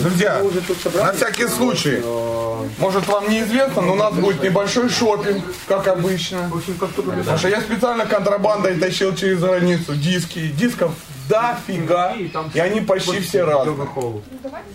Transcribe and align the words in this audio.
Друзья, 0.00 0.42
на 0.94 1.12
всякий 1.12 1.46
случай, 1.48 2.02
может 2.78 3.06
вам 3.06 3.28
неизвестно, 3.28 3.82
но 3.82 3.92
у 3.92 3.96
нас 3.96 4.14
будет 4.14 4.42
небольшой 4.42 4.88
шопинг, 4.88 5.44
как 5.66 5.88
обычно. 5.88 6.50
Потому 6.50 7.38
что 7.38 7.48
я 7.48 7.60
специально 7.60 8.06
контрабандой 8.06 8.74
тащил 8.78 9.14
через 9.14 9.40
границу 9.40 9.94
диски. 9.94 10.48
Дисков 10.48 10.92
дофига, 11.32 12.14
и 12.54 12.58
они 12.58 12.80
почти 12.82 13.20
все 13.20 13.44
разные. 13.44 13.76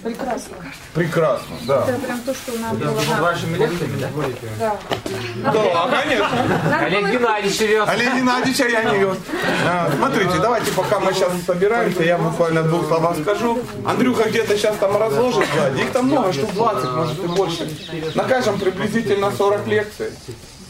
Прекрасно. 0.04 0.57
Прекрасно, 0.94 1.55
да. 1.67 1.85
Это 1.87 1.99
прям 1.99 2.19
то, 2.22 2.33
что 2.33 2.51
нам 2.60 2.78
было 2.78 2.99
вашими 3.19 3.58
лекциями, 3.58 3.99
да? 3.99 4.10
Да. 4.59 5.54
Да, 5.54 6.01
конечно. 6.01 6.85
Олег 6.85 7.12
Геннадьевич 7.12 7.59
вез. 7.62 7.87
Олег 7.87 8.15
Геннадьевича 8.15 8.67
я 8.67 8.83
не 8.83 8.97
вез. 8.97 9.17
А, 9.65 9.91
Смотрите, 9.96 10.40
давайте, 10.41 10.72
пока 10.72 10.99
мы 10.99 11.13
сейчас 11.13 11.31
собираемся, 11.46 12.04
я 12.04 12.17
буквально 12.17 12.63
двух 12.63 12.87
словах 12.87 13.17
скажу. 13.21 13.60
Андрюха 13.85 14.29
где-то 14.29 14.58
сейчас 14.58 14.76
там 14.78 14.97
разложит 14.97 15.46
сзади. 15.53 15.81
Их 15.81 15.92
там 15.92 16.05
много, 16.05 16.34
штук 16.34 16.53
20, 16.53 16.90
может 16.91 17.24
и 17.24 17.27
больше. 17.27 17.70
На 18.16 18.24
каждом 18.24 18.60
приблизительно 18.60 19.32
40 19.32 19.68
лекций. 19.68 20.08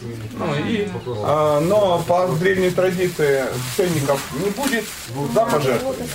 Ну, 0.01 0.55
и, 0.67 0.87
а, 1.23 1.59
но 1.59 2.03
по 2.07 2.27
древней 2.39 2.69
традиции 2.69 3.45
ценников 3.75 4.21
не 4.43 4.49
будет 4.51 4.85
за 5.33 5.45
пожертвования. 5.45 6.07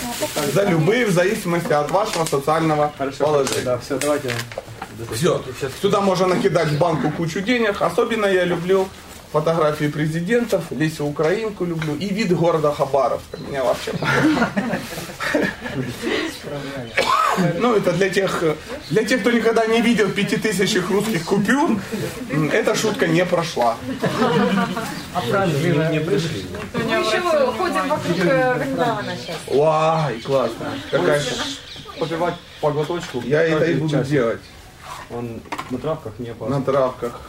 За 0.55 0.65
любые, 0.65 1.07
в 1.07 1.11
зависимости 1.11 1.73
от 1.73 1.91
вашего 1.91 2.25
социального 2.25 2.93
положения. 3.19 3.63
Да, 3.65 3.79
все, 3.79 3.99
давайте. 3.99 4.31
Все. 5.15 5.43
Сюда 5.81 6.01
можно 6.01 6.29
накидать 6.29 6.69
в 6.69 6.79
банку 6.79 7.11
кучу 7.11 7.41
денег. 7.41 7.83
Особенно 7.83 8.27
я 8.27 8.45
люблю 8.45 8.89
фотографии 9.33 9.87
президентов, 9.87 10.65
Лесю 10.71 11.07
Украинку 11.07 11.65
люблю 11.65 11.95
и 11.97 12.09
вид 12.09 12.37
города 12.37 12.73
Хабаровска. 12.73 13.39
Меня 13.39 13.65
вообще 13.65 13.93
Ну, 17.59 17.75
это 17.75 17.93
для 17.93 18.11
тех, 18.11 18.43
для 18.91 19.05
тех, 19.05 19.21
кто 19.21 19.31
никогда 19.31 19.67
не 19.67 19.81
видел 19.81 20.11
пятитысячных 20.11 20.91
русских 20.91 21.25
купюр, 21.25 21.81
эта 22.53 22.75
шутка 22.75 23.07
не 23.07 23.25
прошла. 23.25 23.77
Мы 25.31 25.89
не 25.93 26.01
пришли. 26.01 26.47
Мы 26.75 26.81
еще 26.81 27.21
ходим 27.53 27.89
вокруг 27.89 28.19
э, 28.19 28.55
Вриндавана 28.55 29.17
сейчас. 29.17 29.37
Вай, 29.47 30.21
классно. 30.21 30.67
Какая 30.91 31.23
Попивать 31.99 32.35
по 32.61 32.71
глоточку. 32.71 33.23
Я 33.25 33.43
это 33.43 33.65
и 33.67 33.75
буду 33.75 34.03
делать 34.05 34.41
Он 35.11 35.41
на 35.71 35.79
травках 35.79 36.13
не 36.19 36.31
опасно. 36.31 36.59
на 36.59 36.65
травках. 36.65 37.21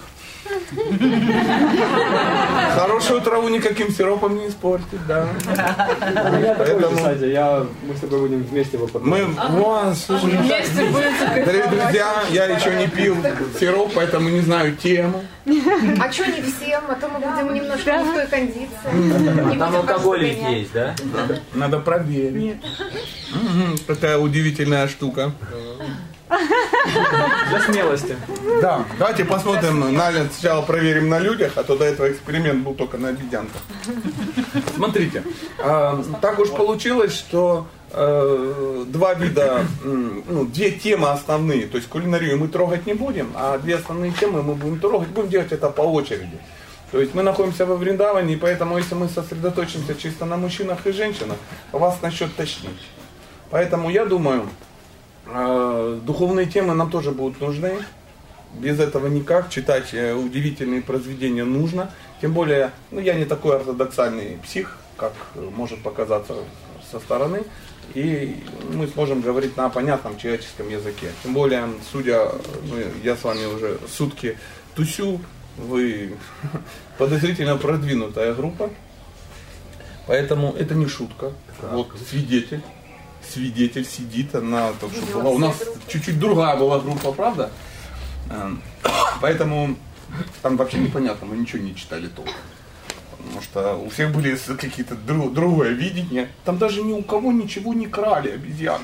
Хорошую 2.75 3.21
траву 3.21 3.49
никаким 3.49 3.91
сиропом 3.91 4.37
не 4.37 4.47
испортить, 4.49 5.05
да. 5.07 5.27
Я 5.49 5.55
такой 5.55 6.41
же, 6.41 6.55
Поэтому- 6.57 6.95
кстати, 6.97 7.23
я, 7.25 7.65
мы 7.87 7.95
с 7.95 7.99
тобой 7.99 8.19
будем 8.21 8.43
вместе 8.43 8.77
его. 8.77 8.89
Мы, 8.93 9.25
вон, 9.25 9.95
слушай, 9.95 10.31
дорогие 10.31 11.67
друзья, 11.67 12.13
я 12.31 12.45
еще 12.45 12.75
не 12.75 12.87
пил 12.87 13.15
сироп, 13.59 13.91
поэтому 13.95 14.29
не 14.29 14.41
знаю 14.41 14.75
тему. 14.75 15.23
А 15.45 16.11
что 16.11 16.25
не 16.25 16.41
всем? 16.41 16.81
А 16.89 16.95
то 16.95 17.07
мы 17.09 17.19
будем 17.19 17.53
немножко 17.53 17.91
не 17.97 18.03
в 18.03 18.13
той 18.13 18.27
кондиции. 18.27 19.57
Там 19.59 19.75
алкоголик 19.75 20.39
вас 20.41 20.49
есть, 20.51 20.73
да? 20.73 20.95
Надо 21.53 21.79
проверить. 21.79 22.57
Такая 23.87 24.17
удивительная 24.17 24.87
штука. 24.87 25.31
Для 27.49 27.61
смелости. 27.61 28.17
Да, 28.61 28.85
давайте 28.97 29.25
посмотрим, 29.25 29.93
на, 29.93 30.11
сначала 30.29 30.61
проверим 30.61 31.09
на 31.09 31.19
людях, 31.19 31.53
а 31.55 31.63
то 31.63 31.75
до 31.75 31.85
этого 31.85 32.11
эксперимент 32.11 32.63
был 32.63 32.73
только 32.73 32.97
на 32.97 33.09
обезьянках. 33.09 33.61
Смотрите, 34.75 35.23
э, 35.59 36.03
так 36.21 36.39
уж 36.39 36.49
получилось, 36.49 37.13
что 37.13 37.67
э, 37.91 38.85
два 38.87 39.13
вида, 39.13 39.65
м, 39.83 40.23
ну, 40.27 40.45
две 40.45 40.71
темы 40.71 41.09
основные, 41.09 41.67
то 41.67 41.77
есть 41.77 41.89
кулинарию 41.89 42.37
мы 42.37 42.47
трогать 42.47 42.85
не 42.85 42.93
будем, 42.93 43.31
а 43.35 43.57
две 43.57 43.75
основные 43.75 44.11
темы 44.11 44.41
мы 44.41 44.55
будем 44.55 44.79
трогать, 44.79 45.09
будем 45.09 45.29
делать 45.29 45.51
это 45.51 45.69
по 45.69 45.81
очереди. 45.81 46.39
То 46.91 46.99
есть 46.99 47.15
мы 47.15 47.23
находимся 47.23 47.65
во 47.65 47.75
Вриндаване, 47.75 48.35
и 48.35 48.37
поэтому 48.37 48.77
если 48.77 48.93
мы 48.93 49.09
сосредоточимся 49.09 49.95
чисто 49.95 50.25
на 50.25 50.37
мужчинах 50.37 50.85
и 50.85 50.91
женщинах, 50.91 51.37
вас 51.71 52.01
начнет 52.01 52.35
тошнить. 52.35 52.81
Поэтому 53.49 53.89
я 53.89 54.05
думаю, 54.05 54.41
э, 54.41 54.72
духовные 55.25 56.45
темы 56.45 56.73
нам 56.73 56.89
тоже 56.89 57.11
будут 57.11 57.39
нужны. 57.41 57.79
Без 58.53 58.79
этого 58.79 59.07
никак. 59.07 59.49
Читать 59.49 59.93
э, 59.93 60.13
удивительные 60.13 60.81
произведения 60.81 61.43
нужно. 61.43 61.91
Тем 62.21 62.33
более, 62.33 62.71
ну, 62.91 62.99
я 62.99 63.15
не 63.15 63.25
такой 63.25 63.55
ортодоксальный 63.55 64.37
псих, 64.43 64.77
как 64.95 65.13
э, 65.35 65.49
может 65.55 65.81
показаться 65.81 66.35
со 66.91 66.99
стороны. 66.99 67.43
И 67.95 68.43
мы 68.71 68.87
сможем 68.87 69.21
говорить 69.21 69.57
на 69.57 69.69
понятном 69.69 70.17
человеческом 70.17 70.69
языке. 70.69 71.11
Тем 71.23 71.33
более, 71.33 71.67
судя, 71.91 72.31
ну, 72.65 72.75
я 73.03 73.15
с 73.15 73.23
вами 73.23 73.45
уже 73.45 73.79
сутки 73.87 74.37
тусю, 74.75 75.19
вы 75.57 76.13
подозрительно 76.97 77.57
продвинутая 77.57 78.33
группа. 78.33 78.69
Поэтому 80.05 80.53
это 80.53 80.75
не 80.75 80.87
шутка. 80.87 81.31
Вот 81.61 81.89
свидетель. 82.09 82.61
Свидетель 83.31 83.85
сидит, 83.85 84.35
она 84.35 84.71
только 84.79 84.95
что 84.95 85.19
была. 85.19 85.29
У 85.31 85.37
нас 85.37 85.55
чуть-чуть 85.87 86.19
другая 86.19 86.55
была 86.57 86.79
группа, 86.79 87.11
правда? 87.11 87.51
Эм, 88.29 88.61
Поэтому 89.21 89.75
там 90.41 90.57
вообще 90.57 90.77
непонятно, 90.77 91.27
мы 91.27 91.37
ничего 91.37 91.61
не 91.61 91.75
читали 91.75 92.07
толком. 92.07 92.33
Потому 93.17 93.41
что 93.41 93.75
у 93.77 93.89
всех 93.89 94.11
были 94.11 94.35
какие-то 94.35 94.95
дру- 94.95 95.33
другое 95.33 95.69
видение. 95.69 96.27
Там 96.43 96.57
даже 96.57 96.81
ни 96.83 96.91
у 96.91 97.01
кого 97.01 97.31
ничего 97.31 97.73
не 97.73 97.87
крали 97.87 98.31
обезьяны. 98.31 98.83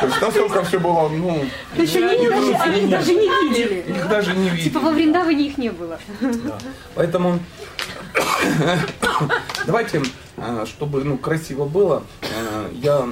То 0.00 0.06
есть 0.06 0.20
настолько 0.20 0.62
все 0.64 0.78
было, 0.78 1.08
ну, 1.08 1.44
они, 1.76 1.86
не 1.86 2.28
даже, 2.28 2.54
они 2.56 2.86
даже 2.86 3.14
не 3.14 3.28
видели. 3.48 3.84
их 3.88 4.08
даже 4.08 4.34
не 4.34 4.50
видели. 4.50 4.64
Типа 4.64 4.80
во 4.80 4.90
Вриндаване 4.90 5.46
их 5.46 5.58
не 5.58 5.70
было. 5.70 5.98
Поэтому 6.94 7.40
давайте, 9.66 10.02
э, 10.36 10.66
чтобы 10.66 11.04
ну, 11.04 11.18
красиво 11.18 11.64
было, 11.64 12.02
э, 12.22 12.70
я 12.74 13.08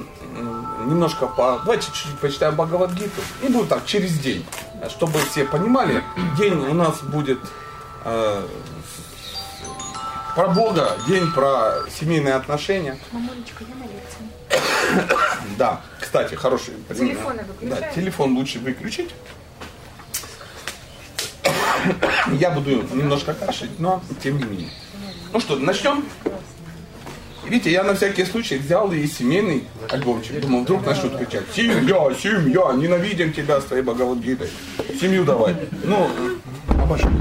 немножко 0.85 1.27
по... 1.27 1.59
Давайте 1.63 1.87
чуть-чуть 1.87 2.19
почитаем 2.19 2.55
Бхагавадгиту. 2.55 3.21
И 3.43 3.47
будет 3.47 3.69
так, 3.69 3.85
через 3.85 4.17
день. 4.19 4.45
Чтобы 4.89 5.19
все 5.19 5.45
понимали, 5.45 6.03
день 6.37 6.53
у 6.53 6.73
нас 6.73 7.01
будет 7.01 7.39
э, 8.05 8.47
про 10.35 10.47
Бога, 10.49 10.97
день 11.07 11.31
про 11.31 11.83
семейные 11.89 12.35
отношения. 12.35 12.97
Мамулечка, 13.11 13.63
я 13.67 13.75
на 13.75 13.83
лекции. 13.83 15.15
Да, 15.57 15.81
кстати, 15.99 16.35
хороший 16.35 16.75
пример. 16.87 17.15
Телефоны 17.15 17.43
Да, 17.43 17.53
выключаем? 17.53 17.95
телефон 17.95 18.37
лучше 18.37 18.59
выключить. 18.59 19.09
Я 22.39 22.51
буду 22.51 22.83
немножко 22.93 23.33
кашлять, 23.33 23.79
но 23.79 24.01
тем 24.21 24.37
не 24.37 24.43
менее. 24.43 24.69
Ну 25.33 25.39
что, 25.39 25.55
начнем? 25.57 26.03
Видите, 27.45 27.71
я 27.71 27.83
на 27.83 27.93
всякий 27.95 28.25
случай 28.25 28.57
взял 28.57 28.91
и 28.91 29.07
семейный 29.07 29.63
альбомчик. 29.89 30.39
Думал, 30.41 30.61
вдруг 30.63 30.85
начнут 30.85 31.17
кричать, 31.17 31.45
семья, 31.55 32.13
семья, 32.13 32.73
ненавидим 32.73 33.31
тебя 33.31 33.61
с 33.61 33.65
твоей 33.65 33.83
Бхагавадгитой. 33.83 34.49
Семью 34.99 35.23
давай. 35.23 35.55
Ну, 35.83 36.09
обошлось. 36.67 37.13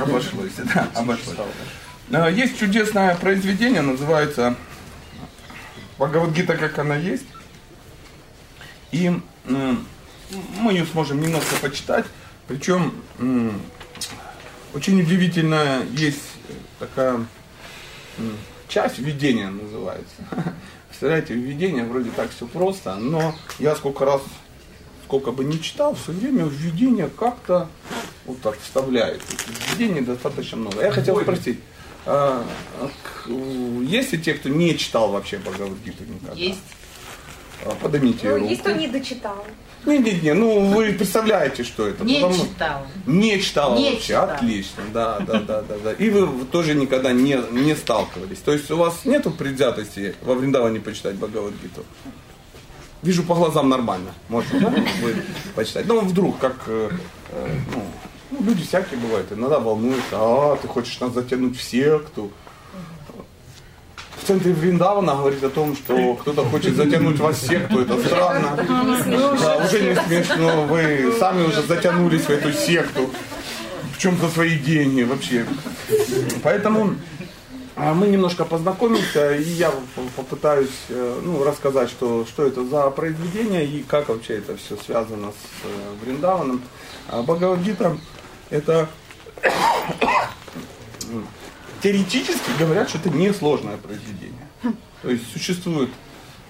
Обошлось, 0.00 0.52
да, 0.74 0.88
обошлось. 0.94 1.36
Э, 2.10 2.28
Есть 2.32 2.58
чудесное 2.58 3.14
произведение, 3.14 3.82
называется 3.82 4.56
Бхагавадгита, 5.98 6.56
как 6.56 6.78
она 6.78 6.96
есть. 6.96 7.26
И 8.90 9.12
мы 9.46 10.72
ее 10.72 10.86
сможем 10.86 11.20
немножко 11.20 11.54
почитать. 11.60 12.06
Причем 12.48 12.92
очень 14.74 15.00
удивительная 15.00 15.82
есть 15.96 16.20
такая 16.78 17.24
часть 18.68 18.98
введения 18.98 19.48
называется. 19.50 20.14
Представляете, 20.88 21.34
введение 21.34 21.84
вроде 21.84 22.10
так 22.10 22.30
все 22.30 22.46
просто, 22.46 22.94
но 22.96 23.34
я 23.58 23.74
сколько 23.76 24.04
раз, 24.04 24.22
сколько 25.04 25.32
бы 25.32 25.44
не 25.44 25.60
читал, 25.60 25.94
все 25.94 26.12
время 26.12 26.44
введение 26.44 27.08
как-то 27.08 27.68
вот 28.26 28.40
так 28.42 28.58
вставляет. 28.60 29.20
Введений 29.70 30.00
достаточно 30.00 30.56
много. 30.56 30.82
Я 30.82 30.92
хотел 30.92 31.20
спросить, 31.20 31.58
а, 32.06 32.44
к- 33.02 33.28
есть 33.28 34.12
ли 34.12 34.18
те, 34.20 34.34
кто 34.34 34.48
не 34.48 34.76
читал 34.78 35.10
вообще 35.10 35.38
Бхагавадгиту 35.38 36.04
никогда? 36.04 36.34
Есть. 36.34 36.60
А, 37.64 37.70
Поднимите 37.74 38.28
Ну, 38.28 38.36
руку. 38.36 38.48
есть 38.48 38.60
кто 38.60 38.70
не 38.72 38.86
дочитал. 38.88 39.44
Не, 39.86 39.98
не, 39.98 40.12
не, 40.12 40.32
ну 40.34 40.60
вы 40.66 40.92
представляете, 40.92 41.62
что 41.64 41.86
это. 41.86 42.04
Не 42.04 42.20
потому- 42.20 42.34
читал. 42.34 42.86
Не 43.06 43.40
читала 43.40 43.76
Не 43.76 43.90
вообще, 43.90 44.06
читал. 44.06 44.30
отлично, 44.30 44.82
да, 44.92 45.18
да, 45.20 45.40
да, 45.40 45.62
да, 45.62 45.74
да. 45.84 45.92
И 45.92 46.10
вы 46.10 46.44
тоже 46.46 46.74
никогда 46.74 47.12
не, 47.12 47.38
не 47.50 47.74
сталкивались. 47.76 48.38
То 48.38 48.52
есть 48.52 48.70
у 48.70 48.76
вас 48.76 49.04
нету 49.04 49.30
предвзятости 49.30 50.14
во 50.22 50.34
Вриндаване 50.34 50.80
почитать 50.80 51.16
Бхагавадгиту? 51.16 51.84
Вижу 53.02 53.22
по 53.22 53.34
глазам 53.34 53.68
нормально. 53.68 54.12
Можно, 54.28 54.60
да, 54.60 54.70
вы 55.02 55.16
почитать. 55.54 55.86
Ну, 55.86 56.00
вдруг, 56.00 56.38
как, 56.38 56.56
э, 56.66 56.88
э, 57.32 57.48
ну, 57.74 57.82
ну, 58.30 58.44
люди 58.46 58.62
всякие 58.64 58.98
бывают, 58.98 59.30
иногда 59.30 59.58
волнуются, 59.60 60.12
а, 60.12 60.56
ты 60.56 60.66
хочешь 60.68 60.98
нас 61.00 61.12
затянуть 61.12 61.58
в 61.58 61.62
секту. 61.62 62.30
В 64.20 64.26
центре 64.26 64.52
Вриндавана 64.52 65.14
говорить 65.14 65.42
о 65.42 65.50
том, 65.50 65.76
что 65.76 66.14
кто-то 66.14 66.44
хочет 66.44 66.76
затянуть 66.76 67.18
вас 67.18 67.38
в 67.38 67.46
секту, 67.46 67.80
это 67.80 67.98
странно. 67.98 68.56
Да, 68.56 69.56
уже 69.64 69.80
не 69.80 69.94
смешно, 69.94 70.64
вы 70.64 71.14
сами 71.18 71.46
уже 71.46 71.62
затянулись 71.62 72.22
в 72.22 72.30
эту 72.30 72.52
секту, 72.52 73.10
в 73.92 73.98
чем 73.98 74.16
за 74.18 74.28
свои 74.28 74.58
деньги 74.58 75.02
вообще. 75.02 75.44
Поэтому 76.42 76.94
а, 77.76 77.92
мы 77.92 78.06
немножко 78.06 78.44
познакомимся, 78.44 79.34
и 79.34 79.42
я 79.42 79.72
попытаюсь 80.14 80.70
э, 80.90 81.20
ну, 81.24 81.42
рассказать, 81.42 81.90
что, 81.90 82.24
что 82.24 82.46
это 82.46 82.64
за 82.64 82.88
произведение 82.90 83.66
и 83.66 83.82
как 83.82 84.10
вообще 84.10 84.38
это 84.38 84.56
все 84.56 84.76
связано 84.76 85.32
с 85.32 85.64
э, 85.64 86.04
Вриндаваном. 86.04 86.62
А 87.08 87.22
Бхагавадгита 87.22 87.96
это 88.50 88.88
теоретически 91.84 92.50
говорят, 92.58 92.88
что 92.88 92.96
это 92.96 93.10
несложное 93.10 93.76
произведение. 93.76 94.48
То 95.02 95.10
есть 95.10 95.30
существуют 95.30 95.90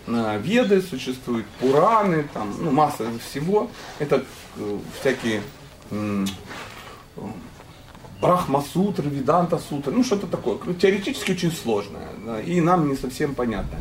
э, 0.06 0.40
веды, 0.40 0.80
существуют 0.80 1.44
пураны, 1.58 2.28
там, 2.32 2.54
ну, 2.60 2.70
масса 2.70 3.04
всего. 3.28 3.68
Это 3.98 4.24
э, 4.56 4.78
всякие 5.00 5.42
Брахма-сутры, 8.20 9.10
Виданта-сутры, 9.10 9.92
ну 9.92 10.04
что-то 10.04 10.28
такое. 10.28 10.56
Теоретически 10.80 11.32
очень 11.32 11.52
сложное, 11.52 12.08
да, 12.24 12.40
и 12.40 12.60
нам 12.60 12.88
не 12.88 12.96
совсем 12.96 13.34
понятно. 13.34 13.78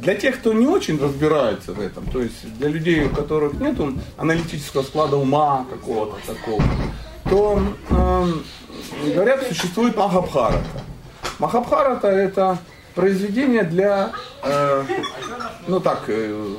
Для 0.00 0.16
тех, 0.16 0.40
кто 0.40 0.52
не 0.52 0.66
очень 0.66 1.00
разбирается 1.00 1.72
в 1.72 1.80
этом, 1.80 2.04
то 2.06 2.20
есть 2.20 2.52
для 2.58 2.68
людей, 2.68 3.04
у 3.04 3.10
которых 3.10 3.54
нет 3.54 3.76
аналитического 4.16 4.82
склада 4.82 5.16
ума 5.16 5.66
какого-то 5.70 6.16
такого, 6.26 6.62
то 7.30 7.62
э, 7.90 9.12
говорят, 9.14 9.46
существует 9.46 9.96
Махабхарата. 9.96 10.82
Махабхарата 11.38 12.08
это 12.08 12.58
произведение 12.94 13.62
для, 13.62 14.12
э, 14.42 14.84
ну 15.68 15.80
так, 15.80 16.04
э, 16.08 16.54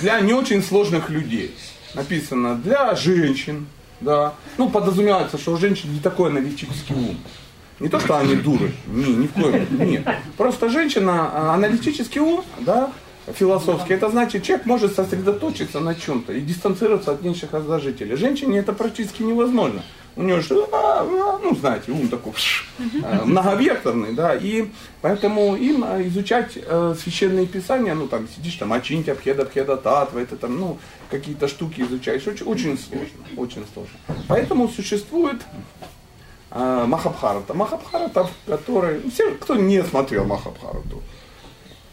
для 0.00 0.20
не 0.20 0.34
очень 0.34 0.62
сложных 0.62 1.10
людей. 1.10 1.54
Написано 1.94 2.56
для 2.56 2.94
женщин, 2.94 3.66
да. 4.00 4.34
Ну, 4.58 4.68
подразумевается, 4.68 5.38
что 5.38 5.52
у 5.52 5.56
женщин 5.56 5.92
не 5.92 6.00
такой 6.00 6.30
аналитический 6.30 6.94
ум. 6.94 7.18
Не 7.80 7.88
то, 7.88 8.00
что 8.00 8.18
они 8.18 8.34
дуры, 8.34 8.72
не, 8.86 9.14
ни 9.14 9.26
в 9.28 9.32
коем, 9.32 9.66
нет. 9.78 10.06
Просто 10.36 10.68
женщина, 10.68 11.30
а, 11.32 11.54
аналитический 11.54 12.20
ум, 12.20 12.44
да, 12.58 12.90
философский, 13.32 13.94
это 13.94 14.08
значит, 14.10 14.42
человек 14.42 14.66
может 14.66 14.94
сосредоточиться 14.94 15.78
на 15.78 15.94
чем-то 15.94 16.32
и 16.32 16.40
дистанцироваться 16.40 17.12
от 17.12 17.22
меньших 17.22 17.52
раздражителей. 17.52 18.16
Женщине 18.16 18.58
это 18.58 18.72
практически 18.72 19.22
невозможно. 19.22 19.82
У 20.18 20.22
нее 20.22 20.40
же, 20.40 20.66
а, 20.72 21.02
а, 21.02 21.38
ну, 21.40 21.54
знаете, 21.54 21.92
ум 21.92 22.08
такой 22.08 22.32
э, 22.80 23.24
многовекторный, 23.24 24.12
да, 24.14 24.34
и 24.34 24.68
поэтому 25.00 25.54
им 25.54 25.84
э, 25.84 26.08
изучать 26.08 26.54
э, 26.56 26.96
священные 27.00 27.46
писания, 27.46 27.94
ну, 27.94 28.08
там, 28.08 28.26
сидишь 28.26 28.54
там, 28.54 28.72
очиньте, 28.72 29.12
абхеда, 29.12 29.42
абхеда, 29.42 29.76
татва, 29.76 30.20
это 30.20 30.36
там, 30.36 30.58
ну, 30.58 30.78
какие-то 31.08 31.46
штуки 31.46 31.82
изучаешь, 31.82 32.26
очень, 32.26 32.46
очень 32.46 32.78
сложно, 32.78 33.18
очень 33.36 33.64
сложно. 33.72 33.96
Поэтому 34.26 34.68
существует 34.68 35.40
Махабхарата. 36.50 37.54
Махабхарата, 37.54 38.24
в 38.24 38.50
которой, 38.50 39.00
ну, 39.04 39.10
все, 39.12 39.30
кто 39.36 39.54
не 39.54 39.84
смотрел 39.84 40.24
Махабхарату, 40.24 41.00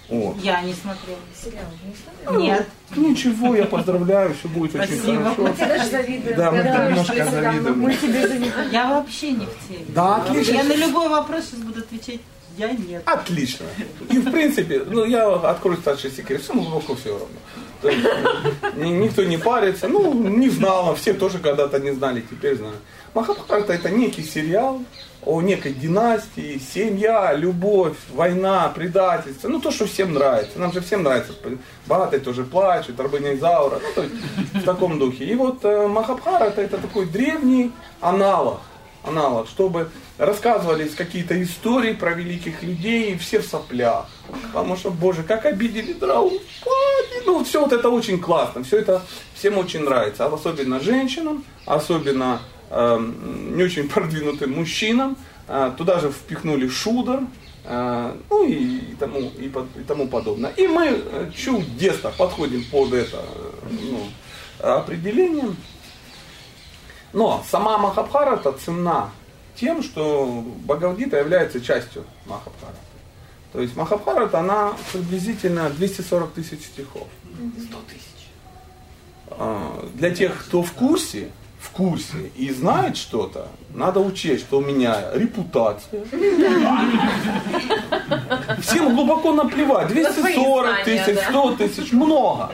вот. 0.10 0.38
Я 0.42 0.62
не 0.62 0.74
смотрела. 0.74 1.20
Сериал 1.44 1.66
не 1.84 1.96
смотрела? 1.96 2.42
Нет. 2.42 2.68
Ну, 2.96 3.10
ничего, 3.10 3.56
я 3.56 3.66
поздравляю, 3.66 4.36
все 4.36 4.48
будет 4.48 4.72
Спасибо. 4.72 5.02
очень 5.02 5.18
хорошо. 5.18 5.42
Мы 5.42 5.54
тебе 5.54 5.66
даже 5.66 5.90
завидуем. 5.90 6.38
Да, 6.38 6.52
мы 6.52 6.64
да, 6.64 6.88
немножко 6.88 7.26
завидуем. 7.26 7.80
Мы 7.80 7.96
тебе 7.96 8.28
завидуем. 8.28 8.72
Я 8.72 8.90
вообще 8.90 9.32
не 9.32 9.46
в 9.46 9.68
теме. 9.68 9.86
Да, 9.90 10.18
отлично. 10.18 10.54
Я 10.54 10.64
на 10.64 10.76
любой 10.76 11.10
вопрос 11.10 11.46
сейчас 11.46 11.60
буду 11.60 11.80
отвечать. 11.80 12.22
Я 12.58 12.72
нет. 12.72 13.04
Отлично. 13.06 13.66
И 14.10 14.18
в 14.18 14.32
принципе, 14.32 14.84
ну 14.86 15.04
я 15.06 15.34
открою 15.34 15.78
старший 15.78 16.12
секрет, 16.12 16.42
всему 16.42 16.62
глубоко 16.62 16.96
все 16.96 17.10
равно. 17.10 17.28
То 17.82 17.90
есть, 17.90 18.08
никто 18.78 19.24
не 19.24 19.38
парится, 19.38 19.88
ну 19.88 20.14
не 20.14 20.50
знала, 20.50 20.96
все 20.96 21.14
тоже 21.14 21.40
когда-то 21.40 21.80
не 21.80 21.92
знали, 21.92 22.22
теперь 22.22 22.56
знают. 22.56 22.80
Махабхарата 23.14 23.74
это 23.74 23.90
некий 23.90 24.24
сериал, 24.24 24.82
о 25.26 25.42
некой 25.42 25.74
династии, 25.74 26.62
семья, 26.74 27.34
любовь, 27.34 27.98
война, 28.14 28.70
предательство. 28.70 29.48
Ну, 29.48 29.60
то, 29.60 29.72
что 29.72 29.86
всем 29.86 30.14
нравится. 30.14 30.60
Нам 30.60 30.72
же 30.72 30.82
всем 30.82 31.04
нравится. 31.04 31.34
Богатые 31.88 32.20
тоже 32.20 32.44
плачут, 32.44 33.00
рабыня 33.00 33.36
Изаура. 33.36 33.80
Ну, 33.82 33.88
то 33.96 34.04
есть 34.04 34.16
в 34.54 34.64
таком 34.64 35.00
духе. 35.00 35.26
И 35.26 35.36
вот 35.36 35.66
э, 35.66 35.88
Махабхарата 35.88 36.62
это 36.62 36.78
такой 36.78 37.06
древний 37.06 37.72
аналог. 38.02 38.60
Аналог, 39.04 39.48
чтобы 39.48 39.90
рассказывались 40.18 40.96
какие-то 40.96 41.42
истории 41.42 41.94
про 41.94 42.14
великих 42.14 42.64
людей, 42.64 43.14
и 43.14 43.18
все 43.18 43.40
в 43.40 43.46
соплях. 43.46 44.08
Потому 44.52 44.76
что, 44.76 44.90
боже, 44.90 45.22
как 45.24 45.46
обидели 45.46 45.94
Драупади. 45.94 46.40
Ну, 47.26 47.44
все 47.44 47.62
вот 47.62 47.74
это 47.74 47.90
очень 47.90 48.20
классно, 48.20 48.64
все 48.64 48.80
это 48.80 49.04
всем 49.36 49.58
очень 49.58 49.82
нравится. 49.82 50.26
А 50.26 50.34
особенно 50.34 50.80
женщинам, 50.80 51.44
особенно 51.66 52.40
не 52.72 53.64
очень 53.64 53.88
продвинутым 53.94 54.54
мужчинам. 54.54 55.18
Э, 55.48 55.72
туда 55.78 56.00
же 56.00 56.12
впихнули 56.12 56.68
шудер, 56.68 57.22
э, 57.66 58.18
ну 58.30 58.48
и, 58.48 58.96
тому, 59.00 59.20
и, 59.20 59.46
и 59.46 59.84
тому 59.88 60.08
подобное. 60.08 60.52
И 60.52 60.68
мы 60.68 60.88
э, 60.88 61.32
чудесно 61.36 62.12
подходим 62.12 62.64
под 62.72 62.94
это 62.94 63.24
ну, 63.70 64.08
определение. 64.60 65.56
Но 67.14 67.44
сама 67.50 67.78
Махабхарата 67.78 68.54
ценна 68.54 69.12
тем, 69.56 69.84
что 69.84 70.44
Бхагавдита 70.66 71.18
является 71.18 71.62
частью 71.62 72.06
Махабхарата. 72.26 72.80
То 73.54 73.62
есть 73.62 73.76
Махабхарата, 73.76 74.40
она 74.40 74.74
приблизительно 74.92 75.70
240 75.70 76.34
тысяч 76.34 76.66
стихов. 76.66 77.08
100 77.34 77.78
тысяч. 77.88 78.06
Для 79.94 80.14
тех, 80.14 80.46
кто 80.46 80.62
в 80.62 80.74
курсе, 80.74 81.32
в 81.66 81.70
курсе 81.72 82.32
и 82.36 82.52
знает 82.52 82.96
что-то, 82.96 83.48
надо 83.74 84.00
учесть, 84.00 84.46
что 84.46 84.60
у 84.60 84.62
меня 84.62 84.98
репутация. 85.14 86.04
Всем 88.62 88.96
глубоко 88.96 89.34
наплевать. 89.34 89.88
240 89.88 90.84
тысяч, 90.84 91.18
100 91.30 91.56
тысяч, 91.56 91.92
много. 91.92 92.52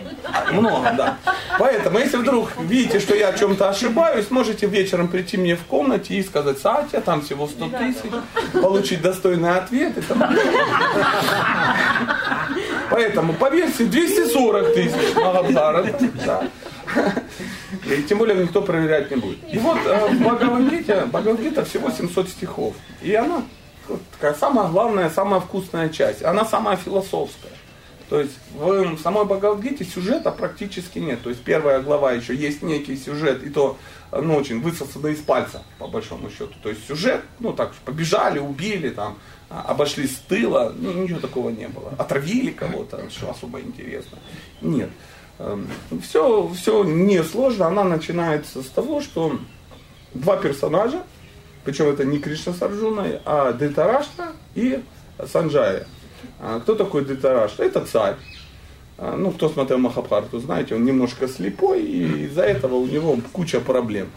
Много, 0.51 0.93
да. 0.97 1.17
Поэтому, 1.59 1.99
если 1.99 2.17
вдруг 2.17 2.49
видите, 2.59 2.99
что 2.99 3.15
я 3.15 3.29
о 3.29 3.37
чем-то 3.37 3.69
ошибаюсь, 3.69 4.31
можете 4.31 4.65
вечером 4.67 5.09
прийти 5.09 5.37
мне 5.37 5.55
в 5.55 5.63
комнате 5.65 6.15
и 6.15 6.23
сказать, 6.23 6.59
Сатя, 6.59 7.01
там 7.01 7.21
всего 7.21 7.47
100 7.47 7.69
тысяч, 7.69 8.11
получить 8.53 9.01
достойный 9.01 9.51
ответ. 9.51 9.93
Поэтому 12.89 13.33
по 13.33 13.49
версии 13.49 13.83
240 13.83 14.73
тысяч 14.73 15.15
Махабхарат. 15.15 16.01
Да. 16.25 16.43
И 17.85 18.03
тем 18.03 18.17
более 18.17 18.41
никто 18.41 18.61
проверять 18.61 19.11
не 19.11 19.17
будет. 19.17 19.39
И 19.51 19.57
вот 19.57 19.79
э, 19.85 20.07
в 20.07 21.09
Бхагавадгита 21.09 21.65
всего 21.65 21.89
700 21.89 22.29
стихов. 22.29 22.75
И 23.01 23.13
она 23.13 23.43
такая 24.11 24.33
самая 24.33 24.69
главная, 24.69 25.09
самая 25.09 25.39
вкусная 25.39 25.89
часть. 25.89 26.23
Она 26.23 26.45
самая 26.45 26.77
философская. 26.77 27.51
То 28.09 28.19
есть 28.19 28.37
в 28.53 28.97
самой 28.99 29.25
Бхагавадгите 29.25 29.85
сюжета 29.85 30.31
практически 30.31 30.99
нет. 30.99 31.21
То 31.21 31.29
есть 31.29 31.43
первая 31.43 31.81
глава 31.81 32.11
еще 32.11 32.35
есть 32.35 32.61
некий 32.61 32.97
сюжет, 32.97 33.41
и 33.43 33.49
то 33.49 33.77
ну, 34.11 34.35
очень 34.35 34.61
высосанный 34.61 35.13
из 35.13 35.19
пальца, 35.19 35.63
по 35.79 35.87
большому 35.87 36.29
счету. 36.29 36.53
То 36.61 36.69
есть 36.69 36.85
сюжет, 36.85 37.21
ну 37.39 37.53
так, 37.53 37.73
побежали, 37.85 38.39
убили, 38.39 38.89
там, 38.89 39.17
а, 39.49 39.61
обошли 39.61 40.07
с 40.07 40.15
тыла, 40.27 40.73
ну, 40.77 40.91
ничего 40.91 41.19
такого 41.19 41.49
не 41.49 41.67
было. 41.67 41.93
Отравили 41.97 42.51
кого-то, 42.51 43.09
что 43.09 43.31
особо 43.31 43.61
интересно. 43.61 44.17
Нет. 44.61 44.89
Все, 46.01 46.47
эм, 46.47 46.53
все 46.53 46.83
несложно. 46.83 47.67
Она 47.67 47.83
начинается 47.83 48.61
с 48.61 48.67
того, 48.67 49.01
что 49.01 49.39
два 50.13 50.37
персонажа, 50.37 51.03
причем 51.63 51.87
это 51.87 52.05
не 52.05 52.19
Кришна 52.19 52.53
с 52.53 52.61
Арджуной, 52.61 53.19
а 53.25 53.53
Дитарашта 53.53 54.33
и 54.55 54.81
Санджая. 55.25 55.87
А 56.39 56.59
кто 56.59 56.75
такой 56.75 57.05
Дитарашта? 57.05 57.63
Это 57.63 57.85
царь. 57.85 58.15
А, 58.97 59.15
ну, 59.17 59.31
кто 59.31 59.49
смотрел 59.49 59.79
Махабхарту, 59.79 60.39
знаете, 60.39 60.75
он 60.75 60.85
немножко 60.85 61.27
слепой, 61.27 61.81
и 61.81 62.25
из-за 62.25 62.43
этого 62.43 62.75
у 62.75 62.85
него 62.85 63.17
куча 63.31 63.59
проблем. 63.59 64.07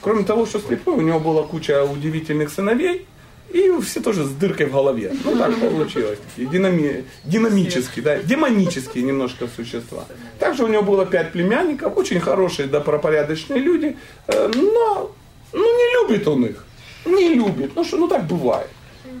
Кроме 0.00 0.22
того, 0.24 0.46
что 0.46 0.60
слепой, 0.60 0.94
у 0.94 1.00
него 1.00 1.18
была 1.18 1.42
куча 1.42 1.84
удивительных 1.84 2.50
сыновей, 2.50 3.06
и 3.50 3.80
все 3.82 4.00
тоже 4.00 4.24
с 4.24 4.30
дыркой 4.30 4.66
в 4.66 4.72
голове. 4.72 5.12
Ну 5.24 5.36
так 5.36 5.54
получилось. 5.56 6.18
Динами, 6.36 7.04
динамические, 7.24 8.04
да, 8.04 8.18
демонические 8.18 9.04
немножко 9.04 9.48
существа. 9.54 10.04
Также 10.38 10.64
у 10.64 10.68
него 10.68 10.82
было 10.82 11.06
пять 11.06 11.32
племянников, 11.32 11.96
очень 11.96 12.20
хорошие, 12.20 12.68
добропорядочные 12.68 13.60
люди, 13.60 13.96
э, 14.26 14.50
но 14.54 15.10
ну, 15.52 15.62
не 15.62 15.94
любит 15.94 16.28
он 16.28 16.44
их. 16.44 16.64
Не 17.06 17.34
любит. 17.34 17.72
Ну 17.74 17.84
что, 17.84 17.96
ну 17.96 18.08
так 18.08 18.26
бывает. 18.26 18.68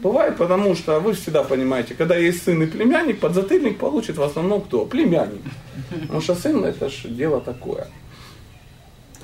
Бывает, 0.02 0.36
потому 0.36 0.76
что 0.76 1.00
вы 1.00 1.14
всегда 1.14 1.42
понимаете, 1.42 1.94
когда 1.94 2.16
есть 2.16 2.44
сын 2.44 2.62
и 2.62 2.66
племянник, 2.66 3.18
подзатыльник 3.18 3.78
получит 3.78 4.16
в 4.16 4.22
основном 4.22 4.60
кто? 4.60 4.84
Племянник. 4.84 5.40
Потому 5.90 6.20
что 6.20 6.34
сын 6.34 6.64
это 6.64 6.88
же 6.88 7.08
дело 7.08 7.40
такое. 7.40 7.88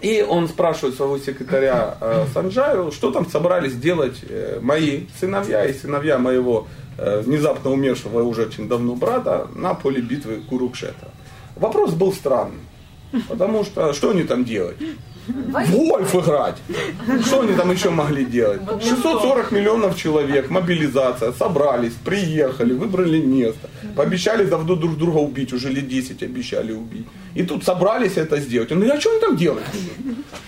И 0.04 0.20
он 0.20 0.48
спрашивает 0.48 0.96
своего 0.96 1.16
секретаря 1.16 1.96
э, 1.98 2.26
Санджаю, 2.34 2.92
что 2.92 3.10
там 3.10 3.26
собрались 3.26 3.74
делать 3.74 4.20
э, 4.28 4.58
мои 4.60 5.06
сыновья 5.18 5.64
и 5.64 5.72
сыновья 5.72 6.18
моего 6.18 6.66
э, 6.98 7.22
внезапно 7.22 7.70
умершего 7.70 8.22
уже 8.22 8.42
очень 8.42 8.68
давно 8.68 8.96
брата 8.96 9.48
на 9.54 9.72
поле 9.72 10.02
битвы 10.02 10.42
Курукшета. 10.46 11.08
Вопрос 11.56 11.94
был 11.94 12.12
странный. 12.12 12.60
Потому 13.28 13.64
что 13.64 13.94
что 13.94 14.10
они 14.10 14.24
там 14.24 14.44
делать? 14.44 14.76
В 15.26 15.70
гольф 15.70 16.14
играть. 16.14 16.58
Что 17.24 17.40
они 17.40 17.54
там 17.54 17.70
еще 17.70 17.88
могли 17.88 18.26
делать? 18.26 18.60
640 18.82 19.52
миллионов 19.52 19.96
человек, 19.96 20.50
мобилизация, 20.50 21.32
собрались, 21.32 21.94
приехали, 22.04 22.74
выбрали 22.74 23.22
место. 23.22 23.70
Пообещали 23.96 24.44
давно 24.44 24.74
друг 24.74 24.96
друга 24.96 25.18
убить, 25.18 25.52
уже 25.52 25.70
лет 25.70 25.88
10 25.88 26.22
обещали 26.22 26.72
убить. 26.72 27.06
И 27.34 27.44
тут 27.44 27.64
собрались 27.64 28.16
это 28.16 28.40
сделать. 28.40 28.72
Он 28.72 28.78
говорит, 28.78 28.96
а 28.96 29.00
что 29.00 29.10
они 29.10 29.20
там 29.20 29.36
делают? 29.36 29.66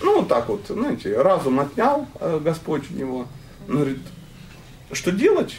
Ну, 0.01 0.19
вот 0.19 0.27
так 0.27 0.49
вот, 0.49 0.61
знаете, 0.67 1.21
разум 1.21 1.59
отнял 1.59 2.07
э, 2.19 2.39
Господь 2.43 2.83
у 2.91 2.93
него. 2.93 3.27
Он 3.69 3.75
говорит, 3.75 3.99
что 4.91 5.11
делать? 5.11 5.57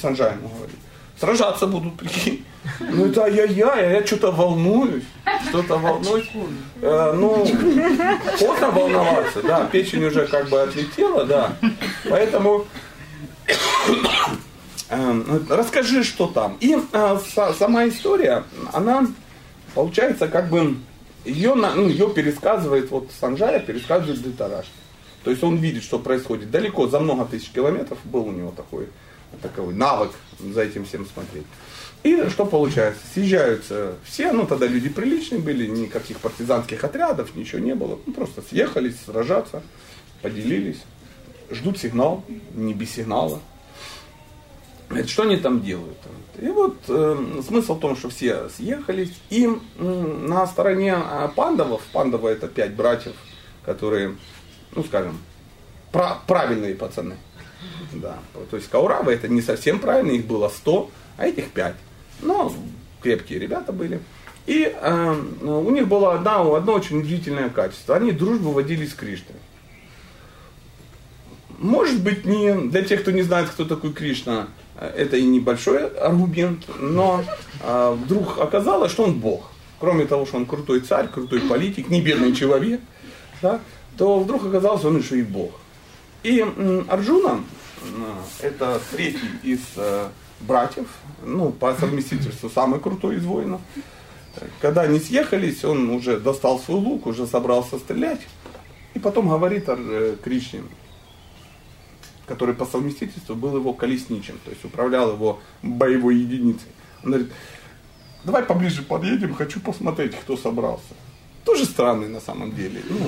Санжай 0.00 0.32
ему 0.32 0.48
говорит. 0.48 0.76
Сражаться 1.18 1.66
будут, 1.66 1.96
прикинь. 1.96 2.44
Ну 2.80 3.06
это 3.06 3.24
ай-яй-яй, 3.24 3.86
а 3.86 3.90
я 3.90 4.06
что-то 4.06 4.32
волнуюсь. 4.32 5.04
Что-то 5.48 5.76
волнуюсь. 5.76 6.30
Э, 6.82 7.12
ну, 7.14 7.46
поздно 8.38 8.70
волноваться, 8.70 9.42
да, 9.42 9.66
печень 9.66 10.04
уже 10.04 10.26
как 10.26 10.48
бы 10.48 10.60
отлетела, 10.60 11.24
да. 11.24 11.56
Поэтому 12.08 12.66
расскажи, 14.90 16.02
что 16.04 16.26
там. 16.26 16.56
И 16.60 16.76
э, 16.92 17.18
сама 17.58 17.88
история, 17.88 18.44
она 18.72 19.06
получается 19.74 20.28
как 20.28 20.50
бы 20.50 20.76
ее, 21.24 21.54
ну, 21.54 21.88
ее 21.88 22.10
пересказывает, 22.10 22.90
вот 22.90 23.10
Санжая 23.18 23.60
пересказывает 23.60 24.22
Дитараш. 24.22 24.66
То 25.24 25.30
есть 25.30 25.42
он 25.42 25.56
видит, 25.56 25.82
что 25.82 25.98
происходит 25.98 26.50
далеко, 26.50 26.88
за 26.88 26.98
много 26.98 27.26
тысяч 27.26 27.50
километров 27.50 27.98
был 28.04 28.26
у 28.26 28.32
него 28.32 28.52
такой, 28.56 28.88
такой 29.42 29.74
навык 29.74 30.12
за 30.38 30.62
этим 30.62 30.84
всем 30.84 31.06
смотреть. 31.06 31.44
И 32.02 32.28
что 32.30 32.46
получается? 32.46 33.02
Съезжаются 33.12 33.96
все, 34.04 34.32
ну 34.32 34.46
тогда 34.46 34.66
люди 34.66 34.88
приличные 34.88 35.40
были, 35.40 35.66
никаких 35.66 36.18
партизанских 36.18 36.82
отрядов, 36.82 37.34
ничего 37.36 37.58
не 37.58 37.74
было. 37.74 37.98
Ну, 38.06 38.12
просто 38.14 38.40
съехались 38.40 38.96
сражаться, 39.04 39.62
поделились, 40.22 40.80
ждут 41.50 41.78
сигнал, 41.78 42.24
не 42.54 42.72
без 42.72 42.92
сигнала. 42.92 43.40
Это 44.90 45.06
что 45.06 45.22
они 45.22 45.36
там 45.36 45.62
делают? 45.62 45.98
И 46.38 46.48
вот 46.48 46.76
э, 46.88 47.42
смысл 47.46 47.74
в 47.74 47.80
том, 47.80 47.96
что 47.96 48.08
все 48.08 48.48
съехались, 48.48 49.12
и 49.30 49.46
э, 49.46 49.82
на 49.84 50.46
стороне 50.46 50.94
а, 50.94 51.28
пандавов, 51.28 51.82
пандавы 51.92 52.30
это 52.30 52.48
пять 52.48 52.74
братьев, 52.74 53.14
которые, 53.64 54.16
ну 54.74 54.82
скажем, 54.82 55.18
пра- 55.92 56.18
правильные 56.26 56.74
пацаны. 56.74 57.16
Да. 57.92 58.18
То 58.50 58.56
есть 58.56 58.68
Кауравы 58.68 59.12
это 59.12 59.28
не 59.28 59.42
совсем 59.42 59.78
правильно, 59.78 60.12
их 60.12 60.26
было 60.26 60.48
100, 60.48 60.90
а 61.18 61.26
этих 61.26 61.50
5. 61.50 61.74
Но 62.22 62.52
крепкие 63.02 63.38
ребята 63.38 63.72
были. 63.72 64.00
И 64.46 64.64
э, 64.64 65.14
у 65.42 65.70
них 65.70 65.86
было 65.86 66.14
одно, 66.14 66.54
одно 66.54 66.72
очень 66.72 67.00
удивительное 67.00 67.50
качество. 67.50 67.94
Они 67.94 68.10
дружбу 68.10 68.50
водили 68.50 68.86
с 68.86 68.94
Кришной. 68.94 69.36
Может 71.58 72.02
быть, 72.02 72.24
не 72.24 72.54
для 72.70 72.82
тех, 72.82 73.02
кто 73.02 73.10
не 73.10 73.22
знает, 73.22 73.50
кто 73.50 73.66
такой 73.66 73.92
Кришна, 73.92 74.48
это 74.80 75.16
и 75.16 75.24
небольшой 75.24 75.88
аргумент, 75.88 76.64
но 76.78 77.22
э, 77.62 77.96
вдруг 78.02 78.38
оказалось, 78.38 78.90
что 78.92 79.04
он 79.04 79.20
Бог. 79.20 79.50
Кроме 79.78 80.06
того, 80.06 80.26
что 80.26 80.36
он 80.36 80.46
крутой 80.46 80.80
царь, 80.80 81.08
крутой 81.08 81.40
политик, 81.40 81.88
не 81.88 82.00
бедный 82.00 82.34
человек, 82.34 82.80
да, 83.42 83.60
то 83.96 84.18
вдруг 84.20 84.44
оказалось, 84.44 84.84
он 84.84 84.98
еще 84.98 85.18
и 85.18 85.22
Бог. 85.22 85.52
И 86.22 86.44
Арджуна, 86.88 87.40
это 88.40 88.80
третий 88.92 89.30
из 89.42 89.60
э, 89.76 90.08
братьев, 90.40 90.86
ну, 91.24 91.50
по 91.50 91.74
совместительству 91.74 92.50
самый 92.50 92.80
крутой 92.80 93.16
из 93.16 93.24
воинов. 93.24 93.60
Когда 94.60 94.82
они 94.82 94.98
съехались, 94.98 95.64
он 95.64 95.90
уже 95.90 96.18
достал 96.18 96.58
свой 96.58 96.78
лук, 96.78 97.06
уже 97.06 97.26
собрался 97.26 97.78
стрелять. 97.78 98.20
И 98.94 98.98
потом 98.98 99.28
говорит 99.28 99.64
э, 99.66 100.16
Кришне, 100.22 100.62
который 102.30 102.54
по 102.54 102.64
совместительству 102.64 103.34
был 103.34 103.56
его 103.56 103.72
колесничем, 103.72 104.38
то 104.44 104.50
есть 104.50 104.64
управлял 104.64 105.12
его 105.12 105.40
боевой 105.62 106.14
единицей. 106.14 106.68
Он 107.02 107.10
говорит, 107.10 107.32
давай 108.24 108.44
поближе 108.44 108.82
подъедем, 108.82 109.34
хочу 109.34 109.58
посмотреть, 109.58 110.14
кто 110.14 110.36
собрался. 110.36 110.94
Тоже 111.44 111.64
странный 111.64 112.06
на 112.08 112.20
самом 112.20 112.54
деле. 112.54 112.82
Ну, 112.88 112.98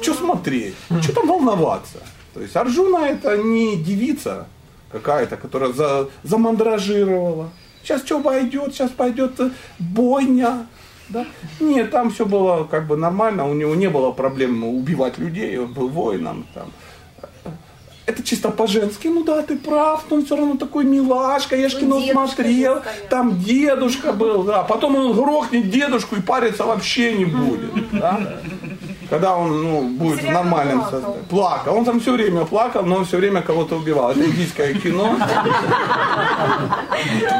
что 0.00 0.14
смотреть? 0.14 0.74
Что 1.02 1.12
там 1.12 1.26
волноваться? 1.26 1.98
То 2.34 2.40
есть 2.40 2.54
Арджуна 2.54 3.08
это 3.08 3.36
не 3.36 3.82
девица, 3.82 4.46
какая-то, 4.92 5.36
которая 5.36 5.72
за, 5.72 6.08
замандражировала. 6.22 7.50
Сейчас 7.82 8.04
что 8.04 8.20
пойдет, 8.20 8.74
сейчас 8.74 8.90
пойдет 8.90 9.40
бойня. 9.80 10.68
Да? 11.08 11.26
Нет, 11.58 11.90
там 11.90 12.12
все 12.12 12.24
было 12.26 12.62
как 12.62 12.86
бы 12.86 12.96
нормально, 12.96 13.48
у 13.48 13.54
него 13.54 13.74
не 13.74 13.90
было 13.90 14.12
проблем 14.12 14.62
убивать 14.62 15.18
людей, 15.18 15.58
он 15.58 15.72
был 15.72 15.88
воином. 15.88 16.46
Там. 16.54 16.70
Это 18.06 18.22
чисто 18.22 18.50
по-женски, 18.50 19.08
ну 19.08 19.24
да, 19.24 19.42
ты 19.42 19.56
прав, 19.56 20.04
но 20.10 20.16
он 20.16 20.26
все 20.26 20.36
равно 20.36 20.56
такой 20.56 20.84
милашка, 20.84 21.56
я 21.56 21.70
ж 21.70 21.80
кино 21.80 22.00
смотрел, 22.00 22.82
там 23.08 23.40
дедушка 23.40 24.12
был, 24.12 24.42
да, 24.42 24.62
потом 24.62 24.96
он 24.96 25.14
грохнет 25.14 25.70
дедушку 25.70 26.16
и 26.16 26.20
париться 26.20 26.64
вообще 26.64 27.14
не 27.14 27.24
будет. 27.24 27.70
Да? 27.92 28.20
когда 29.14 29.36
он 29.36 29.62
ну, 29.62 29.88
будет 29.88 30.22
в 30.22 30.30
нормальном 30.30 30.82
состоянии. 30.82 31.22
Плакал. 31.28 31.76
Он 31.76 31.84
там 31.84 32.00
все 32.00 32.12
время 32.12 32.44
плакал, 32.44 32.84
но 32.84 32.96
он 32.96 33.04
все 33.04 33.18
время 33.18 33.42
кого-то 33.42 33.76
убивал. 33.76 34.10
Это 34.10 34.24
индийское 34.24 34.74
кино. 34.74 35.16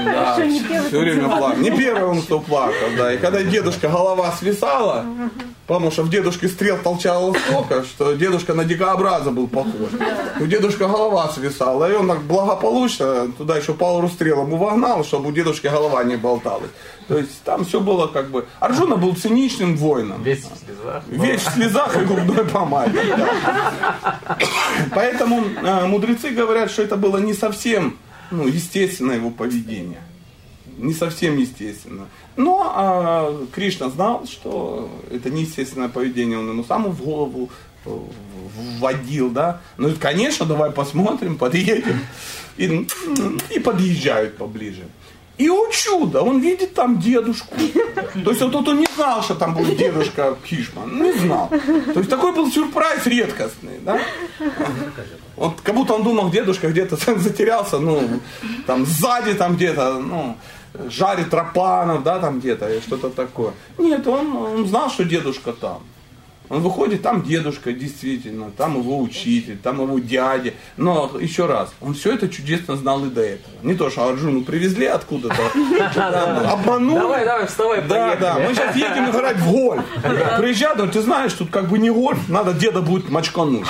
Да, 0.05 0.37
все 0.89 0.99
время 0.99 1.29
плакал. 1.29 1.57
Не 1.59 1.71
первый 1.71 2.05
он, 2.05 2.23
кто 2.23 2.39
плакал, 2.39 2.89
да. 2.97 3.13
И 3.13 3.19
когда 3.19 3.43
дедушка 3.43 3.89
голова 3.89 4.31
свисала, 4.33 5.05
потому 5.67 5.91
что 5.91 6.03
в 6.03 6.11
дедушке 6.11 6.49
стрел 6.49 6.79
толчало 6.79 7.35
столько, 7.35 7.85
что 7.85 8.15
дедушка 8.15 8.55
на 8.55 8.65
дикообраза 8.65 9.31
был 9.31 9.49
похож. 9.49 9.91
У 10.41 10.47
дедушка 10.47 10.89
голова 10.89 11.29
свисала, 11.29 11.91
и 11.91 11.95
он 11.95 12.09
так 12.09 12.23
благополучно 12.23 13.33
туда 13.33 13.57
еще 13.57 13.75
пару 13.75 14.09
стрелом 14.09 14.53
увогнал, 14.53 15.05
чтобы 15.05 15.29
у 15.29 15.33
дедушки 15.33 15.67
голова 15.67 16.05
не 16.05 16.17
болталась. 16.17 16.71
То 17.09 17.19
есть 17.19 17.43
там 17.45 17.65
все 17.65 17.81
было 17.81 18.07
как 18.07 18.31
бы... 18.31 18.47
Арджуна 18.61 18.97
был 18.97 19.15
циничным 19.15 19.77
воином. 19.77 20.23
Весь 20.23 20.45
в 20.45 20.57
слезах. 20.65 21.03
Весь 21.09 21.43
в 21.43 21.51
слезах 21.53 21.97
и 22.01 22.05
губной 22.05 22.45
помаде. 22.45 23.01
Поэтому 24.95 25.43
э, 25.63 25.87
мудрецы 25.87 26.31
говорят, 26.31 26.71
что 26.71 26.83
это 26.83 26.97
было 26.97 27.19
не 27.19 27.35
совсем 27.35 27.99
ну, 28.31 28.47
естественное 28.47 29.17
его 29.17 29.31
поведение. 29.31 30.01
Не 30.79 30.95
совсем 30.95 31.39
естественно. 31.39 32.07
Но 32.37 32.73
а, 32.75 33.47
Кришна 33.53 33.91
знал, 33.91 34.27
что 34.27 34.91
это 35.11 35.31
неестественное 35.31 35.89
поведение, 35.89 36.39
он 36.39 36.49
ему 36.49 36.65
сам 36.65 36.91
в 36.91 37.03
голову 37.03 37.51
э, 37.87 37.99
вводил, 38.79 39.31
да. 39.31 39.61
Ну, 39.77 39.93
конечно, 40.01 40.47
давай 40.47 40.71
посмотрим, 40.71 41.37
подъедем. 41.39 42.01
И, 42.57 42.87
и 43.51 43.59
подъезжают 43.59 44.37
поближе. 44.37 44.85
И 45.37 45.49
о 45.51 45.69
чудо, 45.71 46.23
он 46.23 46.39
видит 46.39 46.75
там 46.75 47.01
дедушку. 47.01 47.57
То 48.25 48.31
есть 48.31 48.41
вот 48.41 48.69
он 48.69 48.79
не 48.79 48.87
знал, 48.95 49.21
что 49.23 49.35
там 49.35 49.55
будет 49.55 49.77
дедушка 49.77 50.37
Хишман. 50.47 51.03
Не 51.03 51.13
знал. 51.13 51.49
То 51.49 51.99
есть 51.99 52.09
такой 52.09 52.33
был 52.33 52.51
сюрприз 52.51 53.05
редкостный. 53.07 53.81
Да? 53.81 53.99
Вот 55.35 55.61
как 55.61 55.75
будто 55.75 55.95
он 55.95 56.05
думал, 56.05 56.31
дедушка 56.31 56.69
где-то 56.69 56.97
затерялся, 57.19 57.81
ну, 57.81 58.21
там 58.67 58.87
сзади 58.87 59.35
там 59.35 59.57
где-то, 59.57 59.99
ну, 59.99 60.37
жарит 60.89 61.33
рапанов, 61.33 62.03
да, 62.03 62.19
там 62.19 62.41
где-то, 62.41 62.81
что-то 62.81 63.11
такое. 63.11 63.53
Нет, 63.79 64.07
он, 64.07 64.37
он 64.37 64.67
знал, 64.67 64.91
что 64.91 65.05
дедушка 65.05 65.53
там. 65.53 65.83
Он 66.51 66.61
выходит, 66.61 67.01
там 67.01 67.23
дедушка 67.23 67.73
действительно, 67.73 68.51
там 68.51 68.79
его 68.79 69.01
учитель, 69.01 69.57
там 69.57 69.81
его 69.81 69.99
дядя. 69.99 70.53
Но 70.77 71.11
еще 71.19 71.47
раз, 71.47 71.73
он 71.81 71.95
все 71.95 72.15
это 72.15 72.29
чудесно 72.29 72.77
знал 72.77 73.05
и 73.07 73.09
до 73.09 73.23
этого. 73.23 73.55
Не 73.63 73.75
то, 73.75 73.89
что 73.89 74.07
Арджуну 74.07 74.43
привезли 74.43 74.85
откуда-то, 74.85 75.43
обманули. 76.53 76.99
Давай, 76.99 77.25
давай, 77.25 77.47
вставай, 77.47 77.83
Да, 77.89 78.17
да, 78.17 78.39
мы 78.39 78.55
сейчас 78.55 78.77
едем 78.77 79.11
играть 79.11 79.39
в 79.39 79.51
гольф. 79.51 79.85
Приезжают, 80.39 80.77
говорят, 80.77 80.95
ты 80.95 81.01
знаешь, 81.01 81.33
тут 81.33 81.51
как 81.51 81.71
бы 81.71 81.79
не 81.79 81.91
гольф, 81.91 82.29
надо 82.29 82.53
деда 82.53 82.83
будет 82.83 83.09
мочкануть. 83.09 83.67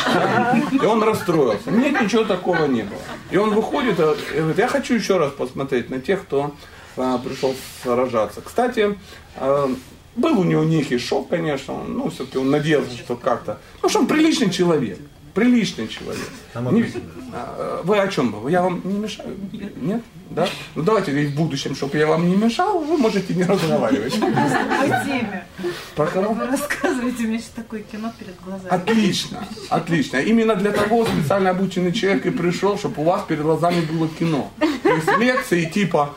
И 0.73 0.85
он 0.85 1.01
расстроился. 1.03 1.71
Нет, 1.71 2.01
ничего 2.01 2.25
такого 2.25 2.65
не 2.65 2.83
было. 2.83 2.99
И 3.31 3.37
он 3.37 3.55
выходит 3.55 4.01
и 4.01 4.37
говорит, 4.37 4.59
я 4.59 4.67
хочу 4.67 4.95
еще 4.95 5.19
раз 5.19 5.31
посмотреть 5.31 5.91
на 5.91 6.01
тех, 6.01 6.23
кто 6.23 6.53
пришел 6.97 7.55
сражаться. 7.83 8.41
Кстати, 8.41 8.99
а, 9.37 9.71
был 10.17 10.41
у 10.41 10.45
него 10.45 10.65
некий 10.65 10.99
шок, 10.99 11.29
конечно, 11.29 11.75
ну, 11.87 12.11
все-таки 12.11 12.39
он 12.39 12.51
надеялся, 12.51 12.97
что 12.97 13.17
как-то, 13.17 13.59
ну, 13.83 13.89
что 13.89 14.01
он 14.01 14.07
приличный 14.07 14.51
человек, 14.51 14.99
приличный 15.35 15.89
человек. 15.89 16.29
Не, 16.55 16.87
а, 17.33 17.83
вы 17.83 17.99
о 17.99 18.09
чем? 18.09 18.47
Я 18.49 18.63
вам 18.63 18.81
не 18.85 18.99
мешаю? 18.99 19.37
Нет? 19.53 20.03
Да? 20.31 20.49
Ну 20.75 20.83
давайте 20.83 21.13
в 21.27 21.35
будущем, 21.35 21.75
чтобы 21.77 21.99
я 21.99 22.07
вам 22.07 22.29
не 22.29 22.37
мешал, 22.37 22.79
вы 22.79 22.97
можете 22.97 23.35
не 23.35 23.45
разговаривать. 23.45 24.15
Теме. 24.15 25.47
Про 25.95 26.07
кого? 26.07 26.33
Вы 26.33 26.47
рассказываете, 26.47 27.25
у 27.25 27.29
меня 27.29 27.39
сейчас 27.39 27.51
такое 27.51 27.83
кино 27.83 28.13
перед 28.19 28.41
глазами. 28.41 28.69
Отлично, 28.71 29.47
отлично. 29.69 30.17
Именно 30.19 30.57
для 30.57 30.73
того 30.73 31.05
специально 31.05 31.51
обученный 31.51 31.93
человек 31.93 32.27
и 32.27 32.31
пришел, 32.31 32.79
чтобы 32.79 33.03
у 33.03 33.05
вас 33.05 33.25
перед 33.27 33.43
глазами 33.43 33.81
было 33.83 34.09
кино. 34.09 34.51
То 34.83 34.95
есть 34.95 35.19
лекции 35.19 35.67
типа 35.67 36.15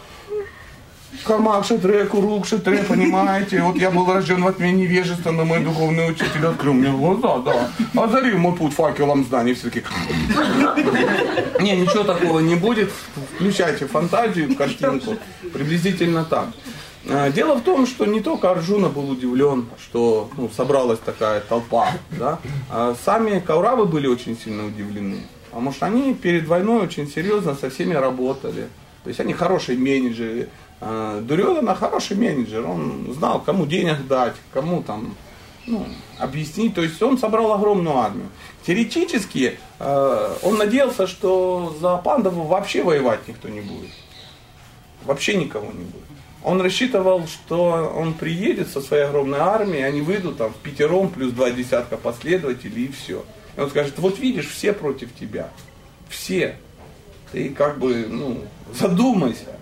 Кармак 1.27 1.65
шатре, 1.65 2.05
курук 2.05 2.47
шатре, 2.47 2.83
понимаете? 2.83 3.61
Вот 3.61 3.75
я 3.75 3.91
был 3.91 4.05
рожден 4.05 4.43
в 4.43 4.47
отмене 4.47 4.83
невежества, 4.83 5.31
но 5.31 5.43
мой 5.43 5.59
духовный 5.59 6.09
учитель 6.09 6.45
открыл 6.45 6.73
мне 6.73 6.89
глаза, 6.89 7.39
да. 7.39 7.69
Озарил 8.01 8.37
мой 8.37 8.55
путь 8.55 8.73
факелом 8.73 9.25
знаний. 9.25 9.53
Все 9.53 9.69
таки 9.69 9.83
не, 11.59 11.75
ничего 11.75 12.05
такого 12.05 12.39
не 12.39 12.55
будет. 12.55 12.91
Включайте 13.35 13.87
фантазию, 13.87 14.55
картинку. 14.55 15.17
Приблизительно 15.53 16.23
так. 16.23 16.47
А, 17.09 17.29
Дело 17.29 17.55
в 17.55 17.61
том, 17.61 17.87
что 17.87 18.05
не 18.05 18.21
только 18.21 18.49
Арджуна 18.49 18.87
был 18.87 19.09
удивлен, 19.09 19.65
что 19.81 20.29
ну, 20.37 20.49
собралась 20.55 20.99
такая 20.99 21.41
толпа, 21.41 21.91
да, 22.11 22.39
а 22.69 22.95
сами 23.03 23.39
Кауравы 23.39 23.85
были 23.85 24.07
очень 24.07 24.37
сильно 24.37 24.65
удивлены. 24.65 25.17
Потому 25.49 25.73
что 25.73 25.87
они 25.87 26.13
перед 26.13 26.47
войной 26.47 26.83
очень 26.83 27.09
серьезно 27.09 27.53
со 27.55 27.69
всеми 27.69 27.95
работали. 27.95 28.67
То 29.03 29.09
есть 29.09 29.19
они 29.19 29.33
хорошие 29.33 29.77
менеджеры. 29.77 30.49
А, 30.79 31.21
Дурьодана 31.21 31.75
хороший 31.75 32.17
менеджер, 32.17 32.65
он 32.65 33.13
знал, 33.13 33.41
кому 33.41 33.65
денег 33.65 34.07
дать, 34.07 34.35
кому 34.53 34.83
там 34.83 35.15
ну, 35.65 35.85
объяснить. 36.17 36.73
То 36.75 36.81
есть 36.81 37.01
он 37.01 37.17
собрал 37.17 37.53
огромную 37.53 37.97
армию. 37.97 38.29
Теоретически 38.65 39.59
э, 39.79 40.35
он 40.41 40.57
надеялся, 40.57 41.07
что 41.07 41.75
за 41.79 41.97
Пандаву 41.97 42.43
вообще 42.43 42.83
воевать 42.83 43.27
никто 43.27 43.49
не 43.49 43.61
будет. 43.61 43.91
Вообще 45.05 45.35
никого 45.35 45.67
не 45.67 45.83
будет. 45.83 46.03
Он 46.43 46.61
рассчитывал, 46.61 47.27
что 47.27 47.93
он 47.95 48.13
приедет 48.13 48.69
со 48.69 48.81
своей 48.81 49.03
огромной 49.03 49.39
армией, 49.39 49.83
они 49.83 50.01
выйдут 50.01 50.37
там 50.37 50.53
в 50.53 50.57
пятером 50.57 51.09
плюс 51.09 51.33
два 51.33 51.51
десятка 51.51 51.97
последователей 51.97 52.85
и 52.85 52.91
все. 52.91 53.25
И 53.55 53.59
он 53.59 53.69
скажет, 53.69 53.97
вот 53.97 54.19
видишь, 54.19 54.49
все 54.49 54.71
против 54.71 55.13
тебя. 55.15 55.49
Все. 56.09 56.55
Ты 57.31 57.49
как 57.49 57.79
бы, 57.79 58.05
ну, 58.07 58.43
задумайся. 58.73 59.57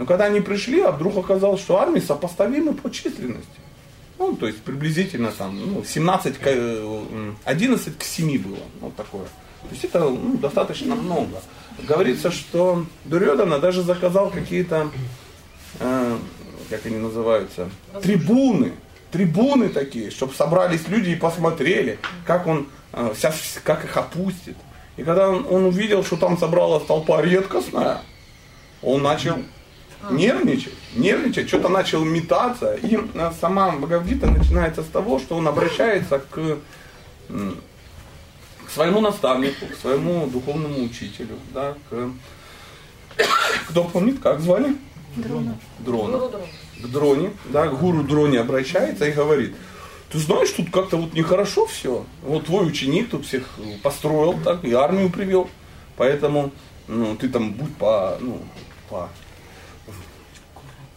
Но 0.00 0.06
когда 0.06 0.24
они 0.24 0.40
пришли, 0.40 0.80
а 0.80 0.92
вдруг 0.92 1.18
оказалось, 1.18 1.60
что 1.60 1.78
армии 1.78 2.00
сопоставимы 2.00 2.72
по 2.72 2.90
численности. 2.90 3.60
Ну, 4.18 4.34
то 4.34 4.46
есть 4.46 4.62
приблизительно 4.62 5.30
там 5.30 5.60
ну, 5.60 5.84
17 5.84 6.38
к, 6.38 6.46
э, 6.46 6.56
м, 6.56 7.36
11 7.44 7.98
к 7.98 8.02
7 8.02 8.38
было. 8.38 8.56
Вот 8.80 8.96
такое. 8.96 9.24
То 9.24 9.68
есть 9.72 9.84
это 9.84 10.00
ну, 10.00 10.38
достаточно 10.38 10.94
много. 10.94 11.42
Говорится, 11.86 12.30
что 12.30 12.86
Дурьодана 13.04 13.58
даже 13.58 13.82
заказал 13.82 14.30
какие-то, 14.30 14.90
э, 15.80 16.18
как 16.70 16.86
они 16.86 16.96
называются, 16.96 17.68
трибуны. 18.00 18.72
Трибуны 19.12 19.68
такие, 19.68 20.10
чтобы 20.10 20.32
собрались 20.32 20.88
люди 20.88 21.10
и 21.10 21.14
посмотрели, 21.16 21.98
как 22.24 22.46
он 22.46 22.68
э, 22.94 23.12
сейчас, 23.14 23.60
как 23.62 23.84
их 23.84 23.94
опустит. 23.98 24.56
И 24.96 25.02
когда 25.02 25.28
он, 25.28 25.46
он 25.50 25.66
увидел, 25.66 26.02
что 26.04 26.16
там 26.16 26.38
собралась 26.38 26.86
толпа 26.86 27.20
редкостная, 27.20 28.00
он 28.80 29.02
начал 29.02 29.36
нервничать, 30.10 30.74
нервничать, 30.94 31.48
что-то 31.48 31.68
начал 31.68 32.04
метаться. 32.04 32.74
И 32.74 32.96
э, 32.96 33.32
сама 33.40 33.72
Бхагавдита 33.72 34.26
начинается 34.26 34.82
с 34.82 34.86
того, 34.86 35.18
что 35.18 35.36
он 35.36 35.46
обращается 35.48 36.18
к, 36.18 36.58
к 37.28 38.70
своему 38.72 39.00
наставнику, 39.00 39.66
к 39.66 39.76
своему 39.76 40.26
духовному 40.26 40.84
учителю, 40.84 41.38
да, 41.52 41.74
к... 41.88 42.10
Кто 43.68 43.84
помнит, 43.84 44.20
как 44.20 44.40
звали? 44.40 44.76
Дрона. 45.16 45.58
Дрона. 45.80 46.18
К 46.82 46.86
Дроне, 46.86 47.32
да, 47.46 47.66
к 47.66 47.78
гуру 47.78 48.02
Дроне 48.02 48.40
обращается 48.40 49.06
и 49.06 49.12
говорит, 49.12 49.54
ты 50.10 50.18
знаешь, 50.18 50.50
тут 50.50 50.70
как-то 50.70 50.96
вот 50.96 51.12
нехорошо 51.12 51.66
все. 51.66 52.06
Вот 52.22 52.46
твой 52.46 52.66
ученик 52.66 53.10
тут 53.10 53.26
всех 53.26 53.48
построил 53.82 54.38
так 54.42 54.64
и 54.64 54.72
армию 54.72 55.10
привел. 55.10 55.50
Поэтому 55.96 56.52
ну, 56.88 57.14
ты 57.16 57.28
там 57.28 57.52
будь 57.52 57.74
по, 57.76 58.16
ну, 58.20 58.40
по 58.88 59.08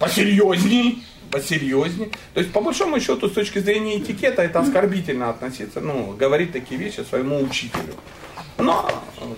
посерьезней, 0.03 1.03
посерьезней. 1.31 2.11
То 2.33 2.39
есть, 2.41 2.51
по 2.51 2.61
большому 2.61 2.99
счету, 2.99 3.29
с 3.29 3.31
точки 3.31 3.59
зрения 3.59 3.97
этикета, 3.97 4.43
это 4.43 4.59
оскорбительно 4.59 5.29
относиться, 5.29 5.79
ну, 5.79 6.13
говорить 6.13 6.51
такие 6.51 6.79
вещи 6.79 7.01
своему 7.01 7.41
учителю. 7.41 7.95
Но 8.57 8.89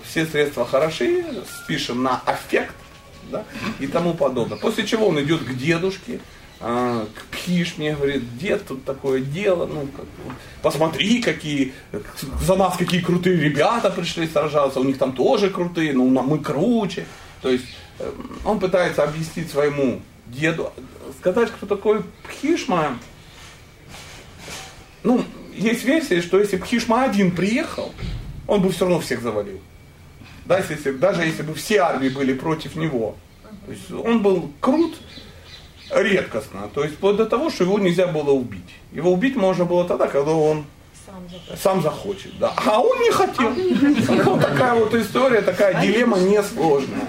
все 0.04 0.26
средства 0.26 0.66
хороши, 0.66 1.24
спишем 1.62 2.02
на 2.02 2.20
аффект, 2.26 2.74
да, 3.30 3.44
и 3.80 3.86
тому 3.86 4.14
подобное. 4.14 4.58
После 4.58 4.86
чего 4.86 5.06
он 5.06 5.20
идет 5.22 5.42
к 5.42 5.54
дедушке, 5.54 6.20
а, 6.60 7.06
к 7.14 7.36
Пхишме, 7.36 7.94
говорит, 7.94 8.38
дед, 8.38 8.66
тут 8.66 8.84
такое 8.84 9.20
дело, 9.20 9.66
ну, 9.66 9.86
как, 9.86 10.06
посмотри, 10.62 11.22
какие, 11.22 11.72
за 12.42 12.56
нас 12.56 12.76
какие 12.76 13.00
крутые 13.00 13.36
ребята 13.36 13.90
пришли 13.90 14.26
сражаться, 14.26 14.80
у 14.80 14.84
них 14.84 14.98
там 14.98 15.12
тоже 15.12 15.50
крутые, 15.50 15.92
но 15.92 16.04
мы 16.04 16.38
круче. 16.38 17.06
То 17.42 17.50
есть 17.50 17.64
э, 17.98 18.10
он 18.44 18.58
пытается 18.58 19.04
объяснить 19.04 19.50
своему 19.50 20.00
деду, 20.26 20.72
сказать, 21.18 21.50
кто 21.50 21.66
такой 21.66 22.02
Пхишма, 22.28 22.98
ну, 25.02 25.24
есть 25.54 25.84
версия, 25.84 26.20
что 26.20 26.38
если 26.38 26.56
Пхишма 26.56 27.04
один 27.04 27.30
приехал, 27.30 27.92
он 28.46 28.62
бы 28.62 28.70
все 28.70 28.84
равно 28.84 29.00
всех 29.00 29.22
завалил. 29.22 29.60
Да, 30.44 30.58
если, 30.58 30.92
даже 30.92 31.22
если 31.22 31.42
бы 31.42 31.54
все 31.54 31.78
армии 31.78 32.08
были 32.08 32.32
против 32.32 32.76
него. 32.76 33.16
То 33.66 33.72
есть 33.72 33.90
он 33.90 34.22
был 34.22 34.52
крут 34.60 34.96
редкостно. 35.90 36.68
То 36.72 36.84
есть 36.84 36.96
вплоть 36.96 37.16
до 37.16 37.26
того, 37.26 37.50
что 37.50 37.64
его 37.64 37.78
нельзя 37.78 38.06
было 38.06 38.30
убить. 38.30 38.74
Его 38.92 39.12
убить 39.12 39.36
можно 39.36 39.64
было 39.64 39.84
тогда, 39.86 40.06
когда 40.06 40.32
он 40.32 40.64
сам 41.60 41.82
захочет. 41.82 42.38
Да. 42.38 42.52
А 42.64 42.80
он 42.80 43.00
не 43.00 43.10
хотел. 43.10 43.50
Вот 44.24 44.40
такая 44.40 44.74
вот 44.74 44.94
история, 44.94 45.40
такая 45.40 45.80
дилемма 45.80 46.18
несложная. 46.18 47.08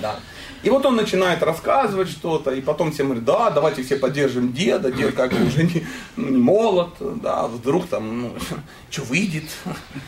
Да. 0.00 0.18
И 0.64 0.70
вот 0.70 0.86
он 0.86 0.96
начинает 0.96 1.42
рассказывать 1.42 2.08
что-то, 2.08 2.50
и 2.50 2.60
потом 2.60 2.90
всем 2.90 3.06
говорит, 3.06 3.24
да, 3.24 3.50
давайте 3.50 3.82
все 3.82 3.96
поддержим 3.96 4.52
деда, 4.52 4.90
дед 4.90 5.14
как 5.14 5.32
бы 5.32 5.46
уже 5.46 5.64
не, 5.64 5.86
ну, 6.16 6.30
не 6.30 6.38
молод, 6.38 6.94
да, 7.00 7.46
вдруг 7.46 7.86
там, 7.86 8.22
ну, 8.22 8.34
что 8.90 9.02
выйдет 9.02 9.44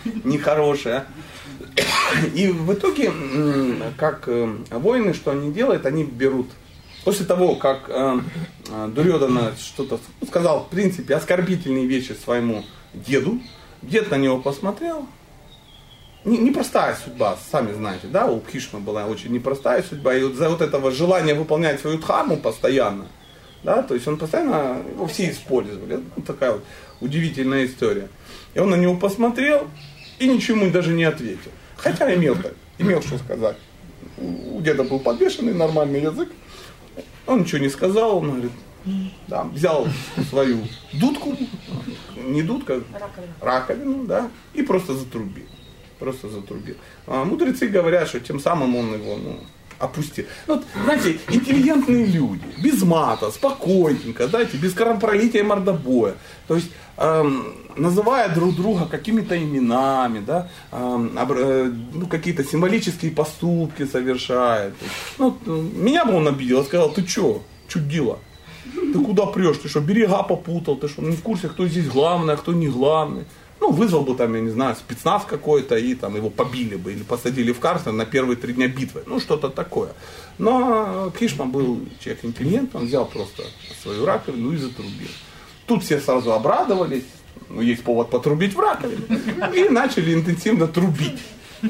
нехорошее. 0.24 1.04
И 2.34 2.48
в 2.48 2.72
итоге, 2.72 3.12
как 3.96 4.24
э, 4.28 4.56
воины, 4.70 5.12
что 5.12 5.32
они 5.32 5.52
делают, 5.52 5.86
они 5.86 6.04
берут 6.04 6.48
После 7.06 7.24
того, 7.24 7.54
как 7.54 7.88
э, 7.88 8.18
э, 8.68 9.52
что-то 9.60 10.00
сказал, 10.26 10.64
в 10.64 10.70
принципе, 10.70 11.14
оскорбительные 11.14 11.86
вещи 11.86 12.16
своему 12.24 12.64
деду, 12.94 13.40
дед 13.80 14.10
на 14.10 14.16
него 14.16 14.38
посмотрел, 14.38 15.06
не- 16.26 16.38
непростая 16.38 16.96
судьба, 16.96 17.38
сами 17.50 17.72
знаете, 17.72 18.08
да, 18.08 18.26
у 18.26 18.40
Пхишма 18.40 18.80
была 18.80 19.06
очень 19.06 19.32
непростая 19.32 19.82
судьба, 19.82 20.14
и 20.14 20.22
вот 20.22 20.34
за 20.34 20.50
вот 20.50 20.60
этого 20.60 20.90
желания 20.90 21.34
выполнять 21.34 21.80
свою 21.80 21.98
дхарму 21.98 22.36
постоянно, 22.36 23.06
да, 23.62 23.82
то 23.82 23.94
есть 23.94 24.06
он 24.06 24.18
постоянно, 24.18 24.82
его 24.90 25.06
все 25.06 25.30
использовали, 25.30 26.00
это 26.16 26.26
такая 26.26 26.52
вот 26.52 26.64
удивительная 27.00 27.64
история. 27.64 28.08
И 28.54 28.58
он 28.58 28.70
на 28.70 28.74
него 28.76 28.96
посмотрел 28.96 29.68
и 30.18 30.28
ничего 30.28 30.60
ему 30.60 30.70
даже 30.72 30.92
не 30.92 31.04
ответил. 31.04 31.50
Хотя 31.76 32.12
имел, 32.14 32.36
имел 32.78 33.02
что 33.02 33.18
сказать. 33.18 33.56
У 34.18 34.60
деда 34.62 34.82
был 34.82 34.98
подвешенный 34.98 35.54
нормальный 35.54 36.02
язык, 36.02 36.30
он 37.26 37.40
ничего 37.40 37.58
не 37.58 37.68
сказал, 37.68 38.18
он 38.18 38.30
говорит, 38.30 38.52
да, 39.28 39.44
взял 39.44 39.86
свою 40.30 40.58
дудку, 40.92 41.36
не 42.16 42.42
дудка, 42.42 42.82
раковину, 43.40 44.04
да, 44.04 44.30
и 44.54 44.62
просто 44.62 44.94
затрубил. 44.94 45.44
Просто 45.98 46.28
затрубил. 46.28 46.76
А 47.06 47.24
мудрецы 47.24 47.68
говорят, 47.68 48.08
что 48.08 48.20
тем 48.20 48.38
самым 48.38 48.76
он 48.76 48.94
его, 48.94 49.16
ну, 49.16 49.40
опустил. 49.78 50.24
Ну, 50.46 50.56
вот, 50.56 50.64
знаете, 50.84 51.18
интеллигентные 51.30 52.06
люди, 52.06 52.44
без 52.62 52.82
мата, 52.82 53.30
спокойненько, 53.30 54.28
знаете, 54.28 54.56
без 54.56 54.74
кровопролития 54.74 55.40
и 55.40 55.44
мордобоя. 55.44 56.14
То 56.48 56.56
есть, 56.56 56.70
эм, 56.96 57.54
называя 57.76 58.28
друг 58.34 58.54
друга 58.54 58.86
какими-то 58.86 59.36
именами, 59.36 60.20
да, 60.20 60.48
эм, 60.72 61.16
э, 61.16 61.72
ну, 61.94 62.06
какие-то 62.06 62.44
символические 62.44 63.10
поступки 63.10 63.86
совершает. 63.86 64.74
Ну, 65.18 65.36
э, 65.46 65.50
меня 65.50 66.04
бы 66.04 66.14
он 66.14 66.28
обидел, 66.28 66.64
сказал, 66.64 66.90
ты 66.90 67.06
что, 67.06 67.42
чудила? 67.68 68.18
Ты 68.74 68.98
куда 68.98 69.26
прешь? 69.26 69.58
Ты 69.58 69.68
что, 69.68 69.80
берега 69.80 70.22
попутал? 70.22 70.76
Ты 70.76 70.88
что, 70.88 71.02
не 71.02 71.16
в 71.16 71.22
курсе, 71.22 71.48
кто 71.48 71.66
здесь 71.66 71.88
главный, 71.88 72.34
а 72.34 72.36
кто 72.36 72.52
не 72.52 72.68
главный? 72.68 73.24
Ну, 73.60 73.70
вызвал 73.70 74.02
бы 74.02 74.14
там, 74.14 74.34
я 74.34 74.40
не 74.40 74.50
знаю, 74.50 74.76
спецназ 74.76 75.24
какой-то, 75.24 75.76
и 75.76 75.94
там 75.94 76.14
его 76.14 76.30
побили 76.30 76.76
бы, 76.76 76.92
или 76.92 77.02
посадили 77.02 77.52
в 77.52 77.58
карцер 77.58 77.92
на 77.92 78.04
первые 78.04 78.36
три 78.36 78.52
дня 78.52 78.68
битвы. 78.68 79.02
Ну, 79.06 79.18
что-то 79.18 79.48
такое. 79.48 79.92
Но 80.38 81.12
Кишма 81.18 81.46
был 81.46 81.80
человек 82.00 82.24
интеллигентный, 82.24 82.80
он 82.80 82.86
взял 82.86 83.06
просто 83.06 83.44
свою 83.82 84.04
раковину 84.04 84.52
и 84.52 84.56
затрубил. 84.56 85.08
Тут 85.66 85.82
все 85.82 86.00
сразу 86.00 86.32
обрадовались, 86.32 87.04
ну, 87.48 87.60
есть 87.62 87.82
повод 87.82 88.10
потрубить 88.10 88.54
в 88.54 88.60
раковину, 88.60 89.02
и 89.54 89.68
начали 89.68 90.14
интенсивно 90.14 90.66
трубить. 90.68 91.18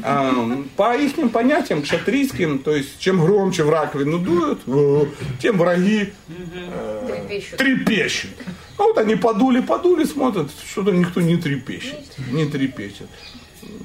А, 0.03 0.33
по 0.77 0.97
их 0.97 1.15
понятиям, 1.33 1.83
кшатрийским, 1.83 2.59
то 2.59 2.75
есть 2.75 2.99
чем 2.99 3.21
громче 3.21 3.65
в 3.65 3.71
раковину 3.71 4.19
дуют, 4.19 4.61
э, 4.67 5.07
тем 5.41 5.59
враги 5.59 6.13
э, 6.29 7.07
Трепещут. 7.07 7.59
трепещут. 7.59 8.31
А 8.79 8.83
вот 8.83 8.99
они 8.99 9.17
подули, 9.17 9.61
подули, 9.61 10.05
смотрят, 10.05 10.51
что-то 10.69 10.91
никто 10.91 11.21
не 11.21 11.37
трепещет. 11.37 12.05
Не 12.31 12.47
трепещет. 12.47 13.09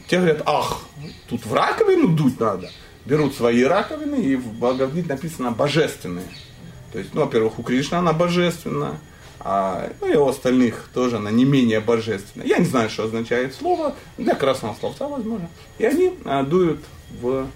Те 0.08 0.18
говорят, 0.18 0.42
ах, 0.46 0.82
тут 1.30 1.46
в 1.46 1.54
раковину 1.54 2.10
дуть 2.10 2.40
надо. 2.40 2.70
Берут 3.06 3.36
свои 3.36 3.64
раковины, 3.64 4.16
и 4.16 4.36
в 4.36 4.54
Бхагавадгите 4.60 5.08
написано 5.08 5.52
божественные. 5.52 6.28
То 6.92 7.00
есть, 7.00 7.14
ну, 7.14 7.22
во-первых, 7.22 7.58
у 7.58 7.64
Кришны 7.64 7.96
она 7.96 8.14
божественная, 8.14 9.00
а 9.44 9.90
ну, 10.02 10.08
и 10.08 10.16
у 10.16 10.28
остальных 10.28 10.90
тоже 10.94 11.18
она 11.18 11.32
не 11.32 11.46
менее 11.46 11.80
божественная. 11.80 12.48
Я 12.48 12.58
не 12.58 12.66
знаю, 12.66 12.90
что 12.90 13.06
означает 13.06 13.56
слово, 13.56 13.96
для 14.18 14.36
красного 14.36 14.76
словца, 14.80 15.08
возможно. 15.08 15.50
И 15.80 15.86
они 15.86 16.14
а, 16.26 16.44
дуют 16.44 16.80
в, 17.22 17.48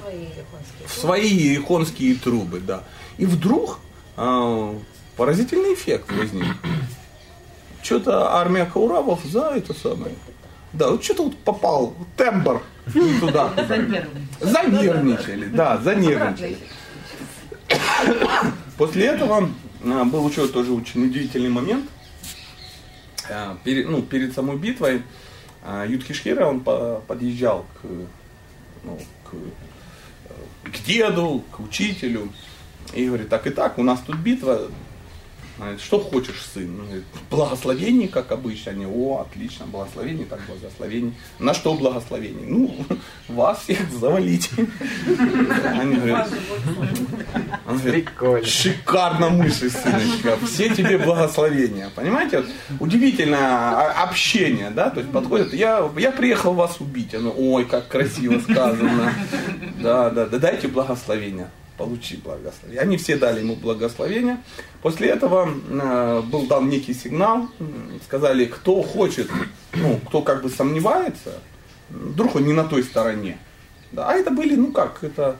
Свои 0.00 0.20
японские. 0.20 0.86
в 0.86 0.92
свои 0.92 1.56
иконские 1.56 2.14
трубы, 2.14 2.60
да. 2.60 2.84
И 3.18 3.26
вдруг 3.26 3.80
а, 4.16 4.74
поразительный 5.16 5.74
эффект 5.74 6.12
возник. 6.12 6.56
Что-то 7.82 8.34
армия 8.34 8.66
Кауравов 8.66 9.20
за 9.24 9.52
это 9.54 9.74
самое. 9.74 10.14
Да, 10.72 10.90
вот 10.90 11.02
что-то 11.02 11.24
вот 11.24 11.36
попал, 11.38 11.94
тембр 12.16 12.62
туда. 13.20 13.52
Занервничали, 14.40 15.46
да, 15.46 15.78
занервничали. 15.78 16.58
После 18.76 19.06
этого 19.06 19.48
был 19.82 20.28
еще 20.28 20.48
тоже 20.48 20.72
очень 20.72 21.04
удивительный 21.04 21.50
момент. 21.50 21.88
А, 23.28 23.56
перед, 23.64 23.88
ну, 23.88 24.02
перед 24.02 24.34
самой 24.34 24.56
битвой 24.56 25.02
а, 25.62 25.84
Юдхишхира, 25.86 26.46
он 26.46 26.60
по- 26.60 27.02
подъезжал 27.06 27.66
к, 27.74 27.86
ну, 28.84 29.00
к, 29.24 29.34
э, 29.34 30.70
к 30.70 30.84
деду, 30.84 31.42
к 31.50 31.60
учителю, 31.60 32.32
и 32.94 33.06
говорит, 33.06 33.28
так 33.28 33.46
и 33.46 33.50
так, 33.50 33.78
у 33.78 33.82
нас 33.82 34.00
тут 34.06 34.16
битва, 34.16 34.68
Говорит, 35.58 35.80
что 35.80 35.98
хочешь, 36.00 36.42
сын? 36.52 36.68
Он 36.80 36.84
говорит, 36.86 37.04
благословение, 37.30 38.08
как 38.08 38.30
обычно. 38.30 38.72
Они, 38.72 38.84
о, 38.84 39.26
отлично, 39.26 39.64
благословение, 39.66 40.26
так 40.26 40.40
благословение. 40.46 41.12
На 41.38 41.54
что 41.54 41.74
благословение? 41.74 42.46
Ну, 42.46 42.76
вас 43.28 43.60
всех 43.62 43.90
завалить. 43.90 44.50
Они 45.64 45.96
говорят, 45.96 46.30
он 47.66 47.78
говорит, 47.78 48.10
шикарно 48.44 49.30
мысли, 49.30 49.68
сыночка, 49.68 50.36
все 50.46 50.74
тебе 50.74 50.98
благословения. 50.98 51.90
Понимаете, 51.94 52.38
вот 52.38 52.46
удивительное 52.80 53.70
о- 53.70 54.02
общение, 54.04 54.70
да, 54.70 54.90
то 54.90 55.00
есть 55.00 55.10
подходит, 55.12 55.54
я, 55.54 55.90
я 55.96 56.12
приехал 56.12 56.52
вас 56.52 56.80
убить, 56.80 57.14
оно, 57.14 57.32
ой, 57.36 57.64
как 57.64 57.88
красиво 57.88 58.38
сказано, 58.40 59.12
да, 59.80 60.10
да, 60.10 60.26
да, 60.26 60.38
дайте 60.38 60.68
благословение, 60.68 61.48
получи 61.76 62.16
благословение. 62.16 62.80
Они 62.80 62.96
все 62.96 63.16
дали 63.16 63.40
ему 63.40 63.56
благословение. 63.56 64.42
После 64.82 65.08
этого 65.08 65.48
э, 65.48 66.22
был 66.22 66.46
дан 66.46 66.68
некий 66.68 66.94
сигнал, 66.94 67.48
сказали, 68.04 68.46
кто 68.46 68.82
хочет, 68.82 69.30
ну, 69.74 70.00
кто 70.06 70.22
как 70.22 70.42
бы 70.42 70.48
сомневается, 70.48 71.40
вдруг 71.90 72.36
он 72.36 72.46
не 72.46 72.52
на 72.52 72.64
той 72.64 72.82
стороне. 72.82 73.38
Да, 73.92 74.08
а 74.08 74.14
это 74.14 74.30
были, 74.30 74.56
ну 74.56 74.72
как, 74.72 75.02
это 75.02 75.36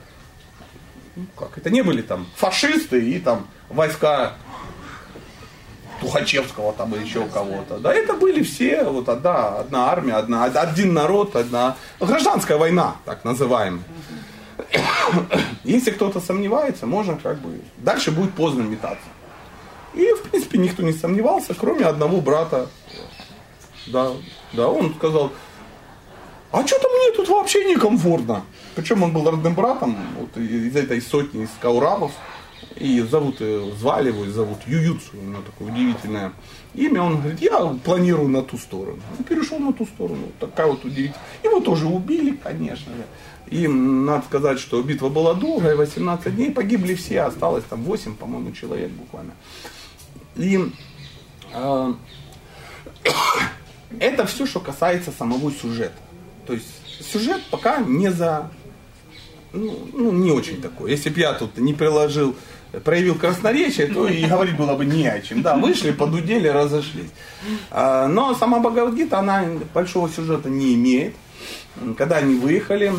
ну, 1.15 1.25
как, 1.35 1.57
это 1.57 1.69
не 1.69 1.81
были 1.81 2.01
там 2.01 2.27
фашисты 2.35 3.03
и 3.03 3.19
там 3.19 3.47
войска 3.69 4.33
Тухачевского 5.99 6.73
там 6.73 6.93
или 6.95 7.03
еще 7.03 7.25
кого-то. 7.25 7.79
Да, 7.79 7.93
это 7.93 8.13
были 8.13 8.43
все, 8.43 8.83
вот 8.83 9.09
одна, 9.09 9.59
одна 9.59 9.89
армия, 9.89 10.13
одна, 10.13 10.45
один 10.45 10.93
народ, 10.93 11.35
одна 11.35 11.75
гражданская 11.99 12.57
война, 12.57 12.97
так 13.05 13.25
называемая. 13.25 13.83
Если 15.63 15.91
кто-то 15.91 16.19
сомневается, 16.19 16.85
можно 16.85 17.17
как 17.17 17.39
бы, 17.39 17.61
дальше 17.77 18.11
будет 18.11 18.33
поздно 18.33 18.61
метаться. 18.61 19.07
И, 19.93 20.05
в 20.13 20.29
принципе, 20.29 20.57
никто 20.57 20.83
не 20.83 20.93
сомневался, 20.93 21.53
кроме 21.53 21.85
одного 21.85 22.21
брата. 22.21 22.67
Да, 23.87 24.11
да, 24.53 24.67
он 24.67 24.93
сказал, 24.95 25.31
а 26.51 26.65
что-то 26.65 26.87
мне 26.87 27.15
тут 27.15 27.29
вообще 27.29 27.65
некомфортно. 27.65 28.43
Причем 28.75 29.03
он 29.03 29.11
был 29.11 29.29
родным 29.29 29.53
братом 29.53 29.97
вот, 30.19 30.37
из 30.37 30.75
этой 30.75 31.01
сотни 31.01 31.43
из 31.43 31.49
Кауравов. 31.61 32.11
И 32.75 33.01
зовут, 33.01 33.39
звали 33.79 34.09
его, 34.09 34.25
и 34.25 34.29
зовут 34.29 34.59
Ююцу, 34.67 35.09
у 35.13 35.23
него 35.23 35.41
такое 35.41 35.71
удивительное 35.71 36.31
имя. 36.75 37.01
Он 37.01 37.19
говорит, 37.19 37.41
я 37.41 37.59
планирую 37.83 38.29
на 38.29 38.43
ту 38.43 38.57
сторону. 38.57 39.01
Он 39.17 39.23
перешел 39.23 39.57
на 39.57 39.73
ту 39.73 39.85
сторону. 39.85 40.31
Такая 40.39 40.67
вот 40.67 40.85
удивительная. 40.85 41.21
Его 41.43 41.59
тоже 41.59 41.87
убили, 41.87 42.31
конечно 42.31 42.91
же. 42.93 43.03
И 43.49 43.67
надо 43.67 44.25
сказать, 44.25 44.59
что 44.59 44.81
битва 44.81 45.09
была 45.09 45.33
долгая, 45.33 45.75
18 45.75 46.35
дней, 46.35 46.51
погибли 46.51 46.95
все, 46.95 47.21
осталось 47.21 47.63
там 47.69 47.83
8, 47.83 48.15
по-моему, 48.15 48.51
человек 48.51 48.91
буквально. 48.91 49.33
И 50.35 50.59
э, 51.53 51.93
это 53.99 54.25
все, 54.25 54.45
что 54.45 54.59
касается 54.59 55.11
самого 55.11 55.51
сюжета. 55.51 55.97
То 56.45 56.53
есть 56.53 56.67
сюжет 57.11 57.41
пока 57.49 57.77
не 57.79 58.11
за... 58.11 58.49
Ну, 59.53 59.87
ну, 59.93 60.11
не 60.11 60.31
очень 60.31 60.61
такой. 60.61 60.91
Если 60.91 61.09
бы 61.09 61.21
я 61.21 61.33
тут 61.33 61.57
не 61.57 61.73
приложил, 61.73 62.35
проявил 62.83 63.15
красноречие, 63.15 63.87
то 63.87 64.07
и 64.07 64.25
говорить 64.25 64.57
было 64.57 64.75
бы 64.75 64.85
не 64.85 65.07
о 65.07 65.21
чем. 65.21 65.41
Да, 65.41 65.55
вышли, 65.55 65.91
подудели, 65.91 66.47
разошлись. 66.49 67.09
А, 67.71 68.07
Но 68.07 68.35
сама 68.35 68.59
Бхагавадгита, 68.59 69.19
она 69.19 69.45
большого 69.73 70.09
сюжета 70.09 70.49
не 70.49 70.75
имеет. 70.75 71.15
Когда 71.97 72.17
они 72.17 72.35
выехали, 72.35 72.91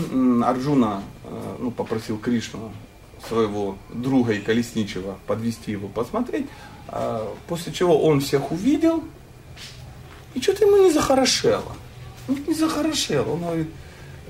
Арджуна 0.45 1.03
э, 1.25 1.57
ну, 1.59 1.71
попросил 1.71 2.19
Кришну, 2.19 2.73
своего 3.27 3.77
друга 3.93 4.33
и 4.33 4.41
колесничего, 4.41 5.19
подвести 5.27 5.73
его 5.73 5.89
посмотреть. 5.89 6.47
А, 6.89 7.35
После 7.49 7.73
чего 7.73 8.01
он 8.01 8.21
всех 8.21 8.53
увидел, 8.53 9.03
и 10.35 10.41
что-то 10.41 10.65
ему 10.65 10.85
не 10.85 10.93
захорошело. 10.93 11.73
Не 12.29 12.55
захорошело. 12.55 13.33
Он 13.33 13.41
говорит, 13.41 13.69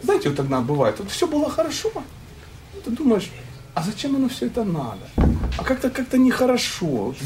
знаете, 0.02 0.28
вот 0.28 0.36
тогда 0.36 0.60
бывает, 0.60 0.96
вот 0.98 1.10
все 1.10 1.26
было 1.26 1.50
хорошо, 1.50 1.90
ты 2.84 2.90
думаешь, 2.90 3.30
а 3.74 3.82
зачем 3.82 4.16
оно 4.16 4.28
все 4.28 4.46
это 4.46 4.64
надо? 4.64 5.06
А 5.56 5.64
как-то 5.64 5.90
как-то 5.90 6.18
нехорошо. 6.18 6.86
Вот 6.86 7.16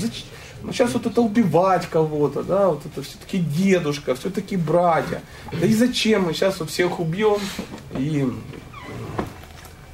зач- 0.62 0.66
ну, 0.66 0.72
сейчас 0.72 0.92
вот 0.94 1.06
это 1.06 1.20
убивать 1.20 1.88
кого-то, 1.88 2.42
да, 2.42 2.68
вот 2.68 2.86
это 2.86 3.02
все-таки 3.02 3.38
дедушка, 3.38 4.14
все-таки 4.14 4.56
братья. 4.56 5.22
Да 5.60 5.66
и 5.66 5.72
зачем 5.74 6.24
мы 6.24 6.34
сейчас 6.34 6.60
вот 6.60 6.70
всех 6.70 7.00
убьем 7.00 7.38
и 7.98 8.26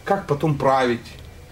как 0.04 0.26
потом 0.26 0.57
править? 0.57 1.00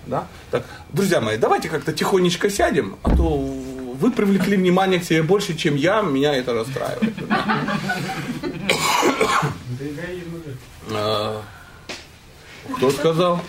Да? 0.07 0.27
Так, 0.51 0.65
друзья 0.93 1.21
мои, 1.21 1.37
давайте 1.37 1.69
как-то 1.69 1.93
тихонечко 1.93 2.49
сядем, 2.49 2.97
а 3.03 3.15
то 3.17 3.27
вы 3.37 4.11
привлекли 4.13 4.57
внимание 4.57 5.01
к 5.01 5.05
себе 5.05 5.23
больше, 5.23 5.57
чем 5.57 5.75
я, 5.75 6.01
меня 6.03 6.35
это 6.35 6.53
расстраивает. 6.53 7.15
Кто 12.77 12.91
сказал? 12.91 13.41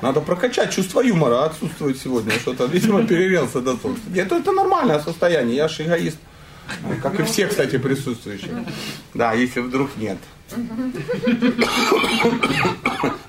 Надо 0.00 0.20
прокачать 0.20 0.72
чувство 0.72 1.00
юмора, 1.00 1.44
отсутствует 1.44 1.98
сегодня. 1.98 2.32
Что-то, 2.32 2.66
видимо, 2.66 3.06
перегрелся 3.06 3.60
до 3.60 3.76
того. 3.76 3.94
Нет, 4.08 4.30
это 4.30 4.52
нормальное 4.52 5.00
состояние, 5.00 5.56
я 5.56 5.68
же 5.68 5.84
эгоист. 5.84 6.18
Как 7.02 7.18
и 7.20 7.22
все, 7.24 7.46
кстати, 7.46 7.78
присутствующие. 7.78 8.64
Да, 9.14 9.32
если 9.32 9.60
вдруг 9.60 9.96
нет. 9.96 10.18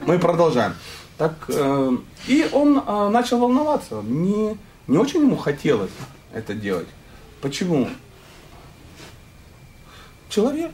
Мы 0.05 0.19
продолжаем. 0.19 0.73
Так, 1.17 1.33
э, 1.47 1.97
и 2.27 2.49
он 2.51 2.83
э, 2.85 3.09
начал 3.09 3.39
волноваться. 3.39 4.01
Не, 4.03 4.57
не 4.87 4.97
очень 4.97 5.21
ему 5.21 5.37
хотелось 5.37 5.91
это 6.33 6.53
делать. 6.53 6.87
Почему? 7.41 7.87
Человек, 10.29 10.71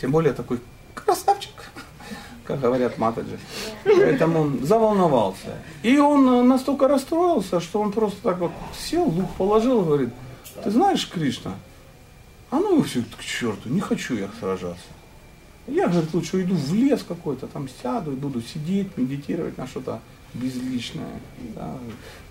тем 0.00 0.10
более 0.10 0.32
такой 0.32 0.60
красавчик, 0.94 1.52
как 2.48 2.60
говорят 2.60 2.96
матаджи. 2.96 3.38
Поэтому 3.84 4.58
заволновался. 4.62 5.58
И 5.82 5.98
он 5.98 6.26
э, 6.28 6.42
настолько 6.42 6.88
расстроился, 6.88 7.60
что 7.60 7.80
он 7.80 7.92
просто 7.92 8.22
так 8.22 8.38
вот 8.38 8.52
сел, 8.74 9.04
лук 9.04 9.30
положил 9.36 9.82
говорит, 9.82 10.08
ты 10.64 10.70
знаешь, 10.70 11.06
Кришна, 11.08 11.54
а 12.50 12.56
ну 12.56 12.82
все 12.82 13.02
к 13.18 13.22
черту, 13.22 13.68
не 13.68 13.80
хочу 13.80 14.14
я 14.16 14.30
сражаться. 14.40 14.86
Я, 15.66 15.88
говорит, 15.88 16.14
лучше 16.14 16.40
иду 16.40 16.54
в 16.54 16.72
лес 16.72 17.04
какой-то, 17.06 17.46
там 17.46 17.68
сяду 17.82 18.12
и 18.12 18.16
буду 18.16 18.40
сидеть, 18.40 18.96
медитировать 18.96 19.58
на 19.58 19.66
что-то 19.66 20.00
безличное. 20.32 21.20
да. 21.54 21.76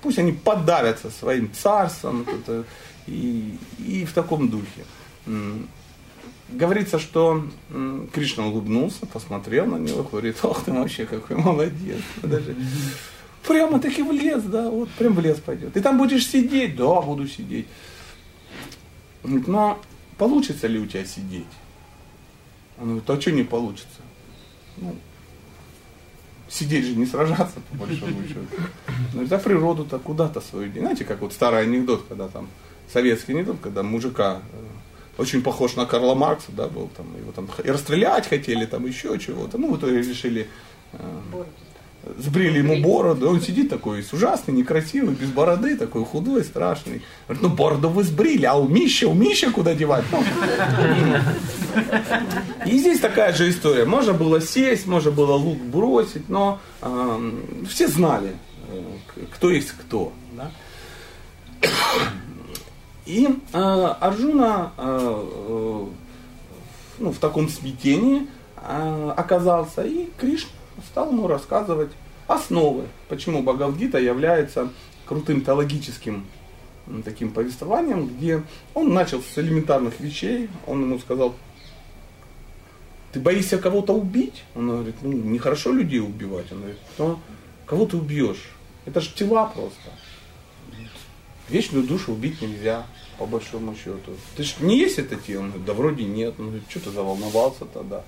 Пусть 0.02 0.18
они 0.18 0.32
подавятся 0.32 1.12
своим 1.12 1.52
царством 1.54 2.26
это, 2.28 2.64
и, 3.06 3.56
и 3.78 4.06
в 4.06 4.14
таком 4.14 4.50
духе. 4.50 4.84
Говорится, 6.50 6.98
что 6.98 7.46
Кришна 8.14 8.48
улыбнулся, 8.48 9.06
посмотрел 9.06 9.66
на 9.66 9.78
него, 9.78 10.04
говорит, 10.04 10.38
ох 10.44 10.64
ты 10.64 10.72
вообще 10.72 11.06
какой 11.06 11.36
молодец. 11.36 12.02
Даже 12.24 12.56
прямо 13.46 13.80
таки 13.80 14.02
в 14.02 14.12
лес, 14.12 14.44
да, 14.44 14.70
вот 14.70 14.90
прям 14.92 15.14
в 15.14 15.20
лес 15.20 15.40
пойдет. 15.40 15.74
Ты 15.74 15.82
там 15.82 15.98
будешь 15.98 16.28
сидеть? 16.28 16.76
Да, 16.76 17.02
буду 17.02 17.28
сидеть. 17.28 17.68
Но 19.24 19.80
получится 20.18 20.68
ли 20.68 20.80
у 20.80 20.86
тебя 20.86 21.06
сидеть? 21.06 21.46
Он 22.80 22.86
говорит, 22.86 23.10
а 23.10 23.20
что 23.20 23.32
не 23.32 23.44
получится? 23.44 24.02
Ну, 24.78 24.96
сидеть 26.48 26.86
же 26.86 26.96
не 26.96 27.06
сражаться, 27.06 27.60
по 27.72 27.78
большому 27.78 28.24
счету. 28.26 28.40
Ну, 29.14 29.26
за 29.26 29.38
природу-то 29.38 30.00
куда-то 30.00 30.40
свою. 30.40 30.72
Знаете, 30.72 31.04
как 31.04 31.22
вот 31.22 31.34
старый 31.34 31.64
анекдот, 31.64 32.06
когда 32.08 32.28
там, 32.30 32.48
советский 32.92 33.34
анекдот, 33.34 33.58
когда 33.62 33.84
мужика 33.84 34.42
э, 34.54 34.66
очень 35.18 35.42
похож 35.42 35.76
на 35.76 35.86
Карла 35.86 36.16
Маркса, 36.16 36.52
да, 36.52 36.68
был 36.68 36.90
там, 36.96 37.08
его 37.18 37.32
там 37.32 37.50
и 37.64 37.70
расстрелять 37.70 38.28
хотели, 38.28 38.66
там 38.66 38.86
еще 38.86 39.18
чего-то. 39.20 39.58
Ну, 39.58 39.74
в 39.74 39.78
итоге 39.78 39.98
решили 40.00 40.48
э, 40.94 40.98
сбрили 42.18 42.60
ему 42.60 42.82
бороду, 42.82 43.30
он 43.30 43.42
сидит 43.42 43.70
такой 43.70 44.06
ужасный, 44.12 44.54
некрасивый, 44.54 45.16
без 45.16 45.30
бороды, 45.30 45.76
такой 45.78 46.06
худой, 46.06 46.44
страшный. 46.44 47.02
Говорит, 47.28 47.44
ну 47.44 47.50
бороду 47.50 47.90
вы 47.90 48.04
сбрили, 48.04 48.46
а 48.46 48.56
у 48.56 48.68
Мища, 48.68 49.08
у 49.08 49.14
Мища 49.14 49.52
куда 49.52 49.74
девать? 49.74 50.06
Ну, 50.12 50.24
и 52.66 52.78
здесь 52.78 53.00
такая 53.00 53.34
же 53.34 53.50
история. 53.50 53.86
Можно 53.86 54.14
было 54.14 54.42
сесть, 54.42 54.88
можно 54.88 55.12
было 55.12 55.34
лук 55.34 55.60
бросить, 55.60 56.30
но 56.30 56.60
э, 56.82 57.32
все 57.70 57.88
знали, 57.88 58.36
э, 58.70 58.82
кто 59.34 59.50
есть 59.50 59.72
кто. 59.72 60.14
Да? 60.34 60.52
И 63.08 63.26
э, 63.54 63.58
Арджуна 63.58 64.74
э, 64.78 65.26
э, 65.48 65.86
ну, 67.00 67.12
в 67.12 67.17
таком 67.20 67.48
смятении 67.48 68.28
э, 68.58 69.13
оказался, 69.15 69.84
и 69.84 70.10
Кришна 70.17 70.50
стал 70.91 71.12
ему 71.12 71.28
рассказывать 71.28 71.91
основы, 72.28 72.84
почему 73.08 73.43
Бхагавдгита 73.43 73.98
является 73.98 74.70
крутым 75.06 75.39
теологическим 75.39 76.26
таким 77.06 77.32
повествованием, 77.32 78.08
где 78.08 78.43
он 78.74 78.93
начал 78.93 79.22
с 79.22 79.38
элементарных 79.38 80.02
вещей, 80.02 80.50
он 80.65 80.82
ему 80.82 81.00
сказал, 81.00 81.34
ты 83.13 83.22
боишься 83.22 83.58
кого-то 83.58 83.93
убить? 83.93 84.43
Он 84.54 84.67
говорит, 84.70 84.96
ну 85.02 85.13
нехорошо 85.13 85.72
людей 85.72 86.02
убивать. 86.02 86.52
Он 86.52 86.60
говорит, 86.60 86.80
ну 86.98 87.20
кого 87.65 87.86
ты 87.86 87.96
убьешь? 87.96 88.52
Это 88.86 89.00
же 89.00 89.13
тела 89.13 89.46
просто. 89.46 89.91
Вечную 91.50 91.86
душу 91.86 92.12
убить 92.12 92.42
нельзя, 92.42 92.86
по 93.18 93.26
большому 93.26 93.76
счету. 93.76 94.12
Ты 94.36 94.44
же 94.44 94.54
не 94.60 94.78
есть 94.78 95.00
это 95.00 95.16
тело? 95.16 95.42
Он 95.42 95.48
говорит, 95.48 95.66
да 95.66 95.74
вроде 95.74 96.04
нет. 96.04 96.36
Он 96.40 96.48
говорит, 96.48 96.64
что 96.70 96.82
ты 96.82 96.90
заволновался 96.92 97.66
тогда? 97.66 98.00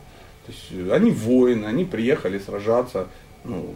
То 0.46 0.52
есть 0.52 0.68
э, 0.72 0.94
они 0.94 1.12
воины, 1.12 1.66
они 1.66 1.86
приехали 1.86 2.40
сражаться 2.40 3.08
ну, 3.44 3.76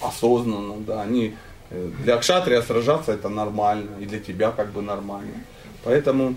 осознанно, 0.00 0.76
да, 0.78 1.02
они 1.02 1.34
э, 1.70 1.90
для 2.02 2.16
кшатрия 2.18 2.62
сражаться 2.62 3.12
это 3.12 3.28
нормально, 3.28 3.90
и 4.00 4.06
для 4.06 4.20
тебя 4.20 4.50
как 4.50 4.72
бы 4.72 4.82
нормально. 4.82 5.32
Поэтому, 5.84 6.36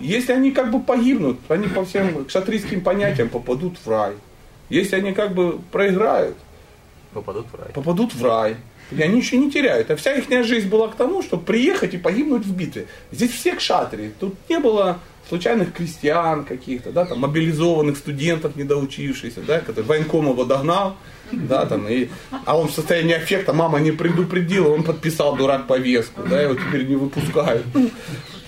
если 0.00 0.32
они 0.32 0.50
как 0.50 0.70
бы 0.70 0.80
погибнут, 0.80 1.38
они 1.48 1.68
по 1.68 1.84
всем 1.84 2.24
кшатрийским 2.24 2.80
понятиям 2.82 3.28
попадут 3.28 3.78
в 3.78 3.88
рай. 3.88 4.14
Если 4.68 4.96
они 4.96 5.12
как 5.12 5.34
бы 5.34 5.60
проиграют, 5.70 6.36
попадут 7.12 7.46
в 7.52 7.54
рай. 7.54 7.72
Попадут 7.72 8.14
в 8.14 8.24
рай. 8.24 8.56
И 8.90 9.02
они 9.02 9.18
еще 9.18 9.36
не 9.36 9.50
теряют. 9.50 9.90
А 9.90 9.96
вся 9.96 10.14
их 10.14 10.28
жизнь 10.44 10.68
была 10.68 10.88
к 10.88 10.96
тому, 10.96 11.22
чтобы 11.22 11.44
приехать 11.44 11.94
и 11.94 11.98
погибнуть 11.98 12.44
в 12.44 12.56
битве. 12.56 12.86
Здесь 13.10 13.32
все 13.32 13.54
кшатрии. 13.54 14.12
Тут 14.18 14.34
не 14.48 14.58
было 14.58 15.00
случайных 15.28 15.72
крестьян 15.72 16.44
каких-то, 16.44 16.92
да, 16.92 17.04
там, 17.04 17.20
мобилизованных 17.20 17.96
студентов, 17.96 18.56
недоучившихся, 18.56 19.40
да, 19.42 19.60
который 19.60 19.84
военкомова 19.84 20.44
догнал, 20.46 20.96
да, 21.32 21.66
там, 21.66 21.88
и, 21.88 22.08
а 22.44 22.56
он 22.56 22.68
в 22.68 22.72
состоянии 22.72 23.14
аффекта, 23.14 23.52
мама 23.52 23.80
не 23.80 23.90
предупредила, 23.90 24.72
он 24.72 24.84
подписал, 24.84 25.36
дурак, 25.36 25.66
повестку, 25.66 26.22
да, 26.28 26.40
его 26.40 26.54
теперь 26.54 26.86
не 26.86 26.96
выпускают. 26.96 27.64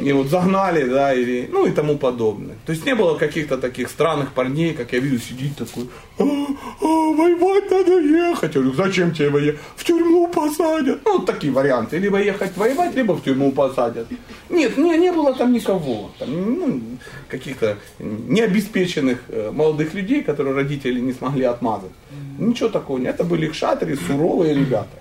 И 0.01 0.12
вот 0.12 0.29
загнали, 0.29 0.85
да, 0.85 1.12
или, 1.12 1.49
ну 1.51 1.67
и 1.67 1.73
тому 1.73 1.99
подобное. 1.99 2.57
То 2.67 2.73
есть 2.73 2.87
не 2.87 2.95
было 2.95 3.19
каких-то 3.19 3.59
таких 3.59 3.88
странных 3.91 4.33
парней, 4.33 4.73
как 4.73 4.93
я 4.93 5.01
вижу, 5.01 5.19
сидит 5.19 5.57
такой, 5.57 5.88
а, 6.19 6.23
а, 6.23 6.85
воевать 6.85 7.69
надо 7.71 7.99
ехать. 7.99 8.55
Я 8.55 8.61
говорю, 8.61 8.77
зачем 8.77 9.12
тебе 9.12 9.31
воевать? 9.31 9.59
В 9.75 9.85
тюрьму 9.85 10.29
посадят. 10.29 11.01
Ну, 11.05 11.19
вот 11.19 11.27
такие 11.27 11.53
варианты. 11.53 11.99
Либо 11.99 12.23
ехать 12.23 12.57
воевать, 12.57 12.95
либо 12.95 13.12
в 13.12 13.25
тюрьму 13.25 13.51
посадят. 13.51 14.07
Нет, 14.49 14.79
не, 14.79 14.97
не 14.99 15.12
было 15.12 15.35
там 15.35 15.53
никого. 15.53 16.12
Там, 16.19 16.29
ну, 16.31 16.67
каких-то 17.28 17.76
необеспеченных 17.98 19.18
э, 19.28 19.50
молодых 19.50 19.94
людей, 19.94 20.22
которые 20.22 20.54
родители 20.54 21.00
не 21.00 21.12
смогли 21.12 21.44
отмазать. 21.44 21.92
Ничего 22.38 22.68
такого 22.68 22.98
нет. 22.98 23.14
Это 23.14 23.24
были 23.24 23.48
кшатри, 23.48 23.96
суровые 23.96 24.54
ребята. 24.54 24.98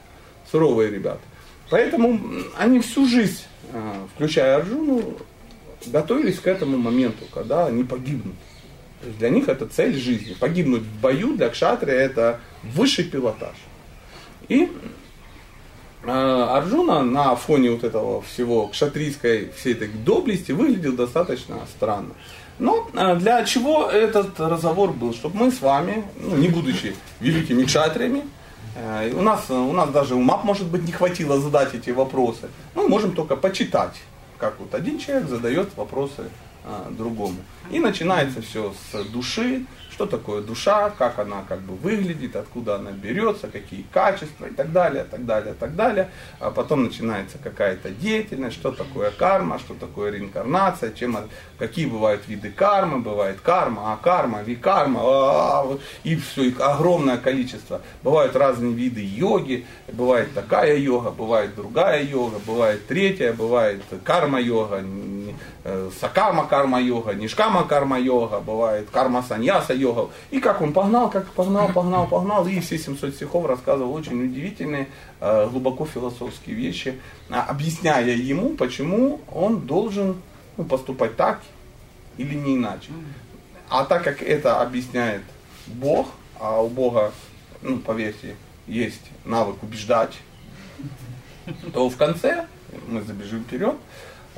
Суровые 0.51 0.91
ребята. 0.91 1.21
Поэтому 1.69 2.19
они 2.57 2.79
всю 2.79 3.05
жизнь 3.05 3.43
Э, 3.73 4.07
включая 4.15 4.57
Арджуну, 4.57 5.17
готовились 5.87 6.39
к 6.39 6.47
этому 6.47 6.77
моменту, 6.77 7.25
когда 7.33 7.65
они 7.65 7.83
погибнут. 7.83 8.35
То 9.01 9.07
есть 9.07 9.19
для 9.19 9.29
них 9.29 9.49
это 9.49 9.67
цель 9.67 9.95
жизни. 9.95 10.35
Погибнуть 10.39 10.83
в 10.83 11.01
бою 11.01 11.35
для 11.35 11.49
кшатрия 11.49 11.95
это 11.95 12.39
высший 12.63 13.03
пилотаж. 13.03 13.55
И 14.47 14.71
Арджуна 16.07 17.03
на 17.03 17.35
фоне 17.35 17.71
вот 17.71 17.83
этого 17.83 18.21
всего 18.21 18.67
кшатрийской 18.67 19.51
всей 19.57 19.73
этой 19.73 19.89
доблести 19.89 20.51
выглядел 20.51 20.93
достаточно 20.93 21.57
странно. 21.75 22.13
Но 22.59 22.89
э, 22.93 23.15
для 23.17 23.43
чего 23.45 23.85
этот 23.85 24.39
разговор 24.39 24.91
был? 24.91 25.13
Чтобы 25.13 25.37
мы 25.37 25.51
с 25.51 25.61
вами, 25.61 26.05
ну, 26.19 26.35
не 26.37 26.47
будучи 26.47 26.95
великими 27.19 27.63
кшатриями, 27.65 28.23
Э, 28.77 29.11
у 29.13 29.21
нас, 29.21 29.49
у 29.49 29.73
нас 29.73 29.89
даже 29.89 30.15
ума, 30.15 30.37
может 30.43 30.67
быть, 30.67 30.83
не 30.83 30.91
хватило 30.91 31.39
задать 31.39 31.73
эти 31.73 31.89
вопросы. 31.89 32.49
Мы 32.75 32.87
можем 32.87 33.13
только 33.13 33.35
почитать, 33.35 33.95
как 34.37 34.59
вот 34.59 34.75
один 34.75 34.99
человек 34.99 35.27
задает 35.27 35.75
вопросы 35.75 36.29
а, 36.63 36.91
другому. 36.91 37.37
И 37.71 37.79
начинается 37.79 38.41
все 38.41 38.73
с 38.91 39.05
души, 39.05 39.65
что 39.97 40.05
такое 40.05 40.43
душа, 40.43 40.91
как 40.91 41.17
она 41.17 41.43
как 41.49 41.61
бы 41.61 41.73
выглядит, 41.73 42.35
откуда 42.35 42.75
она 42.75 42.91
берется, 42.91 43.47
какие 43.47 43.81
качества 43.91 44.45
и 44.45 44.51
так 44.51 44.71
далее, 44.71 45.03
так 45.09 45.25
далее, 45.25 45.55
так 45.59 45.75
далее. 45.75 46.11
А 46.39 46.51
потом 46.51 46.83
начинается 46.83 47.39
какая-то 47.39 47.89
деятельность, 47.89 48.57
что 48.57 48.71
такое 48.71 49.09
карма, 49.09 49.57
что 49.57 49.73
такое 49.73 50.11
реинкарнация, 50.11 50.91
чем, 50.91 51.17
какие 51.57 51.87
бывают 51.87 52.27
виды 52.27 52.51
кармы, 52.51 52.99
бывает 52.99 53.41
карма, 53.41 53.91
а 53.91 53.97
карма, 53.97 54.43
викарма, 54.43 54.99
а, 55.01 55.77
и 56.03 56.15
все, 56.15 56.43
их 56.43 56.61
огромное 56.61 57.17
количество. 57.17 57.81
Бывают 58.03 58.35
разные 58.35 58.73
виды 58.73 59.03
йоги, 59.03 59.65
бывает 59.91 60.31
такая 60.35 60.77
йога, 60.77 61.09
бывает 61.09 61.55
другая 61.55 62.03
йога, 62.03 62.37
бывает 62.45 62.85
третья, 62.85 63.33
бывает 63.33 63.81
карма-йога, 64.03 64.83
э, 65.67 65.89
сакарма 65.99 66.45
карма-йога, 66.47 67.13
нишкама 67.13 67.63
карма-йога, 67.63 68.39
бывает 68.39 68.89
карма-саньяса 68.89 69.73
йога, 69.73 69.99
йогов. 69.99 70.11
И 70.31 70.39
как 70.39 70.61
он 70.61 70.71
погнал, 70.71 71.09
как 71.09 71.27
погнал, 71.31 71.69
погнал, 71.73 72.07
погнал. 72.07 72.47
И 72.47 72.59
все 72.61 72.77
700 72.77 73.13
стихов 73.13 73.45
рассказывал 73.45 73.93
очень 73.93 74.23
удивительные, 74.23 74.87
э, 75.19 75.49
глубоко 75.51 75.85
философские 75.85 76.55
вещи, 76.55 76.99
а, 77.29 77.43
объясняя 77.43 78.05
ему, 78.05 78.55
почему 78.55 79.19
он 79.33 79.61
должен 79.61 80.15
ну, 80.55 80.63
поступать 80.63 81.17
так 81.17 81.41
или 82.17 82.33
не 82.33 82.55
иначе. 82.55 82.89
А 83.69 83.83
так 83.83 84.03
как 84.03 84.21
это 84.21 84.61
объясняет 84.61 85.23
Бог, 85.67 86.07
а 86.39 86.61
у 86.61 86.69
Бога, 86.69 87.11
ну, 87.61 87.79
поверьте, 87.79 88.35
есть 88.67 89.03
навык 89.25 89.61
убеждать, 89.61 90.13
то 91.73 91.89
в 91.89 91.97
конце, 91.97 92.47
мы 92.87 93.01
забежим 93.01 93.43
вперед, 93.43 93.75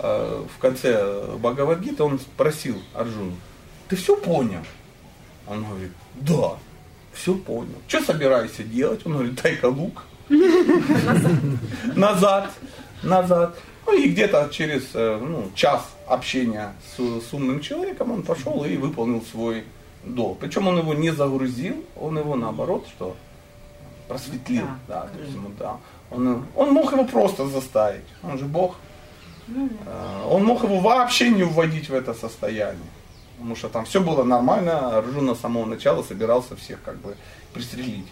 в 0.01 0.59
конце 0.59 1.35
Бхагавадгита 1.37 2.03
он 2.03 2.19
спросил 2.19 2.81
Арджуну, 2.93 3.35
ты 3.87 3.95
все 3.95 4.15
понял? 4.15 4.61
Он 5.47 5.63
говорит, 5.63 5.91
да, 6.15 6.57
все 7.13 7.35
понял. 7.35 7.75
Что 7.87 8.01
собираешься 8.01 8.63
делать? 8.63 9.05
Он 9.05 9.13
говорит, 9.13 9.41
дай-ка 9.41 9.65
лук. 9.65 10.03
Назад. 11.95 12.51
Назад. 13.03 13.57
Ну 13.85 13.97
и 13.97 14.09
где-то 14.09 14.49
через 14.51 14.89
э, 14.93 15.19
ну, 15.19 15.49
час 15.55 15.89
общения 16.05 16.73
с, 16.95 16.99
с 16.99 17.33
умным 17.33 17.59
человеком 17.59 18.11
он 18.11 18.21
пошел 18.21 18.63
и 18.63 18.77
выполнил 18.77 19.23
свой 19.23 19.63
долг. 20.03 20.39
Причем 20.39 20.67
он 20.67 20.77
его 20.77 20.93
не 20.93 21.09
загрузил, 21.09 21.83
он 21.95 22.19
его 22.19 22.35
наоборот, 22.35 22.87
что 22.87 23.15
просветлил. 24.07 24.65
Да, 24.87 25.07
то 25.07 25.19
есть 25.19 25.33
ему, 25.33 25.49
да. 25.57 25.77
Он, 26.11 26.45
он 26.55 26.71
мог 26.71 26.91
его 26.91 27.05
просто 27.05 27.47
заставить. 27.47 28.05
Он 28.21 28.37
же 28.37 28.45
Бог. 28.45 28.75
Э, 29.85 30.27
он 30.29 30.45
мог 30.45 30.63
его 30.63 30.79
вообще 30.79 31.29
не 31.29 31.43
вводить 31.43 31.89
в 31.89 31.93
это 31.93 32.13
состояние 32.13 32.89
потому 33.39 33.55
что 33.55 33.69
там 33.69 33.85
все 33.85 34.01
было 34.01 34.23
нормально, 34.23 34.97
Арджуна 34.97 35.33
с 35.33 35.39
самого 35.39 35.65
начала 35.65 36.03
собирался 36.03 36.57
всех 36.57 36.81
как 36.83 36.97
бы 36.97 37.15
пристрелить. 37.53 38.05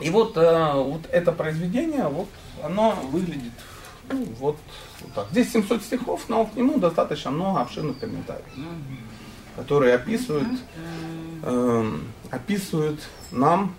И 0.00 0.10
вот, 0.10 0.36
э, 0.36 0.72
вот 0.74 1.00
это 1.10 1.32
произведение, 1.32 2.06
вот 2.06 2.28
оно 2.62 2.96
выглядит 3.10 3.52
ну, 4.10 4.24
вот, 4.38 4.56
вот 5.00 5.12
так. 5.14 5.26
Здесь 5.32 5.52
700 5.52 5.82
стихов, 5.82 6.28
но 6.28 6.46
к 6.46 6.54
нему 6.54 6.78
достаточно 6.78 7.30
много 7.30 7.60
обширных 7.60 7.98
комментариев, 7.98 8.46
которые 9.56 9.96
описывают, 9.96 10.60
э, 11.42 11.92
описывают 12.30 13.00
нам 13.32 13.74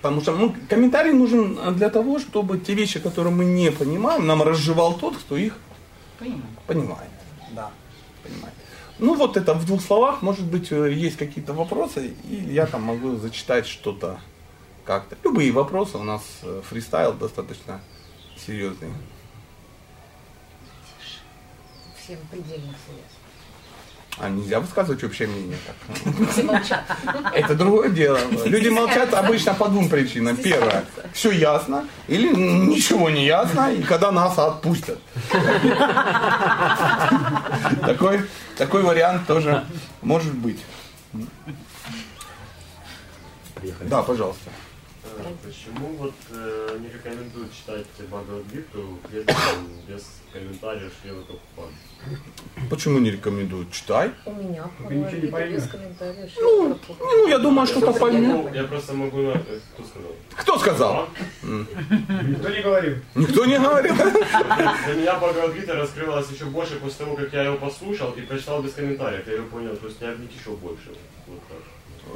Потому 0.00 0.20
что 0.20 0.32
ну, 0.32 0.54
комментарий 0.68 1.12
нужен 1.12 1.74
для 1.74 1.90
того, 1.90 2.18
чтобы 2.18 2.58
те 2.58 2.74
вещи, 2.74 3.00
которые 3.00 3.34
мы 3.34 3.44
не 3.44 3.70
понимаем, 3.70 4.26
нам 4.26 4.42
разжевал 4.42 4.94
тот, 4.94 5.16
кто 5.16 5.36
их 5.36 5.56
Понимает. 6.22 6.44
Понимает, 6.66 7.10
да. 7.50 7.70
понимает. 8.22 8.54
Ну 8.98 9.14
вот 9.14 9.36
это 9.36 9.54
в 9.54 9.66
двух 9.66 9.82
словах, 9.82 10.22
может 10.22 10.44
быть, 10.44 10.70
э, 10.70 10.92
есть 10.92 11.16
какие-то 11.16 11.52
вопросы, 11.52 12.14
и 12.28 12.36
я 12.36 12.66
там 12.66 12.82
могу 12.82 13.16
зачитать 13.16 13.66
что-то 13.66 14.20
как-то. 14.84 15.16
Любые 15.24 15.50
вопросы, 15.50 15.98
у 15.98 16.04
нас 16.04 16.22
э, 16.42 16.62
фристайл 16.68 17.14
достаточно 17.14 17.80
серьезный. 18.36 18.92
Всем 22.00 22.18
предельно 22.30 22.66
ясно. 22.66 23.11
А 24.22 24.28
нельзя 24.30 24.60
высказывать 24.60 25.02
общее 25.02 25.26
мнение 25.26 25.58
так. 25.66 26.30
Все 26.30 26.44
молчат. 26.44 26.84
Это 27.34 27.56
другое 27.56 27.88
дело. 27.88 28.20
Люди 28.44 28.68
молчат 28.68 29.12
обычно 29.14 29.52
по 29.52 29.66
двум 29.66 29.88
причинам. 29.88 30.36
Первое, 30.36 30.84
все 31.12 31.32
ясно, 31.32 31.88
или 32.06 32.32
ничего 32.32 33.10
не 33.10 33.26
ясно, 33.26 33.72
и 33.72 33.82
когда 33.82 34.12
нас 34.12 34.38
отпустят. 34.38 35.00
Такой, 37.80 38.20
такой 38.56 38.82
вариант 38.82 39.26
тоже 39.26 39.64
может 40.02 40.32
быть. 40.34 40.60
Да, 43.80 44.02
пожалуйста. 44.04 44.50
Э, 45.04 45.32
Почему 45.44 45.88
вот 45.98 46.14
э, 46.30 46.78
не 46.80 46.88
рекомендуют 46.88 47.52
читать 47.52 47.86
Бхагавадгиту 48.08 48.98
без, 49.10 49.24
там, 49.24 49.66
без 49.88 50.04
комментариев 50.32 50.92
Шрила 51.02 51.22
Прабхупады? 51.22 51.74
Почему 52.70 52.98
не 53.00 53.10
рекомендуют? 53.10 53.72
Читай. 53.72 54.12
У 54.26 54.32
меня 54.32 54.68
Только 54.78 54.94
ничего 54.94 55.16
не 55.20 55.26
Бхагавад-гита 55.26 55.60
без 55.60 55.68
комментариев. 55.70 56.30
Ну, 56.40 56.78
ну, 57.00 57.26
я 57.28 57.38
думаю, 57.38 57.66
что-то 57.66 57.92
поймет. 57.92 58.54
Я 58.54 58.64
просто 58.64 58.92
могу... 58.94 59.18
на- 59.22 59.30
э, 59.32 59.60
Кто 59.74 59.84
сказал? 59.84 60.12
Кто 60.36 60.58
сказал? 60.58 61.08
Никто 61.42 62.48
не 62.48 62.62
говорил. 62.62 62.96
Никто 63.16 63.44
не 63.44 63.58
говорил. 63.58 63.94
Для 63.96 64.94
меня 64.94 65.18
Бхагавадгита 65.18 65.74
раскрылась 65.74 66.30
еще 66.30 66.44
больше 66.44 66.76
после 66.76 67.04
того, 67.04 67.16
как 67.16 67.32
я 67.32 67.42
его 67.44 67.56
послушал 67.56 68.12
и 68.12 68.20
прочитал 68.20 68.62
без 68.62 68.72
комментариев. 68.74 69.26
Я 69.26 69.34
его 69.34 69.46
понял, 69.48 69.76
то 69.76 69.86
есть 69.88 70.00
не 70.00 70.06
обнять 70.06 70.30
еще 70.32 70.50
больше. 70.50 70.90
Вот 71.26 71.40
так. 71.48 71.58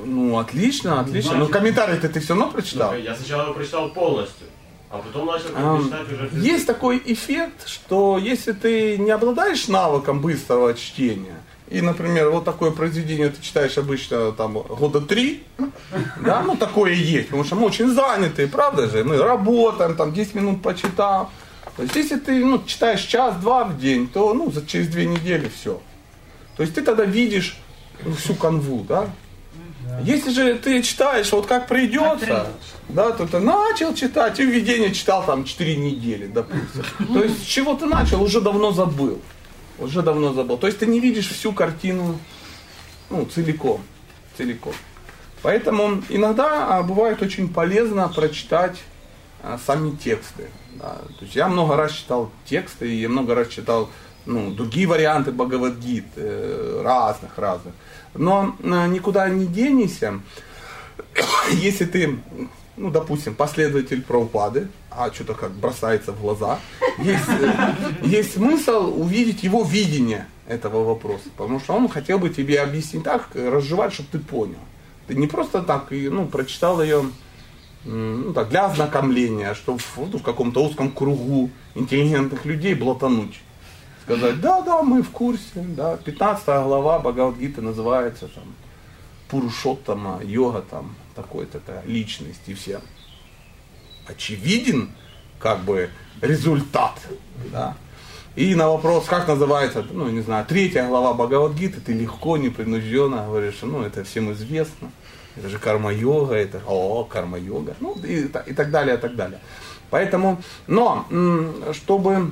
Ну, 0.04 0.38
отлично, 0.38 1.00
отлично. 1.00 1.34
Но 1.34 1.46
комментарий-то 1.46 2.08
ты 2.08 2.20
все 2.20 2.34
равно 2.34 2.50
прочитал. 2.50 2.92
Ну, 2.92 2.98
Я 2.98 3.14
сначала 3.14 3.44
его 3.44 3.54
прочитал 3.54 3.88
полностью, 3.90 4.46
а 4.90 4.98
потом 4.98 5.26
начал 5.26 5.48
бы 5.48 5.84
читать 5.84 6.12
уже... 6.12 6.30
Есть 6.32 6.66
такой 6.66 7.02
эффект, 7.04 7.66
что 7.66 8.18
если 8.18 8.52
ты 8.52 8.98
не 8.98 9.10
обладаешь 9.10 9.68
навыком 9.68 10.20
быстрого 10.20 10.74
чтения, 10.74 11.42
и, 11.68 11.80
например, 11.80 12.30
вот 12.30 12.44
такое 12.44 12.70
произведение 12.70 13.28
ты 13.28 13.42
читаешь 13.42 13.76
обычно 13.76 14.30
там 14.32 14.52
года 14.52 15.00
три, 15.00 15.42
да, 16.20 16.42
ну 16.42 16.56
такое 16.56 16.92
есть, 16.92 17.28
потому 17.28 17.44
что 17.44 17.56
мы 17.56 17.66
очень 17.66 17.88
заняты, 17.88 18.46
правда 18.46 18.88
же, 18.88 19.02
мы 19.02 19.16
работаем, 19.16 19.96
там 19.96 20.12
10 20.12 20.34
минут 20.34 20.62
почитал. 20.62 21.30
То 21.76 21.82
есть 21.82 21.96
если 21.96 22.16
ты 22.16 22.44
ну, 22.44 22.62
читаешь 22.64 23.02
час-два 23.02 23.64
в 23.64 23.78
день, 23.78 24.06
то 24.06 24.32
ну, 24.32 24.50
за, 24.50 24.64
через 24.64 24.88
две 24.88 25.06
недели 25.06 25.50
все. 25.54 25.80
То 26.56 26.62
есть 26.62 26.74
ты 26.74 26.82
тогда 26.82 27.04
видишь 27.04 27.58
ну, 28.02 28.14
всю 28.14 28.34
канву, 28.34 28.84
да? 28.88 29.10
Если 30.02 30.30
же 30.30 30.54
ты 30.56 30.82
читаешь, 30.82 31.30
вот 31.32 31.46
как 31.46 31.68
придется, 31.68 32.48
да, 32.88 33.12
то 33.12 33.26
ты 33.26 33.38
начал 33.38 33.94
читать, 33.94 34.38
и 34.40 34.44
введение 34.44 34.92
читал 34.92 35.24
там 35.24 35.44
4 35.44 35.76
недели, 35.76 36.26
допустим. 36.26 36.84
То 37.12 37.22
есть 37.22 37.42
с 37.42 37.46
чего 37.46 37.74
ты 37.74 37.86
начал, 37.86 38.22
уже 38.22 38.40
давно 38.40 38.72
забыл. 38.72 39.20
Уже 39.78 40.02
давно 40.02 40.32
забыл. 40.32 40.56
То 40.56 40.66
есть 40.66 40.78
ты 40.78 40.86
не 40.86 41.00
видишь 41.00 41.28
всю 41.28 41.52
картину 41.52 42.18
ну, 43.10 43.26
целиком. 43.26 43.82
целиком. 44.36 44.72
Поэтому 45.42 46.02
иногда 46.08 46.78
а, 46.78 46.82
бывает 46.82 47.22
очень 47.22 47.52
полезно 47.52 48.08
прочитать 48.08 48.82
а, 49.42 49.58
сами 49.64 49.90
тексты. 49.90 50.48
да. 50.74 50.96
То 51.18 51.24
есть 51.24 51.36
я 51.36 51.48
много 51.48 51.76
раз 51.76 51.92
читал 51.92 52.30
тексты, 52.46 52.88
и 52.88 53.00
я 53.00 53.08
много 53.08 53.34
раз 53.34 53.48
читал 53.48 53.90
ну, 54.24 54.50
другие 54.50 54.86
варианты 54.86 55.30
Бхагавадгит, 55.30 56.06
э, 56.16 56.82
разных, 56.82 57.38
разных. 57.38 57.74
Но 58.18 58.56
э, 58.62 58.86
никуда 58.88 59.28
не 59.28 59.46
денешься, 59.46 60.20
если 61.52 61.84
ты, 61.84 62.18
ну, 62.76 62.90
допустим, 62.90 63.34
последователь 63.34 64.02
Прабхупады, 64.02 64.68
а 64.90 65.12
что-то 65.12 65.34
как 65.34 65.52
бросается 65.52 66.12
в 66.12 66.20
глаза, 66.20 66.58
есть, 66.98 67.28
э, 67.28 67.74
есть 68.02 68.34
смысл 68.34 68.94
увидеть 68.96 69.42
его 69.42 69.62
видение 69.62 70.26
этого 70.48 70.84
вопроса, 70.84 71.28
потому 71.36 71.60
что 71.60 71.74
он 71.74 71.88
хотел 71.88 72.18
бы 72.18 72.30
тебе 72.30 72.60
объяснить 72.60 73.04
так, 73.04 73.28
разжевать, 73.34 73.92
чтобы 73.92 74.08
ты 74.12 74.18
понял. 74.18 74.58
Ты 75.06 75.14
не 75.14 75.26
просто 75.26 75.62
так, 75.62 75.88
ну, 75.90 76.26
прочитал 76.26 76.82
ее 76.82 77.04
ну, 77.84 78.32
так, 78.32 78.48
для 78.48 78.66
ознакомления, 78.66 79.54
чтобы 79.54 79.80
ну, 79.96 80.18
в 80.18 80.22
каком-то 80.22 80.64
узком 80.64 80.90
кругу 80.90 81.50
интеллигентных 81.74 82.44
людей 82.44 82.74
блатануть. 82.74 83.40
Сказать, 84.06 84.40
да, 84.40 84.62
да, 84.62 84.82
мы 84.82 85.02
в 85.02 85.10
курсе, 85.10 85.42
да, 85.56 85.96
15 85.96 86.46
глава 86.46 87.00
Бхагавадгиты 87.00 87.60
называется 87.60 88.28
там 88.28 88.44
Пурушоттама, 89.28 90.20
йога 90.22 90.62
там, 90.62 90.94
такой-то 91.16 91.58
то 91.58 91.82
личность 91.86 92.42
и 92.46 92.54
все. 92.54 92.80
Очевиден, 94.06 94.90
как 95.40 95.64
бы, 95.64 95.90
результат, 96.20 97.00
да. 97.50 97.76
И 98.36 98.54
на 98.54 98.68
вопрос, 98.68 99.06
как 99.06 99.26
называется, 99.26 99.84
ну, 99.90 100.08
не 100.08 100.20
знаю, 100.20 100.46
третья 100.46 100.86
глава 100.86 101.12
Бхагавадгиты, 101.14 101.80
ты 101.80 101.92
легко, 101.92 102.36
непринужденно 102.36 103.24
говоришь, 103.26 103.58
ну, 103.62 103.82
это 103.82 104.04
всем 104.04 104.30
известно. 104.34 104.92
Это 105.34 105.48
же 105.48 105.58
карма-йога, 105.58 106.36
это, 106.36 106.62
о, 106.64 107.02
карма-йога, 107.02 107.74
ну, 107.80 107.96
и, 108.04 108.26
и 108.26 108.54
так 108.54 108.70
далее, 108.70 108.94
и 108.94 108.98
так 109.00 109.16
далее. 109.16 109.40
Поэтому, 109.90 110.40
но, 110.68 111.06
чтобы 111.72 112.30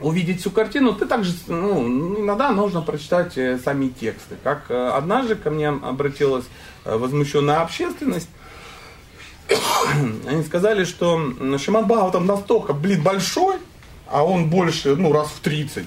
увидеть 0.00 0.40
всю 0.40 0.50
картину, 0.50 0.92
ты 0.92 1.06
также, 1.06 1.32
ну, 1.46 1.86
иногда 2.20 2.50
нужно 2.50 2.82
прочитать 2.82 3.36
э, 3.38 3.58
сами 3.58 3.88
тексты. 3.88 4.36
Как 4.42 4.64
э, 4.68 4.88
однажды 4.88 5.36
ко 5.36 5.50
мне 5.50 5.68
обратилась 5.68 6.44
э, 6.84 6.96
возмущенная 6.96 7.60
общественность, 7.60 8.28
они 10.26 10.42
сказали, 10.42 10.84
что 10.84 11.16
м, 11.16 11.58
Шиман 11.58 11.86
Бхагаватам 11.86 12.26
настолько, 12.26 12.72
блин, 12.72 13.02
большой, 13.02 13.56
а 14.08 14.24
он 14.24 14.48
больше, 14.48 14.96
ну, 14.96 15.12
раз 15.12 15.28
в 15.28 15.40
30, 15.40 15.86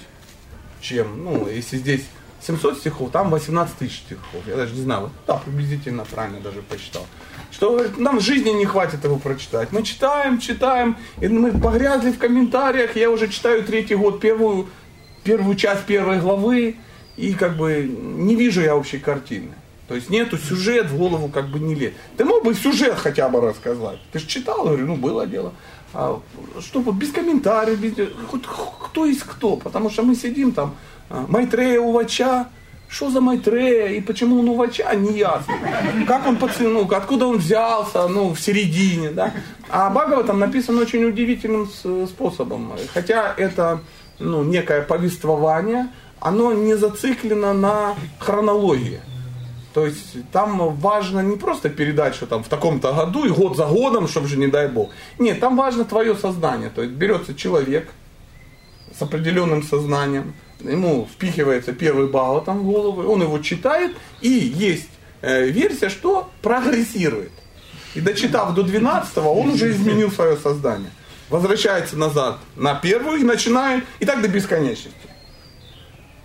чем, 0.82 1.24
ну, 1.24 1.48
если 1.50 1.78
здесь 1.78 2.06
700 2.42 2.78
стихов, 2.78 3.12
там 3.12 3.30
18 3.30 3.78
тысяч 3.78 4.00
стихов. 4.00 4.42
Я 4.46 4.56
даже 4.56 4.74
не 4.76 4.82
знаю, 4.82 5.02
вот, 5.02 5.12
да, 5.26 5.36
приблизительно 5.38 6.06
правильно 6.06 6.40
даже 6.40 6.62
посчитал. 6.62 7.06
Что 7.52 7.72
говорит, 7.72 7.98
нам 7.98 8.20
жизни 8.20 8.50
не 8.50 8.66
хватит 8.66 9.04
его 9.04 9.18
прочитать. 9.18 9.72
Мы 9.72 9.84
читаем, 9.84 10.40
читаем, 10.40 10.98
и 11.22 11.28
мы 11.28 11.52
погрязли 11.52 12.12
в 12.12 12.20
комментариях. 12.20 12.96
Я 12.96 13.10
уже 13.10 13.28
читаю 13.30 13.64
третий 13.64 13.96
год 13.96 14.20
первую, 14.20 14.68
первую 15.24 15.56
часть 15.56 15.86
первой 15.86 16.20
главы, 16.20 16.76
и 17.16 17.34
как 17.34 17.58
бы 17.58 17.84
не 17.84 18.36
вижу 18.36 18.62
я 18.62 18.76
общей 18.76 19.00
картины. 19.00 19.50
То 19.88 19.96
есть 19.96 20.10
нету 20.10 20.38
сюжет 20.38 20.88
в 20.88 20.98
голову 20.98 21.30
как 21.30 21.48
бы 21.48 21.60
не 21.60 21.74
лезет. 21.74 21.96
Ты 22.18 22.26
мог 22.26 22.44
бы 22.44 22.54
сюжет 22.54 22.96
хотя 22.96 23.30
бы 23.30 23.40
рассказать. 23.40 24.00
Ты 24.12 24.20
же 24.20 24.28
читал, 24.28 24.66
говорю, 24.66 24.86
ну 24.86 24.96
было 24.96 25.26
дело. 25.26 25.54
А, 25.94 26.20
чтобы 26.60 26.92
без 26.92 27.12
комментариев, 27.12 27.80
без, 27.80 27.94
хоть 28.28 28.44
кто 28.44 29.06
есть 29.06 29.24
кто. 29.24 29.56
Потому 29.56 29.90
что 29.90 30.04
мы 30.04 30.16
сидим 30.16 30.52
там, 30.52 30.76
а, 31.10 31.26
Майтрея 31.28 31.80
Увача, 31.80 32.48
что 32.90 33.10
за 33.10 33.22
Майтрея 33.22 33.88
и 33.88 34.02
почему 34.02 34.40
он 34.40 34.50
Увача, 34.50 34.94
не 34.96 35.18
ясно. 35.18 35.54
Как 36.08 36.26
он 36.26 36.38
пацану, 36.38 36.88
откуда 36.90 37.28
он 37.28 37.38
взялся, 37.38 38.08
ну, 38.08 38.34
в 38.34 38.40
середине, 38.40 39.12
да. 39.12 39.34
А 39.70 39.90
Багова 39.90 40.24
там 40.24 40.40
написан 40.40 40.78
очень 40.78 41.04
удивительным 41.04 41.70
способом. 42.08 42.72
Хотя 42.94 43.34
это, 43.38 43.82
ну, 44.20 44.44
некое 44.44 44.82
повествование, 44.82 45.90
оно 46.20 46.54
не 46.54 46.76
зациклено 46.76 47.54
на 47.54 47.96
хронологии. 48.20 49.02
То 49.74 49.86
есть 49.86 50.32
там 50.32 50.76
важно 50.76 51.20
не 51.20 51.38
просто 51.38 51.70
передать, 51.70 52.16
что 52.16 52.26
там 52.26 52.44
в 52.44 52.48
таком-то 52.48 52.94
году 52.94 53.26
и 53.26 53.30
год 53.30 53.56
за 53.58 53.66
годом, 53.66 54.08
чтобы 54.08 54.28
же 54.28 54.38
не 54.38 54.48
дай 54.48 54.68
бог. 54.68 54.90
Нет, 55.20 55.40
там 55.40 55.56
важно 55.56 55.84
твое 55.84 56.16
сознание. 56.16 56.72
То 56.74 56.82
есть 56.82 56.96
берется 56.96 57.36
человек 57.36 57.90
с 58.98 59.02
определенным 59.02 59.62
сознанием, 59.62 60.34
ему 60.60 61.08
впихивается 61.12 61.74
первый 61.74 62.08
балл 62.08 62.44
там 62.44 62.60
в 62.60 62.64
голову, 62.66 63.10
он 63.12 63.22
его 63.22 63.40
читает, 63.40 63.96
и 64.22 64.30
есть 64.30 64.90
э, 65.22 65.48
версия, 65.48 65.90
что 65.90 66.30
прогрессирует. 66.42 67.32
И 67.96 68.02
дочитав 68.02 68.54
до 68.54 68.64
12 68.64 69.18
он 69.18 69.50
уже 69.50 69.72
изменил 69.72 70.12
свое 70.12 70.38
сознание. 70.38 70.92
Возвращается 71.30 71.98
назад 71.98 72.38
на 72.56 72.76
первую 72.76 73.20
и 73.20 73.24
начинает, 73.24 73.84
и 74.00 74.06
так 74.06 74.22
до 74.22 74.28
бесконечности. 74.28 75.08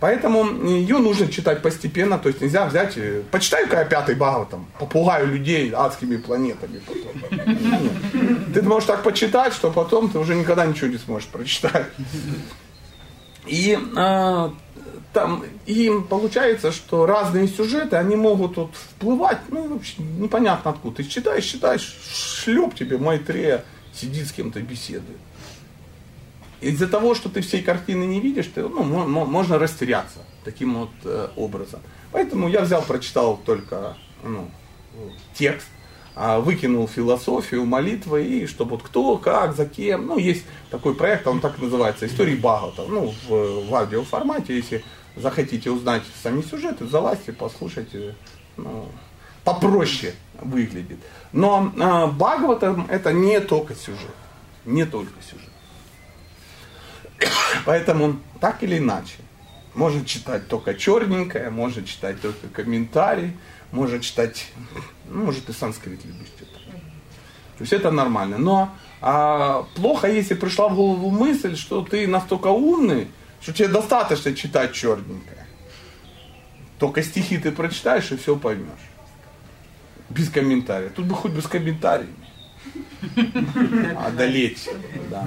Поэтому 0.02 0.66
ее 0.66 0.98
нужно 0.98 1.28
читать 1.28 1.62
постепенно, 1.62 2.18
то 2.18 2.28
есть 2.28 2.40
нельзя 2.40 2.66
взять, 2.66 2.94
э, 2.96 3.22
почитай-ка 3.30 3.78
я 3.78 3.84
пятый 3.84 4.16
Бхагават, 4.16 4.50
там, 4.50 4.66
попугаю 4.80 5.28
людей 5.28 5.70
адскими 5.70 6.16
планетами 6.16 6.80
потом. 6.84 8.52
Ты 8.52 8.62
можешь 8.62 8.88
так 8.88 9.04
почитать, 9.04 9.52
что 9.52 9.70
потом 9.70 10.10
ты 10.10 10.18
уже 10.18 10.34
никогда 10.34 10.66
ничего 10.66 10.88
не 10.88 10.98
сможешь 10.98 11.28
прочитать. 11.28 11.86
И 13.46 13.78
а, 13.96 14.52
там 15.12 15.44
и 15.66 15.90
получается, 16.08 16.72
что 16.72 17.06
разные 17.06 17.48
сюжеты, 17.48 17.96
они 17.96 18.16
могут 18.16 18.56
вот 18.56 18.70
всплывать, 18.74 19.40
ну, 19.48 19.74
вообще 19.74 20.02
непонятно 20.02 20.70
откуда. 20.70 20.96
Ты 20.96 21.04
читаешь, 21.04 21.44
читаешь, 21.44 21.96
шлеп 22.12 22.74
тебе 22.74 22.98
Майтрея 22.98 23.64
сидит 23.94 24.28
с 24.28 24.32
кем-то 24.32 24.60
беседует. 24.60 25.18
из-за 26.60 26.86
того, 26.86 27.14
что 27.14 27.28
ты 27.28 27.40
всей 27.42 27.62
картины 27.62 28.04
не 28.04 28.20
видишь, 28.20 28.46
ты, 28.54 28.62
ну, 28.62 28.82
мо- 28.84 29.06
мо- 29.06 29.24
можно 29.26 29.58
растеряться 29.58 30.20
таким 30.44 30.74
вот 30.76 30.90
э, 31.04 31.28
образом. 31.36 31.80
Поэтому 32.12 32.48
я 32.48 32.60
взял, 32.62 32.82
прочитал 32.82 33.36
только 33.44 33.96
ну, 34.22 34.48
текст, 35.34 35.66
выкинул 36.14 36.86
философию, 36.88 37.64
молитвы, 37.64 38.24
и 38.24 38.46
чтобы 38.46 38.72
вот 38.72 38.82
кто, 38.82 39.16
как, 39.16 39.56
за 39.56 39.66
кем. 39.66 40.06
Ну, 40.06 40.18
есть 40.18 40.44
такой 40.70 40.94
проект, 40.94 41.26
он 41.26 41.40
так 41.40 41.58
называется, 41.58 42.06
«Истории 42.06 42.36
Багота». 42.36 42.84
Ну, 42.86 43.14
в, 43.28 43.68
в 43.68 43.74
аудиоформате, 43.74 44.56
если 44.56 44.84
захотите 45.16 45.70
узнать 45.70 46.02
сами 46.22 46.42
сюжеты, 46.42 46.86
залазьте, 46.86 47.32
послушайте. 47.32 48.14
Ну, 48.56 48.88
попроще 49.44 50.14
выглядит. 50.40 50.98
Но 51.32 51.72
э, 51.74 52.06
Бхагаватам 52.12 52.86
это 52.88 53.12
не 53.12 53.40
только 53.40 53.74
сюжет. 53.74 54.14
Не 54.64 54.84
только 54.84 55.14
сюжет. 55.22 55.48
Поэтому 57.64 58.20
так 58.40 58.62
или 58.62 58.78
иначе, 58.78 59.16
можно 59.74 60.04
читать 60.04 60.48
только 60.48 60.74
черненькое, 60.74 61.50
можно 61.50 61.84
читать 61.84 62.20
только 62.20 62.48
комментарий, 62.48 63.36
можно 63.72 64.00
читать, 64.00 64.46
ну, 65.08 65.24
может 65.24 65.48
и 65.48 65.52
санскрит 65.52 66.04
любишь 66.04 66.28
читать. 66.38 66.48
То 67.58 67.64
есть 67.64 67.72
это 67.72 67.90
нормально. 67.90 68.38
Но 68.38 68.74
а, 69.00 69.66
плохо, 69.74 70.10
если 70.10 70.34
пришла 70.34 70.68
в 70.68 70.76
голову 70.76 71.10
мысль, 71.10 71.56
что 71.56 71.82
ты 71.82 72.06
настолько 72.06 72.48
умный, 72.48 73.08
что 73.40 73.52
тебе 73.52 73.68
достаточно 73.68 74.34
читать 74.34 74.72
черненькое. 74.72 75.46
Только 76.78 77.02
стихи 77.02 77.38
ты 77.38 77.50
прочитаешь 77.50 78.10
и 78.12 78.16
все 78.16 78.36
поймешь. 78.36 78.90
Без 80.08 80.28
комментариев. 80.28 80.92
Тут 80.94 81.06
бы 81.06 81.14
хоть 81.14 81.32
без 81.32 81.46
комментариев. 81.46 82.08
Одолеть. 84.06 84.68
Да. 85.10 85.26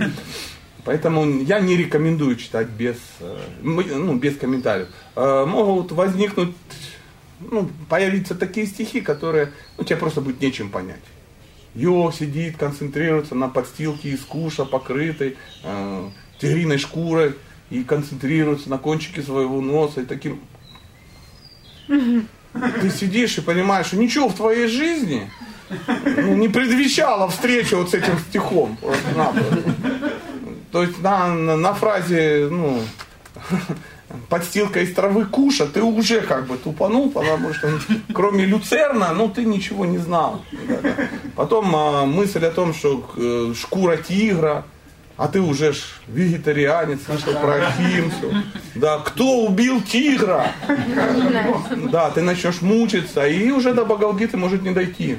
Поэтому 0.86 1.26
я 1.42 1.60
не 1.60 1.76
рекомендую 1.76 2.36
читать 2.36 2.68
без, 2.68 2.98
э, 3.20 3.40
ну, 3.62 4.16
без 4.18 4.38
комментариев. 4.38 4.90
Э, 5.16 5.46
Могут 5.46 5.92
возникнуть, 5.92 6.54
ну, 7.40 7.70
появиться 7.90 8.36
такие 8.36 8.68
стихи, 8.68 9.02
которые 9.02 9.52
ну, 9.78 9.84
тебе 9.84 9.98
просто 9.98 10.22
будет 10.22 10.42
нечем 10.42 10.70
понять. 10.70 11.02
Йо 11.74 12.12
сидит, 12.12 12.58
концентрируется 12.58 13.36
на 13.36 13.50
подстилке 13.50 14.10
из 14.10 14.22
куша, 14.22 14.64
покрытой 14.64 15.38
э, 15.64 16.10
тигриной 16.40 16.78
шкурой, 16.78 17.36
и 17.70 17.84
концентрируется 17.84 18.70
на 18.70 18.78
кончике 18.78 19.22
своего 19.22 19.60
носа, 19.62 20.02
и 20.02 20.06
таким... 20.06 20.40
Ты 21.88 22.90
сидишь 22.90 23.38
и 23.38 23.42
понимаешь, 23.42 23.88
что 23.88 23.98
ничего 23.98 24.30
в 24.30 24.36
твоей 24.36 24.68
жизни 24.68 25.30
ну, 26.06 26.36
не 26.36 26.48
предвещало 26.48 27.28
встречу 27.30 27.78
вот 27.78 27.92
с 27.92 27.94
этим 27.94 28.18
стихом. 28.20 28.78
То 30.72 30.84
есть 30.84 31.02
на, 31.02 31.34
на, 31.34 31.58
на 31.58 31.74
фразе, 31.74 32.48
ну, 32.50 32.82
подстилка 34.30 34.82
из 34.82 34.94
травы 34.94 35.26
куша, 35.26 35.66
ты 35.66 35.82
уже 35.82 36.22
как 36.22 36.48
бы 36.48 36.58
тупанул, 36.58 37.10
потому 37.10 37.54
что 37.54 37.80
кроме 38.14 38.46
люцерна, 38.46 39.14
ну, 39.14 39.30
ты 39.30 39.46
ничего 39.46 39.86
не 39.86 39.98
знал. 39.98 40.42
Потом 41.36 41.76
а, 41.76 42.06
мысль 42.06 42.46
о 42.46 42.52
том, 42.52 42.74
что 42.74 43.10
э, 43.18 43.54
шкура 43.56 43.98
тигра, 43.98 44.66
а 45.18 45.28
ты 45.30 45.40
уже 45.40 45.72
ж 45.74 45.78
вегетарианец, 46.08 47.04
слышал 47.06 47.34
про 47.34 47.72
Химсу. 47.72 48.34
Да, 48.76 49.00
кто 49.00 49.46
убил 49.46 49.82
тигра? 49.82 50.52
Да, 51.92 52.10
ты 52.10 52.22
начнешь 52.22 52.62
мучиться, 52.62 53.26
и 53.26 53.50
уже 53.52 53.74
до 53.74 53.86
Багалгиты 53.86 54.36
может 54.36 54.62
не 54.64 54.72
дойти. 54.72 55.18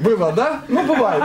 Было, 0.00 0.32
да? 0.32 0.62
Ну, 0.68 0.84
бывает. 0.84 1.22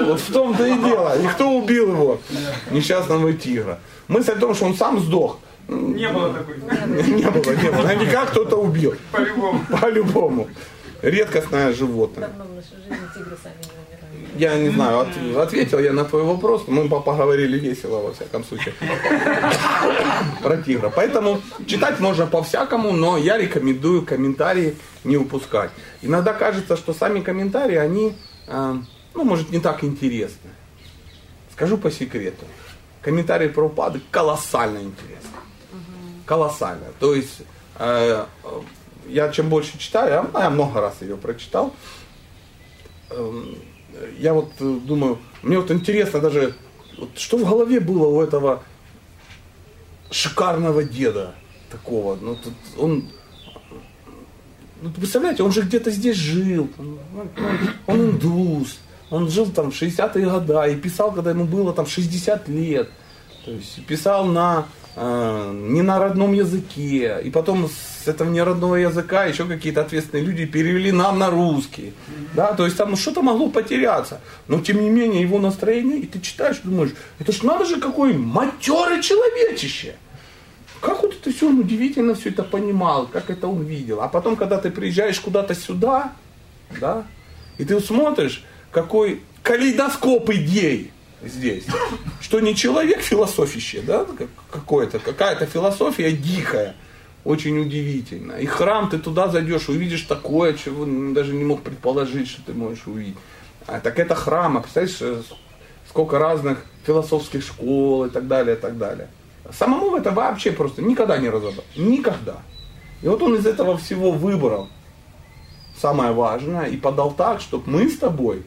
Вот 0.00 0.20
в 0.20 0.32
том-то 0.32 0.66
и 0.66 0.78
дело. 0.78 1.18
И 1.20 1.26
кто 1.28 1.50
убил 1.50 1.92
его? 1.92 2.20
Несчастного 2.70 3.32
тигра. 3.32 3.78
Мысль 4.08 4.32
о 4.32 4.36
том, 4.36 4.54
что 4.54 4.66
он 4.66 4.74
сам 4.74 4.98
сдох. 5.00 5.38
Не 5.68 6.08
было 6.08 6.32
такой. 6.32 6.56
Не 6.56 7.30
было, 7.30 7.54
не 7.54 7.70
было. 7.70 7.82
Наверняка 7.82 8.26
кто-то 8.26 8.56
убил. 8.56 8.94
По-любому. 9.12 9.64
По-любому. 9.80 10.48
Редкостное 11.02 11.72
животное. 11.72 12.28
Давно 12.28 12.44
в 12.44 12.54
нашей 12.54 12.76
жизни 12.82 13.06
тигры 13.14 13.36
сами. 13.42 13.77
Я 14.38 14.56
не 14.56 14.70
знаю, 14.70 15.00
от- 15.00 15.36
ответил 15.36 15.78
я 15.80 15.92
на 15.92 16.04
твой 16.04 16.22
вопрос, 16.22 16.64
мы 16.68 16.88
по- 16.88 17.00
поговорили 17.00 17.58
весело, 17.58 17.98
во 18.00 18.12
всяком 18.12 18.44
случае, 18.44 18.72
про 20.42 20.56
тигра. 20.58 20.90
Поэтому 20.90 21.40
читать 21.66 21.98
можно 22.00 22.26
по-всякому, 22.26 22.92
но 22.92 23.18
я 23.18 23.36
рекомендую 23.36 24.02
комментарии 24.06 24.76
не 25.04 25.16
упускать. 25.16 25.70
Иногда 26.02 26.32
кажется, 26.32 26.76
что 26.76 26.94
сами 26.94 27.20
комментарии, 27.20 27.76
они, 27.76 28.14
э, 28.46 28.74
ну, 29.14 29.24
может, 29.24 29.50
не 29.50 29.58
так 29.60 29.82
интересны. 29.82 30.50
Скажу 31.52 31.76
по 31.76 31.90
секрету. 31.90 32.44
Комментарии 33.02 33.48
про 33.48 33.64
упады 33.66 34.00
колоссально 34.12 34.78
интересны. 34.78 35.36
Колоссально. 36.26 36.84
То 37.00 37.14
есть, 37.14 37.42
э, 37.78 38.24
э, 38.44 38.60
я 39.08 39.30
чем 39.30 39.48
больше 39.48 39.78
читаю, 39.78 40.28
я, 40.34 40.40
я 40.42 40.50
много 40.50 40.80
раз 40.80 40.94
ее 41.00 41.16
прочитал, 41.16 41.74
эм, 43.10 43.56
я 44.18 44.34
вот 44.34 44.52
э, 44.60 44.78
думаю, 44.84 45.18
мне 45.42 45.58
вот 45.58 45.70
интересно 45.70 46.20
даже, 46.20 46.54
вот 46.96 47.10
что 47.16 47.36
в 47.36 47.48
голове 47.48 47.80
было 47.80 48.06
у 48.06 48.20
этого 48.20 48.62
шикарного 50.10 50.84
деда 50.84 51.34
такого. 51.70 52.16
Ну, 52.20 52.36
тут 52.36 52.54
он, 52.78 53.08
ну, 54.82 54.90
представляете, 54.90 55.42
он 55.42 55.52
же 55.52 55.62
где-то 55.62 55.90
здесь 55.90 56.16
жил, 56.16 56.68
он, 56.78 56.98
он 57.86 58.10
индус, 58.10 58.78
он 59.10 59.30
жил 59.30 59.50
там 59.50 59.70
в 59.70 59.74
60-е 59.74 60.28
годы 60.28 60.72
и 60.72 60.76
писал, 60.76 61.12
когда 61.12 61.30
ему 61.30 61.44
было 61.44 61.72
там 61.72 61.86
60 61.86 62.48
лет. 62.48 62.90
То 63.44 63.52
есть 63.52 63.86
писал 63.86 64.26
на 64.26 64.66
не 65.00 65.82
на 65.82 65.98
родном 65.98 66.32
языке, 66.32 67.20
и 67.22 67.30
потом 67.30 67.68
с 67.68 68.08
этого 68.08 68.30
неродного 68.30 68.76
языка 68.76 69.26
еще 69.26 69.44
какие-то 69.44 69.82
ответственные 69.82 70.24
люди 70.24 70.44
перевели 70.46 70.90
нам 70.90 71.18
на 71.18 71.30
русский. 71.30 71.92
Да, 72.34 72.52
то 72.54 72.64
есть 72.64 72.76
там 72.76 72.96
что-то 72.96 73.22
могло 73.22 73.48
потеряться. 73.48 74.20
Но 74.48 74.60
тем 74.60 74.80
не 74.80 74.90
менее 74.90 75.22
его 75.22 75.38
настроение, 75.38 76.00
и 76.00 76.06
ты 76.06 76.20
читаешь, 76.20 76.60
думаешь, 76.64 76.94
это 77.18 77.32
ж 77.32 77.42
надо 77.42 77.64
же 77.64 77.80
какой 77.80 78.14
матерый 78.14 79.02
человечище. 79.02 79.94
Как 80.80 81.02
вот 81.02 81.14
это 81.14 81.32
все, 81.32 81.48
он 81.48 81.58
удивительно 81.60 82.14
все 82.14 82.30
это 82.30 82.42
понимал, 82.42 83.06
как 83.06 83.30
это 83.30 83.46
он 83.46 83.62
видел. 83.62 84.00
А 84.00 84.08
потом, 84.08 84.36
когда 84.36 84.58
ты 84.58 84.70
приезжаешь 84.70 85.20
куда-то 85.20 85.54
сюда, 85.54 86.12
да, 86.80 87.04
и 87.58 87.64
ты 87.64 87.78
смотришь, 87.80 88.44
какой 88.70 89.22
калейдоскоп 89.42 90.30
идей 90.30 90.92
здесь. 91.22 91.64
Что 92.20 92.40
не 92.40 92.54
человек 92.54 93.00
философище, 93.00 93.82
да, 93.82 94.04
как- 94.04 94.28
какой-то, 94.50 94.98
какая-то 94.98 95.46
философия 95.46 96.12
дикая, 96.12 96.74
очень 97.24 97.58
удивительно. 97.58 98.32
И 98.32 98.46
храм, 98.46 98.88
ты 98.88 98.98
туда 98.98 99.28
зайдешь, 99.28 99.68
увидишь 99.68 100.02
такое, 100.02 100.54
чего 100.54 100.86
даже 101.12 101.32
не 101.32 101.44
мог 101.44 101.62
предположить, 101.62 102.28
что 102.28 102.42
ты 102.42 102.54
можешь 102.54 102.86
увидеть. 102.86 103.16
А, 103.66 103.80
так 103.80 103.98
это 103.98 104.14
храм, 104.14 104.56
а 104.56 104.60
представляешь, 104.60 104.96
э, 105.00 105.22
сколько 105.88 106.18
разных 106.18 106.64
философских 106.86 107.42
школ 107.42 108.06
и 108.06 108.10
так 108.10 108.26
далее, 108.28 108.56
и 108.56 108.58
так 108.58 108.78
далее. 108.78 109.08
Самому 109.52 109.96
это 109.96 110.10
вообще 110.10 110.52
просто 110.52 110.82
никогда 110.82 111.18
не 111.18 111.28
разобрать. 111.28 111.66
Никогда. 111.76 112.38
И 113.02 113.08
вот 113.08 113.22
он 113.22 113.34
из 113.34 113.46
этого 113.46 113.76
всего 113.76 114.10
выбрал 114.10 114.68
самое 115.80 116.12
важное 116.12 116.66
и 116.66 116.76
подал 116.76 117.12
так, 117.12 117.40
чтобы 117.40 117.70
мы 117.70 117.88
с 117.88 117.98
тобой, 117.98 118.42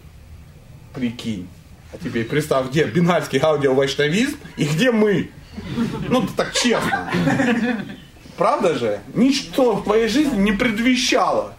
прикинь, 0.94 1.48
а 1.92 1.98
теперь 1.98 2.26
представь, 2.26 2.70
где 2.70 2.86
бенгальский 2.86 3.40
аудиовайшнавизм 3.40 4.38
и 4.58 4.66
где 4.66 4.92
мы. 4.92 5.30
Ну, 6.08 6.26
так 6.36 6.54
честно. 6.54 7.12
Правда 8.38 8.78
же? 8.78 9.02
Ничто 9.14 9.76
в 9.76 9.84
твоей 9.84 10.08
жизни 10.08 10.38
не 10.38 10.52
предвещало, 10.54 11.56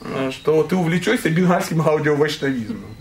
э, 0.00 0.30
что 0.32 0.62
ты 0.62 0.76
увлечешься 0.76 1.28
бенгальским 1.28 1.82
аудиовайшнавизмом. 1.82 2.96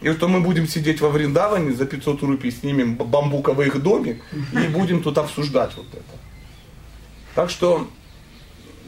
И 0.00 0.12
что 0.12 0.28
мы 0.28 0.40
будем 0.40 0.66
сидеть 0.66 1.00
во 1.00 1.08
Вриндаване, 1.08 1.72
за 1.72 1.86
500 1.86 2.22
рупий 2.22 2.50
снимем 2.50 2.96
бамбуковый 2.96 3.68
их 3.68 3.82
домик 3.82 4.22
и 4.52 4.68
будем 4.68 5.02
тут 5.02 5.16
обсуждать 5.18 5.70
вот 5.76 5.86
это. 5.92 6.18
Так 7.34 7.50
что 7.50 7.88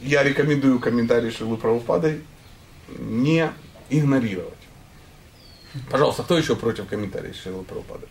я 0.03 0.23
рекомендую 0.23 0.79
комментарии 0.79 1.31
Шилы 1.31 1.57
Правопады 1.57 2.21
не 2.99 3.49
игнорировать. 3.89 4.53
Пожалуйста, 5.89 6.23
кто 6.23 6.37
еще 6.37 6.55
против 6.55 6.87
комментариев 6.87 7.35
Шилы 7.35 7.63
Правопады? 7.63 8.07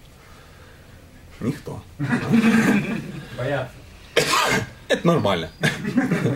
Никто. 1.41 1.83
Боятся. 3.37 3.75
Это 4.89 5.07
нормально. 5.07 5.51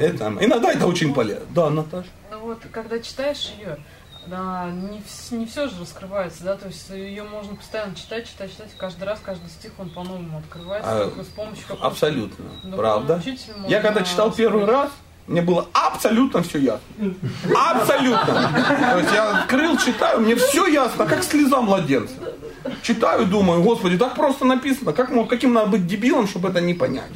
Это. 0.01 0.27
Иногда 0.41 0.73
это 0.73 0.87
очень 0.87 1.15
полезно. 1.15 1.47
Да, 1.51 1.71
Наташа. 1.71 2.09
Ну 2.31 2.41
вот, 2.41 2.59
когда 2.73 2.99
читаешь 2.99 3.53
ее, 3.59 3.79
да, 4.27 4.71
не, 4.71 5.03
не 5.37 5.47
все 5.47 5.69
же 5.69 5.81
раскрывается, 5.81 6.45
да, 6.45 6.57
то 6.57 6.67
есть 6.67 6.91
ее 6.91 7.23
можно 7.23 7.55
постоянно 7.55 7.95
читать, 7.95 8.29
читать, 8.29 8.51
читать, 8.51 8.71
каждый 8.77 9.05
раз, 9.05 9.21
каждый 9.25 9.49
стих 9.49 9.73
он 9.79 9.91
по-новому 9.91 10.39
открывается, 10.39 10.91
А, 10.91 11.05
только 11.09 11.25
с 11.25 11.29
помощью 11.29 11.63
какого-то 11.63 11.87
Абсолютно. 11.87 12.45
Правда. 12.77 13.23
Я 13.69 13.81
когда 13.81 14.03
читал 14.03 14.33
первый 14.33 14.65
раз, 14.65 14.91
Мне 15.27 15.43
было 15.43 15.67
абсолютно 15.73 16.43
все 16.43 16.59
ясно. 16.59 16.81
Абсолютно. 17.55 18.51
То 18.93 18.99
есть 18.99 19.13
я 19.15 19.31
открыл, 19.43 19.77
читаю, 19.79 20.21
мне 20.21 20.35
все 20.35 20.67
ясно, 20.67 21.07
как 21.07 21.23
слеза 21.23 21.61
младенца. 21.61 22.15
Читаю, 22.83 23.27
думаю, 23.27 23.63
господи, 23.63 23.97
так 23.97 24.15
просто 24.17 24.45
написано, 24.45 24.93
как, 24.93 25.11
мог- 25.11 25.31
каким 25.31 25.53
надо 25.55 25.69
быть 25.69 25.87
дебилом, 25.87 26.27
чтобы 26.29 26.49
это 26.49 26.61
не 26.61 26.75
понять. 26.75 27.11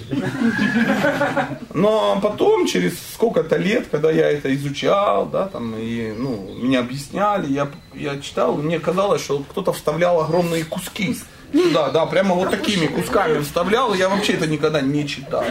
Но 1.75 2.19
потом, 2.23 2.67
через 2.67 2.95
сколько-то 3.15 3.57
лет, 3.57 3.89
когда 3.91 4.11
я 4.11 4.31
это 4.31 4.55
изучал, 4.55 5.27
да, 5.27 5.47
там, 5.49 5.75
и, 5.77 6.13
ну, 6.17 6.51
мне 6.63 6.79
объясняли, 6.79 7.53
я, 7.53 7.69
я 7.95 8.19
читал, 8.21 8.55
мне 8.57 8.79
казалось, 8.79 9.23
что 9.23 9.41
кто-то 9.51 9.73
вставлял 9.73 10.21
огромные 10.21 10.65
куски. 10.65 11.17
Да, 11.73 11.91
да, 11.91 12.07
прямо 12.07 12.35
вот 12.35 12.51
такими 12.51 12.87
кусками 12.87 13.41
вставлял, 13.41 13.95
я 13.95 14.09
вообще 14.09 14.33
это 14.33 14.47
никогда 14.47 14.81
не 14.81 15.07
читал. 15.07 15.45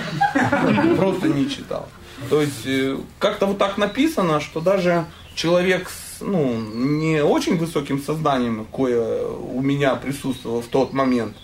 Просто 0.97 1.27
не 1.29 1.49
читал. 1.49 1.87
То 2.29 2.41
есть, 2.41 2.65
э, 2.65 2.97
как-то 3.19 3.45
вот 3.45 3.57
так 3.57 3.77
написано, 3.77 4.39
что 4.39 4.61
даже 4.61 5.05
человек 5.35 5.89
с 5.89 6.03
ну, 6.21 6.55
не 6.55 7.23
очень 7.23 7.57
высоким 7.57 8.01
сознанием, 8.01 8.65
кое 8.65 9.27
у 9.27 9.61
меня 9.61 9.95
присутствовало 9.95 10.61
в 10.61 10.67
тот 10.67 10.93
момент, 10.93 11.35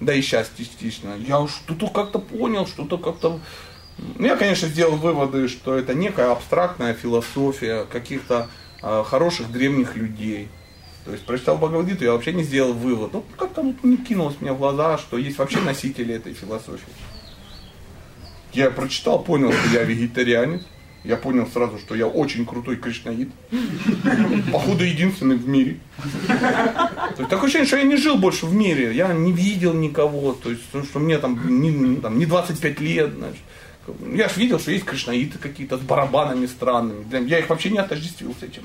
да 0.00 0.14
и 0.14 0.22
сейчас 0.22 0.50
частично, 0.56 1.14
я 1.26 1.40
уж 1.40 1.50
что-то 1.50 1.88
как-то 1.88 2.18
понял, 2.18 2.66
что-то 2.66 2.98
как-то... 2.98 3.40
Ну, 3.98 4.26
Я, 4.26 4.36
конечно, 4.36 4.68
сделал 4.68 4.96
выводы, 4.96 5.48
что 5.48 5.74
это 5.74 5.94
некая 5.94 6.30
абстрактная 6.30 6.94
философия 6.94 7.84
каких-то 7.84 8.48
э, 8.82 9.04
хороших 9.04 9.50
древних 9.50 9.96
людей. 9.96 10.48
То 11.04 11.12
есть, 11.12 11.24
прочитал 11.24 11.56
Бхагавадгиту, 11.56 12.04
я 12.04 12.12
вообще 12.12 12.32
не 12.32 12.44
сделал 12.44 12.74
вывод. 12.74 13.12
Ну, 13.12 13.24
как-то 13.36 13.62
вот 13.62 13.82
не 13.82 13.96
кинулось 13.96 14.36
мне 14.40 14.52
в 14.52 14.58
глаза, 14.58 14.98
что 14.98 15.16
есть 15.18 15.38
вообще 15.38 15.60
носители 15.60 16.14
этой 16.14 16.34
философии. 16.34 16.92
Я 18.52 18.70
прочитал, 18.70 19.22
понял, 19.22 19.52
что 19.52 19.68
я 19.74 19.84
вегетарианец. 19.84 20.62
Я 21.04 21.16
понял 21.16 21.46
сразу, 21.46 21.78
что 21.78 21.94
я 21.94 22.06
очень 22.06 22.44
крутой 22.44 22.76
кришнаит. 22.76 23.28
Походу, 24.52 24.84
единственный 24.84 25.36
в 25.36 25.48
мире. 25.48 25.78
То 26.26 27.14
есть, 27.18 27.30
такое 27.30 27.44
ощущение, 27.44 27.66
что 27.66 27.76
я 27.76 27.84
не 27.84 27.96
жил 27.96 28.18
больше 28.18 28.46
в 28.46 28.52
мире. 28.54 28.94
Я 28.94 29.12
не 29.14 29.32
видел 29.32 29.72
никого. 29.74 30.32
То 30.32 30.50
есть, 30.50 30.62
ну, 30.72 30.82
что 30.84 30.98
мне 30.98 31.18
там 31.18 31.60
не, 31.62 31.70
не- 31.70 31.96
там, 32.00 32.18
не 32.18 32.26
25 32.26 32.80
лет. 32.80 33.14
Значит. 33.14 33.40
Я 34.12 34.28
же 34.28 34.34
видел, 34.40 34.58
что 34.58 34.70
есть 34.72 34.84
кришнаиты 34.84 35.38
какие-то 35.38 35.78
с 35.78 35.80
барабанами 35.80 36.46
странными. 36.46 37.06
Я 37.28 37.38
их 37.38 37.48
вообще 37.48 37.70
не 37.70 37.78
отождествил 37.78 38.34
с 38.38 38.42
этим. 38.42 38.62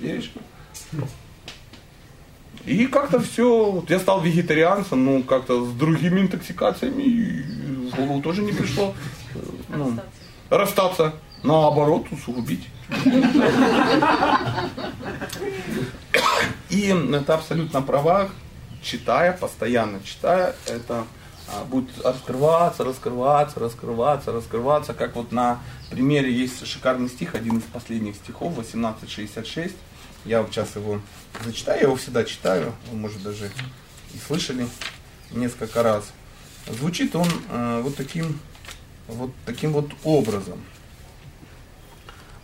Веришь? 0.00 0.30
И 2.66 2.86
как-то 2.86 3.20
все, 3.20 3.70
вот 3.70 3.90
я 3.90 3.98
стал 3.98 4.20
вегетарианцем, 4.20 5.04
ну 5.04 5.22
как-то 5.22 5.64
с 5.64 5.72
другими 5.72 6.20
интоксикациями 6.20 7.90
в 7.90 7.96
голову 7.96 8.20
тоже 8.20 8.42
не 8.42 8.52
пришло. 8.52 8.94
э, 9.34 9.38
ну, 9.68 9.98
расстаться, 10.50 11.14
наоборот, 11.42 12.06
усугубить. 12.10 12.68
И 16.68 16.88
это 16.88 17.34
абсолютно 17.34 17.82
права, 17.82 18.28
читая, 18.82 19.32
постоянно 19.32 20.00
читая, 20.04 20.54
это 20.66 21.04
а, 21.48 21.64
будет 21.64 21.90
раскрываться, 22.04 22.84
раскрываться, 22.84 23.58
раскрываться, 23.58 24.32
раскрываться, 24.32 24.94
как 24.94 25.16
вот 25.16 25.32
на 25.32 25.60
примере 25.90 26.32
есть 26.32 26.64
шикарный 26.66 27.08
стих, 27.08 27.34
один 27.34 27.58
из 27.58 27.64
последних 27.64 28.14
стихов, 28.16 28.52
1866. 28.52 29.74
Я 30.24 30.42
вот 30.42 30.52
сейчас 30.52 30.76
его 30.76 31.00
зачитаю, 31.44 31.78
я 31.78 31.86
его 31.86 31.96
всегда 31.96 32.24
читаю, 32.24 32.72
вы, 32.90 32.96
может, 32.96 33.22
даже 33.22 33.50
и 34.14 34.18
слышали 34.26 34.66
несколько 35.30 35.82
раз. 35.82 36.12
Звучит 36.66 37.14
он 37.16 37.28
э, 37.50 37.80
вот 37.82 37.96
таким 37.96 38.38
вот 39.08 39.30
таким 39.44 39.72
вот 39.72 39.90
образом. 40.04 40.60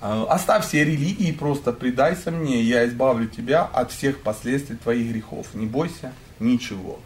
Э, 0.01 0.25
Оставь 0.29 0.67
все 0.67 0.85
религии, 0.85 1.33
просто 1.33 1.73
предайся 1.73 2.31
мне, 2.31 2.63
я 2.63 2.87
избавлю 2.87 3.27
тебя 3.27 3.65
от 3.65 3.93
всех 3.93 4.21
последствий 4.21 4.77
твоих 4.77 5.11
грехов. 5.11 5.47
Не 5.55 5.67
бойся 5.67 6.13
ничего. 6.39 7.01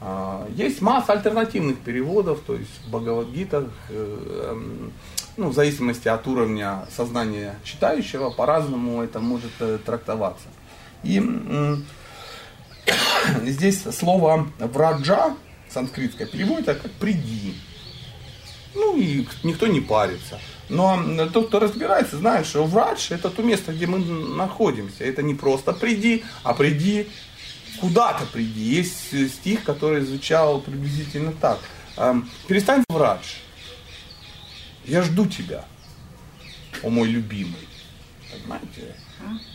А, 0.00 0.46
Есть 0.54 0.82
масса 0.82 1.12
альтернативных 1.12 1.78
переводов, 1.78 2.40
то 2.46 2.54
есть 2.54 2.70
в 2.86 2.90
Бхагавадгитах, 2.90 3.68
э, 3.88 4.50
эм, 4.50 4.92
ну, 5.36 5.48
в 5.48 5.54
зависимости 5.54 6.08
от 6.08 6.26
уровня 6.26 6.86
сознания 6.94 7.56
читающего, 7.64 8.30
по-разному 8.30 9.02
это 9.02 9.20
может 9.20 9.52
э, 9.60 9.78
трактоваться. 9.84 10.46
И 11.04 11.22
здесь 13.44 13.82
слово 13.82 14.48
враджа, 14.58 15.36
санскритское, 15.70 16.26
переводится 16.26 16.74
как 16.74 16.90
приди. 16.92 17.54
Ну 18.74 18.96
и 18.96 19.26
никто 19.42 19.66
не 19.66 19.80
парится. 19.80 20.40
Но 20.68 21.28
тот, 21.28 21.48
кто 21.48 21.60
разбирается, 21.60 22.16
знает, 22.16 22.46
что 22.46 22.64
врач 22.64 23.10
это 23.12 23.30
то 23.30 23.42
место, 23.42 23.72
где 23.72 23.86
мы 23.86 23.98
находимся. 23.98 25.04
Это 25.04 25.22
не 25.22 25.34
просто 25.34 25.72
приди, 25.72 26.24
а 26.42 26.54
приди 26.54 27.08
куда-то 27.80 28.24
приди. 28.26 28.60
Есть 28.60 29.30
стих, 29.34 29.64
который 29.64 30.00
звучал 30.00 30.60
приблизительно 30.60 31.32
так. 31.32 31.60
Эм, 31.96 32.28
Перестань 32.48 32.82
врач. 32.88 33.36
Я 34.84 35.02
жду 35.02 35.26
тебя, 35.26 35.64
о 36.82 36.90
мой 36.90 37.08
любимый. 37.08 37.68
Понимаете? 38.30 38.96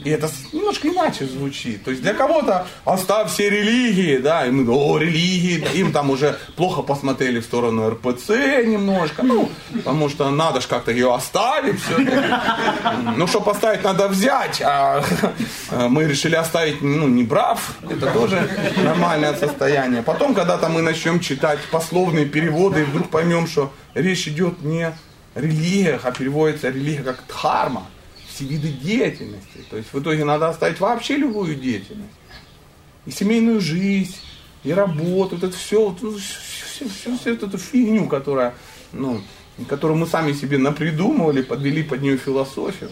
И 0.03 0.09
это 0.09 0.30
немножко 0.53 0.88
иначе 0.88 1.26
звучит. 1.26 1.84
То 1.84 1.91
есть 1.91 2.01
для 2.01 2.13
кого-то 2.13 2.65
оставь 2.86 3.32
все 3.32 3.49
религии, 3.49 4.17
да, 4.17 4.45
и 4.45 4.51
мы, 4.51 4.72
о, 4.72 4.97
религии, 4.97 5.63
им 5.76 5.91
там 5.91 6.09
уже 6.09 6.38
плохо 6.55 6.82
посмотрели 6.82 7.39
в 7.39 7.43
сторону 7.43 7.89
РПЦ 7.89 8.30
немножко, 8.65 9.24
ну, 9.24 9.49
потому 9.74 10.09
что 10.09 10.30
надо 10.30 10.61
же 10.61 10.67
как-то 10.67 10.91
ее 10.91 11.13
оставить 11.13 11.82
все 11.82 11.97
Ну, 13.17 13.28
что 13.28 13.41
поставить, 13.41 13.84
надо 13.84 14.07
взять, 14.07 14.61
а 14.63 15.03
мы 15.72 16.05
решили 16.05 16.36
оставить, 16.36 16.82
ну, 16.82 17.07
не 17.07 17.24
брав, 17.24 17.74
это 17.89 18.07
тоже 18.11 18.49
нормальное 18.78 19.34
состояние. 19.34 20.01
Потом, 20.01 20.34
когда-то 20.34 20.70
мы 20.70 20.82
начнем 20.82 21.20
читать 21.20 21.59
пословные 21.72 22.26
переводы, 22.26 22.82
и 22.82 22.84
вдруг 22.84 23.09
поймем, 23.09 23.47
что 23.47 23.72
речь 23.93 24.28
идет 24.28 24.61
не 24.61 24.84
о 24.84 24.93
религиях, 25.36 26.05
а 26.05 26.11
переводится 26.11 26.70
религия 26.70 27.03
как 27.03 27.24
дхарма, 27.28 27.86
все 28.40 28.46
виды 28.46 28.70
деятельности. 28.70 29.66
То 29.70 29.78
есть 29.78 29.94
в 29.94 30.00
итоге 30.00 30.24
надо 30.24 30.48
оставить 30.50 30.80
вообще 30.80 31.18
любую 31.18 31.56
деятельность. 31.56 32.14
И 33.06 33.12
семейную 33.12 33.60
жизнь, 33.60 34.16
и 34.64 34.72
работу, 34.72 35.36
вот 35.36 35.44
это 35.44 35.58
все, 35.58 35.94
всю, 35.96 36.18
всю- 36.90 37.18
всю 37.18 37.34
эту 37.34 37.58
фигню, 37.58 38.08
которая, 38.08 38.54
ну, 38.94 39.22
которую 39.68 39.98
мы 39.98 40.08
сами 40.08 40.34
себе 40.34 40.58
напридумывали, 40.58 41.42
подвели 41.42 41.84
под 41.84 42.02
нее 42.02 42.18
философию. 42.18 42.92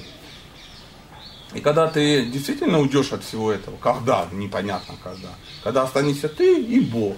И 1.53 1.61
когда 1.61 1.87
ты 1.87 2.25
действительно 2.25 2.79
уйдешь 2.79 3.13
от 3.13 3.23
всего 3.23 3.51
этого, 3.51 3.77
когда, 3.77 4.27
непонятно 4.33 4.95
когда, 5.01 5.29
когда 5.63 5.83
останешься 5.83 6.27
ты 6.27 6.61
и 6.61 6.79
Бог, 6.81 7.15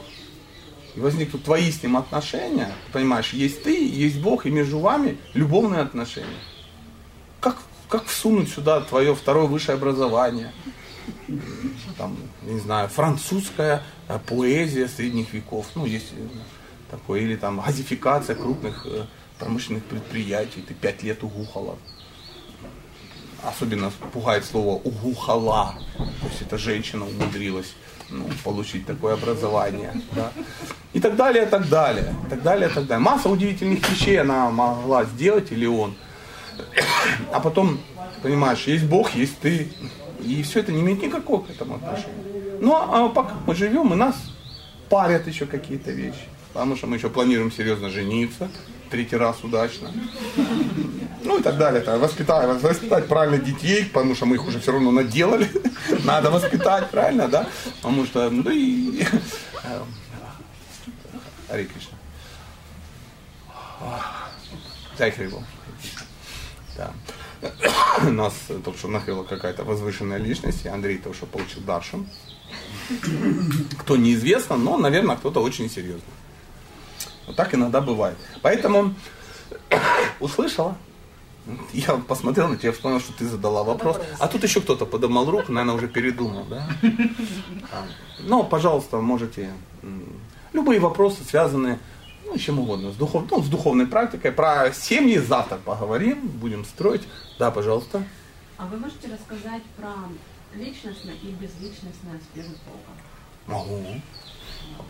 и 0.95 0.99
возникнут 0.99 1.43
твои 1.43 1.71
с 1.71 1.81
ним 1.81 1.97
отношения, 1.97 2.71
понимаешь, 2.91 3.33
есть 3.33 3.63
ты, 3.63 3.87
есть 3.87 4.19
Бог, 4.19 4.45
и 4.45 4.51
между 4.51 4.79
вами 4.79 5.17
любовные 5.33 5.81
отношения. 5.81 6.27
Как, 7.39 7.57
как 7.89 8.05
всунуть 8.05 8.49
сюда 8.49 8.81
твое 8.81 9.15
второе 9.15 9.47
высшее 9.47 9.75
образование? 9.75 10.53
Там, 11.97 12.15
не 12.43 12.59
знаю, 12.59 12.87
французская 12.87 13.81
э, 14.07 14.19
поэзия 14.27 14.87
средних 14.87 15.33
веков, 15.33 15.65
ну, 15.73 15.85
есть 15.85 16.13
э, 16.13 16.27
такое, 16.91 17.21
или 17.21 17.35
там 17.35 17.59
газификация 17.59 18.35
крупных 18.35 18.85
э, 18.85 19.05
промышленных 19.39 19.83
предприятий, 19.85 20.61
ты 20.61 20.75
пять 20.75 21.01
лет 21.01 21.23
угухала. 21.23 21.77
Особенно 23.43 23.91
пугает 24.13 24.45
слово 24.45 24.75
угухала, 24.75 25.75
то 25.97 26.27
есть 26.27 26.41
эта 26.41 26.57
женщина 26.57 27.05
умудрилась 27.05 27.73
ну, 28.09 28.25
получить 28.43 28.85
такое 28.85 29.15
образование. 29.15 29.93
Да? 30.11 30.31
И 30.93 30.99
так 30.99 31.15
далее, 31.15 31.45
так 31.47 31.67
далее, 31.69 32.13
так 32.29 32.43
далее, 32.43 32.69
так 32.69 32.85
далее. 32.85 33.03
Масса 33.03 33.29
удивительных 33.29 33.89
вещей 33.89 34.19
она 34.19 34.49
могла 34.51 35.05
сделать 35.05 35.51
или 35.51 35.65
он. 35.65 35.95
А 37.31 37.39
потом, 37.39 37.79
понимаешь, 38.21 38.63
есть 38.63 38.85
Бог, 38.85 39.15
есть 39.15 39.39
ты. 39.39 39.69
И 40.21 40.43
все 40.43 40.59
это 40.59 40.71
не 40.71 40.81
имеет 40.81 41.01
никакого 41.01 41.41
к 41.43 41.49
этому 41.49 41.75
отношения. 41.75 42.23
Но 42.61 42.89
а 42.91 43.09
пока 43.09 43.35
мы 43.47 43.55
живем, 43.55 43.93
и 43.93 43.95
нас 43.95 44.15
парят 44.89 45.27
еще 45.27 45.45
какие-то 45.45 45.91
вещи. 45.91 46.27
Потому 46.53 46.75
что 46.75 46.87
мы 46.87 46.97
еще 46.97 47.09
планируем 47.09 47.51
серьезно 47.51 47.89
жениться, 47.89 48.49
третий 48.89 49.15
раз 49.15 49.37
удачно. 49.43 49.91
Ну 51.23 51.37
и 51.37 51.41
так 51.41 51.57
далее. 51.57 51.81
Так, 51.81 51.99
воспитать, 51.99 52.61
воспитать 52.61 53.07
правильно 53.07 53.37
детей, 53.37 53.85
потому 53.85 54.15
что 54.15 54.25
мы 54.25 54.35
их 54.35 54.47
уже 54.47 54.59
все 54.59 54.71
равно 54.71 54.91
наделали. 54.91 55.47
Надо 56.03 56.31
воспитать, 56.31 56.89
правильно, 56.89 57.27
да? 57.27 57.47
Потому 57.81 58.05
что, 58.05 58.29
ну 58.29 58.49
и... 58.49 59.03
э, 59.63 59.81
Харе 61.47 61.65
Кришна. 61.65 61.97
Джай 64.97 65.11
Харибол. 65.11 65.43
Нас 68.09 68.33
только 68.63 68.77
что 68.77 68.87
накрыла 68.87 69.23
какая-то 69.23 69.63
возвышенная 69.63 70.17
личность, 70.17 70.65
и 70.65 70.67
Андрей 70.67 70.97
только 70.97 71.17
что 71.17 71.25
получил 71.25 71.61
Даршин. 71.61 72.07
Кто 73.79 73.97
неизвестно, 73.97 74.57
но, 74.57 74.77
наверное, 74.77 75.15
кто-то 75.15 75.41
очень 75.41 75.69
серьезный. 75.69 76.01
Вот 77.27 77.35
так 77.35 77.53
иногда 77.53 77.81
бывает. 77.81 78.17
Поэтому 78.41 78.95
услышала, 80.19 80.75
Я 81.73 81.95
посмотрел 81.95 82.47
на 82.47 82.57
тебя, 82.57 82.71
вспомнил, 82.71 82.99
что 82.99 83.13
ты 83.13 83.25
задала 83.25 83.63
вопрос. 83.63 83.99
А 84.19 84.27
тут 84.27 84.43
еще 84.43 84.61
кто-то 84.61 84.85
подымал 84.85 85.29
руку, 85.29 85.51
наверное, 85.51 85.75
уже 85.75 85.87
передумал, 85.87 86.45
да? 86.49 86.67
А, 87.71 87.85
Ну, 88.19 88.43
пожалуйста, 88.43 88.97
можете 88.97 89.51
любые 90.53 90.79
вопросы, 90.79 91.23
связанные 91.23 91.79
ну, 92.29 92.37
чем 92.37 92.59
угодно, 92.59 92.91
с, 92.91 92.95
духов, 92.95 93.25
ну, 93.29 93.41
с 93.41 93.47
духовной 93.47 93.87
практикой. 93.87 94.31
Про 94.31 94.71
семьи 94.73 95.17
завтра 95.17 95.57
поговорим, 95.57 96.27
будем 96.27 96.63
строить. 96.65 97.01
Да, 97.37 97.51
пожалуйста. 97.51 98.03
А 98.57 98.65
вы 98.65 98.77
можете 98.77 99.07
рассказать 99.07 99.63
про 99.77 99.93
личностный 100.53 101.15
и 101.15 101.27
безличностный 101.31 102.17
аспект 102.17 102.49
Бога? 102.65 102.89
Могу. 103.47 103.83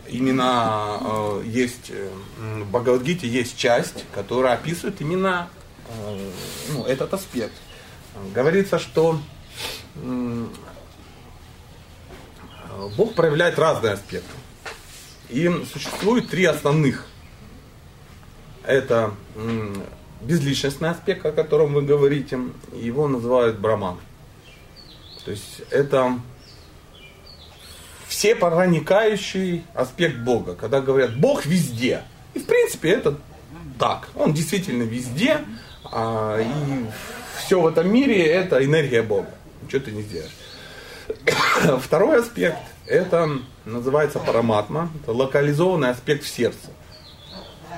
Именно 0.08 0.98
э, 1.00 1.42
есть 1.46 1.90
э, 1.90 2.10
в 2.38 2.70
Бхагавадгите 2.70 3.28
есть 3.28 3.56
часть, 3.56 4.04
которая 4.12 4.54
описывает 4.54 5.00
именно 5.00 5.48
э, 5.88 6.30
ну, 6.72 6.84
этот 6.84 7.14
аспект. 7.14 7.54
Говорится, 8.34 8.78
что 8.78 9.18
э, 9.94 10.46
Бог 12.96 13.14
проявляет 13.14 13.58
разные 13.58 13.92
аспекты. 13.94 14.34
И 15.28 15.48
существует 15.72 16.28
три 16.28 16.44
основных. 16.44 17.06
Это 18.64 19.12
безличностный 20.20 20.90
аспект, 20.90 21.24
о 21.24 21.32
котором 21.32 21.74
вы 21.74 21.82
говорите. 21.82 22.38
Его 22.72 23.08
называют 23.08 23.58
Браман. 23.58 23.98
То 25.24 25.30
есть 25.30 25.62
это 25.70 26.18
все 28.08 28.34
проникающий 28.34 29.64
аспект 29.74 30.18
Бога. 30.18 30.54
Когда 30.54 30.80
говорят, 30.80 31.16
Бог 31.16 31.46
везде. 31.46 32.02
И 32.34 32.38
в 32.38 32.46
принципе 32.46 32.90
это 32.90 33.16
так. 33.78 34.08
Он 34.14 34.32
действительно 34.32 34.82
везде. 34.82 35.38
а, 35.84 36.38
и 36.40 36.86
все 37.38 37.60
в 37.60 37.66
этом 37.66 37.92
мире 37.92 38.26
это 38.26 38.64
энергия 38.64 39.02
Бога. 39.02 39.30
Ничего 39.62 39.80
ты 39.80 39.92
не 39.92 40.02
сделаешь. 40.02 40.36
Второй 41.82 42.20
аспект 42.20 42.58
это 42.86 43.28
называется 43.64 44.18
параматма. 44.18 44.90
Это 45.02 45.12
локализованный 45.12 45.90
аспект 45.90 46.24
в 46.24 46.28
сердце. 46.28 46.70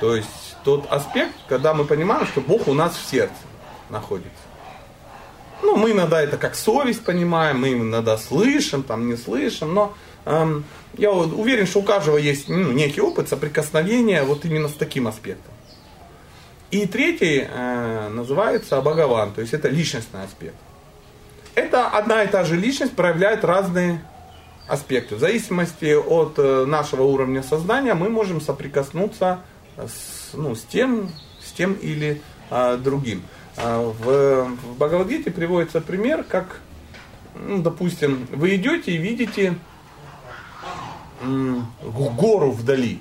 То 0.01 0.17
есть 0.17 0.29
тот 0.65 0.87
аспект, 0.91 1.35
когда 1.49 1.75
мы 1.75 1.85
понимаем, 1.85 2.27
что 2.27 2.41
Бог 2.41 2.69
у 2.69 2.75
нас 2.75 2.97
в 2.97 3.11
сердце 3.11 3.35
находится. 3.91 4.31
Ну, 5.63 5.77
мы 5.77 5.93
иногда 5.93 6.21
это 6.21 6.37
как 6.37 6.55
совесть 6.55 7.05
понимаем, 7.05 7.61
мы 7.61 7.73
иногда 7.73 8.19
слышим, 8.19 8.83
там 8.83 9.09
не 9.09 9.17
слышим, 9.17 9.75
но 9.75 9.95
эм, 10.25 10.65
я 10.95 11.13
уверен, 11.13 11.67
что 11.67 11.81
у 11.81 11.83
каждого 11.83 12.17
есть 12.17 12.49
ну, 12.49 12.73
некий 12.73 13.01
опыт 13.01 13.29
соприкосновения 13.29 14.25
вот 14.25 14.45
именно 14.45 14.69
с 14.69 14.75
таким 14.75 15.07
аспектом. 15.07 15.53
И 16.73 16.87
третий 16.87 17.47
э, 17.49 18.09
называется 18.09 18.81
Бхагаван, 18.81 19.33
то 19.33 19.41
есть 19.41 19.53
это 19.53 19.69
личностный 19.69 20.25
аспект. 20.25 20.57
Это 21.55 21.89
одна 21.89 22.23
и 22.23 22.29
та 22.29 22.45
же 22.45 22.57
личность 22.57 22.97
проявляет 22.97 23.45
разные 23.45 24.03
аспекты. 24.67 25.17
В 25.17 25.21
зависимости 25.21 25.95
от 25.95 26.39
э, 26.39 26.65
нашего 26.65 27.03
уровня 27.03 27.43
сознания 27.43 27.95
мы 27.95 28.09
можем 28.09 28.41
соприкоснуться 28.41 29.41
с, 29.77 30.22
ну, 30.35 30.55
с, 30.55 30.63
тем, 30.63 31.11
с 31.41 31.53
тем 31.53 31.75
или 31.75 32.23
э, 32.51 32.77
другим. 32.77 33.23
А 33.57 33.81
В, 33.81 34.45
в 34.45 34.77
Бхагавадгите 34.77 35.31
приводится 35.31 35.81
пример, 35.81 36.25
как, 36.25 36.61
ну, 37.35 37.63
допустим, 37.63 38.27
вы 38.31 38.57
идете 38.57 38.93
и 38.93 38.97
видите 38.97 39.59
м, 41.23 41.67
гору 41.83 42.51
вдали. 42.51 43.01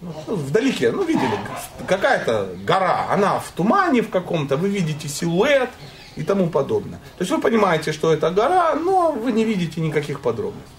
Ну, 0.00 0.34
вдалеке, 0.34 0.90
ну 0.90 1.04
видели, 1.04 1.38
какая-то 1.86 2.56
гора, 2.64 3.06
она 3.10 3.38
в 3.38 3.50
тумане 3.52 4.02
в 4.02 4.10
каком-то, 4.10 4.56
вы 4.56 4.68
видите 4.68 5.08
силуэт 5.08 5.70
и 6.16 6.24
тому 6.24 6.48
подобное. 6.48 6.98
То 7.18 7.22
есть 7.22 7.30
вы 7.30 7.40
понимаете, 7.40 7.92
что 7.92 8.12
это 8.12 8.30
гора, 8.30 8.74
но 8.74 9.12
вы 9.12 9.30
не 9.30 9.44
видите 9.44 9.80
никаких 9.80 10.20
подробностей. 10.20 10.72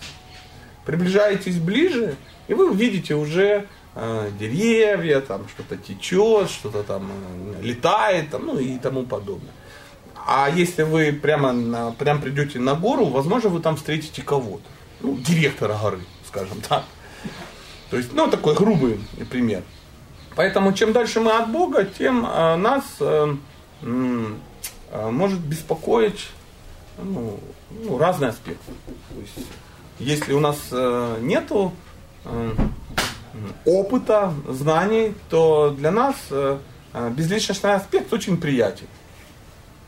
Приближаетесь 0.86 1.58
ближе, 1.58 2.18
и 2.50 2.54
вы 2.54 2.74
видите 2.76 3.16
уже 3.16 3.68
деревья, 4.40 5.22
там 5.22 5.48
что-то 5.50 5.78
течет, 5.78 6.50
что-то 6.50 6.84
там 6.84 7.10
э, 7.12 7.62
летает, 7.62 8.32
там, 8.32 8.46
ну 8.46 8.58
и 8.58 8.78
тому 8.80 9.04
подобное. 9.04 9.52
А 10.26 10.50
если 10.50 10.84
вы 10.84 11.12
прямо, 11.12 11.52
на, 11.52 11.92
прямо 11.92 12.22
придете 12.22 12.60
на 12.60 12.76
гору, 12.76 13.06
возможно, 13.06 13.50
вы 13.50 13.60
там 13.60 13.76
встретите 13.76 14.22
кого-то. 14.22 14.64
Ну, 15.02 15.18
директора 15.18 15.78
горы, 15.80 16.00
скажем 16.26 16.62
так. 16.62 16.86
То 17.90 17.98
есть, 17.98 18.14
ну, 18.14 18.30
такой 18.30 18.56
грубый 18.56 19.00
пример. 19.30 19.64
Поэтому, 20.36 20.74
чем 20.74 20.94
дальше 20.94 21.20
мы 21.20 21.32
от 21.34 21.52
Бога, 21.52 21.86
тем 21.86 22.26
э, 22.26 22.56
нас 22.56 22.84
э, 23.00 23.36
э, 23.82 25.10
может 25.12 25.40
беспокоить 25.40 26.30
ну, 26.98 27.40
ну, 27.70 27.98
разные 27.98 28.30
аспекты. 28.30 28.72
То 29.10 29.20
есть, 29.20 29.48
если 30.00 30.34
у 30.34 30.40
нас 30.40 30.58
э, 30.72 31.18
нету 31.22 31.74
э, 32.26 32.52
опыта, 33.66 34.34
знаний, 34.48 35.14
то 35.30 35.72
для 35.72 35.92
нас 35.92 36.16
э, 36.32 36.58
э, 36.94 37.10
безличностный 37.12 37.74
аспект 37.74 38.12
очень 38.14 38.38
приятен. 38.38 38.88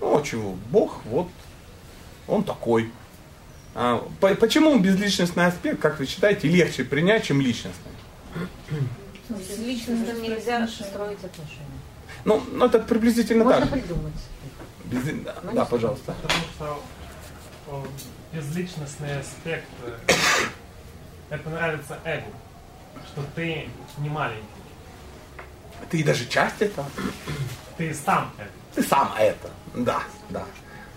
Ну, 0.02 0.18
а 0.18 0.22
чего? 0.24 0.56
Бог, 0.72 1.02
вот, 1.06 1.28
он 2.28 2.44
такой. 2.44 2.92
А, 3.76 4.04
по- 4.20 4.36
почему 4.36 4.78
безличностный 4.80 5.46
аспект, 5.46 5.80
как 5.82 6.00
вы 6.00 6.06
считаете, 6.06 6.48
легче 6.48 6.84
принять, 6.84 7.26
чем 7.26 7.42
личностный? 7.42 7.92
С 9.30 9.58
личностным 9.58 10.22
нельзя 10.22 10.68
строить 10.68 11.24
отношения. 11.24 11.66
Ну, 12.26 12.42
ну, 12.52 12.66
это 12.66 12.80
приблизительно 12.80 13.44
Можно 13.44 13.62
так. 13.66 13.76
же. 13.76 13.82
придумать. 13.82 14.14
Без- 14.86 15.24
Да, 15.24 15.36
да, 15.54 15.66
пожалуйста. 15.66 16.14
Потому 16.22 16.44
что 16.56 16.84
о, 17.68 17.84
безличностный 18.34 19.20
аспект, 19.20 19.68
э, 19.84 20.14
это 21.30 21.50
нравится 21.50 21.98
эго, 22.06 22.26
что 23.08 23.22
ты 23.36 23.68
не 24.00 24.10
маленький, 24.10 24.44
Ты 25.90 26.04
даже 26.04 26.26
часть 26.28 26.62
этого. 26.62 26.88
ты 27.78 27.94
сам 27.94 28.32
это. 28.38 28.50
Ты 28.76 28.84
сам 28.84 29.12
это. 29.18 29.50
Да, 29.74 30.02
да, 30.30 30.44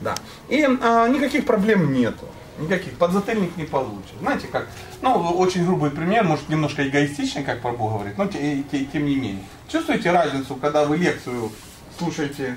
да. 0.01 0.15
И 0.49 0.63
а, 0.83 1.09
никаких 1.09 1.45
проблем 1.47 1.93
нету. 1.93 2.27
Никаких. 2.59 2.95
Подзатыльник 2.95 3.57
не 3.57 3.65
получишь. 3.65 4.17
Знаете 4.21 4.49
как? 4.49 4.67
Ну, 5.01 5.13
очень 5.39 5.65
грубый 5.65 5.91
пример, 5.93 6.25
может 6.25 6.49
немножко 6.49 6.87
эгоистичный, 6.89 7.45
как 7.45 7.61
про 7.63 7.71
Бога 7.73 7.95
говорит, 7.99 8.19
но 8.19 8.27
те- 8.27 8.65
те- 8.71 8.85
тем 8.87 9.05
не 9.07 9.15
менее. 9.15 9.45
Чувствуете 9.69 10.11
разницу, 10.11 10.57
когда 10.57 10.85
вы 10.85 10.97
лекцию 10.97 11.53
слушаете 11.99 12.57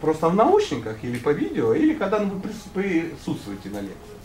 просто 0.00 0.28
в 0.30 0.34
наушниках 0.34 0.96
или 1.04 1.18
по 1.18 1.30
видео, 1.30 1.74
или 1.74 1.94
когда 1.94 2.18
вы 2.18 2.40
прис- 2.40 2.68
присутствуете 2.74 3.68
на 3.68 3.80
лекции? 3.80 4.16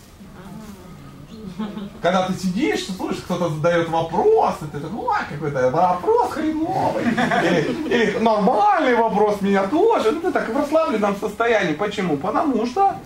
Когда 2.02 2.26
ты 2.26 2.34
сидишь, 2.34 2.86
слушаешь, 2.86 3.22
кто-то 3.24 3.48
задает 3.50 3.88
вопрос, 3.88 4.54
и 4.62 4.64
ты 4.66 4.80
такой, 4.80 4.98
ой, 4.98 5.16
какой-то 5.30 5.70
вопрос 5.70 6.30
хреновый. 6.30 7.04
Или, 7.04 7.88
или 7.88 8.18
нормальный 8.18 8.94
вопрос 8.94 9.40
меня 9.40 9.66
тоже. 9.66 10.12
Ну, 10.12 10.20
ты 10.20 10.32
так 10.32 10.48
в 10.48 10.56
расслабленном 10.56 11.16
состоянии. 11.16 11.74
Почему? 11.74 12.16
Потому 12.16 12.66
что 12.66 12.96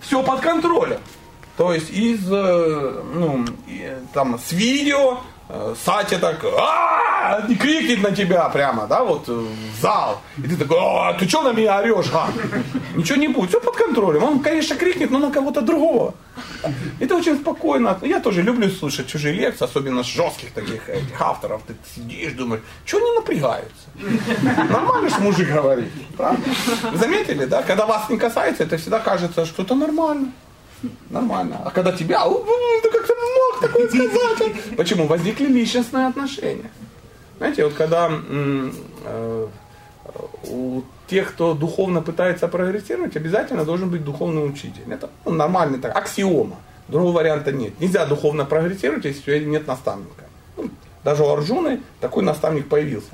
все 0.00 0.22
под 0.22 0.40
контролем. 0.40 1.00
То 1.56 1.72
есть 1.72 1.90
из, 1.90 2.30
э, 2.30 3.02
ну, 3.14 3.44
там, 4.12 4.38
с 4.38 4.52
видео 4.52 5.20
Сатя 5.84 6.18
так, 6.18 6.44
а 6.44 7.42
не 7.48 7.54
крикнет 7.54 8.02
на 8.02 8.10
тебя 8.10 8.48
прямо, 8.48 8.86
да, 8.86 9.04
вот 9.04 9.28
э, 9.28 9.32
в 9.32 9.80
зал. 9.80 10.20
И 10.38 10.42
ты 10.42 10.56
такой, 10.56 10.78
а 10.80 11.12
ты 11.12 11.28
что 11.28 11.42
на 11.42 11.52
меня 11.52 11.78
орешь, 11.78 12.10
гад? 12.10 12.30
Ничего 12.96 13.16
не 13.16 13.28
будет, 13.28 13.50
все 13.50 13.60
под 13.60 13.76
контролем. 13.76 14.24
Он, 14.24 14.40
конечно, 14.40 14.76
крикнет, 14.76 15.10
но 15.10 15.18
на 15.18 15.30
кого-то 15.30 15.60
другого. 15.60 16.14
Это 17.00 17.14
очень 17.14 17.36
спокойно. 17.36 17.96
Я 18.02 18.20
тоже 18.20 18.42
люблю 18.42 18.68
слушать 18.70 19.06
чужие 19.06 19.34
лекции, 19.34 19.64
особенно 19.64 20.02
жестких 20.02 20.52
таких 20.52 20.88
этих 20.88 21.20
авторов. 21.20 21.62
Ты 21.66 21.74
сидишь, 21.94 22.32
думаешь, 22.32 22.62
что 22.84 22.98
они 22.98 23.12
напрягаются? 23.12 23.86
Нормально 24.70 25.08
же 25.08 25.18
мужик 25.20 25.48
говорит. 25.48 25.92
правда? 26.16 26.42
Заметили, 26.94 27.44
да? 27.44 27.62
Когда 27.62 27.86
вас 27.86 28.10
не 28.10 28.18
касается, 28.18 28.64
это 28.64 28.76
всегда 28.78 28.98
кажется, 28.98 29.46
что 29.46 29.62
это 29.62 29.74
нормально. 29.76 30.32
Нормально. 31.10 31.60
А 31.64 31.70
когда 31.70 31.92
тебя, 31.92 32.26
«У, 32.26 32.34
у, 32.34 32.44
ты 32.82 32.90
как 32.90 33.06
ты 33.06 33.14
мог 33.14 33.60
такое 33.60 33.88
сказать? 33.88 34.76
Почему? 34.76 35.06
Возникли 35.06 35.46
личностные 35.46 36.06
отношения. 36.06 36.70
Знаете, 37.38 37.64
вот 37.64 37.74
когда 37.74 38.10
э, 38.10 39.46
у 40.48 40.82
тех, 41.06 41.32
кто 41.32 41.54
духовно 41.54 42.02
пытается 42.02 42.48
прогрессировать, 42.48 43.16
обязательно 43.16 43.64
должен 43.64 43.90
быть 43.90 44.04
духовный 44.04 44.46
учитель. 44.46 44.82
Это 44.90 45.10
ну, 45.24 45.32
нормальный 45.32 45.78
так, 45.78 45.96
аксиома. 45.96 46.56
Другого 46.88 47.16
варианта 47.16 47.52
нет. 47.52 47.78
Нельзя 47.80 48.06
духовно 48.06 48.44
прогрессировать, 48.44 49.04
если 49.04 49.20
у 49.20 49.38
тебя 49.38 49.40
нет 49.40 49.66
наставника. 49.66 50.24
Ну, 50.56 50.70
даже 51.04 51.24
у 51.24 51.28
Арджуны 51.28 51.80
такой 52.00 52.22
наставник 52.22 52.68
появился. 52.68 53.10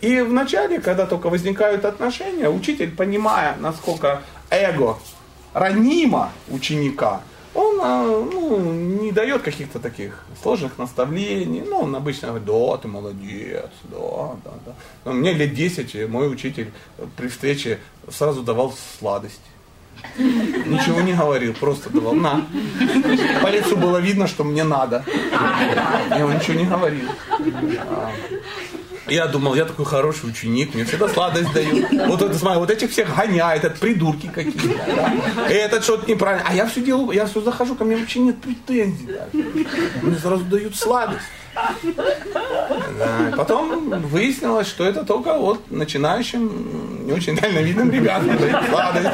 И 0.00 0.20
вначале, 0.20 0.80
когда 0.80 1.06
только 1.06 1.28
возникают 1.28 1.84
отношения, 1.84 2.48
учитель, 2.48 2.90
понимая, 2.94 3.56
насколько 3.58 4.22
эго 4.48 4.98
ранимо 5.54 6.32
ученика, 6.48 7.22
он 7.54 7.78
а, 7.80 8.02
ну, 8.04 8.72
не 8.72 9.12
дает 9.12 9.42
каких-то 9.42 9.78
таких 9.78 10.24
сложных 10.42 10.76
наставлений. 10.76 11.62
Ну, 11.62 11.82
он 11.82 11.94
обычно 11.94 12.28
говорит, 12.28 12.46
да, 12.46 12.76
ты 12.78 12.88
молодец, 12.88 13.70
да, 13.84 14.36
да, 14.44 14.50
да. 14.66 14.74
Но 15.04 15.12
мне 15.12 15.32
лет 15.32 15.54
10 15.54 16.08
мой 16.08 16.30
учитель 16.30 16.72
при 17.16 17.28
встрече 17.28 17.78
сразу 18.10 18.42
давал 18.42 18.74
сладость. 18.98 19.40
Ничего 20.18 21.00
не 21.00 21.14
говорил, 21.14 21.54
просто 21.54 21.88
давал, 21.90 22.14
на. 22.14 22.44
По 23.40 23.48
лицу 23.48 23.76
было 23.76 23.98
видно, 23.98 24.26
что 24.26 24.42
мне 24.42 24.64
надо. 24.64 25.04
Я 26.10 26.26
ничего 26.26 26.58
не 26.58 26.66
говорил. 26.66 27.08
Я 29.06 29.26
думал, 29.26 29.54
я 29.54 29.66
такой 29.66 29.84
хороший 29.84 30.30
ученик, 30.30 30.74
мне 30.74 30.84
всегда 30.84 31.08
сладость 31.08 31.52
дают. 31.52 31.90
Вот 32.08 32.22
это, 32.22 32.34
смотри, 32.38 32.58
вот 32.58 32.70
этих 32.70 32.90
всех 32.90 33.14
гоняют, 33.14 33.64
это 33.64 33.78
придурки 33.78 34.28
какие-то. 34.28 34.78
Да? 34.96 35.48
Этот 35.48 35.84
что-то 35.84 36.10
неправильно. 36.10 36.46
А 36.48 36.54
я 36.54 36.66
все 36.66 36.80
делаю, 36.80 37.10
я 37.10 37.26
все 37.26 37.42
захожу, 37.42 37.74
ко 37.74 37.84
мне 37.84 37.96
вообще 37.96 38.20
нет 38.20 38.40
претензий. 38.40 39.06
Да? 39.08 39.26
Мне 40.02 40.16
сразу 40.16 40.44
дают 40.44 40.74
сладость. 40.76 41.20
Да. 42.98 43.34
Потом 43.36 43.90
выяснилось, 44.08 44.68
что 44.68 44.84
это 44.84 45.04
только 45.04 45.34
вот 45.34 45.70
начинающим, 45.70 47.06
не 47.06 47.12
очень 47.12 47.36
дальновидным 47.36 47.90
ребятам 47.90 48.36
дают 48.38 48.64
сладость. 48.70 49.08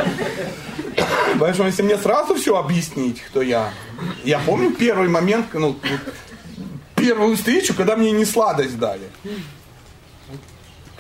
Поэтому 1.39 1.69
если 1.69 1.83
мне 1.83 1.97
сразу 1.97 2.35
все 2.35 2.57
объяснить, 2.57 3.21
кто 3.23 3.43
я. 3.43 3.71
Я 4.25 4.39
помню 4.39 4.71
первый 4.71 5.09
момент, 5.09 5.47
ну, 5.53 5.77
первую 6.95 7.37
встречу, 7.37 7.75
когда 7.75 7.97
мне 7.97 8.13
не 8.13 8.25
сладость 8.25 8.79
дали. 8.79 9.11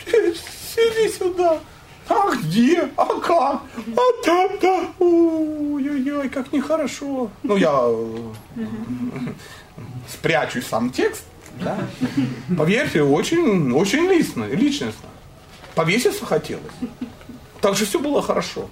Сиди 0.07 1.09
сюда. 1.13 1.59
А 2.09 2.35
где? 2.35 2.89
А 2.97 3.07
как? 3.07 3.63
А 3.97 4.27
да. 4.27 4.89
Ой-ой-ой, 4.99 6.29
как 6.29 6.53
нехорошо. 6.53 7.31
Ну, 7.43 7.57
я 7.57 7.73
э, 7.85 8.33
спрячу 10.09 10.61
сам 10.63 10.91
текст. 10.91 11.25
Да? 11.61 11.79
Поверьте, 12.57 13.03
очень, 13.03 13.73
очень 13.73 14.09
лично, 14.09 14.45
личностно. 14.45 15.09
Повеситься 15.75 16.25
хотелось. 16.25 16.73
Так 17.61 17.77
же 17.77 17.85
все 17.87 17.99
было 17.99 18.23
хорошо. 18.23 18.69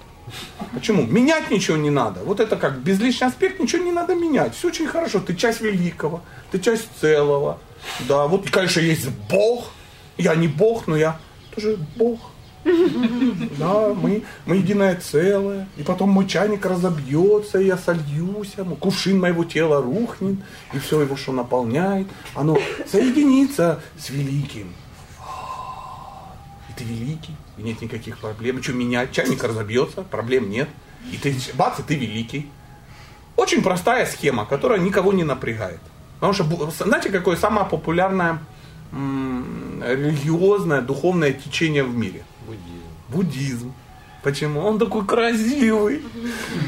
Почему? 0.73 1.03
Менять 1.03 1.49
ничего 1.49 1.77
не 1.77 1.89
надо. 1.89 2.21
Вот 2.23 2.39
это 2.39 2.55
как 2.55 2.79
безличный 2.79 3.27
аспект, 3.27 3.59
ничего 3.59 3.83
не 3.83 3.91
надо 3.91 4.15
менять. 4.15 4.55
Все 4.55 4.67
очень 4.67 4.87
хорошо. 4.87 5.19
Ты 5.19 5.35
часть 5.35 5.61
великого, 5.61 6.21
ты 6.51 6.59
часть 6.59 6.87
целого. 6.99 7.59
Да, 8.07 8.27
вот, 8.27 8.49
конечно, 8.49 8.79
есть 8.79 9.07
Бог. 9.29 9.71
Я 10.19 10.35
не 10.35 10.49
Бог, 10.49 10.85
но 10.87 10.97
я 10.97 11.17
тоже 11.55 11.77
Бог. 11.95 12.19
Да, 13.57 13.93
мы, 13.93 14.23
мы 14.45 14.57
единое 14.57 14.95
целое. 14.97 15.67
И 15.77 15.83
потом 15.83 16.09
мой 16.09 16.27
чайник 16.27 16.65
разобьется, 16.65 17.59
и 17.59 17.67
я 17.67 17.77
сольюсь, 17.77 18.55
кувшин 18.79 19.19
моего 19.19 19.45
тела 19.45 19.81
рухнет, 19.81 20.39
и 20.73 20.79
все 20.79 21.01
его, 21.01 21.15
что 21.15 21.31
наполняет, 21.31 22.07
оно 22.35 22.57
соединится 22.85 23.81
с 23.97 24.09
великим. 24.09 24.73
И 26.69 26.73
ты 26.77 26.83
великий, 26.83 27.35
и 27.57 27.61
нет 27.61 27.81
никаких 27.81 28.17
проблем. 28.17 28.61
Что 28.61 28.73
менять? 28.73 29.13
Чайник 29.13 29.41
разобьется, 29.43 30.01
проблем 30.01 30.49
нет. 30.49 30.67
И 31.13 31.17
ты, 31.17 31.33
бац, 31.55 31.79
и 31.79 31.83
ты 31.83 31.95
великий. 31.95 32.49
Очень 33.37 33.63
простая 33.63 34.05
схема, 34.05 34.45
которая 34.45 34.79
никого 34.79 35.13
не 35.13 35.23
напрягает. 35.23 35.79
Потому 36.19 36.33
что, 36.33 36.71
знаете, 36.85 37.09
какое 37.09 37.37
самое 37.37 37.65
популярное 37.65 38.39
м, 38.91 39.68
религиозное, 39.83 40.81
духовное 40.81 41.33
течение 41.33 41.83
в 41.83 41.95
мире? 41.95 42.23
Буддизм. 43.09 43.73
Почему? 44.21 44.59
Он 44.59 44.77
такой 44.77 45.05
красивый, 45.05 46.01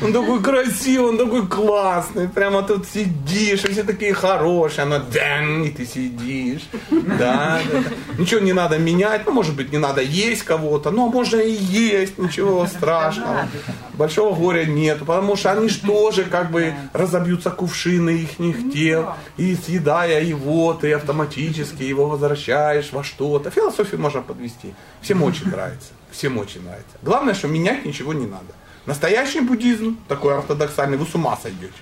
он 0.02 0.14
такой 0.14 0.42
красивый, 0.42 1.10
он 1.10 1.18
такой 1.18 1.46
классный. 1.48 2.30
Прямо 2.30 2.64
тут 2.64 2.88
сидишь, 2.88 3.66
и 3.66 3.72
все 3.72 3.84
такие 3.84 4.14
хорошие, 4.14 4.84
оно 4.84 5.00
дэн, 5.00 5.64
и 5.64 5.70
ты 5.70 5.86
сидишь. 5.86 6.62
Да, 6.90 7.60
да, 7.72 7.80
да. 7.82 8.18
Ничего 8.18 8.40
не 8.40 8.54
надо 8.54 8.80
менять, 8.80 9.26
ну, 9.26 9.34
может 9.34 9.54
быть, 9.56 9.72
не 9.72 9.80
надо 9.80 10.02
есть 10.02 10.44
кого-то, 10.44 10.92
но 10.92 11.10
можно 11.10 11.38
и 11.38 11.52
есть, 11.52 12.18
ничего 12.18 12.66
страшного. 12.68 13.48
Большого 13.96 14.34
горя 14.34 14.64
нет, 14.66 15.00
потому 15.00 15.36
что 15.36 15.52
они 15.52 15.68
же 15.68 15.82
тоже 15.82 16.24
как 16.24 16.52
бы 16.52 16.74
разобьются 16.94 17.50
кувшины 17.50 18.28
их 18.38 18.72
тел, 18.74 19.14
и 19.36 19.56
съедая 19.56 20.24
его, 20.24 20.74
ты 20.74 20.94
автоматически 20.94 21.84
его 21.84 22.08
возвращаешь 22.08 22.94
во 22.94 23.04
что-то. 23.04 23.52
Философию 23.52 24.00
можно 24.00 24.22
подвести. 24.22 24.74
Всем 25.02 25.22
очень 25.22 25.50
нравится. 25.50 25.90
Всем 26.22 26.38
очень 26.38 26.64
нравится. 26.64 26.98
Главное, 27.02 27.34
что 27.34 27.48
менять 27.48 27.84
ничего 27.84 28.14
не 28.14 28.28
надо. 28.28 28.54
Настоящий 28.86 29.40
буддизм, 29.40 29.98
такой 30.08 30.38
ортодоксальный, 30.38 30.96
вы 30.96 31.08
с 31.08 31.16
ума 31.16 31.36
сойдете. 31.36 31.74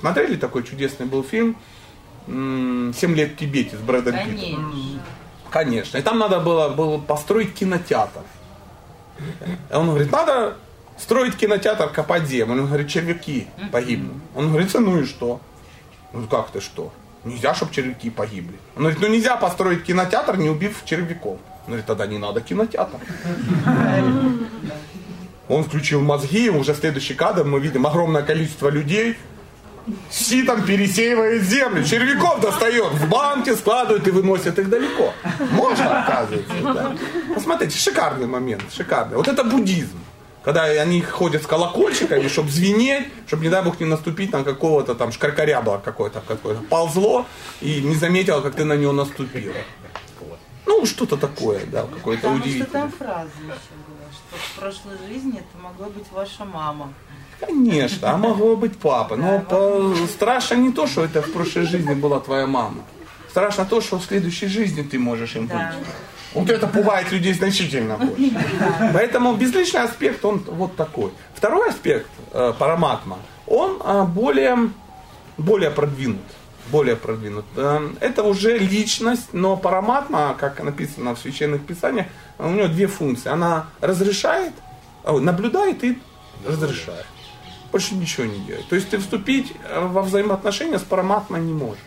Смотрели 0.00 0.36
такой 0.36 0.62
чудесный 0.62 1.04
был 1.04 1.22
фильм 1.22 1.58
«Семь 2.26 3.14
лет 3.14 3.32
в 3.32 3.36
Тибете» 3.36 3.76
с 3.76 3.80
Брэдом 3.80 4.14
Питтом? 4.14 5.02
Конечно. 5.50 5.98
И 5.98 6.00
там 6.00 6.18
надо 6.18 6.40
было, 6.40 6.70
было 6.70 6.96
построить 6.96 7.52
кинотеатр. 7.52 8.22
И 9.70 9.74
он 9.74 9.90
говорит, 9.90 10.10
надо 10.10 10.56
строить 10.98 11.36
кинотеатр, 11.36 11.90
копать 11.90 12.26
землю. 12.26 12.62
Он 12.62 12.68
говорит, 12.68 12.88
червяки 12.88 13.46
погибнут. 13.72 14.16
Он 14.34 14.48
говорит, 14.48 14.72
ну 14.72 15.00
и 15.00 15.04
что? 15.04 15.38
Ну 16.14 16.26
как 16.28 16.48
ты 16.48 16.62
что? 16.62 16.94
Нельзя, 17.24 17.54
чтобы 17.54 17.74
червяки 17.74 18.08
погибли. 18.08 18.58
Он 18.74 18.84
говорит, 18.84 19.00
ну 19.02 19.08
нельзя 19.08 19.36
построить 19.36 19.84
кинотеатр, 19.84 20.38
не 20.38 20.48
убив 20.48 20.80
червяков. 20.86 21.38
Он 21.66 21.72
говорит, 21.72 21.86
тогда 21.86 22.06
не 22.06 22.18
надо 22.18 22.40
кинотеатр. 22.40 22.98
Он 25.48 25.64
включил 25.64 26.00
мозги, 26.00 26.46
и 26.46 26.48
уже 26.50 26.74
следующий 26.74 27.14
кадр 27.14 27.44
мы 27.44 27.58
видим 27.60 27.86
огромное 27.86 28.22
количество 28.22 28.68
людей, 28.68 29.16
ситом 30.10 30.62
пересеивает 30.62 31.42
землю, 31.42 31.84
червяков 31.84 32.40
достает, 32.40 32.92
в 32.92 33.08
банке 33.08 33.56
складывает 33.56 34.06
и 34.06 34.10
выносит 34.10 34.58
их 34.58 34.68
далеко. 34.68 35.12
Можно, 35.52 36.02
оказывается. 36.02 36.54
Да. 36.62 36.96
Посмотрите, 37.34 37.78
шикарный 37.78 38.26
момент, 38.26 38.62
шикарный. 38.72 39.16
Вот 39.16 39.28
это 39.28 39.44
буддизм. 39.44 39.98
Когда 40.44 40.62
они 40.62 41.00
ходят 41.00 41.42
с 41.42 41.46
колокольчиками, 41.46 42.28
чтобы 42.28 42.50
звенеть, 42.50 43.08
чтобы, 43.26 43.42
не 43.42 43.50
дай 43.50 43.64
бог, 43.64 43.80
не 43.80 43.86
наступить 43.86 44.32
на 44.32 44.44
какого-то 44.44 44.94
там 44.94 45.10
шкаркарябла 45.10 45.82
какое-то, 45.84 46.22
какое-то 46.26 46.62
ползло 46.62 47.26
и 47.60 47.80
не 47.82 47.96
заметила, 47.96 48.40
как 48.40 48.54
ты 48.54 48.64
на 48.64 48.74
него 48.74 48.92
наступила. 48.92 49.54
Ну, 50.66 50.84
что-то 50.86 51.16
такое, 51.16 51.64
да, 51.66 51.82
какое-то 51.82 52.22
Потому 52.22 52.38
что 52.38 52.48
удивительное. 52.48 52.82
там 52.82 52.92
фраза 52.92 53.30
еще 53.40 53.74
была, 53.86 54.08
что 54.12 54.36
в 54.36 54.60
прошлой 54.60 54.98
жизни 55.08 55.38
это 55.38 55.62
могла 55.62 55.86
быть 55.86 56.06
ваша 56.12 56.44
мама. 56.44 56.92
Конечно, 57.40 58.10
а 58.10 58.16
могло 58.16 58.56
быть 58.56 58.76
папа. 58.78 59.16
Но 59.16 59.40
по- 59.40 59.94
страшно 60.06 60.54
не 60.56 60.72
то, 60.72 60.86
что 60.86 61.04
это 61.04 61.22
в 61.22 61.32
прошлой 61.32 61.66
жизни 61.66 61.94
была 61.94 62.18
твоя 62.20 62.46
мама. 62.46 62.82
Страшно 63.30 63.64
то, 63.66 63.80
что 63.80 63.98
в 63.98 64.04
следующей 64.04 64.46
жизни 64.48 64.82
ты 64.82 64.98
можешь 64.98 65.36
им 65.36 65.46
быть. 65.46 65.56
Вот 66.34 66.50
это 66.50 66.66
пугает 66.66 67.12
людей 67.12 67.32
значительно 67.34 67.96
больше. 67.98 68.32
Поэтому 68.92 69.34
безличный 69.34 69.82
аспект, 69.82 70.24
он 70.24 70.38
вот 70.48 70.76
такой. 70.76 71.10
Второй 71.34 71.68
аспект, 71.70 72.10
э, 72.32 72.52
параматма, 72.58 73.18
он 73.46 73.80
э, 73.84 74.02
более, 74.04 74.70
более 75.38 75.70
продвинут. 75.70 76.20
Более 76.70 76.96
продвинут. 76.96 77.44
Э, 77.56 77.88
Это 78.00 78.22
уже 78.22 78.58
личность, 78.58 79.28
но 79.32 79.56
параматма, 79.56 80.36
как 80.38 80.62
написано 80.62 81.14
в 81.14 81.18
священных 81.18 81.64
писаниях, 81.64 82.06
у 82.38 82.48
нее 82.48 82.68
две 82.68 82.86
функции. 82.86 83.28
Она 83.30 83.66
разрешает, 83.80 84.52
а, 85.04 85.18
наблюдает 85.18 85.84
и 85.84 85.98
разрешает. 86.44 87.06
Больше 87.70 87.94
ничего 87.94 88.26
не 88.26 88.38
делает. 88.40 88.68
То 88.68 88.76
есть 88.76 88.90
ты 88.90 88.98
вступить 88.98 89.52
э, 89.68 89.86
во 89.86 90.02
взаимоотношения 90.02 90.78
с 90.78 90.82
параматмой 90.82 91.40
не 91.40 91.52
можешь. 91.52 91.78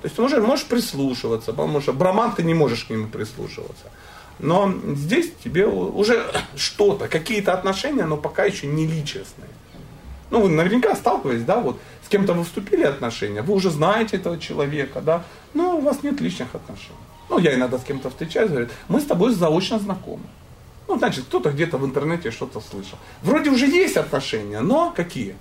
То 0.00 0.06
есть 0.06 0.16
ты 0.16 0.22
можешь, 0.22 0.42
можешь 0.42 0.66
прислушиваться, 0.66 1.52
потому 1.52 1.80
что 1.80 1.92
браман 1.92 2.32
ты 2.32 2.44
не 2.44 2.54
можешь 2.54 2.84
к 2.84 2.90
нему 2.90 3.08
прислушиваться. 3.08 3.86
Но 4.38 4.72
здесь 4.94 5.32
тебе 5.42 5.66
уже 5.66 6.24
что-то, 6.56 7.08
какие-то 7.08 7.52
отношения, 7.52 8.04
но 8.04 8.16
пока 8.16 8.44
еще 8.44 8.66
не 8.66 8.86
личностные. 8.86 9.48
Ну, 10.30 10.42
вы 10.42 10.50
наверняка 10.50 10.94
сталкивались, 10.94 11.42
да, 11.42 11.58
вот 11.58 11.80
с 12.08 12.10
кем-то 12.10 12.32
вы 12.32 12.42
вступили 12.44 12.84
отношения, 12.84 13.42
вы 13.42 13.52
уже 13.52 13.70
знаете 13.70 14.16
этого 14.16 14.38
человека, 14.38 15.02
да, 15.02 15.24
но 15.52 15.76
у 15.76 15.82
вас 15.82 16.02
нет 16.02 16.22
личных 16.22 16.54
отношений. 16.54 16.96
Ну, 17.28 17.38
я 17.38 17.54
иногда 17.54 17.76
с 17.76 17.84
кем-то 17.84 18.08
встречаюсь, 18.08 18.48
говорят, 18.50 18.70
мы 18.88 19.00
с 19.02 19.04
тобой 19.04 19.34
заочно 19.34 19.78
знакомы. 19.78 20.22
Ну, 20.88 20.96
значит, 20.96 21.24
кто-то 21.24 21.50
где-то 21.50 21.76
в 21.76 21.84
интернете 21.84 22.30
что-то 22.30 22.60
слышал. 22.60 22.96
Вроде 23.20 23.50
уже 23.50 23.66
есть 23.66 23.98
отношения, 23.98 24.60
но 24.60 24.90
какие? 24.96 25.36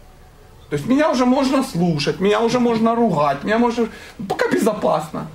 То 0.69 0.75
есть 0.75 0.85
меня 0.87 1.09
уже 1.09 1.25
можно 1.25 1.63
слушать, 1.63 2.19
меня 2.19 2.41
уже 2.41 2.59
можно 2.59 2.95
ругать, 2.95 3.45
меня 3.45 3.59
можно... 3.59 3.87
Пока 4.27 4.51
безопасно. 4.51 5.27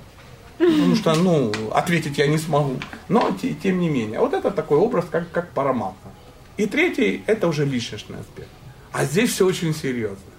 Потому 0.59 0.95
что, 0.95 1.15
ну, 1.15 1.51
ответить 1.71 2.19
я 2.19 2.27
не 2.27 2.37
смогу. 2.37 2.75
Но, 3.09 3.31
те- 3.41 3.55
тем 3.55 3.79
не 3.79 3.89
менее, 3.89 4.19
вот 4.19 4.33
это 4.33 4.51
такой 4.51 4.77
образ, 4.77 5.05
как, 5.09 5.31
как 5.31 5.49
параматно. 5.49 6.11
И 6.57 6.67
третий, 6.67 7.23
это 7.25 7.47
уже 7.47 7.65
личностный 7.65 8.19
аспект. 8.19 8.49
А 8.91 9.05
здесь 9.05 9.31
все 9.31 9.47
очень 9.47 9.73
серьезно. 9.73 10.32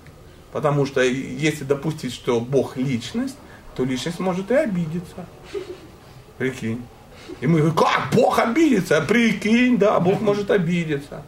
Потому 0.54 0.86
что 0.86 1.02
если 1.02 1.64
допустить, 1.64 2.14
что 2.14 2.38
Бог 2.38 2.76
личность, 2.76 3.36
то 3.74 3.84
личность 3.84 4.20
может 4.20 4.52
и 4.52 4.54
обидеться. 4.54 5.26
Прикинь. 6.38 6.80
И 7.40 7.48
мы 7.48 7.58
говорим, 7.58 7.76
как 7.76 8.10
Бог 8.14 8.38
обидится? 8.38 9.00
Прикинь, 9.00 9.78
да, 9.78 9.98
Бог 9.98 10.20
может 10.20 10.52
обидеться. 10.52 11.24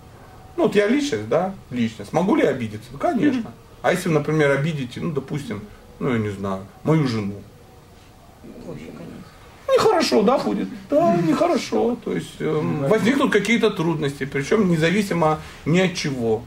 Ну, 0.57 0.63
вот 0.63 0.77
я 0.77 0.87
личность, 0.87 1.29
да, 1.29 1.57
личность. 1.71 2.13
Могу 2.13 2.37
ли 2.37 2.45
я 2.45 2.51
обидеться? 2.51 2.89
Ну, 2.93 2.99
конечно. 2.99 3.51
А 3.83 3.91
если, 3.91 4.11
например, 4.11 4.53
обидите, 4.53 5.01
ну, 5.01 5.11
допустим, 5.11 5.61
ну, 5.99 6.13
я 6.13 6.19
не 6.19 6.31
знаю, 6.31 6.65
мою 6.85 7.09
жену. 7.09 7.35
Нехорошо, 9.69 10.23
да, 10.23 10.39
будет? 10.39 10.69
Да, 10.89 11.17
нехорошо. 11.17 11.97
То 12.05 12.13
есть 12.13 12.37
э, 12.39 12.49
возникнут 12.89 13.33
какие-то 13.33 13.71
трудности, 13.71 14.25
причем 14.25 14.71
независимо 14.71 15.41
ни 15.65 15.81
от 15.81 15.95
чего. 15.95 16.45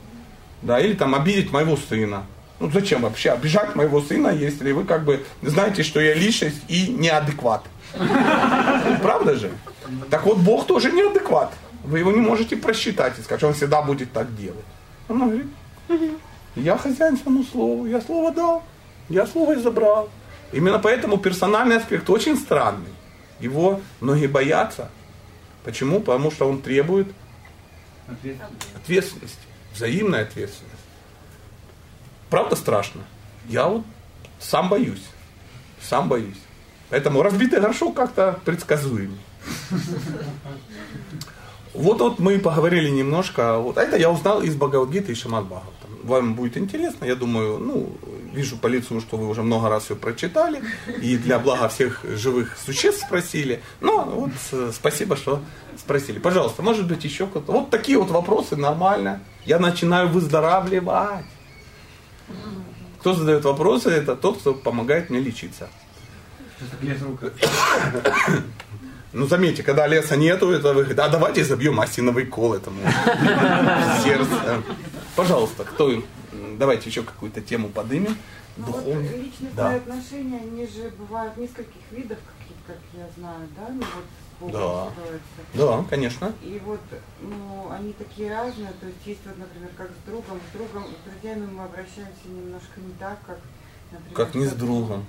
Да, 0.62 0.80
или 0.80 0.94
там 0.94 1.14
обидеть 1.14 1.52
моего 1.52 1.76
сына. 1.76 2.24
Ну 2.60 2.70
зачем 2.72 3.02
вообще 3.02 3.32
обижать 3.32 3.76
моего 3.76 4.02
сына, 4.02 4.30
если 4.30 4.72
вы 4.72 4.84
как 4.84 5.06
бы 5.06 5.26
знаете, 5.42 5.84
что 5.84 6.00
я 6.00 6.14
личность 6.14 6.62
и 6.68 6.88
неадекват. 6.88 7.64
Правда 9.02 9.36
же? 9.36 9.52
Так 10.10 10.26
вот, 10.26 10.38
Бог 10.38 10.68
тоже 10.68 10.92
неадекват. 10.92 11.54
Вы 11.84 12.00
его 12.00 12.12
не 12.12 12.20
можете 12.20 12.58
просчитать 12.58 13.18
и 13.18 13.22
сказать, 13.22 13.40
что 13.40 13.48
он 13.48 13.54
всегда 13.54 13.82
будет 13.82 14.12
так 14.12 14.36
делать. 14.36 14.66
Он 15.08 15.20
говорит, 15.20 15.48
я 16.56 16.78
хозяин 16.78 17.18
своему 17.18 17.44
слову, 17.44 17.86
я 17.86 18.02
слово 18.02 18.32
дал, 18.32 18.64
я 19.08 19.26
слово 19.26 19.54
и 19.54 19.62
забрал. 19.62 20.10
Именно 20.52 20.80
поэтому 20.80 21.18
персональный 21.18 21.78
аспект 21.78 22.10
очень 22.10 22.36
странный. 22.36 22.90
Его 23.40 23.80
многие 24.02 24.28
боятся. 24.28 24.90
Почему? 25.64 26.00
Потому 26.00 26.32
что 26.32 26.50
он 26.50 26.62
требует 26.62 27.08
ответственности, 28.76 29.38
взаимной 29.74 30.24
ответственности. 30.24 30.79
Правда 32.30 32.56
страшно? 32.56 33.02
Я 33.48 33.68
вот 33.68 33.84
сам 34.40 34.70
боюсь. 34.70 35.04
Сам 35.82 36.10
боюсь. 36.10 36.38
Поэтому 36.90 37.22
разбитый 37.22 37.60
горшок 37.60 37.96
как-то 37.96 38.40
предсказуемый. 38.46 39.20
Вот 41.74 42.00
вот 42.02 42.20
мы 42.20 42.40
поговорили 42.40 42.90
немножко. 42.90 43.60
Вот 43.60 43.78
это 43.78 43.96
я 43.96 44.10
узнал 44.10 44.42
из 44.42 44.56
Бхагавадгиты 44.56 45.12
и 45.12 45.16
Шамат 45.16 45.46
Бхагавата. 45.46 45.88
Вам 46.04 46.34
будет 46.34 46.58
интересно, 46.58 47.06
я 47.06 47.16
думаю, 47.16 47.60
ну, 47.60 47.90
вижу 48.34 48.58
по 48.58 48.68
лицу, 48.68 49.02
что 49.02 49.18
вы 49.18 49.28
уже 49.28 49.44
много 49.44 49.70
раз 49.70 49.90
ее 49.90 49.98
прочитали, 49.98 50.64
и 51.02 51.18
для 51.18 51.40
блага 51.40 51.68
всех 51.68 52.06
живых 52.06 52.58
существ 52.58 53.06
спросили. 53.06 53.62
Ну, 53.82 54.04
вот 54.04 54.32
э, 54.54 54.72
спасибо, 54.74 55.18
что 55.18 55.42
спросили. 55.78 56.20
Пожалуйста, 56.20 56.62
может 56.62 56.88
быть 56.88 57.04
еще 57.04 57.28
кто-то. 57.28 57.52
Вот 57.52 57.70
такие 57.70 57.98
вот 58.00 58.10
вопросы, 58.12 58.56
нормально. 58.56 59.22
Я 59.46 59.60
начинаю 59.60 60.08
выздоравливать. 60.08 61.26
Кто 63.00 63.14
задает 63.14 63.46
вопросы, 63.46 63.90
это 63.90 64.16
тот, 64.16 64.40
кто 64.40 64.54
помогает 64.54 65.10
мне 65.10 65.20
лечиться. 65.20 65.70
Ну, 69.12 69.26
заметьте, 69.26 69.64
когда 69.64 69.88
леса 69.88 70.16
нету, 70.16 70.52
это 70.52 70.74
вы 70.74 70.84
а 70.84 71.10
давайте 71.10 71.44
забьем 71.44 71.80
осиновый 71.80 72.26
кол 72.26 72.54
этому 72.54 72.80
сердце. 74.04 74.62
Пожалуйста, 75.16 75.64
кто, 75.64 75.92
давайте 76.58 76.90
еще 76.90 77.02
какую-то 77.02 77.42
тему 77.42 77.70
подымем. 77.70 78.16
Ну, 78.58 78.66
вот 78.66 78.76
Духовную. 78.84 79.18
личностные 79.18 79.52
Да. 79.56 79.76
отношения, 79.76 80.40
они 80.42 80.68
же 80.68 80.92
бывают 80.98 81.38
нескольких 81.38 81.82
видов, 81.92 82.18
каких, 82.38 82.58
как 82.68 82.78
я 82.94 83.08
знаю, 83.18 83.48
да? 83.58 83.68
Ну 83.70 83.80
вот 83.80 84.06
Да. 84.42 84.90
Да, 85.54 85.86
конечно. 85.90 86.34
И 86.42 86.62
вот, 86.66 86.80
ну, 87.22 87.70
они 87.72 87.94
такие 87.94 88.30
разные, 88.30 88.72
то 88.80 88.88
есть 88.88 89.00
есть 89.06 89.20
вот, 89.26 89.38
например, 89.38 89.70
как 89.78 89.90
с 89.90 90.10
другом, 90.10 90.40
с 90.50 90.56
другом, 90.58 90.86
с 90.88 91.10
друзьями 91.10 91.50
мы 91.52 91.64
обращаемся 91.64 92.28
немножко 92.28 92.80
не 92.80 92.94
так, 93.00 93.20
как, 93.26 93.40
например, 93.92 94.16
Как 94.16 94.36
не 94.36 94.46
с 94.46 94.52
другом. 94.52 95.06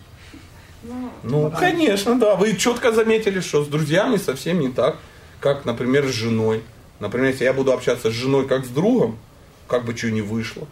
Ну, 0.83 1.11
Ну, 1.23 1.51
конечно, 1.51 2.19
да. 2.19 2.37
Вы 2.37 2.57
четко 2.57 2.93
заметили, 2.93 3.41
что 3.41 3.65
с 3.65 3.69
друзьями 3.69 4.17
совсем 4.17 4.61
не 4.61 4.71
так, 4.71 4.97
как, 5.41 5.65
например, 5.65 6.07
с 6.09 6.13
женой. 6.13 6.63
Например, 6.99 7.31
если 7.31 7.45
я 7.45 7.53
буду 7.53 7.73
общаться 7.73 8.11
с 8.11 8.15
женой 8.15 8.49
как 8.49 8.65
с 8.65 8.69
другом, 8.69 9.19
как 9.67 9.85
бы 9.85 9.97
что 9.97 10.11
ни 10.11 10.21
вышло. 10.21 10.67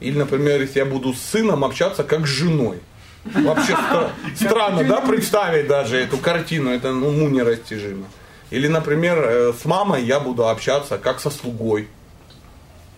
Или, 0.00 0.18
например, 0.18 0.60
если 0.60 0.80
я 0.80 0.84
буду 0.84 1.14
с 1.14 1.20
сыном 1.20 1.64
общаться 1.64 2.04
как 2.04 2.26
с 2.26 2.30
женой. 2.30 2.80
Вообще 3.24 3.72
стра- 3.72 4.10
странно, 4.34 4.84
да, 4.84 5.00
представить 5.00 5.66
даже 5.66 5.96
эту 5.98 6.16
картину, 6.18 6.70
это 6.70 6.92
ну, 6.92 7.08
уму 7.08 7.28
нерастяжимо. 7.28 8.06
Или, 8.50 8.66
например, 8.66 9.18
э, 9.18 9.52
с 9.52 9.64
мамой 9.64 10.02
я 10.04 10.20
буду 10.20 10.48
общаться 10.48 10.98
как 10.98 11.20
со 11.20 11.30
слугой. 11.30 11.88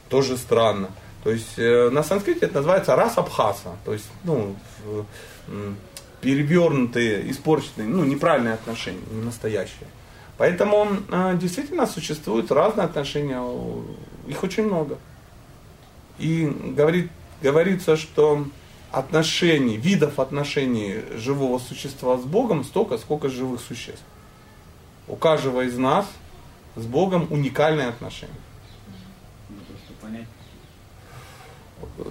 Тоже 0.08 0.36
странно. 0.36 0.90
То 1.24 1.30
есть 1.30 1.58
э, 1.58 1.90
на 1.90 2.02
санскрите 2.02 2.46
это 2.46 2.56
называется 2.56 2.96
рас 2.96 3.18
абхаса. 3.18 3.76
То 3.84 3.92
есть, 3.92 4.08
ну, 4.24 4.56
перевернутые, 6.20 7.30
испорченные, 7.30 7.88
ну, 7.88 8.04
неправильные 8.04 8.54
отношения, 8.54 9.02
не 9.10 9.22
настоящие. 9.22 9.88
Поэтому 10.38 10.88
э, 11.10 11.36
действительно 11.36 11.86
существуют 11.86 12.50
разные 12.50 12.84
отношения, 12.84 13.42
их 14.26 14.42
очень 14.42 14.66
много. 14.66 14.98
И 16.18 16.46
говорит, 16.76 17.10
говорится, 17.42 17.96
что 17.96 18.46
отношений, 18.92 19.76
видов 19.78 20.20
отношений 20.20 21.02
живого 21.16 21.58
существа 21.58 22.18
с 22.18 22.24
Богом 22.24 22.62
столько, 22.62 22.98
сколько 22.98 23.28
живых 23.28 23.60
существ. 23.60 24.04
У 25.08 25.16
каждого 25.16 25.62
из 25.62 25.76
нас 25.78 26.06
с 26.76 26.84
Богом 26.84 27.26
уникальные 27.30 27.88
отношения. 27.88 28.32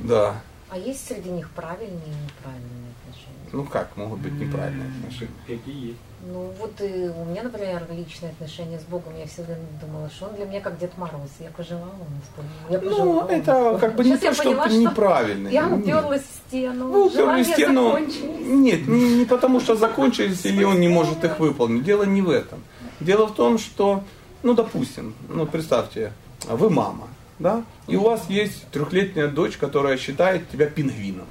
Да. 0.04 0.42
А 0.70 0.78
есть 0.78 1.08
среди 1.08 1.30
них 1.30 1.50
правильные 1.52 2.08
и 2.08 2.24
неправильные 2.24 2.94
отношения? 3.02 3.50
Ну 3.52 3.66
как 3.66 3.96
могут 3.98 4.20
быть 4.20 4.34
неправильные 4.34 4.90
отношения? 4.90 5.32
Какие 5.48 5.88
есть? 5.90 6.00
Ну 6.24 6.52
вот 6.60 6.80
и 6.82 7.10
у 7.10 7.26
меня, 7.26 7.44
например, 7.44 7.84
личные 7.90 8.32
отношения 8.32 8.80
с 8.80 8.84
Богом, 8.84 9.14
я 9.18 9.26
всегда 9.26 9.56
думала, 9.82 10.10
что 10.10 10.28
он 10.28 10.36
для 10.36 10.46
меня 10.46 10.62
как 10.62 10.78
Дед 10.78 10.96
Мороз. 10.98 11.32
Я 11.40 11.50
пожелала, 11.50 11.90
он 11.90 12.08
исполнил. 12.24 12.52
Я 12.70 12.80
Ну, 12.80 12.90
пожелала, 12.90 13.30
это 13.30 13.78
как 13.80 13.96
бы 13.96 14.04
не 14.04 14.18
то, 14.18 14.34
что 14.34 14.44
поняла, 14.44 14.68
неправильно. 14.68 15.48
Я 15.48 15.68
уперлась 15.68 16.22
в 16.22 16.48
стену, 16.50 17.06
уперли 17.06 17.16
желания 17.16 17.44
стену. 17.44 17.84
закончились. 17.86 18.48
Нет, 18.48 18.88
не, 18.88 19.16
не 19.16 19.26
потому 19.26 19.60
что 19.60 19.76
закончились 19.76 20.46
или 20.46 20.64
он 20.64 20.80
не 20.80 20.90
может 20.90 21.24
их 21.24 21.40
выполнить. 21.40 21.84
Дело 21.84 22.04
не 22.04 22.22
в 22.22 22.30
этом. 22.30 22.62
Дело 23.00 23.26
в 23.26 23.34
том, 23.34 23.58
что, 23.58 24.04
ну, 24.44 24.54
допустим, 24.54 25.16
ну, 25.28 25.48
представьте, 25.48 26.14
вы 26.48 26.70
мама, 26.70 27.08
да, 27.40 27.64
и 27.88 27.96
у 27.96 28.04
вас 28.04 28.26
есть 28.30 28.68
трехлетняя 28.68 29.28
дочь, 29.28 29.58
которая 29.58 29.98
считает 29.98 30.50
тебя 30.52 30.68
пингвином. 30.68 31.26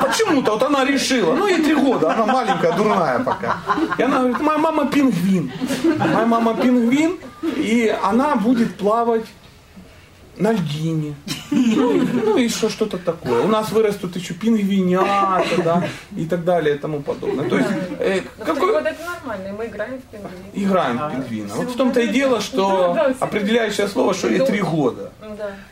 Почему-то 0.00 0.52
вот 0.52 0.62
она 0.62 0.84
решила, 0.84 1.34
ну 1.34 1.46
ей 1.46 1.62
три 1.62 1.74
года, 1.74 2.12
она 2.12 2.26
маленькая, 2.26 2.72
дурная 2.72 3.18
пока. 3.20 3.58
И 3.98 4.02
она 4.02 4.18
говорит, 4.18 4.40
моя 4.40 4.58
мама 4.58 4.86
пингвин. 4.86 5.52
Моя 5.98 6.26
мама 6.26 6.54
пингвин, 6.54 7.18
и 7.42 7.94
она 8.02 8.36
будет 8.36 8.76
плавать 8.76 9.24
на 10.42 10.52
льдине. 10.52 11.14
Ну, 11.50 11.90
и- 11.92 12.00
ну 12.26 12.48
что, 12.48 12.68
что-то 12.68 12.98
такое. 12.98 13.42
У 13.42 13.48
нас 13.48 13.70
вырастут 13.72 14.16
еще 14.16 14.34
пингвинята, 14.34 15.62
да, 15.64 15.84
и 16.16 16.24
так 16.24 16.44
далее, 16.44 16.74
и 16.74 16.78
тому 16.78 17.00
подобное. 17.00 17.48
То 17.48 17.56
есть, 17.58 17.70
э, 18.00 18.20
три 18.20 18.44
какой, 18.44 18.72
это 18.80 18.96
нормально, 19.04 19.48
и 19.48 19.52
мы 19.52 19.66
играем 19.66 19.98
в 19.98 20.02
пингвин. 20.12 20.30
играем 20.54 20.98
в 20.98 21.10
пингвина. 21.12 21.54
Вот 21.54 21.68
в 21.70 21.76
том-то 21.76 22.00
и 22.00 22.08
дело, 22.08 22.40
что 22.40 22.96
определяющее 23.20 23.88
слово, 23.88 24.14
что 24.14 24.28
ей 24.28 24.40
три 24.40 24.60
года. 24.60 25.12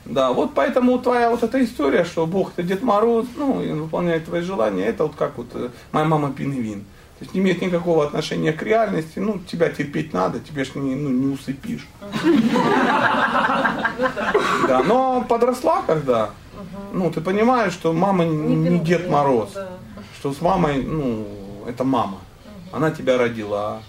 Да. 0.05 0.31
Вот 0.33 0.55
поэтому 0.55 0.99
твоя 0.99 1.31
вот 1.31 1.43
эта 1.43 1.63
история, 1.65 2.05
что 2.05 2.27
Бог 2.27 2.53
это 2.57 2.63
Дед 2.63 2.83
Мороз, 2.83 3.27
ну, 3.37 3.63
и 3.63 3.73
он 3.73 3.83
выполняет 3.83 4.25
твои 4.25 4.43
желания, 4.43 4.87
это 4.87 5.05
вот 5.05 5.15
как 5.17 5.37
вот 5.39 5.49
э, 5.55 5.69
моя 5.93 6.07
мама 6.07 6.33
пингвин. 6.33 6.85
То 7.21 7.25
есть 7.25 7.35
не 7.35 7.41
имеет 7.41 7.61
никакого 7.61 8.07
отношения 8.07 8.51
к 8.55 8.63
реальности, 8.63 9.19
ну, 9.19 9.39
тебя 9.41 9.69
терпеть 9.69 10.15
надо, 10.15 10.41
тебе 10.41 10.65
ж 10.65 10.75
не, 10.77 10.95
ну, 10.95 11.11
не 11.11 11.35
усыпишь. 11.35 11.87
Да, 14.67 14.83
но 14.87 15.23
подросла 15.29 15.83
когда, 15.83 16.31
ну, 16.95 17.11
ты 17.11 17.21
понимаешь, 17.21 17.75
что 17.75 17.93
мама 17.93 18.25
не 18.25 18.79
Дед 18.79 19.11
Мороз, 19.11 19.51
что 20.19 20.33
с 20.33 20.41
мамой, 20.41 20.83
ну, 20.83 21.27
это 21.69 21.85
мама. 21.85 22.21
Она 22.73 22.91
тебя 22.91 23.19
родила, 23.19 23.83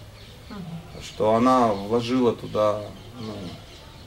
что 1.02 1.36
она 1.36 1.68
вложила 1.68 2.34
туда 2.34 2.82
ну, 3.18 3.34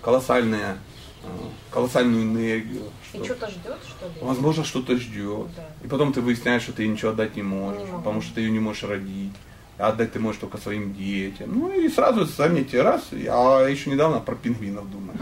колоссальные, 0.02 0.76
э, 1.22 1.26
колоссальную 1.70 2.24
энергию. 2.24 2.82
И 3.14 3.16
что- 3.18 3.24
что-то 3.24 3.50
ждет, 3.50 3.78
что 3.88 4.06
ли? 4.06 4.12
Возможно, 4.20 4.64
что-то 4.64 4.96
ждет. 4.96 5.46
Да. 5.56 5.66
И 5.84 5.88
потом 5.88 6.12
ты 6.12 6.20
выясняешь, 6.20 6.62
что 6.62 6.72
ты 6.72 6.82
ей 6.82 6.88
ничего 6.88 7.10
отдать 7.12 7.36
не 7.36 7.42
можешь, 7.42 7.80
Не 7.82 7.86
могу. 7.86 7.98
потому 7.98 8.22
что 8.22 8.34
ты 8.34 8.40
ее 8.42 8.50
не 8.50 8.60
можешь 8.60 8.82
родить. 8.84 9.32
А 9.78 9.88
отдать 9.88 10.12
ты 10.12 10.20
можешь 10.20 10.40
только 10.40 10.58
своим 10.58 10.94
детям. 10.94 11.50
Ну 11.52 11.70
и 11.70 11.88
сразу 11.88 12.24
заметьте, 12.26 12.80
раз, 12.82 13.02
я 13.12 13.66
еще 13.68 13.90
недавно 13.90 14.20
про 14.20 14.34
пингвинов 14.36 14.88
думаю. 14.90 15.18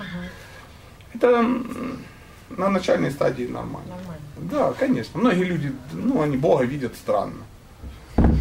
Это 1.15 1.29
м, 1.29 1.99
на 2.51 2.69
начальной 2.69 3.11
стадии 3.11 3.45
нормально. 3.45 3.95
Да, 4.37 4.73
конечно. 4.73 5.21
Многие 5.21 5.45
люди, 5.45 5.73
ну, 5.93 6.21
они 6.21 6.37
Бога 6.37 6.65
видят 6.65 6.95
странно. 6.97 7.45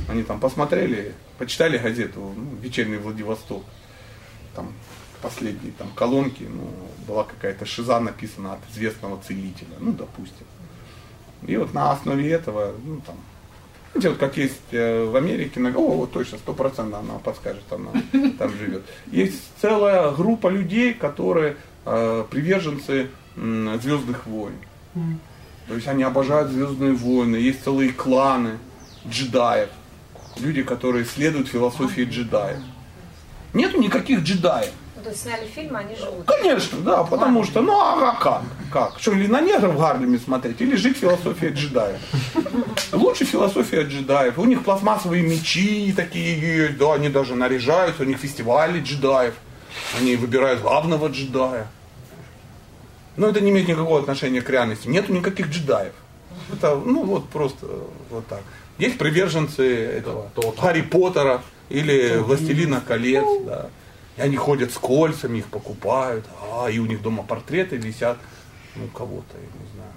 Они 0.10 0.24
там 0.24 0.40
посмотрели, 0.42 1.14
почитали 1.38 1.78
газету 1.78 2.34
ну, 2.36 2.56
«Вечерний 2.62 2.98
Владивосток». 2.98 3.64
Там 4.56 4.74
последние 5.22 5.72
там 5.72 5.88
колонки, 5.96 6.44
ну, 6.44 6.68
была 7.08 7.24
какая-то 7.24 7.66
шиза 7.66 8.00
написана 8.00 8.54
от 8.54 8.60
известного 8.72 9.20
целителя, 9.28 9.76
ну, 9.80 9.92
допустим. 9.92 10.46
И 11.48 11.58
вот 11.58 11.74
на 11.74 11.92
основе 11.92 12.30
этого, 12.32 12.74
ну, 12.86 13.02
там, 13.06 13.16
знаете, 13.94 14.10
вот 14.10 14.18
как 14.20 14.38
есть 14.38 14.62
э, 14.72 15.06
в 15.06 15.16
Америке, 15.16 15.60
на- 15.60 15.76
о, 15.76 15.96
вот 15.98 16.12
точно, 16.12 16.38
сто 16.38 16.54
процентов 16.54 17.00
она 17.00 17.20
подскажет, 17.20 17.64
она 17.72 17.92
там 18.40 18.52
живет. 18.58 18.84
Есть 19.08 19.42
целая 19.62 20.12
группа 20.12 20.48
людей, 20.50 20.94
которые 20.94 21.56
э, 21.86 22.26
приверженцы 22.30 23.10
м, 23.36 23.80
Звездных 23.82 24.26
войн. 24.28 24.54
То 25.68 25.76
есть 25.76 25.88
они 25.88 26.04
обожают 26.04 26.52
Звездные 26.52 26.94
войны, 26.94 27.38
есть 27.38 27.64
целые 27.64 27.92
кланы 27.92 28.58
джедаев. 29.08 29.70
Люди, 30.40 30.64
которые 30.64 31.06
следуют 31.06 31.48
философии 31.48 32.04
джедаев. 32.04 32.60
Нету 33.54 33.80
никаких 33.82 34.22
джедаев. 34.22 34.72
Ну, 35.02 35.06
то 35.06 35.10
есть 35.10 35.24
сняли 35.24 35.48
фильм, 35.48 35.76
они 35.76 35.96
живут. 35.96 36.28
Конечно, 36.28 36.78
да, 36.82 37.04
потому 37.04 37.44
что, 37.44 37.62
ну 37.62 37.74
а 37.74 38.16
как? 38.22 38.44
Как? 38.72 39.00
Что, 39.00 39.14
или 39.14 39.26
на 39.26 39.42
негров 39.42 39.74
в 39.74 39.80
Гарлеме 39.80 40.20
смотреть, 40.20 40.62
или 40.62 40.76
жить 40.76 40.96
философией 40.96 41.54
джедаев? 41.54 41.98
Лучше 42.92 43.26
философия 43.26 43.82
джедаев. 43.82 44.38
У 44.38 44.46
них 44.46 44.64
пластмассовые 44.64 45.24
мечи 45.24 45.92
такие 45.98 46.40
есть, 46.40 46.78
да, 46.78 46.94
они 46.94 47.10
даже 47.10 47.34
наряжаются, 47.34 48.04
у 48.04 48.06
них 48.06 48.20
фестивали 48.20 48.80
джедаев. 48.80 49.34
Они 50.00 50.16
выбирают 50.16 50.62
главного 50.62 51.08
джедая. 51.08 51.68
Но 53.18 53.28
это 53.28 53.42
не 53.42 53.50
имеет 53.50 53.68
никакого 53.68 54.00
отношения 54.00 54.44
к 54.44 54.50
реальности. 54.52 54.88
Нету 54.88 55.14
никаких 55.14 55.50
джедаев. 55.50 55.94
Это, 56.54 56.76
ну 56.76 57.04
вот 57.06 57.28
просто 57.30 57.66
вот 58.12 58.28
так. 58.28 58.42
Есть 58.78 59.00
приверженцы 59.00 59.66
этого 59.66 60.30
Гарри 60.62 60.82
Поттера 60.82 61.42
или 61.70 62.18
Властелина 62.18 62.84
колец, 62.88 63.26
да. 63.48 63.70
И 64.22 64.24
они 64.24 64.38
ходят 64.38 64.72
с 64.72 64.78
кольцами, 64.78 65.40
их 65.40 65.48
покупают, 65.48 66.26
а, 66.54 66.70
и 66.70 66.78
у 66.78 66.86
них 66.86 67.02
дома 67.02 67.24
портреты 67.24 67.78
висят, 67.78 68.18
ну, 68.76 68.88
кого-то, 68.90 69.34
я 69.34 69.48
не 69.60 69.68
знаю. 69.74 69.92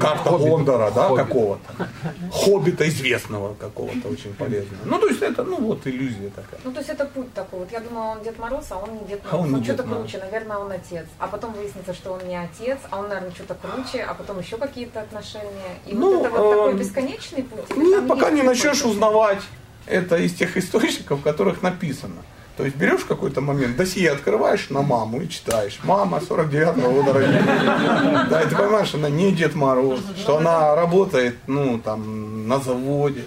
Карта 0.00 0.30
Гондора, 0.38 0.90
да, 0.90 1.14
какого-то. 1.14 1.88
Хоббита 2.32 2.88
известного 2.88 3.52
какого-то, 3.56 4.08
очень 4.08 4.32
полезного. 4.32 4.80
Ну, 4.86 4.98
то 4.98 5.08
есть 5.08 5.20
это, 5.20 5.42
ну, 5.44 5.60
вот 5.60 5.86
иллюзия 5.86 6.30
такая. 6.30 6.60
Ну, 6.64 6.72
то 6.72 6.78
есть 6.78 6.88
это 6.88 7.04
путь 7.04 7.34
такой. 7.34 7.58
Вот 7.60 7.70
я 7.72 7.80
думала, 7.80 8.12
он 8.12 8.22
Дед 8.22 8.38
Мороз, 8.38 8.64
а 8.70 8.78
он 8.78 8.94
не 8.94 9.04
Дед 9.04 9.20
А 9.30 9.36
Мороз. 9.36 9.52
он 9.52 9.58
не 9.58 9.64
что-то 9.64 9.82
Мороз. 9.84 9.98
круче, 10.10 10.18
наверное, 10.24 10.56
он 10.56 10.72
отец. 10.72 11.04
А 11.18 11.26
потом 11.26 11.52
выяснится, 11.52 11.92
что 11.92 12.12
он 12.14 12.26
не 12.26 12.36
отец, 12.36 12.78
а 12.90 13.00
он, 13.00 13.08
наверное, 13.08 13.32
что-то 13.32 13.54
круче, 13.54 14.02
а 14.02 14.14
потом 14.14 14.38
еще 14.38 14.56
какие-то 14.56 15.02
отношения. 15.02 15.76
И 15.84 15.94
Ну, 15.94 16.16
вот 16.20 16.26
это 16.26 16.38
вот 16.40 16.50
такой 16.56 16.70
эм, 16.72 16.78
бесконечный 16.78 17.42
путь. 17.42 17.76
или 17.76 17.84
Нет, 17.84 18.08
пока 18.08 18.30
не 18.30 18.40
начнешь 18.40 18.82
узнавать 18.82 19.42
это 19.86 20.16
из 20.16 20.34
тех 20.34 20.56
источников, 20.56 21.20
в 21.20 21.22
которых 21.22 21.62
написано. 21.62 22.22
То 22.56 22.64
есть 22.64 22.76
берешь 22.76 23.04
какой-то 23.04 23.40
момент, 23.40 23.76
досье 23.76 24.10
открываешь 24.10 24.68
на 24.68 24.82
маму 24.82 25.22
и 25.22 25.28
читаешь. 25.28 25.78
Мама 25.82 26.18
49-го 26.18 26.92
года 26.92 27.14
рождения. 27.14 28.26
Да, 28.28 28.42
и 28.42 28.48
ты 28.48 28.54
понимаешь, 28.54 28.94
она 28.94 29.08
не 29.08 29.32
Дед 29.32 29.54
Мороз, 29.54 30.00
что 30.18 30.38
она 30.38 30.74
работает, 30.74 31.36
ну, 31.46 31.78
там, 31.78 32.46
на 32.46 32.60
заводе, 32.60 33.24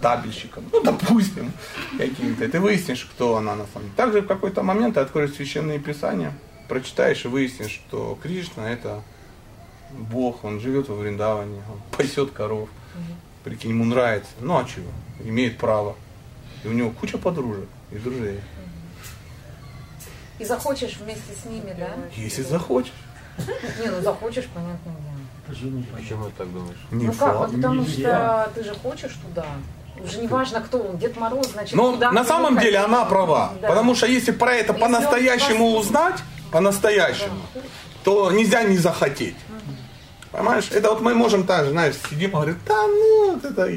табельщиком, 0.00 0.64
ну, 0.72 0.82
допустим, 0.82 1.52
каким-то. 1.96 2.48
Ты 2.48 2.58
выяснишь, 2.58 3.08
кто 3.14 3.36
она 3.36 3.54
на 3.54 3.66
самом 3.72 3.84
деле. 3.84 3.96
Также 3.96 4.22
в 4.22 4.26
какой-то 4.26 4.64
момент 4.64 4.94
ты 4.94 5.00
откроешь 5.00 5.34
священные 5.34 5.78
писания, 5.78 6.32
прочитаешь 6.68 7.24
и 7.24 7.28
выяснишь, 7.28 7.70
что 7.70 8.18
Кришна 8.20 8.68
это 8.70 9.02
Бог, 9.92 10.44
он 10.44 10.58
живет 10.58 10.88
во 10.88 10.96
Вриндаване, 10.96 11.62
он 11.70 11.80
пасет 11.96 12.32
коров. 12.32 12.68
Прикинь, 13.44 13.70
ему 13.70 13.84
нравится. 13.84 14.30
Ну 14.40 14.58
а 14.58 14.64
чего? 14.64 14.90
Имеет 15.24 15.58
право. 15.58 15.96
И 16.64 16.68
у 16.68 16.72
него 16.72 16.90
куча 16.90 17.18
подружек 17.18 17.68
и 17.90 17.96
друзей. 17.96 18.40
И 20.38 20.44
захочешь 20.44 20.96
вместе 20.96 21.32
с 21.40 21.44
ними, 21.44 21.74
да? 21.78 21.90
Если 22.16 22.42
захочешь. 22.42 22.92
Не, 23.38 23.90
ну 23.90 24.00
захочешь, 24.02 24.46
понятное 24.54 24.94
дело. 24.94 25.82
Почему 25.96 26.26
ты 26.26 26.32
так 26.38 26.52
думаешь? 26.52 26.76
Не 26.90 27.06
ну 27.06 27.12
как, 27.12 27.34
ну 27.34 27.56
потому 27.56 27.84
что 27.86 28.50
ты 28.54 28.64
же 28.64 28.74
хочешь 28.74 29.12
туда. 29.26 29.46
Уже 30.00 30.18
не 30.18 30.26
важно, 30.26 30.60
кто 30.60 30.78
он, 30.78 30.98
Дед 30.98 31.16
Мороз, 31.16 31.48
значит, 31.52 31.74
Но 31.74 31.96
на 31.96 32.24
самом 32.24 32.58
деле 32.58 32.78
она 32.78 33.04
права. 33.04 33.52
Да. 33.60 33.68
Потому 33.68 33.94
что 33.94 34.06
если 34.06 34.32
про 34.32 34.54
это 34.54 34.72
по-настоящему 34.72 35.76
узнать, 35.76 36.16
по-настоящему, 36.50 37.40
то 38.04 38.30
нельзя 38.32 38.62
не 38.62 38.78
захотеть. 38.78 39.36
Понимаешь? 40.32 40.68
Это 40.70 40.90
вот 40.90 41.00
мы 41.00 41.14
можем 41.14 41.46
так 41.46 41.66
же, 41.66 41.70
знаешь, 41.70 41.94
сидим 42.08 42.30
и 42.30 42.32
говорим, 42.32 42.58
да 42.66 42.86
ну, 42.86 43.32
вот 43.34 43.44
это 43.44 43.70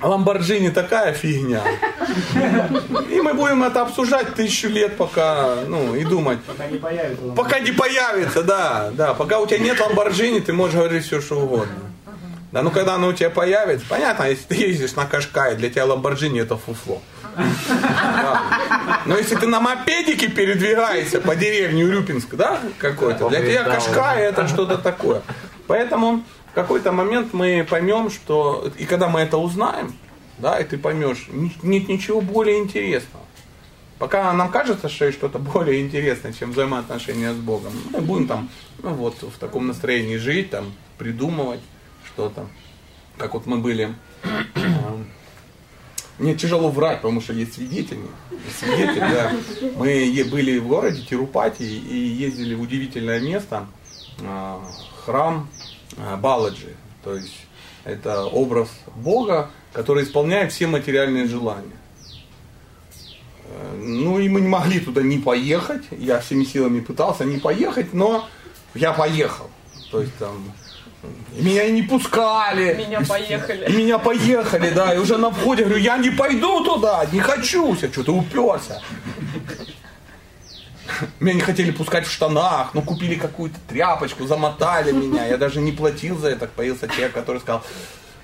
Ламборджини 0.00 0.70
такая 0.70 1.12
фигня. 1.12 1.62
И 3.10 3.20
мы 3.20 3.34
будем 3.34 3.64
это 3.64 3.82
обсуждать 3.82 4.34
тысячу 4.34 4.68
лет, 4.68 4.96
пока, 4.96 5.56
ну, 5.66 5.94
и 5.94 6.04
думать. 6.04 6.38
Пока 6.44 6.66
не 6.66 6.78
появится. 6.78 7.24
Пока 7.36 7.58
не 7.58 7.72
появится, 7.72 8.42
да, 8.42 8.90
да. 8.92 9.14
Пока 9.14 9.40
у 9.40 9.46
тебя 9.46 9.58
нет 9.58 9.80
Ламборджини, 9.80 10.40
ты 10.40 10.52
можешь 10.52 10.76
говорить 10.76 11.04
все, 11.04 11.20
что 11.20 11.40
угодно. 11.40 11.74
Да, 12.52 12.62
ну 12.62 12.70
когда 12.70 12.94
оно 12.94 13.08
у 13.08 13.12
тебя 13.12 13.28
появится, 13.28 13.84
понятно, 13.88 14.24
если 14.24 14.44
ты 14.44 14.54
ездишь 14.54 14.94
на 14.94 15.04
Кашкае, 15.04 15.54
для 15.56 15.68
тебя 15.68 15.84
Ламборджини 15.84 16.40
это 16.40 16.56
фуфло. 16.56 17.02
Да. 17.38 19.00
Но 19.06 19.16
если 19.16 19.36
ты 19.36 19.46
на 19.46 19.60
мопедике 19.60 20.28
передвигаешься 20.28 21.20
по 21.20 21.36
деревне 21.36 21.84
Урюпинск, 21.84 22.34
да, 22.34 22.60
какой-то, 22.78 23.28
для 23.28 23.40
тебя 23.40 23.64
Кашкай 23.64 24.22
это 24.22 24.48
что-то 24.48 24.78
такое. 24.78 25.22
Поэтому 25.66 26.24
в 26.50 26.54
какой-то 26.54 26.92
момент 26.92 27.32
мы 27.32 27.66
поймем, 27.68 28.10
что, 28.10 28.70
и 28.76 28.84
когда 28.84 29.08
мы 29.08 29.20
это 29.20 29.38
узнаем, 29.38 29.94
да, 30.38 30.58
и 30.58 30.64
ты 30.64 30.78
поймешь, 30.78 31.28
нет 31.62 31.88
ничего 31.88 32.20
более 32.20 32.58
интересного. 32.58 33.24
Пока 33.98 34.32
нам 34.32 34.50
кажется, 34.50 34.88
что 34.88 35.06
есть 35.06 35.18
что-то 35.18 35.38
более 35.38 35.80
интересное, 35.80 36.32
чем 36.32 36.52
взаимоотношения 36.52 37.32
с 37.32 37.36
Богом, 37.36 37.72
мы 37.90 38.00
будем 38.00 38.28
там, 38.28 38.48
ну 38.82 38.90
вот, 38.90 39.22
в 39.22 39.38
таком 39.38 39.66
настроении 39.66 40.16
жить, 40.16 40.50
там, 40.50 40.72
придумывать 40.98 41.60
что-то. 42.06 42.46
Как 43.16 43.34
вот 43.34 43.46
мы 43.46 43.58
были 43.58 43.94
мне 46.18 46.34
тяжело 46.34 46.70
врать, 46.70 47.00
потому 47.00 47.20
что 47.20 47.32
есть 47.32 47.54
свидетели. 47.54 48.00
Свидетель, 48.58 49.00
да. 49.00 49.32
Мы 49.76 50.24
были 50.30 50.58
в 50.58 50.66
городе 50.66 51.02
Тирупати 51.02 51.62
и 51.62 51.96
ездили 51.96 52.54
в 52.54 52.60
удивительное 52.60 53.20
место, 53.20 53.66
а, 54.22 54.60
храм 55.04 55.48
а, 55.96 56.16
Баладжи. 56.16 56.74
То 57.04 57.14
есть 57.14 57.34
это 57.84 58.24
образ 58.24 58.68
Бога, 58.96 59.50
который 59.72 60.04
исполняет 60.04 60.52
все 60.52 60.66
материальные 60.66 61.26
желания. 61.26 61.76
Э, 63.44 63.80
Ну 63.80 64.18
и 64.18 64.28
мы 64.28 64.40
не 64.40 64.48
могли 64.48 64.80
туда 64.80 65.02
не 65.02 65.18
поехать. 65.18 65.84
Я 65.92 66.18
всеми 66.18 66.44
силами 66.44 66.80
пытался 66.80 67.24
не 67.24 67.38
поехать, 67.38 67.94
но 67.94 68.28
я 68.74 68.92
поехал. 68.92 69.48
То 69.90 70.00
есть 70.00 70.16
там 70.18 70.52
меня 71.32 71.70
не 71.70 71.82
пускали. 71.82 72.74
Меня 72.74 73.00
поехали. 73.02 73.76
Меня 73.76 73.98
поехали, 73.98 74.70
да. 74.70 74.94
И 74.94 74.98
уже 74.98 75.16
на 75.16 75.30
входе 75.30 75.64
говорю, 75.64 75.80
я 75.80 75.96
не 75.96 76.10
пойду 76.10 76.64
туда, 76.64 77.04
не 77.12 77.20
хочу. 77.20 77.74
Я 77.80 77.88
что-то 77.88 78.12
уперся. 78.12 78.82
Меня 81.20 81.34
не 81.34 81.40
хотели 81.40 81.70
пускать 81.70 82.06
в 82.06 82.10
штанах, 82.10 82.74
но 82.74 82.82
купили 82.82 83.14
какую-то 83.14 83.58
тряпочку, 83.68 84.26
замотали 84.26 84.90
меня. 84.90 85.26
Я 85.26 85.36
даже 85.36 85.60
не 85.60 85.70
платил 85.70 86.18
за 86.18 86.30
это. 86.30 86.48
Появился 86.48 86.88
человек, 86.88 87.12
который 87.12 87.40
сказал, 87.40 87.62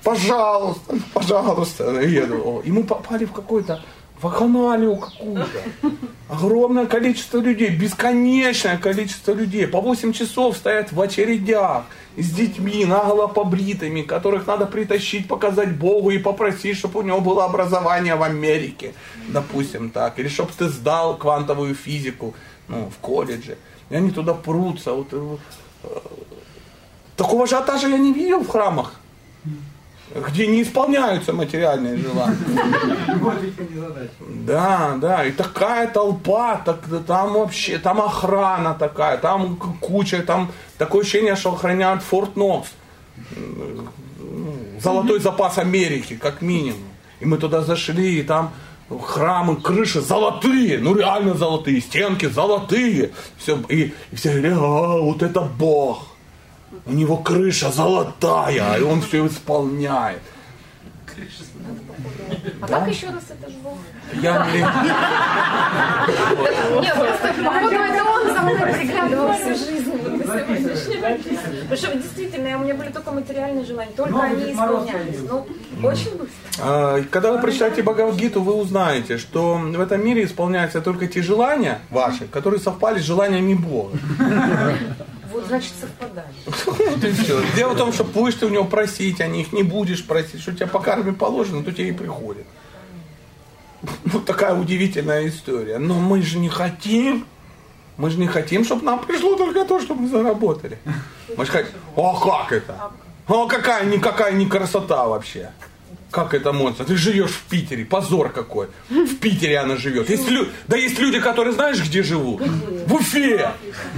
пожалуйста, 0.03 0.97
пожалуйста. 1.13 2.01
И, 2.01 2.15
я 2.15 2.27
думаю, 2.27 2.47
«О». 2.47 2.63
и 2.65 2.73
мы 2.73 2.83
попали 2.83 3.27
в 3.27 3.33
какой-то 3.33 3.83
вакханалию 4.25 4.97
какую-то. 4.97 5.63
Огромное 6.29 6.87
количество 6.87 7.39
людей, 7.39 7.69
бесконечное 7.69 8.79
количество 8.79 9.33
людей. 9.33 9.67
По 9.67 9.81
8 9.81 10.13
часов 10.13 10.57
стоят 10.57 10.93
в 10.93 11.01
очередях 11.01 11.85
с 12.17 12.31
детьми, 12.31 12.87
наголо 12.87 13.27
побритыми, 13.27 14.03
которых 14.03 14.47
надо 14.47 14.67
притащить, 14.67 15.29
показать 15.29 15.77
Богу 15.77 16.11
и 16.11 16.19
попросить, 16.19 16.79
чтобы 16.79 17.01
у 17.01 17.03
него 17.03 17.21
было 17.21 17.45
образование 17.45 18.15
в 18.15 18.23
Америке, 18.23 18.95
допустим 19.29 19.91
так. 19.91 20.19
Или 20.19 20.29
чтобы 20.29 20.51
ты 20.59 20.69
сдал 20.69 21.19
квантовую 21.19 21.75
физику 21.75 22.35
ну, 22.69 22.91
в 22.91 22.99
колледже. 23.01 23.59
И 23.91 23.97
они 23.97 24.11
туда 24.11 24.33
прутся. 24.33 24.93
Вот, 24.93 25.09
э, 25.13 25.37
такого 27.17 27.45
ажиотажа 27.45 27.89
я 27.89 27.99
не 27.99 28.15
видел 28.15 28.41
в 28.41 28.49
храмах, 28.49 28.95
где 30.15 30.47
не 30.47 30.63
исполняются 30.63 31.33
материальные 31.33 31.97
желания. 31.97 32.37
Да, 34.47 34.95
да, 35.01 35.25
и 35.25 35.33
такая 35.33 35.89
толпа, 35.89 36.61
так, 36.65 36.81
там 37.07 37.35
вообще, 37.35 37.79
там 37.79 38.01
охрана 38.01 38.75
такая, 38.75 39.19
там 39.19 39.57
куча, 39.81 40.23
там 40.23 40.53
такое 40.79 41.03
ощущение, 41.03 41.37
что 41.37 41.53
охраняют 41.53 42.03
Форт 42.03 42.37
Нокс. 42.37 42.71
Ну, 43.37 43.89
Золотой 44.81 45.21
запас 45.21 45.59
Америки, 45.59 46.19
как 46.21 46.43
минимум. 46.43 46.81
И 47.21 47.27
мы 47.27 47.39
туда 47.39 47.63
зашли, 47.63 48.21
и 48.21 48.23
там 48.23 48.53
храмы, 49.03 49.57
крыши 49.57 50.01
золотые, 50.01 50.79
ну 50.79 50.95
реально 50.95 51.35
золотые, 51.35 51.81
стенки 51.81 52.27
золотые. 52.27 53.13
Все, 53.39 53.59
и, 53.69 53.95
и 54.11 54.17
все 54.17 54.31
говорили, 54.31 54.55
а, 54.55 55.01
вот 55.01 55.23
это 55.23 55.41
Бог. 55.41 56.14
У 56.87 56.93
него 56.93 57.17
крыша 57.17 57.71
золотая, 57.71 58.79
и 58.79 58.83
он 58.83 59.01
все 59.01 59.27
исполняет. 59.27 60.21
А 62.61 62.67
Да? 62.67 62.81
как 62.81 62.89
еще 62.89 63.07
раз 63.07 63.23
это 63.31 63.51
же 63.51 63.57
было? 63.59 63.77
Я 64.21 64.47
не... 64.53 64.59
Нет, 66.83 66.95
просто 66.95 67.35
походу 67.45 67.75
это 67.75 68.05
он 68.05 68.35
за 68.35 68.41
мной 68.43 68.73
приглядывал 68.73 69.33
всю 69.35 69.55
жизнь. 69.55 69.93
Потому 71.63 71.77
что 71.77 71.95
действительно, 71.97 72.59
у 72.59 72.63
меня 72.63 72.75
были 72.75 72.91
только 72.91 73.11
материальные 73.13 73.65
желания, 73.65 73.93
только 73.97 74.13
Ну, 74.13 74.21
они 74.23 74.53
исполнялись. 74.53 75.19
Ну, 75.29 75.47
очень 75.83 76.11
быстро. 76.17 76.29
А, 76.61 77.03
Когда 77.11 77.33
вы 77.33 77.39
прочитаете 77.41 77.83
Бхагавадгиту, 77.83 78.43
вы 78.43 78.53
узнаете, 78.55 79.19
что 79.19 79.55
в 79.55 79.81
этом 79.81 80.05
мире 80.05 80.25
исполняются 80.25 80.81
только 80.81 81.07
те 81.07 81.23
желания 81.23 81.79
ваши, 81.91 82.27
которые 82.27 82.61
совпали 82.61 82.99
с 82.99 83.03
желаниями 83.03 83.55
Бога. 83.55 83.97
Вот 85.35 85.47
значит 85.47 85.73
совпадает. 85.81 86.29
Вот 86.67 87.05
и 87.05 87.11
все. 87.11 87.43
Дело 87.57 87.75
в 87.75 87.77
том, 87.77 87.93
что 87.93 88.05
будешь 88.05 88.35
ты 88.35 88.47
у 88.47 88.51
него 88.51 88.65
просить, 88.65 89.21
а 89.21 89.27
не 89.27 89.41
их 89.41 89.53
не 89.53 89.65
будешь 89.65 90.07
просить, 90.07 90.41
что 90.41 90.53
тебе 90.53 90.69
по 90.69 90.79
карме 90.79 91.13
положено, 91.13 91.65
то 91.65 91.73
тебе 91.73 91.89
и 91.89 91.93
приходит. 91.93 92.47
Вот 94.05 94.25
такая 94.25 94.55
удивительная 94.55 95.27
история. 95.27 95.79
Но 95.79 95.95
мы 95.95 96.23
же 96.23 96.39
не 96.39 96.49
хотим, 96.49 97.27
мы 97.97 98.11
же 98.11 98.19
не 98.19 98.29
хотим, 98.29 98.65
чтобы 98.65 98.85
нам 98.85 99.05
пришло 99.05 99.35
только 99.35 99.65
то, 99.65 99.81
что 99.81 99.97
мы 99.97 100.09
заработали. 100.09 100.79
Мы 101.37 101.45
же 101.45 101.51
хотим, 101.51 101.73
а 101.97 102.21
как 102.21 102.53
это? 102.53 102.93
А 103.27 103.47
какая 103.49 103.85
никакая 103.87 104.33
не 104.33 104.47
красота 104.47 105.09
вообще. 105.09 105.51
Как 106.15 106.33
это 106.33 106.53
можно? 106.53 106.85
Ты 106.85 106.97
живешь 106.97 107.33
в 107.33 107.43
Питере, 107.51 107.85
позор 107.85 108.29
какой. 108.29 108.69
В 108.89 109.17
Питере 109.17 109.59
она 109.59 109.77
живет. 109.77 110.09
Есть 110.09 110.31
лю... 110.31 110.47
Да 110.69 110.77
есть 110.77 110.97
люди, 111.01 111.19
которые 111.19 111.53
знаешь, 111.55 111.83
где 111.83 112.05
живут? 112.05 112.41
В 112.87 112.95
Уфе. 112.95 113.51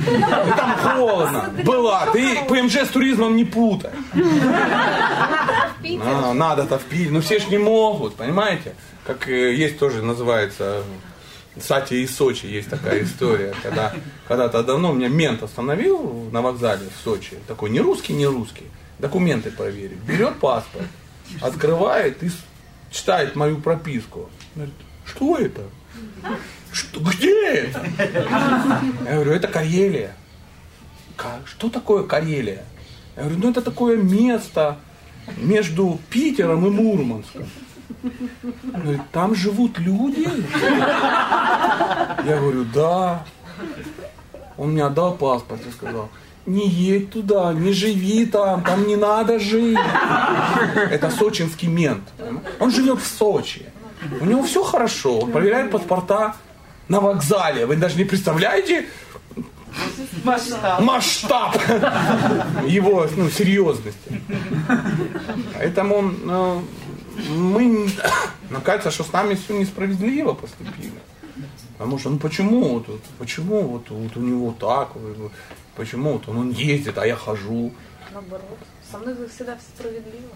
И 0.07 0.21
там 0.57 0.79
холодно. 0.79 1.53
Была. 1.62 2.07
Ты 2.14 2.39
ПМЖ 2.49 2.87
с 2.87 2.89
туризмом 2.89 3.37
не 3.37 3.45
путай. 3.45 3.91
А, 6.01 6.33
надо-то 6.33 6.79
в 6.79 6.85
Питер. 6.85 7.12
Ну 7.12 7.21
все 7.21 7.39
ж 7.39 7.49
не 7.49 7.59
могут, 7.59 8.14
понимаете? 8.14 8.75
Как 9.07 9.29
э, 9.29 9.55
есть 9.55 9.79
тоже 9.79 10.03
называется 10.03 10.85
Сати 11.61 12.03
и 12.03 12.07
Сочи 12.07 12.47
есть 12.47 12.71
такая 12.71 13.03
история, 13.05 13.55
когда 13.62 13.93
когда-то 14.27 14.62
давно 14.62 14.95
меня 14.95 15.09
мент 15.09 15.43
остановил 15.43 16.31
на 16.33 16.41
вокзале 16.41 16.87
в 16.89 17.05
Сочи, 17.05 17.37
такой 17.47 17.69
не 17.69 17.81
русский, 17.81 18.14
не 18.14 18.27
русский, 18.27 18.64
документы 18.99 19.51
проверить, 19.51 19.99
берет 19.99 20.37
паспорт, 20.37 20.87
открывает 21.41 22.22
и 22.22 22.31
читает 22.91 23.37
мою 23.37 23.59
прописку. 23.59 24.29
Говорит, 24.55 24.74
что 25.05 25.37
это? 25.37 25.62
Что, 26.72 27.01
где 27.01 27.49
это? 27.53 27.87
Я 29.05 29.14
говорю, 29.14 29.33
это 29.33 29.49
Карелия. 29.49 30.14
«Ка- 31.16 31.41
Что 31.47 31.70
такое 31.70 32.03
Карелия? 32.03 32.64
Я 33.16 33.22
говорю, 33.22 33.39
ну 33.43 33.51
это 33.51 33.62
такое 33.62 33.97
место 33.97 34.77
между 35.39 35.99
Питером 36.11 36.66
и 36.66 36.70
Мурманском. 36.70 37.47
Он 38.05 38.81
Говорит, 38.83 39.01
там 39.12 39.35
живут 39.35 39.79
люди? 39.79 40.29
Я 42.24 42.37
говорю, 42.41 42.64
да. 42.74 43.24
Он 44.59 44.72
мне 44.72 44.85
отдал 44.85 45.14
паспорт 45.14 45.61
и 45.66 45.70
сказал, 45.70 46.11
не 46.47 46.69
едь 46.69 47.11
туда, 47.11 47.53
не 47.53 47.73
живи 47.73 48.27
там, 48.27 48.63
там 48.63 48.87
не 48.87 48.97
надо 48.97 49.39
жить. 49.39 49.79
Это 50.91 51.11
сочинский 51.11 51.69
мент. 51.69 52.05
Он 52.61 52.71
живет 52.71 53.01
в 53.01 53.07
Сочи. 53.07 53.67
У 54.21 54.25
него 54.25 54.43
все 54.43 54.63
хорошо, 54.63 55.21
он 55.21 55.33
проверяет 55.33 55.71
паспорта 55.71 56.37
на 56.89 57.01
вокзале. 57.01 57.67
Вы 57.67 57.77
даже 57.77 57.97
не 57.97 58.05
представляете 58.05 58.87
Масштаб. 60.25 60.81
масштаб 60.81 61.57
его 62.67 63.07
ну, 63.17 63.29
серьезности. 63.29 64.23
Поэтому 65.55 66.13
э, 66.25 66.61
мы, 67.29 67.91
нам 68.51 68.63
кажется, 68.63 68.91
что 68.91 69.05
с 69.05 69.13
нами 69.13 69.35
все 69.35 69.59
несправедливо 69.59 70.33
поступили. 70.33 70.93
Потому 71.77 71.99
что, 71.99 72.11
ну 72.11 72.19
почему, 72.19 72.75
вот, 72.75 72.87
почему 73.19 73.63
вот, 73.63 73.91
вот 73.91 74.17
у 74.17 74.21
него 74.21 74.55
так, 74.59 74.91
вот, 75.77 75.85
почему 75.85 76.12
вот 76.14 76.29
он, 76.29 76.39
он 76.39 76.51
ездит, 76.51 76.99
а 76.99 77.07
я 77.07 77.16
хожу. 77.16 77.72
Наоборот. 78.12 78.59
Со 78.91 78.99
мной 78.99 79.14
всегда 79.29 79.59
справедливо. 79.59 80.31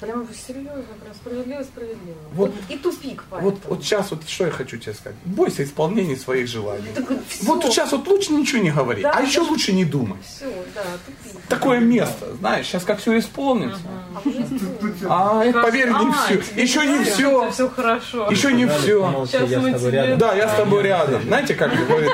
Прямо 0.00 0.26
серьезно, 0.46 0.84
прям 1.02 1.14
справедливо, 1.14 1.62
справедливо. 1.62 2.16
Вот- 2.32 2.52
и 2.68 2.76
тупик 2.76 3.24
Вот, 3.30 3.40
поэтому. 3.54 3.60
вот 3.74 3.82
сейчас 3.84 4.10
вот 4.10 4.28
что 4.28 4.46
я 4.46 4.50
хочу 4.50 4.76
тебе 4.78 4.94
сказать. 4.94 5.16
Бойся 5.24 5.64
исполнения 5.64 6.16
своих 6.16 6.48
желаний. 6.48 6.88
Так 6.94 7.08
вот. 7.10 7.18
Вот 7.42 7.64
сейчас 7.64 7.92
вот 7.92 8.06
лучше 8.08 8.32
ничего 8.32 8.62
не 8.62 8.70
говори, 8.70 9.02
Да, 9.02 9.12
а 9.14 9.22
еще 9.22 9.40
даже- 9.40 9.50
лучше 9.52 9.72
не 9.72 9.84
думай. 9.84 10.18
Все, 10.26 10.46
да, 10.74 10.82
тупик. 11.06 11.40
Такое 11.48 11.80
место, 11.80 12.34
знаешь, 12.40 12.66
сейчас 12.66 12.84
как 12.84 12.98
все 12.98 13.18
исполнится. 13.18 13.80
А 14.14 14.20
сделано. 14.28 14.94
А, 15.08 15.44
это, 15.44 15.60
поверь, 15.62 15.88
не 15.88 15.94
А, 16.10 16.12
все. 16.12 16.60
Еще 16.62 16.86
не 16.86 17.04
все. 17.04 17.50
Все 17.50 17.68
хорошо. 17.68 18.30
Еще 18.30 18.52
не 18.52 18.66
все. 18.66 19.26
Сейчас 19.26 19.62
мы 19.62 19.72
тебе... 19.78 20.16
Да, 20.16 20.34
я 20.34 20.48
с 20.48 20.56
тобой 20.56 20.82
рядом. 20.82 21.22
Знаете, 21.22 21.54
как 21.54 21.70
говорит? 21.86 22.10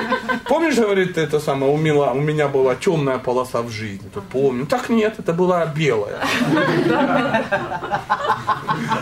Помнишь, 0.47 0.75
говорит, 0.75 1.17
это 1.17 1.39
самое, 1.39 1.71
у, 1.71 1.77
меня, 1.77 2.11
у 2.11 2.19
меня 2.19 2.47
была 2.47 2.75
темная 2.75 3.17
полоса 3.17 3.61
в 3.61 3.69
жизни. 3.69 4.09
Помню. 4.31 4.65
Так 4.65 4.89
нет, 4.89 5.15
это 5.19 5.33
была 5.33 5.65
белая. 5.65 6.19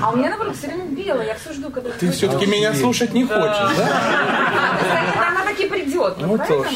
А 0.02 0.12
у 0.14 0.18
меня, 0.18 0.30
наоборот, 0.30 0.56
все 0.56 0.68
время 0.68 0.86
белое. 0.86 1.28
Я 1.28 1.36
все 1.36 1.54
жду, 1.54 1.70
когда... 1.70 1.90
Ты 1.92 2.12
все-таки 2.12 2.46
меня 2.46 2.74
слушать 2.74 3.14
не 3.14 3.26
хочешь, 3.26 3.76
да? 3.78 5.28
Она 5.30 5.44
таки 5.46 5.68
придет. 5.68 6.16
Ну, 6.20 6.38
то 6.38 6.64
ж. 6.64 6.68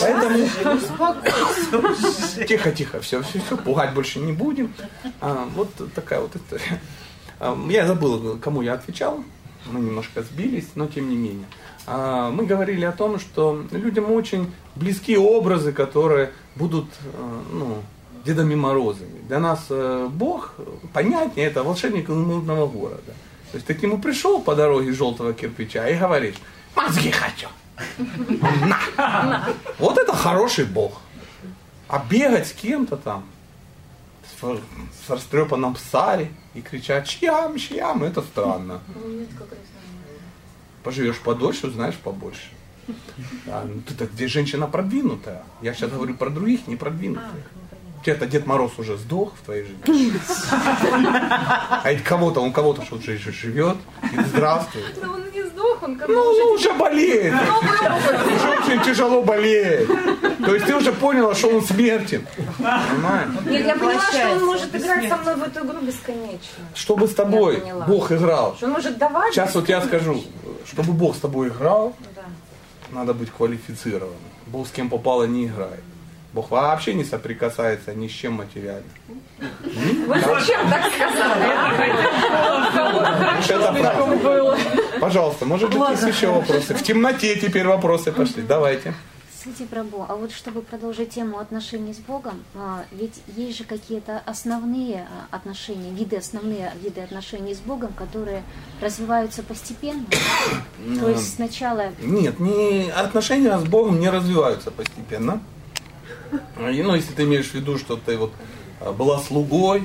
Поэтому... 0.00 0.48
Поэтому 0.98 1.94
тихо, 2.46 2.70
тихо, 2.72 3.00
все, 3.00 3.22
все, 3.22 3.40
все, 3.40 3.56
пугать 3.56 3.94
больше 3.94 4.18
не 4.18 4.32
будем. 4.32 4.72
А, 5.20 5.46
вот 5.54 5.70
такая 5.94 6.20
вот 6.20 6.34
история. 6.36 6.80
А, 7.40 7.56
Я 7.68 7.86
забыл, 7.86 8.38
кому 8.38 8.62
я 8.62 8.74
отвечал. 8.74 9.22
Мы 9.66 9.80
немножко 9.80 10.22
сбились, 10.22 10.70
но 10.74 10.86
тем 10.86 11.08
не 11.08 11.16
менее. 11.16 11.46
А, 11.86 12.30
Мы 12.30 12.46
говорили 12.46 12.84
о 12.84 12.92
том, 12.92 13.18
что 13.18 13.64
людям 13.70 14.10
очень 14.10 14.52
близки 14.76 15.16
образы, 15.16 15.72
которые 15.72 16.32
будут 16.56 16.86
ну, 17.50 17.82
Дедами 18.24 18.54
Морозами. 18.54 19.20
Для 19.28 19.38
нас 19.38 19.66
э, 19.70 20.08
Бог 20.10 20.54
понятнее 20.92 21.46
это 21.46 21.62
волшебник 21.62 22.08
изумрудного 22.08 22.66
города. 22.66 23.12
То 23.50 23.56
есть 23.56 23.66
ты 23.66 23.74
к 23.74 23.82
нему 23.82 23.98
пришел 23.98 24.40
по 24.40 24.54
дороге 24.54 24.92
желтого 24.92 25.34
кирпича 25.34 25.88
и 25.88 25.98
говоришь, 25.98 26.36
мозги 26.74 27.10
хочу. 27.10 27.48
На. 28.96 29.48
Вот 29.78 29.98
это 29.98 30.14
хороший 30.14 30.64
Бог. 30.64 31.00
А 31.88 32.04
бегать 32.08 32.46
с 32.46 32.52
кем-то 32.52 32.96
там, 32.96 33.24
с, 34.40 35.10
растрепанном 35.10 35.74
псаре 35.74 36.30
и 36.54 36.62
кричать 36.62 37.06
«Чьям, 37.08 37.58
чьям» 37.58 38.02
это 38.04 38.22
странно. 38.22 38.80
Поживешь 40.82 41.18
подольше, 41.18 41.66
узнаешь 41.66 41.96
побольше. 41.96 42.48
А, 43.46 43.64
ну, 43.64 43.80
ты-то 43.82 44.06
здесь 44.06 44.30
женщина 44.30 44.66
продвинутая. 44.66 45.44
Я 45.60 45.74
сейчас 45.74 45.90
говорю 45.90 46.14
про 46.14 46.30
других, 46.30 46.66
не 46.66 46.76
продвинутых. 46.76 47.30
Тебя-то 48.04 48.26
Дед 48.26 48.46
Мороз 48.46 48.72
уже 48.78 48.96
сдох 48.96 49.32
в 49.40 49.44
твоей 49.44 49.64
жизни. 49.64 50.12
А 50.90 51.92
ведь 51.92 52.02
кого-то, 52.02 52.40
он 52.40 52.52
кого-то 52.52 52.84
что 52.84 53.00
же 53.00 53.16
живет. 53.16 53.76
И 54.12 54.20
здравствует. 54.24 54.86
Да 55.00 55.08
он 55.08 55.22
не 55.32 55.42
сдох, 55.44 55.82
он 55.82 55.96
бы 55.96 56.04
Ну, 56.08 56.20
уже... 56.20 56.40
ну, 56.40 56.52
уже 56.52 56.72
болеет. 56.72 57.34
Уже 57.34 58.48
очень 58.58 58.82
тяжело 58.82 59.22
болеет. 59.22 59.88
То 60.44 60.54
есть 60.54 60.66
ты 60.66 60.74
уже 60.74 60.92
поняла, 60.92 61.34
что 61.34 61.48
он 61.48 61.62
смертен. 61.62 62.26
Понимаешь? 62.58 63.28
Нет, 63.46 63.66
я 63.66 63.76
поняла, 63.76 64.00
что 64.00 64.30
он 64.32 64.44
может 64.46 64.74
играть 64.74 65.08
со 65.08 65.16
мной 65.18 65.36
в 65.36 65.42
эту 65.44 65.66
игру 65.66 65.80
бесконечно. 65.80 66.64
Чтобы 66.74 67.06
с 67.06 67.14
тобой. 67.14 67.62
Бог 67.86 68.10
играл. 68.10 68.56
Что 68.56 68.66
он 68.66 68.72
может 68.72 68.98
давать... 68.98 69.32
Сейчас 69.32 69.54
вот 69.54 69.68
я 69.68 69.80
скажу, 69.80 70.20
чтобы 70.66 70.92
Бог 70.92 71.14
с 71.14 71.20
тобой 71.20 71.48
играл, 71.48 71.94
надо 72.90 73.14
быть 73.14 73.30
квалифицированным. 73.30 74.16
Бог 74.46 74.66
с 74.66 74.70
кем 74.70 74.90
попало 74.90 75.24
не 75.24 75.46
играет. 75.46 75.82
Бог 76.32 76.50
вообще 76.50 76.94
не 76.94 77.04
соприкасается 77.04 77.94
ни 77.94 78.08
с 78.08 78.10
чем 78.10 78.34
материальным. 78.34 78.90
Вы 79.38 80.20
зачем 80.20 80.68
так 80.70 80.84
сказали? 80.92 81.52
Пожалуйста, 85.00 85.44
может 85.44 85.70
быть, 85.70 85.90
есть 85.90 86.06
еще 86.06 86.28
вопросы? 86.28 86.74
В 86.74 86.82
темноте 86.82 87.38
теперь 87.38 87.66
вопросы 87.66 88.12
пошли. 88.12 88.42
Давайте. 88.42 88.94
Святи 89.42 89.64
Прабу, 89.64 90.06
а 90.08 90.14
вот 90.14 90.30
чтобы 90.30 90.62
продолжить 90.62 91.10
тему 91.10 91.40
отношений 91.40 91.92
с 91.92 91.98
Богом, 91.98 92.44
а, 92.54 92.84
ведь 92.92 93.20
есть 93.36 93.58
же 93.58 93.64
какие-то 93.64 94.22
основные 94.24 95.08
а, 95.08 95.34
отношения, 95.34 95.90
виды, 95.90 96.16
основные 96.18 96.72
виды 96.80 97.00
отношений 97.00 97.52
с 97.52 97.58
Богом, 97.58 97.92
которые 97.92 98.44
развиваются 98.80 99.42
постепенно. 99.42 100.04
То 101.00 101.08
есть 101.08 101.34
сначала 101.34 101.86
Нет, 102.00 102.38
не, 102.38 102.88
отношения 102.90 103.58
с 103.58 103.64
Богом 103.64 103.98
не 103.98 104.10
развиваются 104.10 104.70
постепенно. 104.70 105.40
И, 106.32 106.82
ну, 106.82 106.94
если 106.94 107.12
ты 107.12 107.24
имеешь 107.24 107.50
в 107.50 107.54
виду, 107.54 107.78
что 107.78 107.96
ты 107.96 108.16
вот 108.16 108.32
а, 108.80 108.92
была 108.92 109.18
слугой 109.18 109.84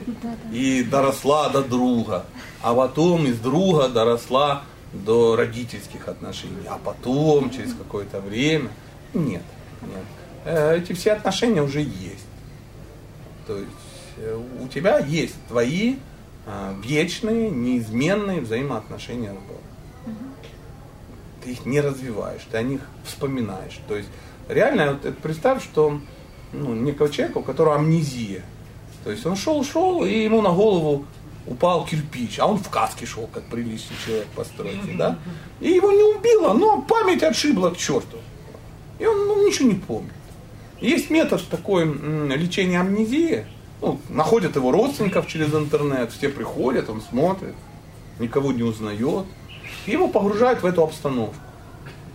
и 0.52 0.84
доросла 0.84 1.49
до 1.49 1.64
друга, 1.64 2.26
а 2.61 2.74
потом 2.74 3.26
из 3.26 3.40
друга 3.40 3.90
доросла 3.90 4.64
до 4.94 5.36
родительских 5.36 6.07
отношений, 6.07 6.68
а 6.68 6.80
потом 6.84 7.49
через 7.49 7.74
какое-то 7.74 8.22
время 8.22 8.69
нет, 9.14 9.44
нет. 9.82 10.06
Э, 10.45 10.78
Эти 10.78 10.94
все 10.94 11.14
отношения 11.14 11.61
уже 11.61 11.82
есть. 11.82 12.26
То 13.45 13.57
есть 13.57 13.72
э, 14.18 14.41
у 14.61 14.68
тебя 14.68 14.99
есть 14.99 15.36
твои 15.49 15.95
а, 16.45 16.74
вечные, 16.82 17.49
неизменные 17.49 18.41
взаимоотношения 18.41 19.32
с 19.32 19.48
Богом 19.48 19.68
ты 21.48 21.53
их 21.53 21.65
не 21.65 21.80
развиваешь, 21.80 22.41
ты 22.52 22.57
о 22.57 22.61
них 22.61 22.82
вспоминаешь. 23.06 23.80
То 23.88 23.95
есть 23.95 24.10
реально 24.49 24.94
вот 24.94 25.06
это 25.06 25.22
представь, 25.22 25.64
что 25.64 26.02
ну, 26.53 26.74
некого 26.74 27.10
человека, 27.10 27.40
у 27.40 27.44
которого 27.44 27.76
амнезия. 27.76 28.44
То 29.03 29.11
есть 29.11 29.26
он 29.26 29.36
шел, 29.36 29.64
шел, 29.64 30.03
и 30.03 30.24
ему 30.24 30.41
на 30.41 30.52
голову 30.52 31.06
упал 31.45 31.86
кирпич, 31.86 32.40
а 32.40 32.45
он 32.45 32.57
в 32.57 32.69
каске 32.69 33.06
шел, 33.06 33.28
как 33.34 33.44
приличный 33.45 33.95
человек 34.06 34.28
по 34.36 34.45
да? 34.98 35.18
И 35.60 35.69
его 35.69 35.91
не 35.91 36.03
убило, 36.03 36.53
но 36.53 36.82
память 36.82 37.24
отшибла 37.24 37.69
к 37.69 37.78
черту. 37.78 38.18
И 38.99 39.06
он 39.06 39.28
ну, 39.28 39.48
ничего 39.48 39.69
не 39.69 39.76
помнит. 39.76 40.11
Есть 40.82 41.10
метод 41.10 41.41
такой 41.49 41.84
м, 41.84 42.32
лечения 42.32 42.80
амнезии. 42.80 43.45
Ну, 43.82 43.99
находят 44.10 44.56
его 44.56 44.72
родственников 44.72 45.28
через 45.28 45.53
интернет, 45.53 46.11
все 46.11 46.30
приходят, 46.30 46.90
он 46.90 47.02
смотрит, 47.02 47.56
никого 48.19 48.52
не 48.52 48.64
узнает. 48.64 49.26
И 49.86 49.91
его 49.91 50.07
погружают 50.07 50.61
в 50.61 50.65
эту 50.65 50.84
обстановку. 50.84 51.36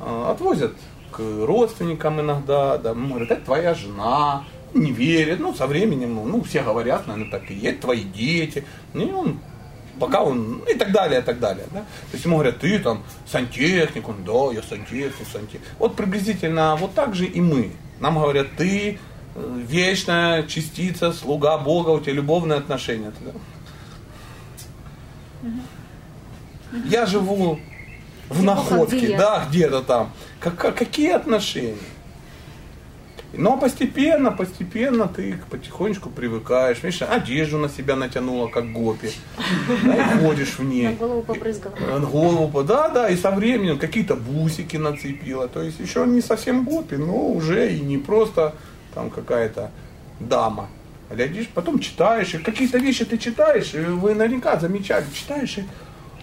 А, 0.01 0.33
Отвозят 0.33 0.73
к 1.13 1.19
родственникам 1.19 2.21
иногда, 2.21 2.79
да, 2.79 2.95
ну, 2.95 3.09
говорят, 3.09 3.31
это 3.31 3.45
твоя 3.45 3.75
жена, 3.75 4.45
не 4.75 4.91
верят, 4.91 5.41
ну, 5.41 5.55
со 5.55 5.67
временем, 5.67 6.15
ну, 6.15 6.25
ну, 6.25 6.43
все 6.43 6.63
говорят, 6.63 7.07
наверное, 7.07 7.31
так 7.31 7.51
и 7.51 7.55
есть, 7.55 7.81
твои 7.81 8.03
дети. 8.03 8.65
И 8.95 8.99
он, 8.99 9.39
пока 9.99 10.23
он, 10.23 10.59
ну, 10.59 10.65
и 10.65 10.75
так 10.75 10.93
далее, 10.93 11.21
и 11.21 11.23
так 11.23 11.39
далее. 11.39 11.67
Да? 11.73 11.81
То 11.81 12.13
есть 12.13 12.25
ему 12.25 12.37
говорят, 12.37 12.59
ты 12.59 12.79
там 12.79 13.03
сантехник, 13.27 14.09
он, 14.09 14.25
да, 14.25 14.53
я 14.53 14.63
сантехник, 14.63 15.29
сантехник. 15.31 15.63
Вот 15.79 15.97
приблизительно 15.97 16.77
вот 16.77 16.95
так 16.95 17.15
же 17.15 17.27
и 17.27 17.41
мы. 17.41 17.73
Нам 18.01 18.19
говорят, 18.19 18.49
ты 18.57 18.99
э, 19.35 19.61
вечная 19.69 20.45
частица, 20.45 21.13
слуга 21.13 21.59
Бога, 21.59 21.91
у 21.91 22.01
тебя 22.01 22.15
любовные 22.15 22.59
отношения. 22.59 23.13
Да? 23.21 23.33
Я 26.87 27.07
живу 27.07 27.59
в 28.29 28.43
находке, 28.43 29.17
да, 29.17 29.47
где-то 29.49 29.83
там. 29.83 30.13
Как, 30.43 30.57
как- 30.57 30.77
какие 30.77 31.13
отношения? 31.13 31.77
Но 33.35 33.57
постепенно, 33.57 34.31
постепенно 34.31 35.09
ты 35.09 35.39
потихонечку 35.51 36.11
привыкаешь. 36.11 36.83
Видишь, 36.83 37.01
одежду 37.03 37.57
на 37.59 37.71
себя 37.71 37.97
натянула, 37.97 38.49
как 38.49 38.71
гопи. 38.73 39.11
Да, 39.85 39.95
и 39.97 40.19
ходишь 40.19 40.59
в 40.59 40.63
На 40.65 40.69
ней. 40.69 40.95
голову 40.97 41.23
побрызгала. 41.23 41.73
Э, 41.79 41.99
Голову, 42.01 42.63
да, 42.63 42.89
да, 42.91 43.09
и 43.09 43.17
со 43.17 43.31
временем 43.31 43.79
какие-то 43.79 44.17
бусики 44.17 44.77
нацепила. 44.77 45.49
То 45.49 45.63
есть 45.63 45.81
еще 45.81 46.05
не 46.07 46.21
совсем 46.21 46.65
гопи, 46.65 46.97
но 46.97 47.29
уже 47.29 47.73
и 47.73 47.81
не 47.81 47.97
просто 47.97 48.55
там 48.95 49.09
какая-то 49.09 49.71
дама. 50.21 50.69
Глядишь, 51.11 51.49
потом 51.55 51.79
читаешь, 51.79 52.35
и 52.35 52.39
какие-то 52.39 52.77
вещи 52.79 53.05
ты 53.07 53.17
читаешь, 53.17 53.73
и 53.75 53.79
вы 53.79 54.15
наверняка 54.15 54.59
замечали, 54.61 55.05
читаешь, 55.15 55.57
и 55.59 55.65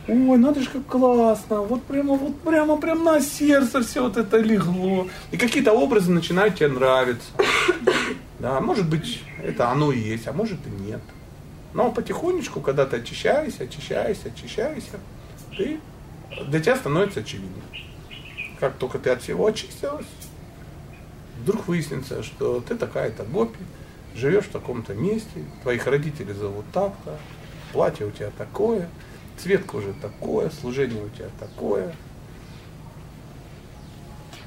ой, 0.07 0.37
надо 0.37 0.61
же 0.61 0.69
как 0.69 0.85
классно, 0.85 1.61
вот 1.61 1.83
прямо, 1.83 2.15
вот 2.15 2.39
прямо, 2.41 2.77
прямо 2.77 3.13
на 3.13 3.21
сердце 3.21 3.81
все 3.81 4.03
вот 4.03 4.17
это 4.17 4.37
легло. 4.37 5.07
И 5.31 5.37
какие-то 5.37 5.73
образы 5.73 6.11
начинают 6.11 6.55
тебе 6.55 6.69
нравиться. 6.69 7.29
Да, 8.39 8.61
может 8.61 8.87
быть, 8.87 9.21
это 9.43 9.69
оно 9.69 9.91
и 9.91 9.99
есть, 9.99 10.25
а 10.25 10.31
может 10.31 10.59
и 10.65 10.69
нет. 10.69 11.01
Но 11.73 11.91
потихонечку, 11.91 12.61
когда 12.61 12.85
ты 12.85 12.95
очищаешься, 12.95 13.65
очищаешься, 13.65 14.29
очищаешься, 14.29 14.97
ты, 15.57 15.81
для 16.47 16.61
тебя 16.61 16.77
становится 16.77 17.19
очевидно. 17.19 17.61
Как 18.57 18.75
только 18.75 18.97
ты 18.97 19.09
от 19.09 19.21
всего 19.21 19.47
очистилась, 19.47 20.05
вдруг 21.41 21.67
выяснится, 21.67 22.23
что 22.23 22.61
ты 22.61 22.75
такая-то 22.75 23.23
гопи, 23.23 23.59
живешь 24.15 24.45
в 24.45 24.51
таком-то 24.51 24.93
месте, 24.93 25.43
твоих 25.61 25.85
родителей 25.85 26.33
зовут 26.33 26.65
так-то, 26.73 27.17
платье 27.71 28.05
у 28.05 28.11
тебя 28.11 28.31
такое, 28.37 28.89
цвет 29.41 29.65
кожи 29.65 29.93
такое, 30.01 30.49
служение 30.49 31.03
у 31.03 31.09
тебя 31.09 31.29
такое. 31.39 31.95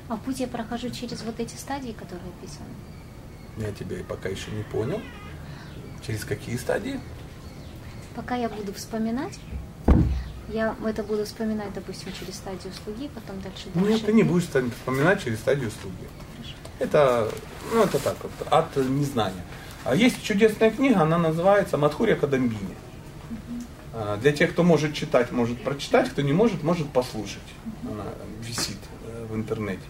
А 0.08 0.16
путь 0.16 0.40
я 0.40 0.46
прохожу 0.46 0.90
через 0.90 1.22
вот 1.22 1.40
эти 1.40 1.56
стадии, 1.56 1.92
которые 1.92 2.30
описаны. 2.38 2.68
Я 3.56 3.72
тебя 3.72 3.98
и 3.98 4.02
пока 4.02 4.28
еще 4.28 4.50
не 4.50 4.62
понял. 4.62 5.00
Через 6.06 6.24
какие 6.24 6.56
стадии? 6.56 7.00
Пока 8.14 8.34
я 8.34 8.48
буду 8.48 8.74
вспоминать, 8.74 9.38
я 10.48 10.76
это 10.84 11.02
буду 11.02 11.24
вспоминать, 11.24 11.72
допустим, 11.72 12.12
через 12.18 12.34
стадию 12.34 12.72
слуги, 12.84 13.08
потом 13.08 13.40
дальше 13.40 13.68
дальше. 13.72 13.90
Нет, 13.90 14.04
ты 14.04 14.12
не 14.12 14.22
будешь 14.22 14.44
вспоминать 14.44 15.22
через 15.22 15.38
стадию 15.38 15.70
слуги. 15.80 16.08
Это, 16.78 17.30
ну, 17.72 17.84
это 17.84 17.98
так 17.98 18.16
вот, 18.22 18.32
от 18.50 18.76
незнания. 18.76 19.44
А 19.84 19.94
есть 19.94 20.22
чудесная 20.22 20.70
книга, 20.70 21.00
она 21.00 21.18
называется 21.18 21.78
«Мадхурья 21.78 22.16
Кадамбини». 22.16 22.76
А, 23.94 24.16
Для 24.16 24.32
тех, 24.32 24.52
кто 24.52 24.62
может 24.62 24.94
читать, 24.94 25.32
может 25.32 25.62
прочитать, 25.62 26.08
кто 26.08 26.22
не 26.22 26.32
может, 26.32 26.62
может 26.62 26.88
послушать. 26.88 27.40
Она 27.84 28.04
висит 28.40 28.78
э, 29.06 29.26
в 29.30 29.36
интернете. 29.36 29.82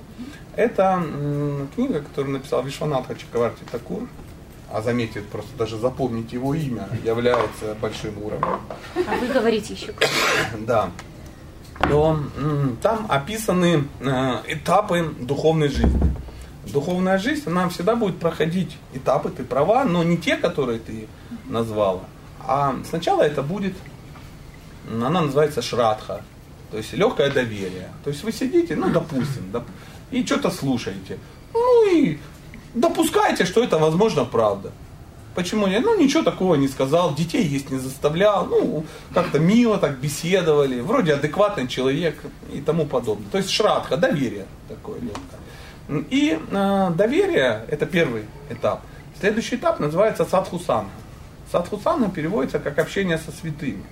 Это 0.56 1.02
книга, 1.74 2.00
которую 2.00 2.34
написал 2.34 2.62
Вишванатха 2.62 3.14
Чакаварти 3.14 3.64
Такур. 3.70 4.08
А 4.70 4.80
заметьте, 4.80 5.20
просто 5.20 5.54
даже 5.56 5.78
запомнить 5.78 6.32
его 6.32 6.54
имя 6.54 6.88
является 7.04 7.74
большим 7.80 8.16
уровнем. 8.22 8.60
А 8.94 9.16
вы 9.20 9.26
говорите 9.28 9.74
еще. 9.74 9.94
Да. 10.66 10.90
То 11.88 12.18
там 12.82 13.06
описаны 13.08 13.84
э, 14.00 14.34
этапы 14.48 15.14
духовной 15.20 15.68
жизни. 15.68 16.00
Духовная 16.72 17.18
жизнь, 17.18 17.42
она 17.46 17.68
всегда 17.68 17.96
будет 17.96 18.18
проходить 18.18 18.76
этапы, 18.94 19.30
ты 19.30 19.42
права, 19.42 19.84
но 19.84 20.02
не 20.04 20.16
те, 20.16 20.36
которые 20.36 20.78
ты 20.78 21.08
назвала. 21.46 22.02
А 22.46 22.76
сначала 22.88 23.22
это 23.22 23.42
будет, 23.42 23.74
она 24.90 25.20
называется 25.22 25.62
шрадха, 25.62 26.22
то 26.70 26.76
есть 26.78 26.92
легкое 26.92 27.30
доверие. 27.30 27.90
То 28.04 28.10
есть 28.10 28.24
вы 28.24 28.32
сидите, 28.32 28.76
ну, 28.76 28.90
допустим, 28.90 29.50
доп- 29.52 29.70
и 30.10 30.24
что-то 30.24 30.50
слушаете. 30.50 31.18
Ну 31.54 31.90
и 31.90 32.18
допускайте, 32.74 33.44
что 33.44 33.62
это, 33.62 33.78
возможно, 33.78 34.24
правда. 34.24 34.70
Почему 35.34 35.66
я, 35.66 35.80
ну, 35.80 35.98
ничего 35.98 36.22
такого 36.22 36.56
не 36.56 36.68
сказал, 36.68 37.14
детей 37.14 37.46
есть 37.46 37.70
не 37.70 37.78
заставлял, 37.78 38.46
ну, 38.46 38.84
как-то 39.14 39.38
мило 39.38 39.78
так 39.78 39.98
беседовали, 39.98 40.80
вроде 40.80 41.14
адекватный 41.14 41.68
человек 41.68 42.16
и 42.52 42.60
тому 42.60 42.84
подобное. 42.84 43.28
То 43.30 43.38
есть 43.38 43.50
шрадха, 43.50 43.96
доверие 43.96 44.46
такое 44.68 45.00
легкое. 45.00 45.40
И 46.10 46.38
э, 46.50 46.90
доверие, 46.94 47.64
это 47.68 47.86
первый 47.86 48.24
этап. 48.50 48.82
Следующий 49.20 49.56
этап 49.56 49.80
называется 49.80 50.24
садхусанга. 50.24 50.90
Садхусанга 51.50 52.10
переводится 52.10 52.58
как 52.58 52.78
общение 52.78 53.18
со 53.18 53.30
святыми. 53.32 53.84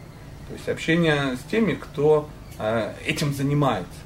То 0.51 0.55
есть 0.55 0.69
общение 0.69 1.37
с 1.37 1.49
теми, 1.49 1.75
кто 1.75 2.29
э, 2.59 2.93
этим 3.07 3.33
занимается. 3.33 4.01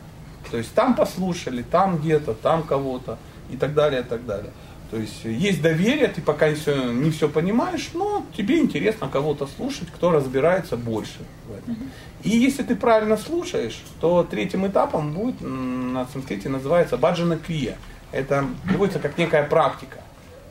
То 0.50 0.58
есть 0.58 0.74
там 0.74 0.94
послушали, 0.94 1.62
там 1.62 1.96
где-то, 1.96 2.34
там 2.34 2.64
кого-то 2.64 3.18
и 3.50 3.56
так 3.56 3.72
далее, 3.72 4.02
и 4.02 4.04
так 4.04 4.26
далее. 4.26 4.52
То 4.90 4.98
есть 4.98 5.24
есть 5.24 5.62
доверие, 5.62 6.08
ты 6.08 6.20
пока 6.20 6.54
все, 6.54 6.92
не 6.92 7.10
все 7.10 7.30
понимаешь, 7.30 7.90
но 7.94 8.26
тебе 8.36 8.58
интересно 8.58 9.08
кого-то 9.08 9.46
слушать, 9.46 9.88
кто 9.88 10.10
разбирается 10.10 10.76
больше 10.76 11.18
в 11.48 11.56
этом. 11.56 11.90
И 12.22 12.28
если 12.28 12.62
ты 12.62 12.76
правильно 12.76 13.16
слушаешь, 13.16 13.82
то 14.00 14.22
третьим 14.22 14.66
этапом 14.66 15.12
будет 15.12 15.40
на 15.40 16.06
санскрите 16.12 16.50
называется 16.50 16.98
баджана 16.98 17.38
крия. 17.38 17.78
Это 18.12 18.44
переводится 18.68 18.98
как 18.98 19.16
некая 19.16 19.44
практика. 19.44 19.98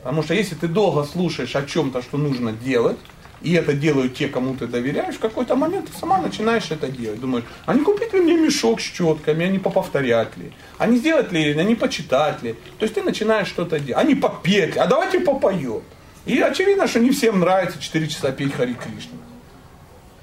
Потому 0.02 0.24
что 0.24 0.34
если 0.34 0.56
ты 0.56 0.66
долго 0.66 1.04
слушаешь 1.04 1.54
о 1.54 1.62
чем-то, 1.62 2.02
что 2.02 2.18
нужно 2.18 2.52
делать, 2.52 2.98
и 3.44 3.52
это 3.52 3.74
делают 3.74 4.14
те, 4.14 4.28
кому 4.28 4.54
ты 4.54 4.66
доверяешь, 4.66 5.16
в 5.16 5.18
какой-то 5.18 5.54
момент 5.54 5.90
ты 5.90 5.98
сама 5.98 6.18
начинаешь 6.18 6.70
это 6.70 6.88
делать. 6.88 7.20
Думаешь, 7.20 7.44
а 7.66 7.74
не 7.74 7.84
купить 7.84 8.14
ли 8.14 8.20
мне 8.20 8.34
мешок 8.34 8.80
с 8.80 8.84
четками, 8.84 9.56
а 9.56 9.60
поповторять 9.60 10.34
ли? 10.38 10.50
А 10.78 10.86
не 10.86 10.96
сделать 10.96 11.30
ли, 11.30 11.52
а 11.52 11.62
не 11.62 11.74
почитать 11.74 12.42
ли? 12.42 12.54
То 12.78 12.84
есть 12.84 12.94
ты 12.94 13.02
начинаешь 13.02 13.48
что-то 13.48 13.78
делать. 13.78 14.02
А 14.02 14.16
попеть, 14.16 14.78
а 14.78 14.86
давайте 14.86 15.20
попоем. 15.20 15.82
И 16.24 16.40
очевидно, 16.40 16.88
что 16.88 17.00
не 17.00 17.10
всем 17.10 17.40
нравится 17.40 17.78
4 17.78 18.08
часа 18.08 18.32
петь 18.32 18.54
Хари 18.54 18.72
Кришна. 18.72 19.18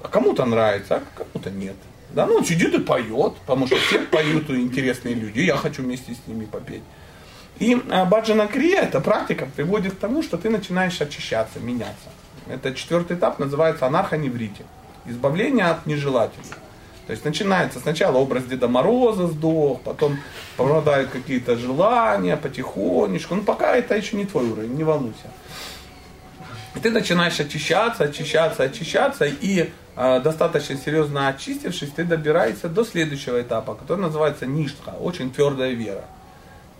А 0.02 0.08
кому-то 0.08 0.44
нравится, 0.44 0.96
а 0.96 1.02
кому-то 1.14 1.48
нет. 1.50 1.76
Да, 2.10 2.26
ну 2.26 2.34
он 2.34 2.44
сидит 2.44 2.74
и 2.74 2.80
поет, 2.80 3.34
потому 3.46 3.68
что 3.68 3.76
все 3.76 4.00
поют 4.00 4.50
интересные 4.50 5.14
люди, 5.14 5.38
и 5.38 5.44
я 5.44 5.56
хочу 5.56 5.82
вместе 5.82 6.12
с 6.12 6.26
ними 6.26 6.44
попеть. 6.44 6.82
И 7.60 7.80
а, 7.88 8.04
баджана 8.04 8.48
крия, 8.48 8.82
эта 8.82 9.00
практика 9.00 9.48
приводит 9.54 9.92
к 9.94 9.98
тому, 9.98 10.24
что 10.24 10.36
ты 10.36 10.50
начинаешь 10.50 11.00
очищаться, 11.00 11.60
меняться. 11.60 12.10
Это 12.48 12.74
четвертый 12.74 13.16
этап, 13.16 13.38
называется 13.38 13.86
анархоневрите. 13.86 14.64
Избавление 15.06 15.66
от 15.66 15.86
нежелателей. 15.86 16.44
То 17.06 17.12
есть 17.12 17.24
начинается 17.24 17.80
сначала 17.80 18.18
образ 18.18 18.44
Деда 18.44 18.68
Мороза 18.68 19.26
сдох, 19.26 19.80
потом 19.82 20.18
пропадают 20.56 21.10
какие-то 21.10 21.56
желания 21.56 22.36
потихонечку. 22.36 23.34
Ну 23.34 23.42
пока 23.42 23.74
это 23.76 23.96
еще 23.96 24.16
не 24.16 24.24
твой 24.24 24.48
уровень, 24.48 24.74
не 24.74 24.84
волнуйся. 24.84 25.30
И 26.76 26.78
ты 26.78 26.90
начинаешь 26.90 27.38
очищаться, 27.38 28.04
очищаться, 28.04 28.62
очищаться, 28.62 29.24
и 29.26 29.70
э, 29.96 30.20
достаточно 30.20 30.76
серьезно 30.76 31.28
очистившись, 31.28 31.90
ты 31.90 32.04
добираешься 32.04 32.68
до 32.68 32.84
следующего 32.84 33.42
этапа, 33.42 33.74
который 33.74 34.00
называется 34.00 34.46
ништха, 34.46 34.90
очень 34.90 35.30
твердая 35.30 35.72
вера. 35.72 36.04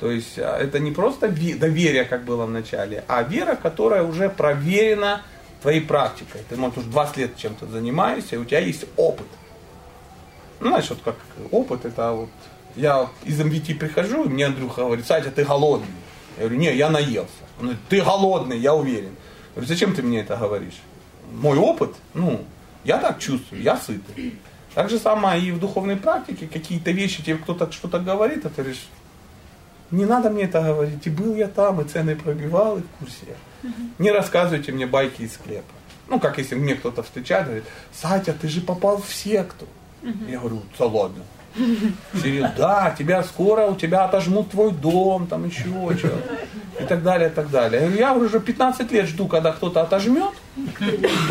То 0.01 0.10
есть 0.10 0.39
э, 0.39 0.43
это 0.43 0.78
не 0.78 0.93
просто 0.93 1.26
ве- 1.26 1.59
доверие, 1.59 2.05
как 2.05 2.24
было 2.24 2.47
в 2.47 2.51
начале, 2.51 3.05
а 3.06 3.22
вера, 3.22 3.55
которая 3.55 4.02
уже 4.02 4.30
проверена 4.30 5.22
твоей 5.62 5.80
практикой. 5.80 6.43
Ты, 6.48 6.56
может, 6.56 6.78
уже 6.78 6.89
20 6.89 7.16
лет 7.16 7.36
чем-то 7.36 7.66
занимаешься, 7.66 8.36
и 8.36 8.39
у 8.39 8.44
тебя 8.44 8.59
есть 8.59 8.84
опыт. 8.97 9.26
Ну, 10.60 10.68
знаешь, 10.68 10.90
вот 10.90 11.01
как 11.05 11.16
опыт, 11.51 11.84
это 11.84 12.12
вот 12.12 12.30
я 12.76 13.09
из 13.24 13.40
МВТ 13.40 13.78
прихожу, 13.78 14.24
и 14.24 14.28
мне 14.28 14.47
Андрюха 14.47 14.82
говорит, 14.82 15.06
Сатя, 15.06 15.30
ты 15.30 15.44
голодный. 15.44 15.89
Я 16.36 16.44
говорю, 16.44 16.59
не, 16.59 16.74
я 16.74 16.90
наелся. 16.90 17.30
Он 17.59 17.66
говорит, 17.66 17.80
ты 17.89 18.01
голодный, 18.01 18.59
я 18.59 18.74
уверен. 18.74 19.10
Я 19.55 19.55
говорю, 19.56 19.68
зачем 19.68 19.94
ты 19.94 20.02
мне 20.02 20.20
это 20.20 20.36
говоришь? 20.36 20.80
Мой 21.32 21.59
опыт, 21.59 21.94
ну, 22.14 22.44
я 22.84 22.98
так 22.98 23.18
чувствую, 23.18 23.62
я 23.62 23.76
сытый. 23.76 24.39
Так 24.74 24.89
же 24.89 24.98
самое 24.98 25.43
и 25.43 25.52
в 25.52 25.60
духовной 25.60 25.97
практике, 25.97 26.47
какие-то 26.47 26.90
вещи, 26.93 27.22
тебе 27.22 27.36
кто-то 27.36 27.70
что-то 27.70 27.98
говорит, 27.98 28.47
а 28.47 28.48
ты 28.48 28.62
говоришь, 28.62 28.89
Не 29.90 30.06
надо 30.06 30.30
мне 30.30 30.44
это 30.44 30.62
говорить. 30.62 31.06
И 31.06 31.10
был 31.10 31.34
я 31.36 31.48
там, 31.48 31.80
и 31.80 31.84
цены 31.84 32.16
пробивал, 32.16 32.78
и 32.78 32.82
в 32.82 32.89
курсе. 32.98 33.36
Не 33.98 34.10
рассказывайте 34.10 34.72
мне 34.72 34.86
байки 34.86 35.22
из 35.22 35.34
склепа. 35.34 35.72
Ну, 36.09 36.20
как 36.20 36.39
если 36.39 36.55
мне 36.55 36.74
кто-то 36.74 37.02
встречает, 37.02 37.47
говорит, 37.47 37.64
Сатя, 37.93 38.32
ты 38.32 38.48
же 38.48 38.60
попал 38.60 39.01
в 39.01 39.14
секту. 39.14 39.66
Я 40.28 40.39
говорю, 40.39 40.62
да 40.78 40.86
ладно. 40.86 41.24
Да, 42.56 42.94
тебя 42.98 43.22
скоро, 43.22 43.66
у 43.66 43.76
тебя 43.76 44.05
отожмут 44.05 44.51
твой 44.51 44.72
дом, 44.72 45.26
там 45.26 45.47
еще 45.47 45.68
что 45.98 46.18
и 46.80 46.84
так 46.84 47.02
далее, 47.02 47.28
и 47.28 47.32
так 47.32 47.51
далее. 47.51 47.82
Я, 47.82 47.89
говорю, 47.89 47.98
я 47.98 48.14
уже 48.14 48.40
15 48.40 48.90
лет 48.93 49.06
жду, 49.06 49.26
когда 49.28 49.52
кто-то 49.52 49.82
отожмет. 49.82 50.32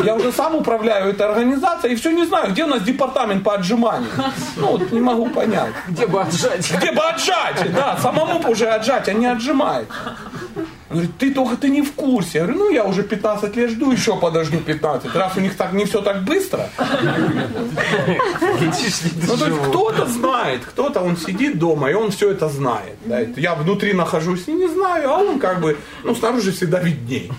Я 0.04 0.14
уже 0.14 0.32
сам 0.32 0.54
управляю 0.54 1.10
этой 1.10 1.26
организацией 1.26 1.94
и 1.94 1.96
все 1.96 2.10
не 2.10 2.24
знаю, 2.24 2.52
где 2.52 2.64
у 2.64 2.68
нас 2.68 2.82
департамент 2.82 3.42
по 3.42 3.54
отжиманию. 3.54 4.10
Ну, 4.56 4.78
вот 4.78 4.92
не 4.92 5.00
могу 5.00 5.28
понять. 5.30 5.72
Где 5.88 6.06
бы 6.06 6.22
отжать? 6.22 6.72
Где 6.72 6.92
бы 6.92 7.02
отжать, 7.02 7.72
да, 7.74 7.96
самому 7.98 8.38
бы 8.38 8.50
уже 8.50 8.66
отжать, 8.68 9.08
а 9.08 9.12
не 9.12 9.26
отжимать. 9.26 9.86
Он 10.92 10.98
говорит, 10.98 11.16
ты 11.18 11.32
только 11.32 11.56
ты 11.56 11.70
не 11.70 11.80
в 11.80 11.92
курсе. 11.92 12.38
Я 12.38 12.44
говорю, 12.44 12.58
ну 12.58 12.70
я 12.70 12.84
уже 12.84 13.02
15 13.02 13.56
лет 13.56 13.70
жду, 13.70 13.92
еще 13.92 14.18
подожду 14.18 14.58
15. 14.58 15.14
Раз 15.14 15.36
у 15.36 15.40
них 15.40 15.56
так 15.56 15.72
не 15.72 15.86
все 15.86 16.02
так 16.02 16.22
быстро. 16.24 16.68
Ну, 19.26 19.36
то 19.36 19.46
есть 19.46 19.58
кто-то 19.68 20.06
знает, 20.06 20.64
кто-то 20.64 21.00
он 21.00 21.16
сидит 21.16 21.58
дома, 21.58 21.90
и 21.90 21.94
он 21.94 22.10
все 22.10 22.30
это 22.30 22.48
знает. 22.48 22.98
Я 23.36 23.54
внутри 23.54 23.94
нахожусь 23.94 24.48
и 24.48 24.52
не 24.52 24.68
знаю, 24.68 25.10
а 25.10 25.18
он 25.18 25.38
как 25.38 25.60
бы, 25.60 25.78
ну, 26.04 26.14
снаружи 26.14 26.52
всегда 26.52 26.80
видней. 26.80 27.30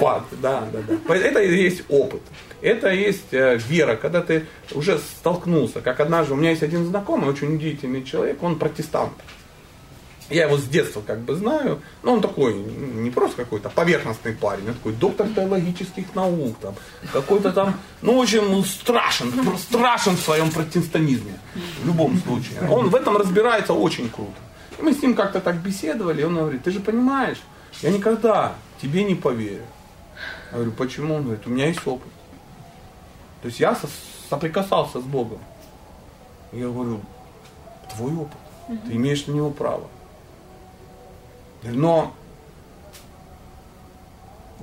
Факт, 0.00 0.28
да, 0.40 0.62
да, 0.72 0.78
да. 0.88 1.14
Это 1.14 1.40
и 1.40 1.54
есть 1.54 1.82
опыт. 1.90 2.22
Это 2.62 2.88
есть 2.88 3.32
э, 3.32 3.58
вера, 3.68 3.96
когда 3.96 4.22
ты 4.22 4.46
уже 4.72 4.98
столкнулся. 4.98 5.82
Как 5.82 6.00
однажды, 6.00 6.32
у 6.32 6.36
меня 6.36 6.50
есть 6.50 6.62
один 6.62 6.86
знакомый, 6.86 7.28
очень 7.28 7.56
удивительный 7.56 8.02
человек, 8.04 8.42
он 8.42 8.58
протестант. 8.58 9.12
Я 10.30 10.46
его 10.46 10.56
с 10.56 10.64
детства 10.64 11.02
как 11.06 11.20
бы 11.20 11.34
знаю, 11.34 11.82
но 12.02 12.14
он 12.14 12.22
такой, 12.22 12.54
не 12.54 13.10
просто 13.10 13.36
какой-то 13.44 13.68
поверхностный 13.68 14.32
парень, 14.32 14.68
он 14.68 14.74
такой 14.74 14.94
доктор 14.94 15.28
теологических 15.28 16.14
наук, 16.14 16.56
там, 16.62 16.74
какой-то 17.12 17.52
там, 17.52 17.78
ну, 18.00 18.16
в 18.18 18.22
общем, 18.22 18.64
страшен, 18.64 19.32
страшен 19.58 20.16
в 20.16 20.20
своем 20.20 20.50
протестантизме, 20.50 21.38
в 21.82 21.86
любом 21.86 22.16
случае. 22.22 22.70
Он 22.70 22.88
в 22.88 22.94
этом 22.94 23.18
разбирается 23.18 23.74
очень 23.74 24.08
круто. 24.08 24.32
И 24.78 24.82
мы 24.82 24.94
с 24.94 25.02
ним 25.02 25.14
как-то 25.14 25.40
так 25.40 25.56
беседовали, 25.56 26.22
и 26.22 26.24
он 26.24 26.36
говорит, 26.36 26.62
ты 26.62 26.70
же 26.70 26.80
понимаешь, 26.80 27.42
я 27.82 27.90
никогда 27.90 28.54
тебе 28.80 29.04
не 29.04 29.14
поверю. 29.14 29.64
Я 30.52 30.56
говорю, 30.56 30.72
почему? 30.72 31.16
Он 31.16 31.22
говорит, 31.24 31.46
у 31.46 31.50
меня 31.50 31.66
есть 31.66 31.86
опыт. 31.86 32.08
То 33.42 33.48
есть 33.48 33.60
я 33.60 33.76
соприкасался 34.30 35.00
с 35.00 35.04
Богом. 35.04 35.38
Я 36.52 36.68
говорю, 36.68 37.00
твой 37.94 38.14
опыт, 38.14 38.38
ты 38.86 38.92
имеешь 38.92 39.26
на 39.26 39.32
него 39.32 39.50
право. 39.50 39.88
Но 41.72 42.14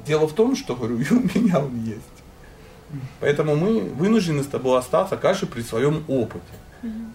дело 0.05 0.27
в 0.27 0.33
том, 0.33 0.55
что, 0.55 0.75
говорю, 0.75 0.99
и 0.99 1.13
у 1.13 1.21
меня 1.21 1.59
он 1.59 1.83
есть. 1.83 2.01
Поэтому 3.19 3.55
мы 3.55 3.81
вынуждены 3.81 4.43
с 4.43 4.47
тобой 4.47 4.77
остаться, 4.77 5.15
каждый 5.17 5.47
при 5.47 5.61
своем 5.61 6.03
опыте. 6.07 6.43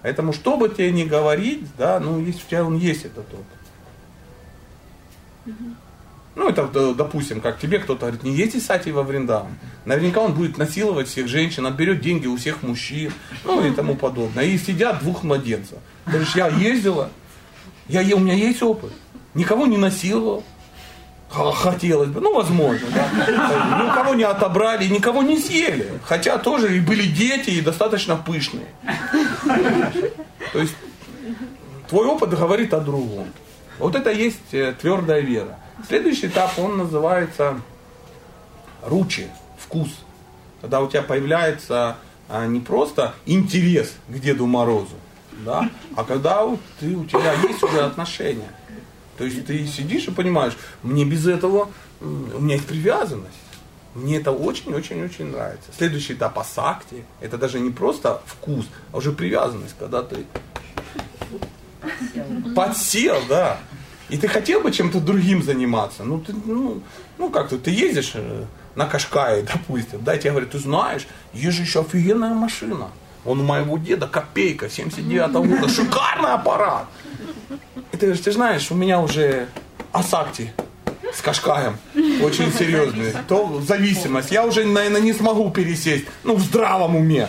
Поэтому, 0.02 0.32
что 0.32 0.56
бы 0.56 0.68
тебе 0.68 0.92
ни 0.92 1.04
говорить, 1.04 1.64
да, 1.76 1.98
ну, 1.98 2.20
есть 2.20 2.44
у 2.44 2.48
тебя 2.48 2.64
он 2.64 2.76
есть 2.76 3.04
этот 3.04 3.26
опыт. 3.34 3.46
Ну, 6.36 6.48
это, 6.48 6.94
допустим, 6.94 7.40
как 7.40 7.58
тебе 7.58 7.78
кто-то 7.78 8.02
говорит, 8.02 8.22
не 8.22 8.36
едьте 8.36 8.60
Сати 8.60 8.92
во 8.92 9.02
Вриндаван. 9.02 9.58
Наверняка 9.84 10.20
он 10.20 10.34
будет 10.34 10.58
насиловать 10.58 11.08
всех 11.08 11.28
женщин, 11.28 11.66
отберет 11.66 12.00
деньги 12.00 12.26
у 12.26 12.36
всех 12.36 12.62
мужчин, 12.62 13.12
ну 13.44 13.66
и 13.66 13.72
тому 13.72 13.96
подобное. 13.96 14.44
И 14.44 14.58
сидят 14.58 15.00
двух 15.00 15.24
младенцев. 15.24 15.78
Ты 16.04 16.10
говоришь, 16.12 16.36
я 16.36 16.48
ездила, 16.48 17.10
я, 17.88 18.14
у 18.14 18.20
меня 18.20 18.34
есть 18.34 18.62
опыт 18.62 18.92
никого 19.36 19.66
не 19.66 19.76
насиловал. 19.76 20.42
Хотелось 21.28 22.08
бы, 22.08 22.20
ну 22.20 22.32
возможно, 22.34 22.86
да. 22.94 23.84
Никого 23.84 24.14
не 24.14 24.22
отобрали, 24.24 24.86
никого 24.86 25.22
не 25.22 25.38
съели. 25.38 26.00
Хотя 26.04 26.38
тоже 26.38 26.76
и 26.76 26.80
были 26.80 27.06
дети, 27.06 27.50
и 27.50 27.60
достаточно 27.60 28.16
пышные. 28.16 28.66
То 30.52 30.60
есть 30.60 30.74
твой 31.88 32.06
опыт 32.06 32.30
говорит 32.30 32.72
о 32.74 32.80
другом. 32.80 33.26
Вот 33.78 33.94
это 33.94 34.10
есть 34.10 34.52
э, 34.52 34.72
твердая 34.80 35.20
вера. 35.20 35.58
Следующий 35.86 36.28
этап, 36.28 36.58
он 36.58 36.78
называется 36.78 37.60
ручи, 38.82 39.26
вкус. 39.58 39.90
Когда 40.62 40.80
у 40.80 40.88
тебя 40.88 41.02
появляется 41.02 41.96
а, 42.28 42.46
не 42.46 42.60
просто 42.60 43.14
интерес 43.26 43.92
к 44.08 44.18
Деду 44.18 44.46
Морозу, 44.46 44.96
да, 45.44 45.68
а 45.94 46.04
когда 46.04 46.46
ты, 46.80 46.96
у 46.96 47.04
тебя 47.04 47.34
есть 47.34 47.62
уже 47.62 47.82
отношения. 47.82 48.48
То 49.16 49.24
есть 49.24 49.46
ты 49.46 49.66
сидишь 49.66 50.08
и 50.08 50.10
понимаешь, 50.10 50.54
мне 50.82 51.04
без 51.04 51.26
этого, 51.26 51.70
у 52.00 52.40
меня 52.40 52.56
есть 52.56 52.66
привязанность. 52.66 53.38
Мне 53.94 54.18
это 54.18 54.30
очень-очень-очень 54.30 55.30
нравится. 55.32 55.70
Следующий 55.76 56.12
этап 56.12 56.38
асакти, 56.38 57.04
это 57.20 57.38
даже 57.38 57.60
не 57.60 57.70
просто 57.70 58.20
вкус, 58.26 58.66
а 58.92 58.98
уже 58.98 59.12
привязанность, 59.12 59.74
когда 59.78 60.02
ты 60.02 60.26
подсел, 62.54 63.16
да. 63.28 63.58
И 64.08 64.18
ты 64.18 64.28
хотел 64.28 64.60
бы 64.60 64.70
чем-то 64.70 65.00
другим 65.00 65.42
заниматься. 65.42 66.04
Ну, 66.04 66.20
ты, 66.20 66.32
ну, 66.44 66.82
ну 67.18 67.30
как-то 67.30 67.58
ты 67.58 67.70
ездишь 67.70 68.12
э, 68.14 68.44
на 68.74 68.86
Кашкае, 68.86 69.42
допустим, 69.52 70.04
да, 70.04 70.14
и 70.14 70.18
тебе 70.18 70.30
говорят, 70.30 70.50
ты 70.50 70.58
знаешь, 70.58 71.06
есть 71.32 71.56
же 71.56 71.62
еще 71.62 71.80
офигенная 71.80 72.34
машина. 72.34 72.88
Он 73.24 73.40
у 73.40 73.42
моего 73.42 73.78
деда 73.78 74.06
копейка, 74.06 74.66
79-го 74.66 75.42
года, 75.42 75.68
шикарный 75.68 76.34
аппарат. 76.34 76.86
И 77.96 77.98
ты 77.98 78.06
говоришь, 78.08 78.24
ты 78.24 78.32
знаешь, 78.32 78.70
у 78.70 78.74
меня 78.74 79.00
уже 79.00 79.48
Асакти 79.90 80.52
с 81.14 81.22
Кашкаем 81.22 81.78
очень 82.22 82.52
серьезный. 82.52 83.14
То 83.26 83.62
зависимость. 83.66 84.30
Я 84.30 84.44
уже, 84.44 84.66
наверное, 84.66 85.00
не 85.00 85.14
смогу 85.14 85.50
пересесть. 85.50 86.04
Ну, 86.22 86.34
в 86.34 86.40
здравом 86.40 86.94
уме. 86.96 87.28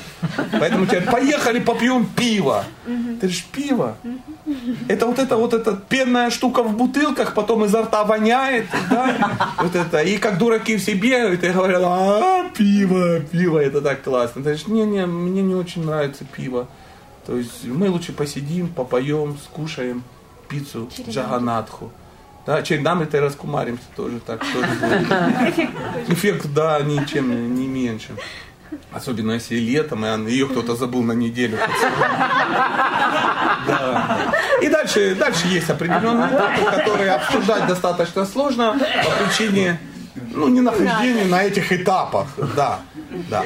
Поэтому 0.52 0.86
теперь 0.86 1.04
поехали 1.04 1.60
попьем 1.60 2.06
пиво. 2.06 2.66
Ты 2.86 2.92
говоришь, 2.92 3.46
пиво? 3.46 3.96
Это 4.90 5.06
вот 5.06 5.20
эта 5.20 5.38
вот 5.38 5.54
эта 5.54 5.72
пенная 5.72 6.30
штука 6.32 6.64
в 6.64 6.76
бутылках, 6.76 7.34
потом 7.34 7.64
изо 7.64 7.84
рта 7.84 8.04
воняет, 8.04 8.66
да? 8.90 9.56
Вот 9.64 9.74
это. 9.74 10.02
И 10.02 10.18
как 10.18 10.38
дураки 10.38 10.76
все 10.76 10.96
бегают 10.96 11.46
и 11.46 11.48
говорят, 11.48 11.82
а, 11.86 12.50
пиво, 12.50 13.22
пиво, 13.22 13.58
это 13.58 13.80
так 13.82 14.04
классно. 14.04 14.42
Ты 14.42 14.50
говоришь, 14.50 14.68
не-не, 14.68 15.06
мне 15.06 15.42
не 15.44 15.56
очень 15.56 15.86
нравится 15.86 16.26
пиво. 16.26 16.68
То 17.26 17.38
есть 17.38 17.64
мы 17.64 17.90
лучше 17.90 18.12
посидим, 18.12 18.68
попоем, 18.68 19.38
скушаем 19.46 20.04
пиццу 20.48 20.90
Джаганатху. 21.08 21.92
Да, 22.46 22.62
чередам 22.62 23.02
это 23.02 23.20
раскумаримся 23.20 23.84
тоже 23.96 24.20
так. 24.20 24.42
Эффект, 26.08 26.48
да, 26.54 26.80
ничем 26.80 27.56
не 27.56 27.68
меньше. 27.68 28.16
Особенно 28.92 29.34
если 29.34 29.56
летом, 29.56 30.06
и 30.06 30.32
ее 30.32 30.48
кто-то 30.48 30.76
забыл 30.76 31.04
на 31.04 31.12
неделю. 31.14 31.58
Да. 33.68 34.18
И 34.62 34.70
дальше, 34.70 35.16
дальше 35.16 35.48
есть 35.48 35.70
определенные 35.70 36.30
этапы, 36.30 36.64
которые 36.72 37.12
обсуждать 37.12 37.68
достаточно 37.68 38.26
сложно 38.26 38.78
по 38.80 39.26
причине 39.26 39.80
ну, 40.34 40.48
не 40.48 40.62
нахождения 40.62 41.26
на 41.26 41.44
этих 41.44 41.72
этапах. 41.74 42.28
Да, 42.56 42.80
да. 43.30 43.44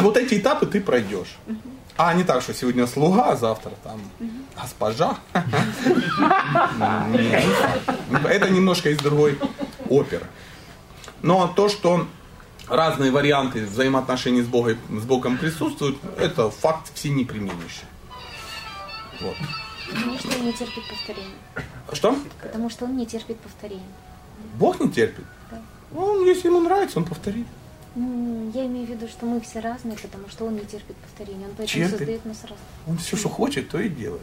Вот 0.00 0.16
эти 0.16 0.38
этапы 0.38 0.66
ты 0.66 0.80
пройдешь. 0.80 1.36
А 2.02 2.14
не 2.14 2.24
так, 2.24 2.40
что 2.40 2.54
сегодня 2.54 2.86
слуга, 2.86 3.32
а 3.32 3.36
завтра 3.36 3.72
там 3.84 4.00
госпожа. 4.58 5.18
Это 8.24 8.48
немножко 8.48 8.88
из 8.88 8.96
другой 8.96 9.38
оперы. 9.86 10.24
Но 11.20 11.46
то, 11.48 11.68
что 11.68 12.06
разные 12.68 13.10
варианты 13.10 13.66
взаимоотношений 13.66 14.40
с 14.40 14.46
Богом, 14.46 14.78
с 14.88 15.04
Богом 15.04 15.36
присутствуют, 15.36 15.98
это 16.16 16.48
факт 16.48 16.90
все 16.94 17.10
неприменяющий. 17.10 17.84
Вот. 19.20 19.36
Потому 19.90 20.18
что 20.18 20.28
он 20.38 20.46
не 20.46 20.52
терпит 20.54 20.88
повторения. 20.88 21.36
Что? 21.92 22.16
Потому 22.40 22.70
что 22.70 22.84
он 22.86 22.96
не 22.96 23.04
терпит 23.04 23.38
повторения. 23.40 23.92
Бог 24.54 24.80
не 24.80 24.90
терпит? 24.90 25.26
Да. 25.50 25.60
Он, 25.94 26.24
если 26.24 26.48
ему 26.48 26.60
нравится, 26.60 26.98
он 26.98 27.04
повторит. 27.04 27.46
Я 27.96 28.66
имею 28.66 28.86
в 28.86 28.90
виду, 28.90 29.08
что 29.08 29.26
мы 29.26 29.40
все 29.40 29.58
разные, 29.60 29.96
потому 29.98 30.28
что 30.28 30.44
он 30.44 30.54
не 30.54 30.60
терпит 30.60 30.96
повторения. 30.96 31.46
Он 31.46 31.52
поэтому 31.56 31.66
Терпит. 31.84 31.98
создает 31.98 32.24
нас 32.24 32.42
разных. 32.42 32.58
Он 32.86 32.98
все, 32.98 33.16
что 33.16 33.28
хочет, 33.28 33.68
то 33.68 33.80
и 33.80 33.88
делает. 33.88 34.22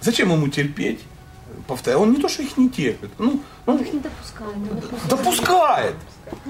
Зачем 0.00 0.30
ему 0.30 0.48
терпеть? 0.48 1.00
Повторяю, 1.66 2.02
он 2.02 2.12
не 2.12 2.20
то, 2.20 2.28
что 2.28 2.42
их 2.42 2.56
не 2.56 2.70
терпит. 2.70 3.10
Ну, 3.18 3.40
он, 3.66 3.74
он 3.74 3.82
их 3.82 3.92
не 3.92 3.98
допускает. 3.98 4.54
Он 4.56 4.76
допускает. 4.76 5.08
допускает. 5.08 5.94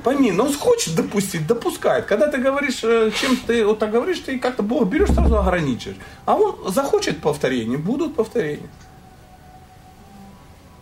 Пойми, 0.05 0.31
но 0.31 0.45
он 0.45 0.53
хочет 0.53 0.95
допустить, 0.95 1.47
допускает. 1.47 2.05
Когда 2.05 2.29
ты 2.29 2.37
говоришь, 2.37 2.81
э, 2.85 3.11
чем 3.19 3.37
ты 3.39 3.65
вот 3.65 3.79
так 3.79 3.91
говоришь, 3.91 4.19
ты 4.19 4.39
как-то 4.39 4.63
Бога 4.63 4.85
берешь, 4.85 5.09
сразу 5.09 5.39
ограничиваешь. 5.39 5.99
А 6.27 6.37
он 6.37 6.71
захочет 6.71 7.23
повторения, 7.23 7.79
будут 7.79 8.15
повторения. 8.15 8.69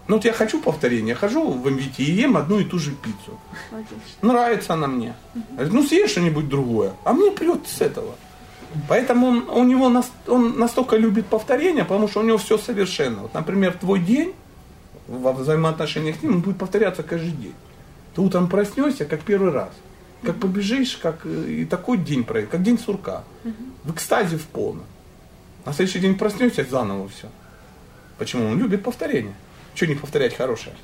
Ну 0.09 0.17
вот 0.17 0.25
я 0.25 0.33
хочу 0.33 0.61
повторения, 0.61 1.15
хожу 1.15 1.51
в 1.51 1.71
МВТ 1.71 2.01
и 2.01 2.13
ем 2.13 2.39
одну 2.39 2.59
и 2.59 2.65
ту 2.65 2.79
же 2.79 2.93
пиццу. 2.93 3.39
Отлично. 3.71 3.99
Нравится 4.23 4.73
она 4.73 4.87
мне. 4.87 5.15
Говорит, 5.53 5.73
ну 5.75 5.83
съешь 5.83 6.11
что-нибудь 6.11 6.49
другое. 6.49 6.93
А 7.05 7.13
мне 7.13 7.31
прет 7.31 7.67
с 7.67 7.83
этого. 7.83 8.15
Поэтому 8.89 9.27
он, 9.29 9.49
у 9.51 9.65
него 9.65 9.91
нас, 9.91 10.11
он 10.27 10.59
настолько 10.59 10.97
любит 10.97 11.27
повторение, 11.27 11.85
потому 11.85 12.09
что 12.09 12.21
у 12.21 12.23
него 12.23 12.39
все 12.39 12.57
совершенно. 12.57 13.23
Вот, 13.23 13.35
например, 13.35 13.77
твой 13.79 14.01
день 14.01 14.35
во 15.07 15.33
взаимоотношениях 15.33 16.17
с 16.17 16.23
ним 16.23 16.37
он 16.37 16.41
будет 16.41 16.59
повторяться 16.59 17.03
каждый 17.03 17.33
день. 17.33 17.55
Ты 18.15 18.23
утром 18.23 18.49
проснешься, 18.49 19.05
как 19.05 19.21
первый 19.21 19.53
раз. 19.53 19.71
Как 20.23 20.37
побежишь, 20.37 20.97
как 20.97 21.21
э, 21.25 21.51
и 21.51 21.65
такой 21.65 21.99
день 21.99 22.25
пройдет, 22.25 22.51
как 22.51 22.63
день 22.63 22.79
сурка. 22.79 23.25
В 23.85 23.93
экстазе 23.93 24.37
в 24.37 24.47
полном. 24.47 24.87
На 25.65 25.73
следующий 25.73 26.01
день 26.01 26.17
проснешься 26.17 26.67
заново 26.69 27.09
все. 27.09 27.29
Почему? 28.19 28.49
Он 28.49 28.59
любит 28.59 28.83
повторение. 28.83 29.35
Чего 29.79 29.91
не 29.93 29.97
повторять 30.01 30.35
хорошее? 30.35 30.75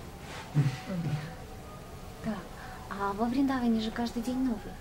Так. 2.24 2.34
А 2.90 3.12
во 3.14 3.26
Вриндаване 3.26 3.80
же 3.80 3.90
каждый 3.90 4.22
день 4.22 4.38
новый. 4.38 4.72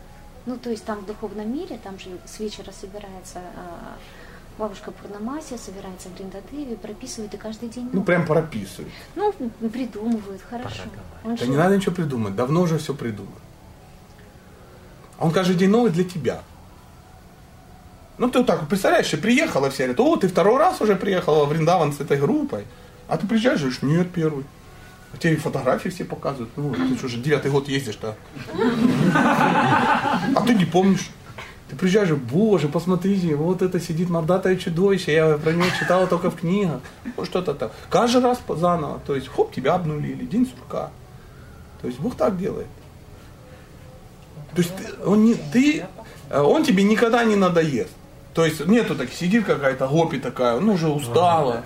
Ну, 0.45 0.55
то 0.55 0.69
есть 0.69 0.85
там 0.85 0.99
в 0.99 1.07
духовном 1.07 1.51
мире, 1.51 1.79
там 1.83 1.97
же 1.97 2.09
с 2.27 2.39
вечера 2.39 2.71
собирается 2.71 3.39
а, 3.39 3.97
бабушка 4.59 4.91
Пурнамасия, 4.91 5.57
собирается 5.57 6.09
Вриндадеви, 6.09 6.75
прописывают 6.75 7.33
и 7.33 7.37
каждый 7.37 7.69
день 7.69 7.85
новый. 7.85 7.95
Ну, 7.95 8.03
прям 8.03 8.27
прописывают. 8.27 8.93
Ну, 9.15 9.33
придумывают, 9.67 10.43
хорошо. 10.47 10.83
Он 11.23 11.35
Да 11.35 11.45
же- 11.45 11.49
не 11.49 11.57
надо 11.57 11.75
ничего 11.77 11.95
придумать, 11.95 12.35
давно 12.35 12.61
уже 12.61 12.77
все 12.77 12.93
придумано. 12.93 13.35
А 15.17 15.25
он 15.25 15.31
каждый 15.31 15.55
день 15.55 15.71
новый 15.71 15.89
для 15.89 16.03
тебя. 16.03 16.43
Ну, 18.19 18.29
ты 18.29 18.37
вот 18.39 18.47
так 18.47 18.59
вот 18.59 18.69
представляешь, 18.69 19.09
ты 19.09 19.17
приехала, 19.17 19.71
все 19.71 19.85
говорят, 19.87 19.99
о, 20.01 20.17
ты 20.17 20.27
второй 20.27 20.57
раз 20.59 20.81
уже 20.81 20.95
приехала 20.95 21.45
в 21.45 21.49
Вриндаван 21.49 21.93
с 21.93 21.99
этой 21.99 22.19
группой. 22.19 22.65
А 23.13 23.17
ты 23.17 23.27
приезжаешь, 23.27 23.59
говоришь, 23.59 23.83
нет, 23.83 24.09
первый. 24.11 24.43
А 25.13 25.17
тебе 25.17 25.35
фотографии 25.35 25.89
все 25.89 26.03
показывают. 26.03 26.49
Ну, 26.55 26.73
ты 26.73 26.97
что 26.97 27.07
же 27.07 27.17
девятый 27.19 27.51
год 27.51 27.69
ездишь-то. 27.69 28.15
А 29.13 30.41
ты 30.47 30.55
не 30.55 30.65
помнишь. 30.65 31.11
Ты 31.69 31.75
приезжаешь, 31.75 32.09
боже, 32.09 32.69
посмотрите, 32.69 33.35
вот 33.35 33.61
это 33.61 33.79
сидит 33.79 34.09
мордатое 34.09 34.55
чудовище, 34.55 35.13
я 35.13 35.37
про 35.37 35.51
него 35.51 35.67
читала 35.79 36.07
только 36.07 36.31
в 36.31 36.37
книгах. 36.37 36.79
Ну, 37.15 37.23
что-то 37.23 37.53
там. 37.53 37.69
Каждый 37.91 38.23
раз 38.23 38.41
заново. 38.47 38.99
То 39.05 39.13
есть, 39.13 39.27
хоп, 39.27 39.53
тебя 39.53 39.75
обнулили, 39.75 40.25
день 40.25 40.47
сурка. 40.47 40.89
То 41.81 41.87
есть, 41.87 41.99
Бог 41.99 42.15
так 42.17 42.35
делает. 42.39 42.65
То 44.55 44.63
есть, 44.63 44.73
он, 45.05 45.23
не, 45.23 45.35
ты, 45.35 45.85
он 46.31 46.63
тебе 46.63 46.81
никогда 46.81 47.23
не 47.25 47.35
надоест. 47.35 47.91
То 48.33 48.43
есть, 48.43 48.65
нету 48.65 48.95
так, 48.95 49.11
сидит 49.11 49.45
какая-то 49.45 49.87
гопи 49.87 50.17
такая, 50.17 50.59
ну, 50.59 50.73
уже 50.73 50.87
устала. 50.87 51.63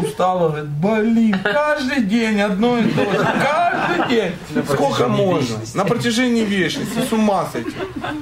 Устала, 0.00 0.48
говорит, 0.48 0.68
блин, 0.68 1.38
каждый 1.42 2.02
день 2.04 2.40
одно 2.40 2.78
и 2.78 2.90
то 2.90 3.04
же, 3.04 3.18
каждый 3.18 4.08
день. 4.08 4.32
Сколько 4.66 5.08
можно? 5.08 5.40
вечности. 5.40 5.76
На 5.76 5.84
протяжении 5.84 6.44
вечности, 6.44 6.98
с 7.08 7.12
ума 7.12 7.46
сойти. 7.50 7.72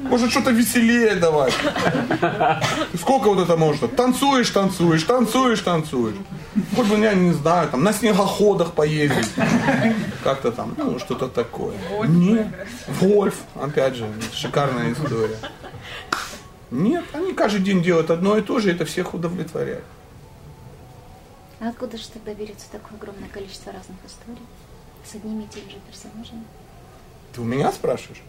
Может 0.03 0.31
что-то 0.31 0.51
веселее 0.51 1.15
давать. 1.17 1.55
Сколько 2.99 3.29
вот 3.29 3.41
это 3.43 3.57
можно? 3.57 3.89
Танцуешь, 3.89 4.51
танцуешь, 4.51 5.03
танцуешь, 5.05 5.61
танцуешь. 5.61 6.17
Хоть 6.77 6.87
бы, 6.87 6.99
я 6.99 7.15
не 7.15 7.33
знаю, 7.33 7.69
там, 7.69 7.83
на 7.83 7.93
снегоходах 7.93 8.73
поездить. 8.73 9.31
Как-то 10.23 10.53
там, 10.53 10.75
ну, 10.77 10.99
что-то 10.99 11.29
такое. 11.29 11.75
Нет. 12.07 12.47
Вольф, 13.01 13.37
опять 13.61 13.97
же, 13.97 14.07
шикарная 14.33 14.93
история. 14.93 15.37
Нет, 16.71 17.05
они 17.13 17.35
каждый 17.35 17.61
день 17.61 17.83
делают 17.83 18.11
одно 18.11 18.39
и 18.39 18.41
то 18.41 18.59
же, 18.59 18.71
и 18.71 18.73
это 18.73 18.87
всех 18.87 19.13
удовлетворяет. 19.13 19.85
А 21.63 21.69
откуда 21.69 21.97
же 21.97 22.09
тогда 22.09 22.35
берется 22.35 22.69
такое 22.73 22.99
огромное 22.99 23.29
количество 23.29 23.73
разных 23.73 23.97
историй 24.05 24.43
с 25.05 25.15
одними 25.15 25.45
и 25.45 25.47
теми 25.47 25.71
же 25.71 25.77
персонажами? 25.87 26.43
Ты 27.33 27.41
у 27.41 27.45
меня 27.45 27.71
спрашиваешь? 27.71 28.21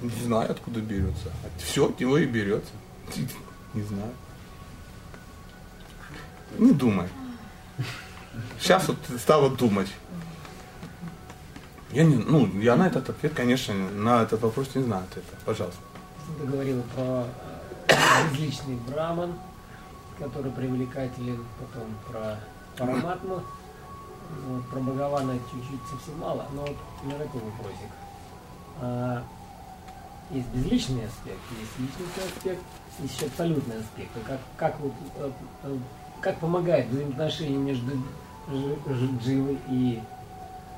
Не 0.00 0.22
знаю, 0.22 0.52
откуда 0.52 0.80
берется. 0.80 1.32
Все 1.58 1.88
от 1.88 1.98
него 1.98 2.16
и 2.16 2.26
берется. 2.26 2.70
Не 3.74 3.82
знаю. 3.82 4.12
Не 6.58 6.70
думай. 6.70 7.08
Сейчас 8.60 8.86
вот 8.86 8.98
стала 9.18 9.50
думать. 9.50 9.88
Я 11.90 12.04
не, 12.04 12.16
ну, 12.16 12.46
я 12.60 12.76
на 12.76 12.86
этот 12.86 13.10
ответ, 13.10 13.34
конечно, 13.34 13.74
на 13.74 14.22
этот 14.22 14.42
вопрос 14.42 14.76
не 14.76 14.84
знаю 14.84 15.02
ответа. 15.10 15.36
Пожалуйста. 15.44 15.80
Ты 16.38 16.46
говорил 16.46 16.82
про 16.94 17.26
э, 17.88 17.94
безличный 18.30 18.76
браман, 18.76 19.34
который 20.20 20.52
привлекателен, 20.52 21.44
потом 21.58 21.88
про 22.08 22.38
параматму, 22.80 23.42
вот, 24.46 24.68
про 24.70 24.80
Бхагавана 24.80 25.34
чуть-чуть 25.50 25.80
совсем 25.90 26.18
мало, 26.18 26.46
но 26.52 26.62
вот 26.62 26.76
у 27.04 27.10
такой 27.10 27.40
вопросик. 27.40 27.90
А, 28.80 29.22
есть 30.30 30.46
безличный 30.48 31.06
аспект, 31.06 31.40
есть 31.58 31.78
личностный 31.78 32.24
аспект, 32.24 32.62
есть 33.00 33.14
еще 33.14 33.26
абсолютный 33.26 33.78
аспект. 33.80 34.16
И 34.16 34.20
Как, 34.20 34.38
как, 34.56 34.80
вот, 34.80 34.92
э, 35.16 35.30
э, 35.64 35.76
как 36.20 36.38
помогает 36.38 36.86
взаимоотношения 36.88 37.56
между 37.56 37.92
Джи- 38.50 38.78
Джи- 38.88 39.18
Дживой 39.22 39.58
и 39.68 40.00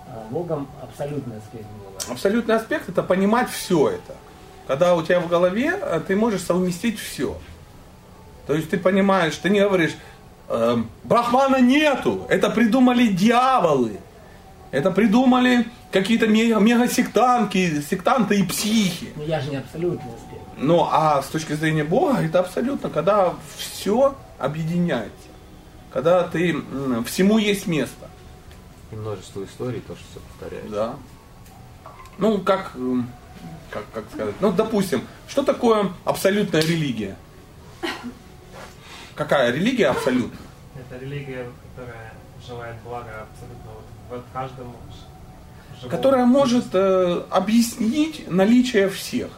а, 0.09 0.27
Богом 0.31 0.67
абсолютный 0.83 1.37
аспект 1.37 1.67
Бога? 1.85 2.13
Абсолютный 2.13 2.55
аспект 2.57 2.89
это 2.89 3.03
понимать 3.03 3.51
все 3.51 3.91
это. 3.91 4.17
Когда 4.67 4.95
у 4.95 5.03
тебя 5.03 5.21
в 5.21 5.29
голове 5.29 5.79
э, 5.81 6.01
ты 6.07 6.17
можешь 6.17 6.43
совместить 6.43 6.99
все. 6.99 7.37
То 8.47 8.55
есть 8.55 8.71
ты 8.71 8.79
понимаешь, 8.79 9.37
ты 9.37 9.51
не 9.51 9.61
говоришь, 9.61 9.95
Брахмана 11.05 11.61
нету, 11.61 12.27
это 12.29 12.51
придумали 12.51 13.07
дьяволы, 13.07 14.01
это 14.71 14.91
придумали 14.91 15.67
какие-то 15.91 16.27
мега, 16.27 16.59
мега-сектанты, 16.59 17.83
сектанты 17.83 18.41
и 18.41 18.43
психи. 18.43 19.13
Ну 19.17 19.25
я 19.25 19.41
же 19.41 19.51
не 19.51 19.57
абсолютный 19.57 20.13
аспект. 20.15 20.43
Ну, 20.59 20.87
а 20.91 21.23
с 21.23 21.27
точки 21.29 21.55
зрения 21.55 21.85
Бога, 21.85 22.19
это 22.21 22.41
абсолютно, 22.41 22.91
когда 22.91 23.35
все 23.57 24.15
объединяется. 24.39 25.11
Когда 25.91 26.23
ты, 26.25 26.57
всему 27.07 27.39
есть 27.39 27.67
место. 27.67 28.09
И 28.91 28.95
множество 28.95 29.45
историй 29.45 29.81
тоже 29.81 30.01
все 30.11 30.21
повторяется. 30.21 30.71
Да. 30.71 30.95
Ну, 32.19 32.39
как, 32.39 32.73
как, 33.71 33.85
как 33.95 34.05
сказать, 34.13 34.35
ну, 34.41 34.53
допустим, 34.53 35.03
что 35.29 35.43
такое 35.43 35.93
абсолютная 36.05 36.61
религия? 36.61 37.17
Какая 39.15 39.53
религия 39.53 39.89
абсолютная? 39.89 40.39
Это 40.75 41.03
религия, 41.05 41.47
которая 41.75 42.13
желает 42.47 42.77
блага 42.85 43.27
абсолютно 43.31 43.71
вот 44.11 44.25
в 44.29 44.33
каждом 44.33 44.67
ж- 44.91 45.81
живом. 45.81 45.91
Которая 45.91 46.27
может 46.27 46.67
э, 46.75 47.23
объяснить 47.31 48.29
наличие 48.31 48.89
всех. 48.89 49.29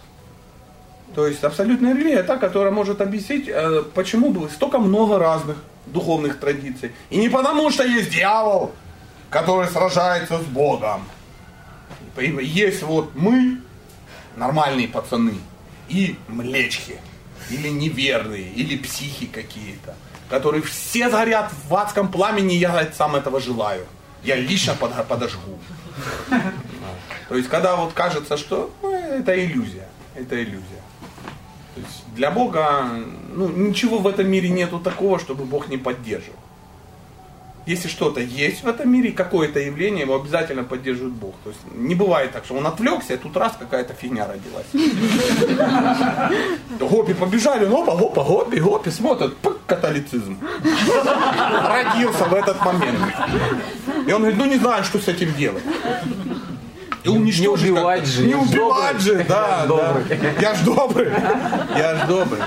То 1.15 1.27
есть 1.27 1.45
абсолютная 1.45 1.95
религия 1.95 2.23
та, 2.23 2.37
которая 2.39 2.73
может 2.73 3.01
объяснить, 3.01 3.49
э, 3.49 3.83
почему 3.95 4.31
было 4.31 4.49
столько 4.49 4.79
много 4.79 5.19
разных 5.19 5.57
духовных 5.87 6.39
традиций. 6.41 6.93
И 7.11 7.19
не 7.19 7.29
потому, 7.29 7.71
что 7.71 7.85
есть 7.85 8.11
дьявол, 8.11 8.73
который 9.31 9.69
сражается 9.69 10.39
с 10.39 10.45
Богом. 10.45 11.03
Есть 12.17 12.83
вот 12.85 13.15
мы, 13.17 13.61
нормальные 14.37 14.89
пацаны, 14.89 15.35
и 15.89 16.17
млечки, 16.29 16.97
или 17.51 17.69
неверные, 17.69 18.49
или 18.51 18.77
психи 18.77 19.27
какие-то, 19.27 19.95
которые 20.29 20.63
все 20.63 21.09
горят 21.09 21.53
в 21.69 21.75
адском 21.75 22.11
пламени, 22.11 22.55
я 22.55 22.91
сам 22.93 23.17
этого 23.17 23.41
желаю. 23.41 23.87
Я 24.23 24.37
лично 24.37 24.75
под- 24.75 25.07
подожгу. 25.07 25.59
То 27.29 27.37
есть, 27.37 27.49
когда 27.49 27.77
вот 27.77 27.93
кажется, 27.93 28.37
что 28.37 28.75
ну, 28.83 28.91
это 28.91 29.35
иллюзия, 29.45 29.89
это 30.15 30.43
иллюзия. 30.43 30.83
То 31.75 31.81
есть, 31.81 32.05
для 32.15 32.31
Бога 32.31 32.89
ну, 33.35 33.49
ничего 33.49 33.99
в 33.99 34.07
этом 34.07 34.29
мире 34.29 34.49
нету 34.49 34.79
такого, 34.79 35.19
чтобы 35.19 35.45
Бог 35.45 35.69
не 35.69 35.77
поддерживал. 35.77 36.39
Если 37.67 37.89
что-то 37.89 38.21
есть 38.21 38.63
в 38.63 38.69
этом 38.69 38.93
мире, 38.93 39.11
какое-то 39.13 39.59
явление, 39.59 40.03
его 40.03 40.17
обязательно 40.17 40.65
поддерживает 40.65 41.15
Бог. 41.15 41.35
То 41.45 41.51
есть 41.51 41.61
не 41.75 41.95
бывает 41.95 42.33
так, 42.33 42.45
что 42.45 42.57
он 42.57 42.67
отвлекся, 42.67 43.15
и 43.15 43.17
тут 43.17 43.35
раз 43.39 43.55
какая-то 43.59 43.95
фигня 43.95 44.27
родилась. 44.27 44.67
Гопи 46.79 47.15
побежали, 47.15 47.65
опа, 47.65 47.95
опа, 47.95 48.23
гопи, 48.23 48.61
гопи, 48.61 48.91
смотрят, 48.91 49.37
пык, 49.39 49.57
католицизм. 49.67 50.39
Родился 50.63 52.25
в 52.25 52.35
этот 52.35 52.63
момент. 52.63 52.99
И 54.07 54.13
он 54.13 54.21
говорит, 54.21 54.39
ну 54.39 54.45
не 54.45 54.59
знаю, 54.59 54.85
что 54.85 54.99
с 54.99 55.09
этим 55.09 55.33
делать. 55.35 55.63
И 57.03 57.09
уничтожить 57.09 57.67
Не 57.67 57.73
убивать 57.73 58.07
же, 58.07 58.27
Не 58.27 58.35
убивать 58.35 59.01
же, 59.01 59.25
да, 59.29 59.61
Я 59.61 59.65
ж 59.65 59.67
да. 59.67 59.67
добрый. 59.67 60.05
Я 60.41 60.55
ж 60.55 60.59
добрый. 60.61 61.13
Я 61.77 61.97
ж 61.97 62.09
добрый. 62.09 62.41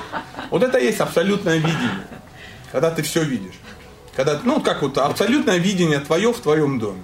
Вот 0.50 0.64
это 0.64 0.80
есть 0.80 1.00
абсолютное 1.00 1.58
видение. 1.58 2.08
Когда 2.72 2.92
ты 2.92 3.02
все 3.02 3.24
видишь. 3.24 3.54
Когда, 4.18 4.42
ну, 4.44 4.60
как 4.62 4.82
вот 4.82 4.98
абсолютное 4.98 5.58
видение 5.58 6.00
твое 6.00 6.34
в 6.34 6.40
твоем 6.40 6.80
доме. 6.80 7.04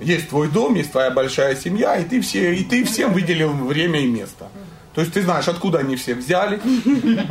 Есть 0.00 0.30
твой 0.30 0.48
дом, 0.48 0.74
есть 0.74 0.90
твоя 0.90 1.10
большая 1.10 1.54
семья, 1.54 1.98
и 1.98 2.04
ты, 2.04 2.22
все, 2.22 2.54
и 2.54 2.64
ты 2.64 2.82
всем 2.84 3.12
выделил 3.12 3.52
время 3.52 4.00
и 4.00 4.06
место. 4.06 4.48
То 4.94 5.00
есть 5.00 5.12
ты 5.12 5.22
знаешь, 5.22 5.48
откуда 5.48 5.78
они 5.78 5.96
все 5.96 6.14
взяли, 6.14 6.60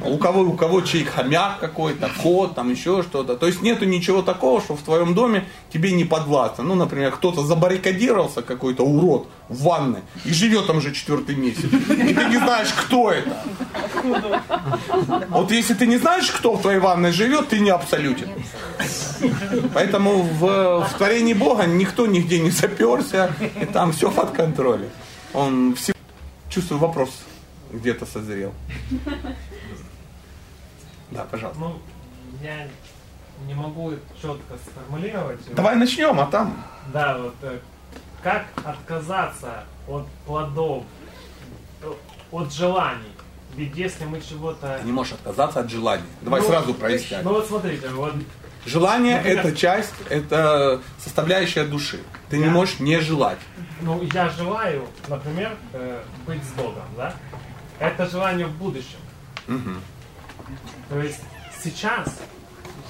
у 0.05 0.17
кого, 0.17 0.41
у 0.41 0.53
кого 0.53 0.81
чей 0.81 1.05
хомяк 1.05 1.59
какой-то, 1.59 2.09
кот, 2.21 2.55
там 2.55 2.69
еще 2.69 3.03
что-то. 3.03 3.37
То 3.37 3.47
есть 3.47 3.61
нету 3.61 3.85
ничего 3.85 4.21
такого, 4.21 4.61
что 4.61 4.75
в 4.75 4.81
твоем 4.81 5.13
доме 5.13 5.45
тебе 5.71 5.93
не 5.93 6.03
подвластно. 6.03 6.65
Ну, 6.65 6.75
например, 6.75 7.11
кто-то 7.11 7.41
забаррикадировался, 7.41 8.41
какой-то 8.41 8.83
урод 8.83 9.27
в 9.47 9.63
ванной, 9.63 10.01
и 10.25 10.33
живет 10.33 10.67
там 10.67 10.77
уже 10.77 10.93
четвертый 10.93 11.35
месяц. 11.35 11.63
И 11.63 12.13
ты 12.13 12.25
не 12.25 12.37
знаешь, 12.37 12.73
кто 12.73 13.11
это. 13.11 13.41
Вот 15.29 15.51
если 15.51 15.73
ты 15.73 15.87
не 15.87 15.97
знаешь, 15.97 16.29
кто 16.31 16.55
в 16.55 16.61
твоей 16.61 16.79
ванной 16.79 17.13
живет, 17.13 17.47
ты 17.47 17.59
не 17.59 17.69
абсолютен. 17.69 18.27
Поэтому 19.73 20.23
в, 20.23 20.85
в 20.85 20.97
творении 20.97 21.33
Бога 21.33 21.65
никто 21.65 22.07
нигде 22.07 22.39
не 22.39 22.51
заперся, 22.51 23.31
и 23.61 23.65
там 23.65 23.93
все 23.93 24.11
под 24.11 24.31
контролем. 24.31 24.89
Он 25.33 25.75
все... 25.75 25.93
Чувствую, 26.49 26.79
вопрос 26.79 27.09
где-то 27.73 28.05
созрел. 28.05 28.53
Да, 31.11 31.25
пожалуйста. 31.29 31.59
Ну, 31.59 31.77
я 32.41 32.67
не 33.45 33.53
могу 33.53 33.93
четко 34.19 34.55
сформулировать. 34.57 35.39
Давай 35.53 35.75
начнем, 35.75 36.19
а 36.19 36.25
там... 36.25 36.65
Да, 36.91 37.19
вот 37.19 37.35
э, 37.43 37.59
как 38.23 38.45
отказаться 38.63 39.63
от 39.87 40.07
плодов, 40.25 40.83
э, 41.83 41.93
от 42.31 42.51
желаний. 42.51 43.13
Ведь 43.55 43.75
если 43.75 44.05
мы 44.05 44.21
чего-то... 44.21 44.79
Ты 44.79 44.85
не 44.85 44.91
можешь 44.91 45.13
отказаться 45.13 45.59
от 45.59 45.69
желаний. 45.69 46.03
Давай 46.21 46.41
Ну, 46.41 46.47
сразу 46.47 46.73
прояснять. 46.73 47.23
Ну 47.23 47.33
вот 47.33 47.45
смотрите, 47.45 47.89
вот 47.89 48.15
Желание 48.65 49.17
Например- 49.17 49.39
это 49.39 49.55
часть, 49.55 49.93
это 50.09 50.81
составляющая 50.97 51.65
души. 51.65 51.99
Ты 52.29 52.37
не 52.37 52.47
можешь 52.47 52.79
не 52.79 52.99
желать. 52.99 53.37
ну, 53.81 54.01
я 54.13 54.29
желаю, 54.29 54.87
например, 55.09 55.51
э, 55.73 56.01
быть 56.25 56.41
с 56.43 56.53
Богом, 56.53 56.85
да? 56.95 57.13
Это 57.83 58.09
желание 58.09 58.47
в 58.47 58.53
будущем. 58.57 58.99
Мгм. 59.47 59.81
То 60.89 61.01
есть 61.01 61.19
сейчас 61.61 62.07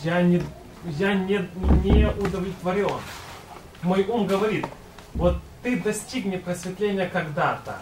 я 0.03 0.21
не, 0.21 0.41
я 0.85 1.15
не, 1.15 1.49
не 1.83 2.07
удовлетворен. 2.07 2.99
Мой 3.81 4.05
ум 4.07 4.27
говорит, 4.27 4.65
вот 5.15 5.37
ты 5.63 5.77
достигни 5.77 6.37
просветления 6.37 7.09
когда-то. 7.11 7.77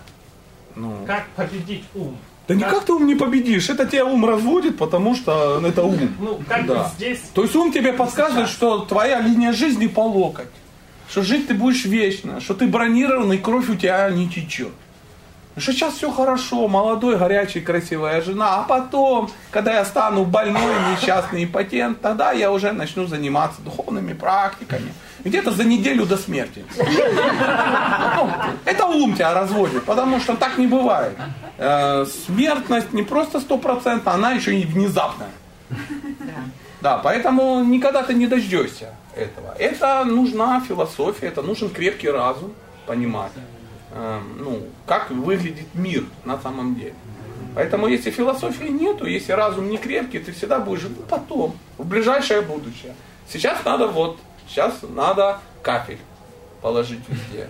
Ну. 0.76 1.04
Как 1.06 1.28
победить 1.36 1.84
ум? 1.94 2.18
Да 2.48 2.56
никак 2.56 2.86
ты 2.86 2.94
ум 2.94 3.06
не 3.06 3.16
победишь. 3.16 3.70
Это 3.70 3.86
тебя 3.86 4.06
ум 4.06 4.26
разводит, 4.26 4.78
потому 4.78 5.14
что 5.16 5.62
это 5.66 5.84
ум. 5.84 6.16
Ну, 6.20 6.42
как 6.48 6.66
Да. 6.66 6.92
здесь... 6.96 7.20
То 7.34 7.44
есть 7.44 7.56
ум 7.56 7.74
тебе 7.74 7.92
подсказывает, 7.92 8.48
что 8.48 8.80
твоя 8.80 9.20
линия 9.20 9.52
жизни 9.52 9.88
по 9.88 10.02
локоть. 10.02 10.48
Что 11.10 11.24
жить 11.24 11.48
ты 11.48 11.54
будешь 11.54 11.84
вечно, 11.84 12.40
что 12.40 12.54
ты 12.54 12.68
бронированный, 12.68 13.38
кровь 13.38 13.70
у 13.70 13.76
тебя 13.76 14.10
не 14.12 14.30
течет. 14.30 14.72
Что 15.58 15.74
сейчас 15.74 15.96
все 15.96 16.10
хорошо, 16.12 16.68
молодой, 16.70 17.18
горячий, 17.18 17.60
красивая 17.60 18.22
жена, 18.22 18.60
а 18.60 18.64
потом, 18.64 19.30
когда 19.52 19.74
я 19.74 19.86
стану 19.86 20.24
больной, 20.24 20.74
несчастный 20.92 21.44
импотент, 21.44 22.00
тогда 22.00 22.32
я 22.32 22.52
уже 22.52 22.72
начну 22.72 23.06
заниматься 23.06 23.62
духовными 23.62 24.14
практиками. 24.14 24.94
Где-то 25.26 25.52
за 25.52 25.66
неделю 25.66 26.06
до 26.06 26.18
смерти. 26.18 26.66
Ну, 26.78 28.30
это 28.66 28.86
ум 28.86 29.14
тебя 29.14 29.34
разводит, 29.34 29.84
потому 29.84 30.20
что 30.20 30.36
так 30.36 30.58
не 30.58 30.68
бывает. 30.68 31.18
Э, 31.58 32.06
Смертность 32.26 32.94
не 32.94 33.04
просто 33.04 33.40
стопроцентная, 33.40 34.14
она 34.14 34.32
еще 34.32 34.56
и 34.56 34.66
внезапная. 34.66 35.30
Да, 36.82 36.98
поэтому 36.98 37.64
никогда 37.64 38.04
ты 38.04 38.14
не 38.14 38.26
дождешься 38.26 38.96
этого. 39.16 39.54
Это 39.60 40.04
нужна 40.06 40.62
философия, 40.68 41.28
это 41.28 41.42
нужен 41.42 41.70
крепкий 41.70 42.10
разум, 42.10 42.54
понимать, 42.88 43.32
ну, 43.94 44.68
как 44.86 45.12
выглядит 45.12 45.74
мир 45.74 46.06
на 46.26 46.40
самом 46.40 46.76
деле. 46.76 46.94
Поэтому 47.54 47.88
если 47.88 48.12
философии 48.12 48.70
нету, 48.70 49.06
если 49.06 49.34
разум 49.34 49.70
не 49.70 49.78
крепкий, 49.78 50.20
ты 50.20 50.32
всегда 50.32 50.60
будешь 50.60 50.82
жить 50.82 50.94
ну, 50.98 51.04
потом, 51.04 51.58
в 51.78 51.86
ближайшее 51.86 52.42
будущее. 52.42 52.96
Сейчас 53.28 53.64
надо 53.66 53.88
вот, 53.88 54.20
сейчас 54.48 54.80
надо 54.84 55.40
кафель 55.62 56.00
положить 56.62 57.02
везде. 57.08 57.50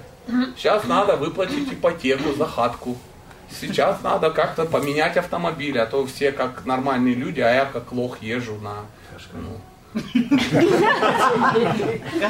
Сейчас 0.56 0.86
надо 0.86 1.18
выплатить 1.18 1.72
ипотеку 1.72 2.34
за 2.34 2.46
хатку. 2.46 2.98
Сейчас 3.60 4.02
надо 4.02 4.30
как-то 4.32 4.66
поменять 4.66 5.18
автомобиль, 5.18 5.78
а 5.78 5.86
то 5.86 6.06
все 6.06 6.32
как 6.32 6.66
нормальные 6.66 7.16
люди, 7.16 7.42
а 7.42 7.54
я 7.54 7.66
как 7.66 7.92
лох 7.92 8.22
езжу 8.22 8.56
на... 8.62 8.86
ну. 9.34 9.60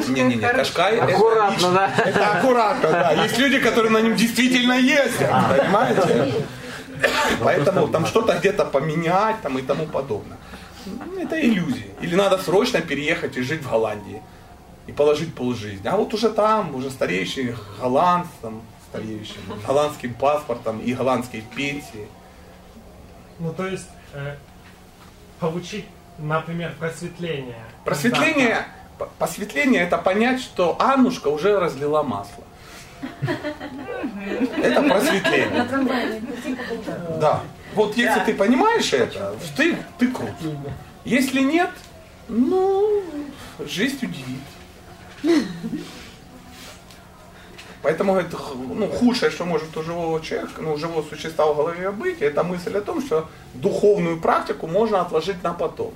Не-не-не, 0.09 0.47
Кашкай 0.47 0.95
это 0.95 1.05
Аккуратно, 1.05 1.53
лично- 1.55 1.71
да? 1.73 1.93
Это 2.05 2.27
аккуратно, 2.39 2.89
да. 2.91 3.11
Есть 3.23 3.37
люди, 3.37 3.59
которые 3.59 3.91
на 3.91 4.01
нем 4.01 4.15
действительно 4.15 4.73
ездят, 4.73 5.29
понимаете? 5.29 6.33
Поэтому 7.43 7.87
там 7.87 8.05
что-то 8.05 8.37
где-то 8.37 8.65
поменять 8.65 9.41
там 9.41 9.57
и 9.57 9.61
тому 9.61 9.85
подобное. 9.87 10.37
Ну, 10.85 11.19
Это 11.21 11.39
иллюзии. 11.39 11.91
Или 12.01 12.15
надо 12.15 12.37
срочно 12.37 12.81
переехать 12.81 13.37
и 13.37 13.41
жить 13.41 13.61
в 13.63 13.69
Голландии. 13.69 14.21
И 14.87 14.91
положить 14.91 15.33
полжизни. 15.35 15.87
А 15.87 15.95
вот 15.95 16.13
уже 16.13 16.29
там, 16.29 16.73
уже 16.75 16.89
стареющий 16.89 17.55
голландцем, 17.79 18.61
стареющим 18.89 19.41
голландским 19.67 20.13
паспортом 20.15 20.79
и 20.79 20.93
голландской 20.93 21.43
пенсией. 21.55 22.07
Ну, 23.39 23.53
то 23.53 23.67
есть, 23.67 23.87
э, 24.13 24.35
получить, 25.39 25.85
например, 26.17 26.73
просветление. 26.79 27.55
Просветление, 27.85 28.65
п- 28.97 29.07
посветление 29.17 29.83
это 29.83 29.97
понять, 29.97 30.41
что 30.41 30.75
Аннушка 30.79 31.27
уже 31.29 31.59
разлила 31.59 32.03
масло. 32.03 32.43
Это 34.57 34.81
просветление. 34.83 35.67
Да. 37.19 37.41
Вот 37.73 37.95
если 37.97 38.19
ты 38.25 38.33
понимаешь 38.33 38.93
это, 38.93 39.35
ты, 39.57 39.77
ты 39.97 40.07
крут. 40.09 40.29
Если 41.03 41.41
нет, 41.41 41.71
ну, 42.27 43.03
жизнь 43.59 43.97
удивит. 44.05 45.43
Поэтому 47.81 48.15
это 48.15 48.37
ну, 48.55 48.87
худшее, 48.87 49.31
что 49.31 49.45
может 49.45 49.75
у 49.75 49.81
живого 49.81 50.21
человека, 50.21 50.61
ну, 50.61 50.73
у 50.73 50.77
живого 50.77 51.03
существа 51.03 51.51
в 51.51 51.55
голове 51.55 51.91
быть, 51.91 52.21
это 52.21 52.43
мысль 52.43 52.77
о 52.77 52.81
том, 52.81 53.01
что 53.01 53.27
духовную 53.55 54.19
практику 54.21 54.67
можно 54.67 55.01
отложить 55.01 55.41
на 55.43 55.53
потом. 55.53 55.93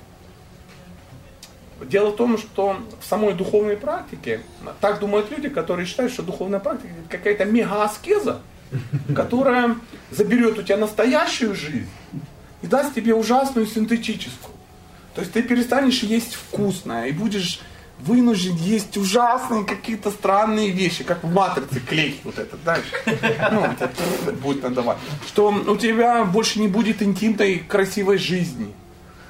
Дело 1.80 2.10
в 2.10 2.16
том, 2.16 2.38
что 2.38 2.76
в 3.00 3.04
самой 3.04 3.34
духовной 3.34 3.76
практике, 3.76 4.40
так 4.80 4.98
думают 4.98 5.30
люди, 5.30 5.48
которые 5.48 5.86
считают, 5.86 6.12
что 6.12 6.22
духовная 6.22 6.58
практика 6.58 6.88
это 6.88 7.18
какая-то 7.18 7.44
мега-аскеза, 7.44 8.40
которая 9.14 9.76
заберет 10.10 10.58
у 10.58 10.62
тебя 10.62 10.78
настоящую 10.78 11.54
жизнь 11.54 11.88
и 12.62 12.66
даст 12.66 12.94
тебе 12.94 13.14
ужасную 13.14 13.66
синтетическую. 13.66 14.54
То 15.14 15.20
есть 15.20 15.32
ты 15.32 15.42
перестанешь 15.42 16.02
есть 16.02 16.34
вкусное 16.34 17.06
и 17.06 17.12
будешь 17.12 17.60
вынужден 18.00 18.56
есть 18.56 18.96
ужасные 18.96 19.64
какие-то 19.64 20.10
странные 20.10 20.70
вещи, 20.70 21.04
как 21.04 21.24
в 21.24 21.32
матрице 21.32 21.80
клей 21.80 22.20
вот 22.24 22.38
этот, 22.38 22.60
знаешь, 22.62 22.84
ну, 23.52 23.64
это 23.64 23.90
будет 24.42 24.62
надавать. 24.62 24.98
Что 25.26 25.48
у 25.48 25.76
тебя 25.76 26.24
больше 26.24 26.60
не 26.60 26.68
будет 26.68 27.02
интимной 27.02 27.58
красивой 27.58 28.18
жизни, 28.18 28.74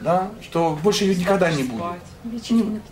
да, 0.06 0.30
что 0.40 0.78
больше 0.84 1.02
ее 1.02 1.16
никогда 1.16 1.50
не 1.50 1.64
будет. 1.64 1.82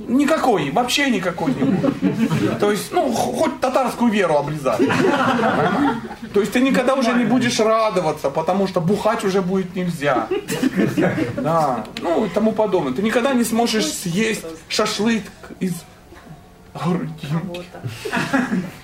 Никакой, 0.00 0.72
вообще 0.72 1.10
никакой 1.10 1.54
не 1.54 1.62
будет. 1.62 2.58
То 2.58 2.72
есть, 2.72 2.92
ну, 2.92 3.12
хоть 3.12 3.60
татарскую 3.60 4.10
веру 4.10 4.34
облизать. 4.34 4.80
То 6.34 6.40
есть 6.40 6.52
ты 6.52 6.60
никогда 6.60 6.94
уже 6.94 7.12
не 7.12 7.24
будешь 7.24 7.60
радоваться, 7.60 8.30
потому 8.30 8.66
что 8.66 8.80
бухать 8.80 9.24
уже 9.24 9.42
будет 9.42 9.76
нельзя. 9.76 10.26
Да, 11.36 11.84
ну 12.02 12.26
и 12.26 12.28
тому 12.28 12.50
подобное. 12.50 12.92
Ты 12.92 13.02
никогда 13.02 13.32
не 13.32 13.44
сможешь 13.44 13.86
съесть 13.86 14.44
шашлык 14.68 15.22
из 15.60 15.74
грудинки. 16.74 17.28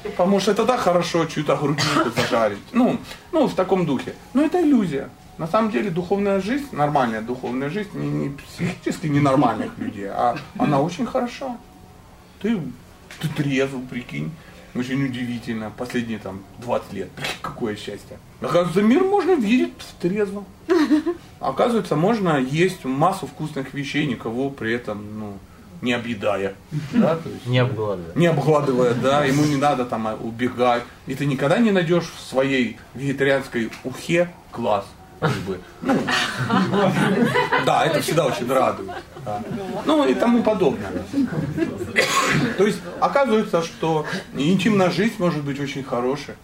Потому 0.05 0.39
что 0.39 0.55
тогда 0.55 0.77
хорошо 0.77 1.25
чью-то 1.25 1.57
грудинку 1.57 2.11
зажарить. 2.15 2.59
Ну, 2.73 2.99
ну, 3.33 3.49
в 3.49 3.55
таком 3.55 3.87
духе. 3.87 4.15
Но 4.35 4.43
это 4.43 4.63
иллюзия. 4.63 5.09
На 5.41 5.47
самом 5.47 5.71
деле 5.71 5.89
духовная 5.89 6.39
жизнь, 6.39 6.67
нормальная 6.73 7.23
духовная 7.23 7.71
жизнь, 7.71 7.89
не, 7.95 8.09
не 8.11 8.29
психически 8.29 9.07
ненормальных 9.07 9.71
людей, 9.79 10.07
а 10.07 10.37
она 10.59 10.83
очень 10.83 11.07
хороша. 11.07 11.57
Ты, 12.43 12.61
ты 13.23 13.29
трезв, 13.29 13.73
прикинь. 13.89 14.33
Очень 14.75 15.03
удивительно. 15.03 15.73
Последние 15.75 16.19
там 16.19 16.41
20 16.59 16.93
лет. 16.93 17.11
Прикинь, 17.13 17.39
какое 17.41 17.75
счастье. 17.75 18.19
Оказывается, 18.43 18.83
мир 18.83 19.03
можно 19.03 19.31
видеть 19.31 19.73
трезво. 19.99 20.45
Оказывается, 21.41 21.97
можно 21.97 22.39
есть 22.39 22.85
массу 22.85 23.27
вкусных 23.27 23.73
вещей, 23.73 24.05
никого 24.05 24.51
при 24.51 24.75
этом, 24.75 25.19
ну, 25.19 25.39
не 25.81 25.95
объедая. 25.95 26.55
Да, 26.93 27.17
то 27.17 27.31
есть, 27.31 27.47
Не 27.47 27.61
обгладывая. 27.61 28.13
не 28.15 28.27
обгладывая, 28.27 28.93
да, 28.93 29.25
ему 29.25 29.47
не 29.47 29.57
надо 29.57 29.87
там 29.87 30.07
а, 30.07 30.17
убегать. 30.17 30.83
И 31.07 31.15
ты 31.15 31.25
никогда 31.25 31.57
не 31.57 31.71
найдешь 31.71 32.13
в 32.15 32.21
своей 32.21 32.77
вегетарианской 32.95 33.71
ухе 33.85 34.29
глаз. 34.53 34.85
Как 35.21 35.33
бы. 35.47 35.61
Ну, 35.83 35.99
да, 37.67 37.85
это 37.85 38.01
всегда 38.01 38.27
очень 38.27 38.51
радует. 38.51 38.91
да. 39.25 39.43
Ну 39.85 40.09
и 40.09 40.15
тому 40.15 40.43
подобное. 40.43 40.91
То 42.57 42.67
есть 42.67 42.81
оказывается, 43.01 43.63
что 43.63 44.07
интимная 44.35 44.91
жизнь 44.91 45.15
может 45.19 45.45
быть 45.45 45.61
очень 45.61 45.85
хорошей 45.85 46.35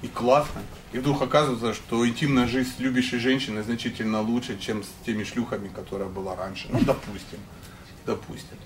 и 0.00 0.08
классной. 0.08 0.62
И 0.92 0.98
вдруг 0.98 1.20
оказывается, 1.20 1.74
что 1.74 2.06
интимная 2.06 2.46
жизнь 2.46 2.72
с 2.74 2.80
любящей 2.80 3.18
женщиной 3.18 3.62
значительно 3.62 4.22
лучше, 4.22 4.58
чем 4.58 4.82
с 4.82 4.88
теми 5.04 5.24
шлюхами, 5.24 5.68
которая 5.68 6.08
была 6.08 6.36
раньше. 6.36 6.68
Ну, 6.70 6.80
допустим. 6.80 7.38
Допустим. 8.06 8.56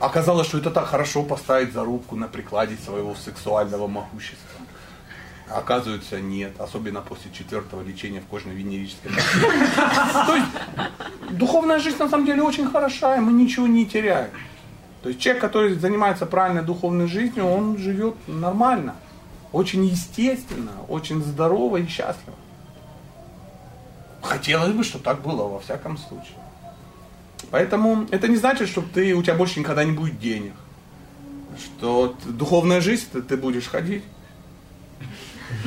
Оказалось, 0.00 0.46
что 0.46 0.58
это 0.58 0.70
так 0.70 0.86
хорошо 0.86 1.22
поставить 1.22 1.72
зарубку 1.72 2.16
на 2.16 2.28
прикладе 2.28 2.76
своего 2.76 3.14
сексуального 3.14 3.86
могущества. 3.86 4.55
Оказывается, 5.48 6.20
нет, 6.20 6.60
особенно 6.60 7.00
после 7.00 7.30
четвертого 7.30 7.82
лечения 7.82 8.20
в 8.20 8.26
кожно-венерической. 8.26 9.12
То 9.12 10.34
есть 10.34 10.48
духовная 11.30 11.78
жизнь 11.78 11.98
на 11.98 12.08
самом 12.08 12.26
деле 12.26 12.42
очень 12.42 12.68
хороша, 12.68 13.16
и 13.16 13.20
мы 13.20 13.32
ничего 13.32 13.66
не 13.66 13.86
теряем. 13.86 14.30
То 15.02 15.10
есть 15.10 15.20
человек, 15.20 15.40
который 15.40 15.74
занимается 15.74 16.26
правильной 16.26 16.62
духовной 16.62 17.06
жизнью, 17.06 17.46
он 17.46 17.78
живет 17.78 18.16
нормально, 18.26 18.96
очень 19.52 19.84
естественно, 19.84 20.72
очень 20.88 21.22
здорово 21.22 21.76
и 21.76 21.86
счастливо. 21.86 22.36
Хотелось 24.20 24.72
бы, 24.72 24.82
чтобы 24.82 25.04
так 25.04 25.22
было 25.22 25.44
во 25.44 25.60
всяком 25.60 25.96
случае. 25.96 26.38
Поэтому 27.52 28.08
это 28.10 28.26
не 28.26 28.36
значит, 28.36 28.68
что 28.68 28.82
ты, 28.82 29.14
у 29.14 29.22
тебя 29.22 29.34
больше 29.34 29.60
никогда 29.60 29.84
не 29.84 29.92
будет 29.92 30.18
денег. 30.18 30.54
Что 31.56 32.16
духовная 32.24 32.80
жизнь, 32.80 33.04
ты, 33.12 33.22
ты 33.22 33.36
будешь 33.36 33.68
ходить. 33.68 34.02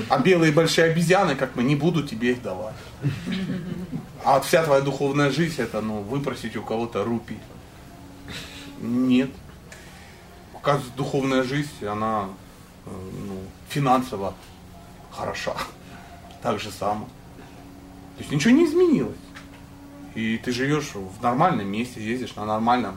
А 0.07 0.19
белые 0.19 0.51
большие 0.51 0.91
обезьяны, 0.91 1.35
как 1.35 1.55
мы, 1.55 1.63
не 1.63 1.75
будут 1.75 2.09
тебе 2.09 2.31
их 2.31 2.41
давать. 2.41 2.75
А 4.23 4.39
вся 4.41 4.63
твоя 4.63 4.81
духовная 4.81 5.31
жизнь, 5.31 5.61
это 5.61 5.81
ну, 5.81 6.01
выпросить 6.01 6.55
у 6.55 6.61
кого-то 6.61 7.03
рупий. 7.03 7.39
Нет. 8.79 9.29
Оказывается, 10.53 10.95
духовная 10.95 11.43
жизнь, 11.43 11.85
она 11.85 12.27
э, 12.85 12.89
ну, 12.89 13.39
финансово 13.69 14.33
хороша. 15.11 15.55
Так 16.41 16.59
же 16.59 16.69
само. 16.71 17.05
То 18.17 18.23
есть 18.23 18.31
ничего 18.31 18.53
не 18.53 18.65
изменилось. 18.65 19.17
И 20.15 20.37
ты 20.37 20.51
живешь 20.51 20.91
в 20.93 21.21
нормальном 21.21 21.67
месте, 21.67 22.03
ездишь 22.03 22.35
на 22.35 22.45
нормальном 22.45 22.95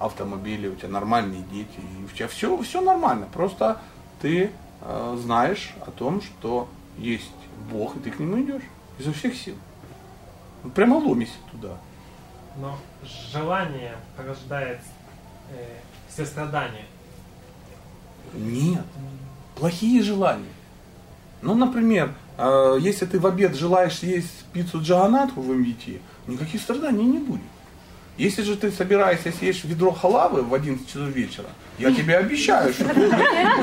автомобиле, 0.00 0.70
у 0.70 0.74
тебя 0.74 0.88
нормальные 0.88 1.44
дети, 1.52 1.78
и 1.78 2.04
у 2.04 2.08
тебя 2.08 2.28
все, 2.28 2.60
все 2.62 2.80
нормально. 2.80 3.28
Просто 3.32 3.80
ты 4.20 4.50
э, 4.84 5.18
знаешь 5.20 5.74
о 5.86 5.90
том, 5.90 6.22
что 6.22 6.68
есть 6.98 7.30
Бог, 7.70 7.96
и 7.96 8.00
ты 8.00 8.10
к 8.10 8.18
нему 8.18 8.40
идешь 8.42 8.62
изо 8.98 9.12
всех 9.12 9.34
сил. 9.34 9.56
Ну, 10.62 10.70
Прямо 10.70 10.96
ломись 10.96 11.32
туда. 11.50 11.76
Но 12.56 12.78
желание 13.32 13.96
порождает 14.16 14.80
э, 15.50 15.78
все 16.08 16.24
страдания. 16.24 16.86
Нет. 18.32 18.84
Плохие 19.56 20.02
желания. 20.02 20.52
Ну, 21.42 21.54
например, 21.54 22.14
э, 22.38 22.78
если 22.80 23.06
ты 23.06 23.18
в 23.18 23.26
обед 23.26 23.54
желаешь 23.54 23.98
есть 24.00 24.44
пиццу 24.52 24.80
джаганатху 24.80 25.40
в 25.40 25.48
МВТ, 25.48 26.00
никаких 26.26 26.60
страданий 26.60 27.04
не 27.04 27.18
будет. 27.18 27.42
Если 28.16 28.42
же 28.42 28.56
ты 28.56 28.70
собираешься 28.70 29.32
съесть 29.32 29.64
ведро 29.64 29.90
халавы 29.92 30.42
в 30.42 30.54
11 30.54 30.86
часов 30.86 31.08
вечера, 31.08 31.48
я 31.78 31.92
тебе 31.92 32.16
обещаю, 32.16 32.72
что 32.72 32.84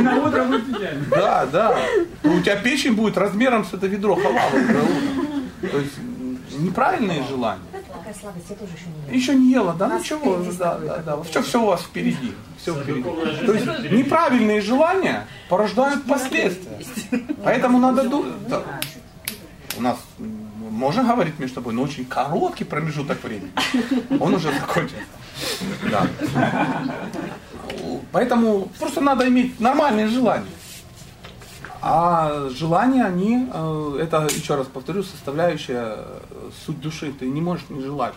На 0.01 0.17
утро 0.25 0.43
будет 0.43 0.67
идеально. 0.67 1.05
да, 1.09 1.45
да, 1.45 1.77
у 2.23 2.41
тебя 2.41 2.57
печень 2.57 2.93
будет 2.93 3.17
размером 3.17 3.63
с 3.65 3.73
это 3.73 3.87
ведро 3.87 4.15
халавы. 4.15 4.67
То 5.61 5.77
есть 5.77 5.93
неправильные 6.59 7.23
желания. 7.29 7.61
Такая 7.71 8.13
слабость, 8.13 8.45
я 8.49 8.55
тоже 8.57 8.71
еще 8.73 8.85
не 8.89 9.01
ела. 9.05 9.15
Еще 9.15 9.35
не 9.35 9.51
ела, 9.51 9.73
да, 9.73 9.85
У 9.85 9.89
нас 9.89 10.01
ничего, 10.01 10.35
впереди 10.37 10.57
да, 10.57 10.77
да, 10.77 10.97
да. 10.97 11.23
Все, 11.23 11.41
все 11.41 11.61
у 11.61 11.65
вас 11.67 11.81
впереди. 11.83 12.33
Все 12.57 12.75
впереди. 12.75 13.03
То 13.45 13.53
есть 13.53 13.91
неправильные 13.91 14.59
желания 14.59 15.27
порождают 15.47 16.05
последствия. 16.05 16.77
Поэтому 17.43 17.79
надо 17.79 18.03
думать. 18.09 18.33
У 19.77 19.81
нас 19.81 19.97
можно 20.81 21.03
говорить 21.03 21.37
между 21.37 21.55
собой, 21.55 21.73
но 21.73 21.83
очень 21.83 22.05
короткий 22.05 22.63
промежуток 22.63 23.23
времени. 23.23 23.51
Он 24.19 24.33
уже 24.33 24.51
закончился. 24.51 25.05
Да. 25.91 26.07
Поэтому 28.11 28.67
просто 28.79 28.99
надо 29.01 29.27
иметь 29.27 29.59
нормальные 29.59 30.07
желания. 30.07 30.49
А 31.83 32.49
желания, 32.49 33.05
они, 33.05 33.47
э, 33.51 33.99
это, 34.01 34.27
еще 34.35 34.55
раз 34.55 34.67
повторю, 34.67 35.03
составляющая 35.03 35.97
э, 35.97 36.49
суть 36.65 36.79
души. 36.79 37.13
Ты 37.13 37.27
не 37.27 37.41
можешь 37.41 37.69
не 37.69 37.81
желать. 37.81 38.13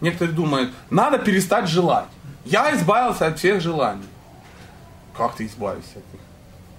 Некоторые 0.00 0.34
думают, 0.34 0.72
надо 0.88 1.18
перестать 1.18 1.68
желать. 1.68 2.08
Я 2.44 2.74
избавился 2.74 3.26
от 3.26 3.38
всех 3.38 3.60
желаний. 3.60 4.08
Как 5.16 5.34
ты 5.34 5.46
избавишься 5.46 5.98
от 5.98 6.12
них? 6.12 6.22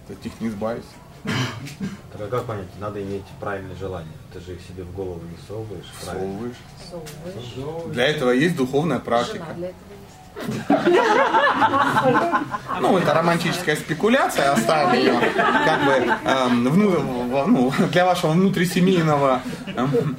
Ты 0.07 0.13
от 0.13 0.25
них 0.25 0.33
не 0.41 0.47
избавишься. 0.47 1.00
Так 1.23 2.21
а 2.21 2.27
как 2.29 2.45
понять, 2.45 2.67
надо 2.79 3.01
иметь 3.01 3.23
правильные 3.39 3.75
желания? 3.77 4.07
Ты 4.33 4.39
же 4.39 4.53
их 4.53 4.59
себе 4.67 4.83
в 4.83 4.93
голову 4.93 5.21
не 5.23 5.37
совываешь. 5.47 5.85
правильно? 6.05 6.53
Всовываешь. 6.85 7.93
Для 7.93 8.07
этого 8.07 8.31
есть 8.31 8.55
духовная 8.55 8.99
практика. 8.99 9.45
Жена 9.45 9.53
для 9.55 9.67
этого 9.69 9.81
Ну, 12.81 12.97
это 12.97 13.13
романтическая 13.13 13.75
спекуляция, 13.75 14.53
оставим 14.53 14.93
ее 14.93 15.19
как 15.65 15.85
бы 15.85 15.91
эм, 15.91 16.67
вну- 16.69 16.89
в- 17.29 17.47
ну, 17.47 17.71
для 17.91 18.05
вашего 18.05 18.31
внутрисемейного 18.31 19.41
эм, 19.75 20.17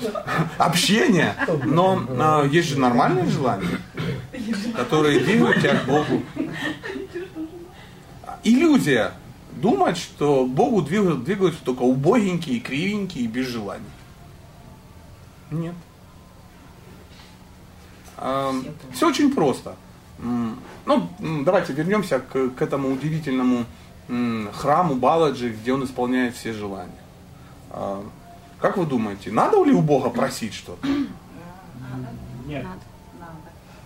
общения. 0.59 1.35
Но 1.65 2.03
э, 2.45 2.49
есть 2.53 2.69
же 2.69 2.79
нормальные 2.79 3.27
желания, 3.27 3.79
которые 4.77 5.21
двигают 5.21 5.57
тебя 5.61 5.77
к 5.77 5.85
Богу. 5.87 6.23
Иллюзия 8.45 9.13
думать, 9.57 9.97
что 9.97 10.47
Богу 10.47 10.83
двигают- 10.83 11.25
двигаются 11.25 11.63
только 11.65 11.83
убогенькие, 11.83 12.61
кривенькие 12.61 13.25
и 13.25 13.29
без 13.29 13.47
желаний. 13.47 13.85
Нет. 15.51 15.75
Все 18.93 19.09
очень 19.09 19.33
просто. 19.35 19.75
Ну, 20.19 21.09
давайте 21.45 21.73
вернемся 21.73 22.21
к, 22.21 22.51
к 22.51 22.63
этому 22.63 22.91
удивительному 22.93 23.65
храму 24.53 24.95
Баладжи, 24.95 25.51
где 25.51 25.73
он 25.73 25.85
исполняет 25.85 26.35
все 26.37 26.53
желания. 26.53 26.93
А, 27.71 28.03
Как 28.61 28.77
вы 28.77 28.85
думаете, 28.87 29.31
надо 29.33 29.63
ли 29.65 29.73
у 29.73 29.81
Бога 29.81 30.11
просить 30.11 30.55
что-то? 30.55 30.87
Нет. 32.47 32.67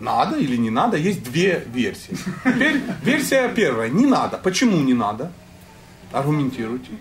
Надо 0.00 0.36
или 0.36 0.56
не 0.56 0.70
надо? 0.70 0.96
Есть 0.96 1.22
две 1.22 1.64
версии. 1.72 2.16
Теперь 2.44 2.82
версия 3.02 3.48
первая. 3.48 3.88
Не 3.88 4.06
надо. 4.06 4.36
Почему 4.36 4.76
не 4.78 4.92
надо? 4.94 5.30
Аргументируйте. 6.12 6.92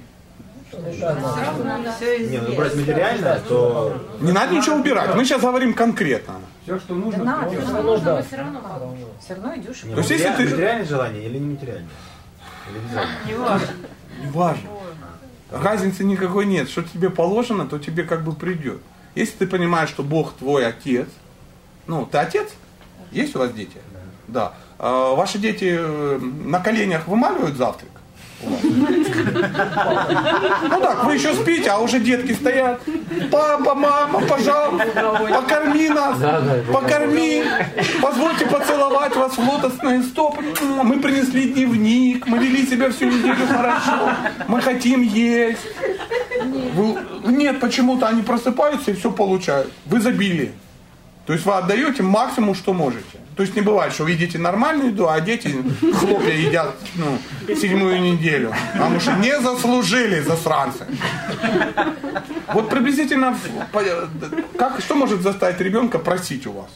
Не, 0.74 2.42
ну 2.42 2.56
брать 2.56 2.76
материальное, 2.76 3.40
то 3.48 4.02
Не 4.20 4.32
надо 4.32 4.54
ничего 4.54 4.76
убирать. 4.78 5.16
Мы 5.16 5.24
сейчас 5.24 5.42
говорим 5.42 5.74
конкретно. 5.74 6.36
Все, 6.64 6.80
что 6.80 6.96
нужно. 6.96 7.24
надо, 7.24 7.52
просто. 7.52 7.70
что 7.70 7.84
нужно, 7.84 8.24
все 8.24 8.36
равно 8.38 8.62
надо. 8.62 8.90
Все 9.24 9.36
равно 9.36 9.56
идешь. 9.56 9.84
и 9.84 9.88
не, 9.88 9.94
То 9.94 10.00
есть, 10.00 10.10
если 10.10 10.24
материальное, 10.30 10.48
ты- 10.48 10.54
материальное 10.56 10.86
желание 10.86 11.26
или 11.26 11.38
не 11.38 11.50
материальное? 11.52 11.90
Или 12.70 12.78
обязательно? 12.80 13.18
Неважно. 13.30 13.68
Неважно. 14.24 14.70
Разницы 15.52 16.04
никакой 16.04 16.46
нет. 16.46 16.70
Что 16.70 16.82
тебе 16.84 17.10
положено, 17.10 17.68
то 17.68 17.78
тебе 17.78 18.04
как 18.04 18.24
бы 18.24 18.34
придет. 18.34 18.82
Если 19.14 19.38
ты 19.38 19.48
понимаешь, 19.48 19.90
что 19.90 20.04
Бог 20.04 20.34
твой 20.34 20.66
отец, 20.66 21.08
ну, 21.88 22.06
ты 22.06 22.18
отец? 22.18 22.50
Есть 23.12 23.36
у 23.36 23.40
вас 23.40 23.54
дети? 23.54 23.78
Да. 24.28 24.54
А, 24.80 25.14
ваши 25.16 25.38
дети 25.38 25.78
э, 25.78 26.18
на 26.20 26.60
коленях 26.60 27.08
вымаливают 27.08 27.56
завтрак? 27.56 27.92
Ну 30.70 30.80
так, 30.82 31.04
вы 31.06 31.16
еще 31.16 31.34
спите, 31.34 31.70
а 31.70 31.80
уже 31.80 32.00
детки 32.00 32.34
стоят. 32.34 32.82
Папа, 33.32 33.76
мама, 33.76 34.22
пожалуйста, 34.22 34.86
покорми 35.30 35.90
нас, 35.90 36.18
покорми. 36.72 37.44
Позвольте 38.02 38.46
поцеловать 38.46 39.16
вас 39.16 39.38
в 39.38 39.40
лотосные 39.40 40.04
стопы. 40.04 40.44
Мы 40.84 41.00
принесли 41.00 41.54
дневник, 41.54 42.28
мы 42.28 42.38
вели 42.40 42.66
себя 42.66 42.90
всю 42.92 43.06
неделю 43.06 43.48
хорошо, 43.48 44.12
мы 44.48 44.62
хотим 44.62 45.02
есть. 45.02 45.62
Вы- 46.74 46.98
нет, 47.32 47.60
почему-то 47.60 48.08
они 48.08 48.22
просыпаются 48.22 48.92
и 48.92 48.94
все 48.94 49.12
получают. 49.12 49.72
В 49.86 49.98
изобилии. 49.98 50.52
То 51.26 51.34
есть 51.34 51.46
вы 51.46 51.54
отдаете 51.54 52.04
максимум, 52.04 52.54
что 52.56 52.74
можете. 52.74 53.18
То 53.36 53.44
есть 53.44 53.56
не 53.56 53.62
бывает, 53.62 53.94
что 53.94 54.06
вы 54.06 54.12
едите 54.12 54.38
нормальную 54.40 54.92
еду, 54.92 55.10
а 55.10 55.20
дети 55.20 55.54
хлопья 55.94 56.34
едят 56.34 56.74
ну, 56.96 57.18
седьмую 57.54 58.02
неделю. 58.02 58.54
Потому 58.74 59.00
что 59.00 59.14
не 59.18 59.40
заслужили 59.42 60.22
засранцы. 60.22 60.86
Вот 62.54 62.70
приблизительно 62.70 63.38
как, 64.58 64.80
что 64.80 64.96
может 64.96 65.22
заставить 65.22 65.60
ребенка 65.60 66.00
просить 66.00 66.48
у 66.48 66.54
вас? 66.54 66.70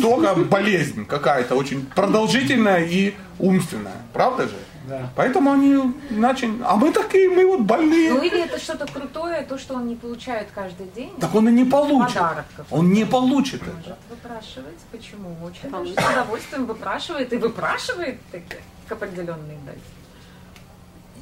Только 0.00 0.34
болезнь 0.34 1.04
какая-то 1.04 1.54
очень 1.54 1.84
продолжительная 1.84 2.84
и 2.84 3.14
умственная. 3.38 3.96
Правда 4.14 4.48
же? 4.48 4.56
Да. 4.88 5.10
Поэтому 5.16 5.52
они 5.52 5.94
иначе... 6.10 6.50
А 6.64 6.76
мы 6.76 6.92
такие, 6.92 7.28
мы 7.28 7.46
вот 7.46 7.60
больные. 7.60 8.12
Ну 8.12 8.22
или 8.22 8.42
это 8.42 8.58
что-то 8.58 8.86
крутое, 8.86 9.42
то, 9.42 9.58
что 9.58 9.74
он 9.74 9.86
не 9.86 9.94
получает 9.96 10.48
каждый 10.54 10.86
день. 10.86 11.12
Так 11.20 11.34
он 11.34 11.48
и 11.48 11.52
не 11.52 11.64
получит. 11.64 12.14
Подарок. 12.14 12.46
Он 12.70 12.90
не 12.90 13.04
получит 13.04 13.62
это. 13.62 13.72
Может 13.72 13.98
выпрашивать. 14.08 14.78
Почему? 14.90 15.36
Очень 15.44 15.70
даже 15.70 15.94
с 15.94 16.12
удовольствием 16.12 16.66
выпрашивает 16.66 17.32
и 17.32 17.36
выпрашивает 17.36 18.18
такие 18.32 18.62
к 18.88 18.92
определенной 18.92 19.58
дате. 19.66 19.80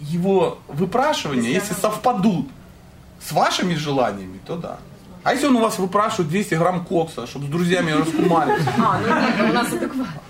Его 0.00 0.58
выпрашивания, 0.68 1.50
если 1.50 1.74
совпадут 1.74 2.48
с 3.20 3.32
вашими 3.32 3.74
желаниями, 3.74 4.38
то 4.46 4.56
да. 4.56 4.78
А 5.24 5.32
если 5.32 5.48
он 5.48 5.56
у 5.56 5.60
вас 5.60 5.78
выпрашивает 5.78 6.28
200 6.28 6.54
грамм 6.54 6.84
кокса, 6.84 7.26
чтобы 7.26 7.46
с 7.46 7.48
друзьями 7.48 7.90
раскумарить? 7.90 8.62
А, 8.78 9.00
ну 9.00 9.20
нет, 9.20 9.50
у 9.50 9.52
нас 9.52 9.72
адекватно. 9.72 10.20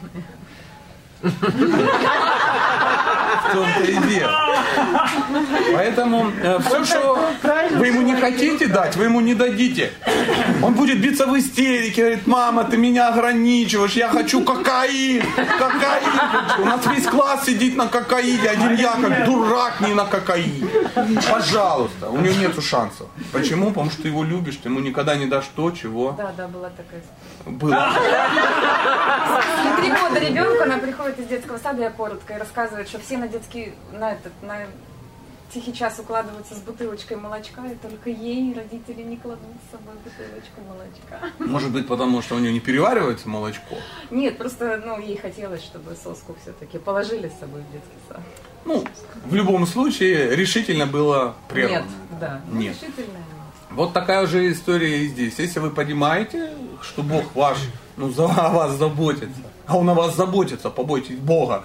В 3.49 3.53
том-то 3.53 3.83
и 3.85 3.97
дело. 4.09 4.33
Поэтому 5.73 6.33
все, 6.61 6.85
что 6.85 7.19
вы 7.77 7.87
ему 7.89 8.03
не 8.03 8.15
хотите 8.15 8.67
дать, 8.67 8.97
вы 8.97 9.05
ему 9.05 9.21
не 9.21 9.35
дадите. 9.35 9.93
Он 10.63 10.75
будет 10.75 11.01
биться 11.01 11.27
в 11.27 11.39
истерике, 11.39 12.03
говорит, 12.03 12.27
мама, 12.27 12.65
ты 12.65 12.77
меня 12.77 13.09
ограничиваешь, 13.09 13.93
я 13.93 14.09
хочу 14.09 14.43
кокаин, 14.43 15.23
кокаин. 15.59 16.61
У 16.61 16.65
нас 16.65 16.87
весь 16.87 17.07
класс 17.07 17.45
сидит 17.45 17.77
на 17.77 17.89
кокаине, 17.89 18.49
один 18.49 18.77
я 18.77 18.93
как 18.93 19.25
дурак 19.27 19.81
не 19.81 19.95
на 19.95 20.05
кокаине. 20.05 20.69
Пожалуйста, 21.31 22.11
у 22.11 22.19
него 22.19 22.35
нету 22.35 22.63
шансов. 22.63 23.07
Почему? 23.33 23.69
Потому 23.69 23.91
что 23.91 24.03
ты 24.03 24.09
его 24.09 24.25
любишь, 24.25 24.57
ты 24.63 24.69
ему 24.69 24.81
никогда 24.81 25.17
не 25.17 25.27
дашь 25.27 25.47
то, 25.55 25.71
чего 25.71 26.15
Да, 26.17 26.33
да, 26.37 26.49
была 26.49 26.71
такая 26.71 27.01
история. 27.01 27.36
Было. 27.47 27.71
На 27.71 27.93
три 29.77 29.91
года 29.91 30.19
ребенку 30.19 30.63
она 30.63 30.79
приходит 30.79 31.19
из 31.19 31.27
детского 31.27 31.59
сада, 31.59 31.83
я 31.83 31.91
коротко, 31.91 32.35
и 32.35 32.39
рассказывает, 32.39 32.89
что 32.89 32.99
все 32.99 33.19
на 33.19 33.29
детский, 33.29 33.75
на 33.93 34.13
этот, 34.13 34.33
на 34.43 34.67
тихий 35.53 35.73
час 35.73 35.99
укладываются 35.99 36.55
с 36.55 36.59
бутылочкой 36.59 37.17
молочка, 37.17 37.63
и 37.67 37.75
только 37.77 38.11
ей 38.11 38.55
родители 38.55 39.03
не 39.03 39.17
кладут 39.17 39.45
с 39.69 39.73
собой 39.73 39.95
бутылочку 40.05 40.61
молочка. 40.69 41.33
Может 41.39 41.71
быть, 41.71 41.87
потому 41.87 42.23
что 42.23 42.35
у 42.35 42.39
него 42.39 42.53
не 42.53 42.61
переваривается 42.61 43.29
молочко. 43.29 43.77
Нет, 44.11 44.39
просто, 44.39 44.83
ну, 44.85 44.99
ей 44.99 45.17
хотелось, 45.17 45.63
чтобы 45.63 45.95
соску 45.95 46.37
все-таки 46.43 46.79
положили 46.79 47.29
с 47.29 47.41
собой 47.41 47.63
в 47.63 47.73
детский 47.73 47.99
сад. 48.09 48.21
Ну, 48.65 48.85
в 49.25 49.35
любом 49.35 49.67
случае, 49.67 50.35
решительно 50.35 50.87
было 50.87 51.37
прервано. 51.49 51.79
Нет, 51.79 51.87
да. 52.21 52.41
ну, 52.51 52.61
Нет. 52.61 52.75
Решительно. 52.75 53.19
Вот 53.77 53.93
такая 53.93 54.27
же 54.27 54.51
история 54.51 55.03
и 55.03 55.09
здесь. 55.09 55.35
Если 55.39 55.61
вы 55.61 55.69
понимаете, 55.69 56.51
что 56.81 57.03
Бог 57.03 57.35
ваш, 57.35 57.59
ну, 57.99 58.11
за 58.11 58.25
о 58.25 58.49
вас 58.49 58.73
заботится, 58.73 59.43
а 59.67 59.77
Он 59.77 59.91
о 59.91 59.95
вас 59.95 60.17
заботится, 60.17 60.71
побойтесь 60.71 61.19
Бога. 61.19 61.63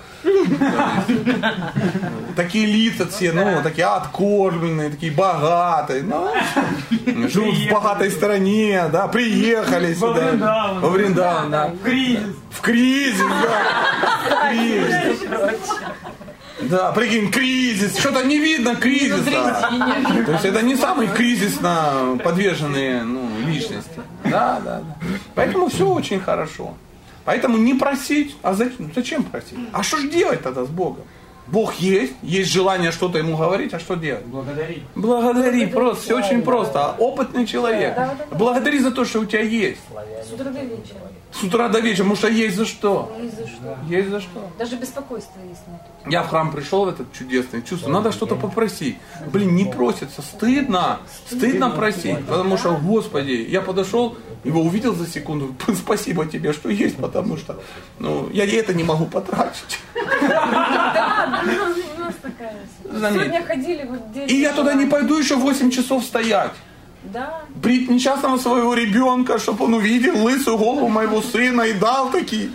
Такие 2.35 2.65
лица 2.65 3.07
все, 3.07 3.31
ну, 3.31 3.63
такие 3.63 3.85
откормленные, 3.85 4.89
такие 4.89 5.13
богатые, 5.13 6.03
ну, 6.03 6.33
живут 7.29 7.55
в 7.55 7.69
богатой 7.71 8.11
стране, 8.11 8.89
да, 8.91 9.07
приехали 9.07 9.93
сюда. 9.93 10.79
Во 10.81 10.89
Вриндаван, 10.89 11.49
да. 11.49 11.67
В 11.67 11.79
кризис. 11.79 12.35
В 12.49 12.59
кризис, 12.61 13.25
да. 13.41 14.49
В 14.49 14.49
кризис. 14.49 15.19
Да, 16.63 16.91
прикинь, 16.91 17.31
кризис. 17.31 17.97
Что-то 17.97 18.23
не 18.23 18.37
видно 18.37 18.75
кризиса. 18.75 19.23
То 20.25 20.31
есть 20.31 20.45
это 20.45 20.61
не 20.61 20.75
самые 20.75 21.09
кризисно 21.09 22.19
подверженные 22.23 23.03
ну, 23.03 23.27
личности. 23.45 24.01
Да, 24.23 24.59
да, 24.63 24.81
да. 24.81 24.95
Поэтому 25.35 25.69
все 25.69 25.87
очень 25.87 26.19
хорошо. 26.19 26.75
Поэтому 27.25 27.57
не 27.57 27.73
просить, 27.75 28.35
а 28.41 28.53
зачем, 28.53 28.91
зачем 28.95 29.23
просить? 29.23 29.57
А 29.71 29.83
что 29.83 29.97
же 29.97 30.09
делать 30.09 30.41
тогда 30.41 30.65
с 30.65 30.69
Богом? 30.69 31.03
Бог 31.47 31.75
есть, 31.75 32.13
есть 32.21 32.51
желание 32.51 32.91
что-то 32.91 33.17
ему 33.17 33.35
говорить, 33.35 33.73
а 33.73 33.79
что 33.79 33.95
делать? 33.95 34.25
Благодари. 34.25 34.83
Благодари, 34.95 35.65
просто, 35.65 36.03
все 36.03 36.17
очень 36.17 36.41
просто. 36.43 36.79
А 36.85 36.95
Опытный 36.97 37.45
человек. 37.45 37.95
Да, 37.95 38.15
да, 38.17 38.25
да. 38.29 38.35
Благодари 38.37 38.79
за 38.79 38.91
то, 38.91 39.05
что 39.05 39.19
у 39.19 39.25
тебя 39.25 39.41
есть. 39.41 39.81
С 40.27 40.31
утра 40.31 40.51
до 40.51 40.61
вечера. 40.61 40.99
С 41.33 41.43
утра 41.43 41.69
до 41.69 41.79
вечера, 41.79 42.03
потому 42.03 42.15
что 42.15 42.27
есть 42.27 42.55
за 42.55 42.65
что. 42.65 43.11
Есть 43.21 43.37
за 43.37 43.47
что. 43.47 43.77
Есть 43.87 44.09
за 44.09 44.21
что. 44.21 44.51
Даже 44.57 44.75
беспокойства 44.75 45.39
есть 45.49 45.61
нет. 45.67 45.81
Я 46.11 46.23
в 46.23 46.29
храм 46.29 46.51
пришел 46.51 46.85
в 46.85 46.89
этот 46.89 47.11
чудесный 47.13 47.61
чувство. 47.61 47.89
Надо 47.89 48.11
что-то 48.11 48.35
попросить. 48.35 48.97
Блин, 49.31 49.55
не 49.55 49.65
просится. 49.65 50.21
Стыдно. 50.21 50.99
Стыдно 51.27 51.69
просить. 51.69 52.25
Потому 52.25 52.57
что, 52.57 52.77
Господи, 52.77 53.45
я 53.49 53.61
подошел, 53.61 54.17
его 54.43 54.61
увидел 54.61 54.93
за 54.93 55.07
секунду. 55.07 55.55
Спасибо 55.75 56.25
тебе, 56.25 56.53
что 56.53 56.69
есть, 56.69 56.97
потому 56.97 57.37
что 57.37 57.59
ну, 57.99 58.29
я 58.31 58.45
это 58.45 58.73
не 58.73 58.83
могу 58.83 59.05
потратить. 59.05 59.79
Да, 60.19 61.41
да, 61.45 61.51
у 61.97 61.99
нас 61.99 62.15
такая. 62.21 62.55
Заметь. 62.91 63.21
Сегодня 63.21 63.45
ходили 63.45 63.85
вот 63.85 64.11
дети. 64.13 64.31
И 64.33 64.41
я 64.41 64.53
туда 64.53 64.73
не 64.73 64.85
пойду 64.85 65.17
еще 65.17 65.35
8 65.35 65.71
часов 65.71 66.03
стоять. 66.03 66.51
Да. 67.03 67.41
Брить 67.55 67.89
несчастного 67.89 68.37
своего 68.37 68.73
ребенка, 68.75 69.39
чтобы 69.39 69.65
он 69.65 69.73
увидел 69.75 70.23
лысую 70.23 70.57
голову 70.57 70.87
моего 70.87 71.21
сына 71.21 71.63
и 71.63 71.73
дал 71.73 72.11
такие. 72.11 72.51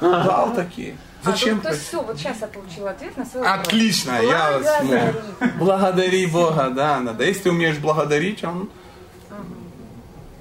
Дал 0.00 0.54
такие. 0.54 0.96
Зачем 1.22 1.58
А, 1.58 1.62
то 1.62 1.68
есть 1.70 1.80
просить? 1.80 1.88
все, 1.88 2.02
вот 2.02 2.18
сейчас 2.18 2.36
я 2.42 2.46
получила 2.46 2.90
ответ 2.90 3.16
на 3.16 3.24
свой 3.24 3.42
вопрос. 3.44 3.66
Отлично, 3.66 4.12
я 4.22 4.60
смог. 4.80 5.54
Благодари 5.58 6.26
Бога, 6.26 6.70
да, 6.70 7.00
да. 7.00 7.24
Если 7.24 7.42
ты 7.44 7.50
умеешь 7.50 7.78
благодарить, 7.78 8.44
он, 8.44 8.68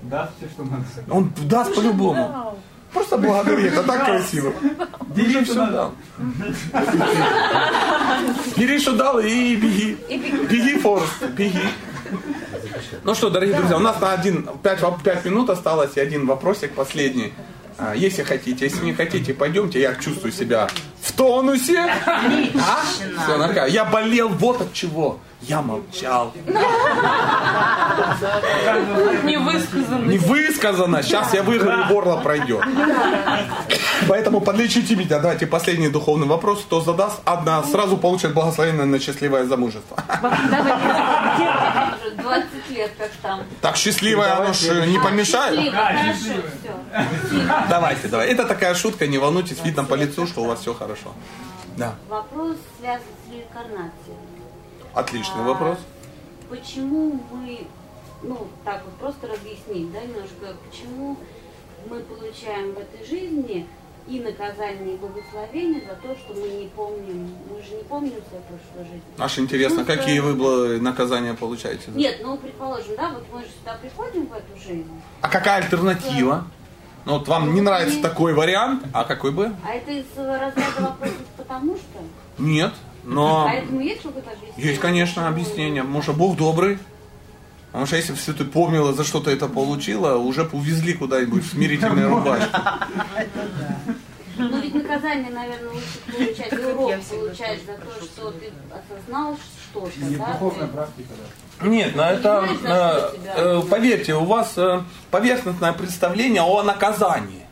Даст 0.03 0.34
все, 0.38 0.49
что 0.49 0.63
надо. 0.63 0.84
он 1.09 1.31
даст 1.47 1.73
по-любому. 1.73 2.57
Просто 2.94 3.18
благодари, 3.18 3.64
это 3.68 3.84
так 3.84 4.06
красиво. 4.06 4.53
Уже 5.15 5.44
все 5.44 5.53
дал. 5.56 5.94
Бери, 8.57 8.80
что 8.80 8.94
дал, 8.94 9.20
и 9.20 9.56
беги. 9.56 9.98
Беги, 10.49 10.78
Форест, 10.80 11.24
беги. 11.32 11.60
Ну 13.03 13.15
что, 13.15 13.30
дорогие 13.30 13.56
друзья, 13.56 13.78
у 13.78 13.80
нас 13.80 13.99
на 13.99 14.14
один, 14.14 14.48
пять, 14.61 14.80
воп- 14.80 15.02
пять 15.03 15.26
минут 15.26 15.49
осталось 15.49 15.91
и 15.95 15.99
один 15.99 16.26
вопросик 16.26 16.72
последний. 16.74 17.34
А, 17.78 17.95
Если 17.95 18.24
хотите, 18.24 18.65
если 18.65 18.84
не 18.86 18.94
хотите, 18.94 19.34
пойдемте, 19.34 19.82
я 19.82 19.95
чувствую 19.95 20.32
себя 20.32 20.70
в 21.02 21.11
тонусе. 21.14 21.80
А? 21.80 22.82
Все. 23.26 23.65
Я 23.68 23.86
болел 23.86 24.30
вот 24.30 24.61
от 24.61 24.74
чего. 24.74 25.20
Я 25.48 25.61
молчал. 25.61 26.34
Не 29.24 29.38
высказано. 29.38 30.06
Не 30.06 30.18
высказано. 30.18 31.03
Сейчас 31.03 31.34
я 31.34 31.44
выиграю, 31.44 31.88
горло 31.88 32.18
пройдет. 32.18 32.64
Поэтому 34.07 34.41
подлечите 34.41 34.95
меня. 34.95 35.20
Давайте 35.20 35.48
последний 35.48 35.90
духовный 35.90 36.28
вопрос. 36.28 36.61
Кто 36.61 36.82
задаст, 36.82 37.20
одна 37.26 37.64
сразу 37.64 37.98
получит 37.98 38.34
благословенное 38.34 38.86
на 38.86 38.99
счастливое 38.99 39.45
замужество. 39.45 39.98
20 42.18 42.70
лет 42.70 42.91
как 42.98 43.11
там. 43.22 43.41
Так 43.61 43.76
счастливое, 43.76 44.38
оно 44.38 44.53
ж 44.53 44.86
не 44.88 44.99
помешает. 44.99 45.74
Давайте, 47.70 48.07
давай. 48.07 48.28
Это 48.30 48.45
такая 48.45 48.76
шутка, 48.76 49.07
не 49.07 49.18
волнуйтесь, 49.18 49.57
видно 49.64 49.84
по 49.84 49.95
лицу, 49.95 50.26
что 50.28 50.41
у 50.41 50.45
вас 50.45 50.61
все 50.61 50.74
хорошо. 50.74 51.14
Да, 51.76 51.95
Вопрос 52.07 52.57
связан 52.80 53.02
с 53.28 53.32
реинкарнацией. 53.32 54.18
Отличный 54.94 55.44
вопрос. 55.44 55.78
Почему 56.49 57.20
мы, 57.32 57.65
ну, 58.22 58.48
так 58.64 58.84
вот 58.86 58.94
просто 58.95 59.28
разъяснить, 59.28 59.91
да, 59.91 60.02
немножко, 60.02 60.56
почему 60.70 61.18
мы 61.90 61.99
получаем 62.02 62.74
в 62.74 62.78
этой 62.80 63.06
жизни 63.06 63.68
и 64.06 64.20
наказание, 64.20 64.95
и 64.95 64.98
благословение 64.98 65.82
за 65.82 65.95
то, 65.95 66.14
что 66.15 66.34
мы 66.34 66.48
не 66.49 66.68
помним, 66.68 67.30
мы 67.49 67.61
же 67.64 67.74
не 67.76 67.84
помним 67.84 68.11
свою 68.28 68.44
прошлую 68.44 68.86
жизнь. 68.86 69.03
Аж 69.18 69.40
интересно, 69.40 69.80
Ну, 69.80 69.86
какие 69.86 70.20
да. 70.20 70.26
вы 70.28 70.80
наказания 70.82 71.34
получаете? 71.34 71.90
за 71.91 71.98
Нет, 71.98 72.20
ну, 72.22 72.38
предположим, 72.38 72.95
да, 72.98 73.11
вот 73.11 73.24
мы 73.34 73.41
же 73.41 73.48
сюда 73.60 73.78
приходим 73.82 74.28
в 74.28 74.34
эту 74.34 74.57
жизнь, 74.61 74.90
А 75.22 75.30
какая 75.30 75.64
альтернатива? 75.64 76.45
Ну 77.06 77.14
вот 77.20 77.28
вам 77.28 77.53
не 77.53 77.60
нравится 77.60 78.02
такой 78.02 78.34
вариант, 78.34 78.86
а 78.94 79.03
какой 79.03 79.32
бы? 79.32 79.52
а 79.65 79.74
это 79.74 79.91
из 79.91 80.06
разряда 80.15 80.82
вопросов 80.82 81.18
потому 81.36 81.76
что? 81.76 81.99
Нет, 82.38 82.72
но 83.03 83.47
А 83.47 83.53
этому 83.53 83.80
есть 83.81 84.01
какое-то 84.01 84.31
объяснение? 84.31 84.69
есть, 84.69 84.81
конечно, 84.81 85.27
объяснение. 85.27 85.84
Может, 85.84 86.15
Бог 86.15 86.38
добрый? 86.38 86.80
Потому 87.67 87.88
что 87.88 87.95
если 87.95 88.11
бы 88.11 88.17
все 88.19 88.34
ты 88.34 88.45
помнила, 88.45 88.93
за 88.93 89.03
что 89.03 89.19
ты 89.19 89.31
это 89.31 89.47
получила, 89.47 90.15
уже 90.17 90.43
бы 90.43 90.59
увезли 90.59 90.93
куда-нибудь 90.93 91.43
в 91.43 91.49
смирительной 91.51 92.07
рубашке. 92.07 92.47
Ну 94.38 94.59
ведь 94.61 94.73
наказание, 94.73 95.31
наверное, 95.31 95.69
лучше 95.71 95.99
получать, 96.11 96.53
и 96.53 96.55
урок 96.57 97.01
получать 97.03 97.59
за 97.65 97.73
то, 97.73 98.05
что 98.05 98.31
ты 98.31 98.51
осознал 98.71 99.38
что-то, 99.71 99.91
да? 100.17 100.67
Практика, 100.67 101.09
да. 101.59 101.67
Нет, 101.67 101.95
но 101.95 102.03
это, 102.09 102.47
что 102.59 103.15
э, 103.35 103.61
поверьте, 103.69 104.15
у 104.15 104.23
вас 104.25 104.53
э, 104.57 104.81
поверхностное 105.11 105.71
представление 105.73 106.41
о 106.41 106.63
наказании. 106.63 107.43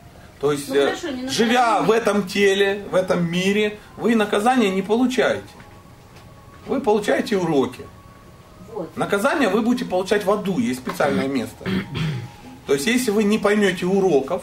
То 0.41 0.51
есть, 0.51 0.69
Ну, 0.69 0.75
э, 0.75 0.95
хорошо, 0.95 1.07
живя 1.29 1.81
в 1.83 1.91
этом 1.91 2.27
теле, 2.27 2.83
в 2.91 2.95
этом 2.95 3.31
мире, 3.31 3.77
вы 3.95 4.15
наказание 4.15 4.71
не 4.71 4.81
получаете. 4.81 5.43
Вы 6.65 6.81
получаете 6.81 7.37
уроки. 7.37 7.85
Вот. 8.73 8.97
Наказание 8.97 9.49
вы 9.49 9.61
будете 9.61 9.85
получать 9.85 10.25
в 10.25 10.31
аду, 10.31 10.57
есть 10.57 10.79
специальное 10.79 11.27
место. 11.27 11.63
То 12.65 12.73
есть, 12.73 12.87
если 12.87 13.11
вы 13.11 13.23
не 13.23 13.37
поймете 13.37 13.85
уроков, 13.85 14.41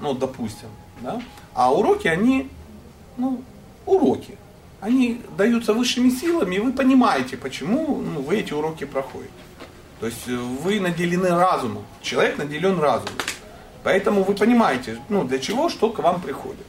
ну, 0.00 0.14
допустим, 0.14 0.68
да, 1.00 1.20
а 1.52 1.74
уроки, 1.74 2.06
они, 2.06 2.48
ну, 3.16 3.42
уроки. 3.86 4.38
Они 4.80 5.20
даются 5.36 5.74
высшими 5.74 6.10
силами, 6.10 6.56
и 6.56 6.58
вы 6.60 6.72
понимаете, 6.72 7.36
почему 7.36 7.96
ну, 7.96 8.20
вы 8.20 8.38
эти 8.38 8.52
уроки 8.52 8.84
проходите. 8.84 9.32
То 9.98 10.06
есть 10.06 10.28
э, 10.28 10.36
вы 10.36 10.78
наделены 10.78 11.30
разумом. 11.30 11.84
Человек 12.02 12.38
наделен 12.38 12.78
разумом. 12.78 13.14
Поэтому 13.84 14.22
вы 14.22 14.34
понимаете, 14.34 14.98
ну, 15.08 15.24
для 15.24 15.38
чего, 15.38 15.68
что 15.68 15.90
к 15.90 15.98
вам 15.98 16.20
приходит. 16.20 16.64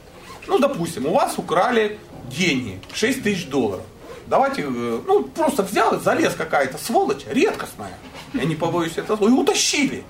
Ну, 0.46 0.58
допустим, 0.58 1.06
у 1.06 1.14
вас 1.14 1.38
украли 1.38 1.98
деньги, 2.28 2.80
6 2.92 3.22
тысяч 3.22 3.46
долларов. 3.48 3.84
Давайте, 4.26 4.62
э, 4.62 5.00
ну, 5.06 5.22
просто 5.24 5.62
взял, 5.62 5.98
залез 6.00 6.34
какая-то 6.34 6.78
сволочь, 6.78 7.24
редкостная, 7.26 7.92
я 8.32 8.44
не 8.44 8.54
побоюсь 8.56 8.96
этого 8.96 9.16
слова, 9.16 9.30
и 9.30 9.34
утащили. 9.34 10.02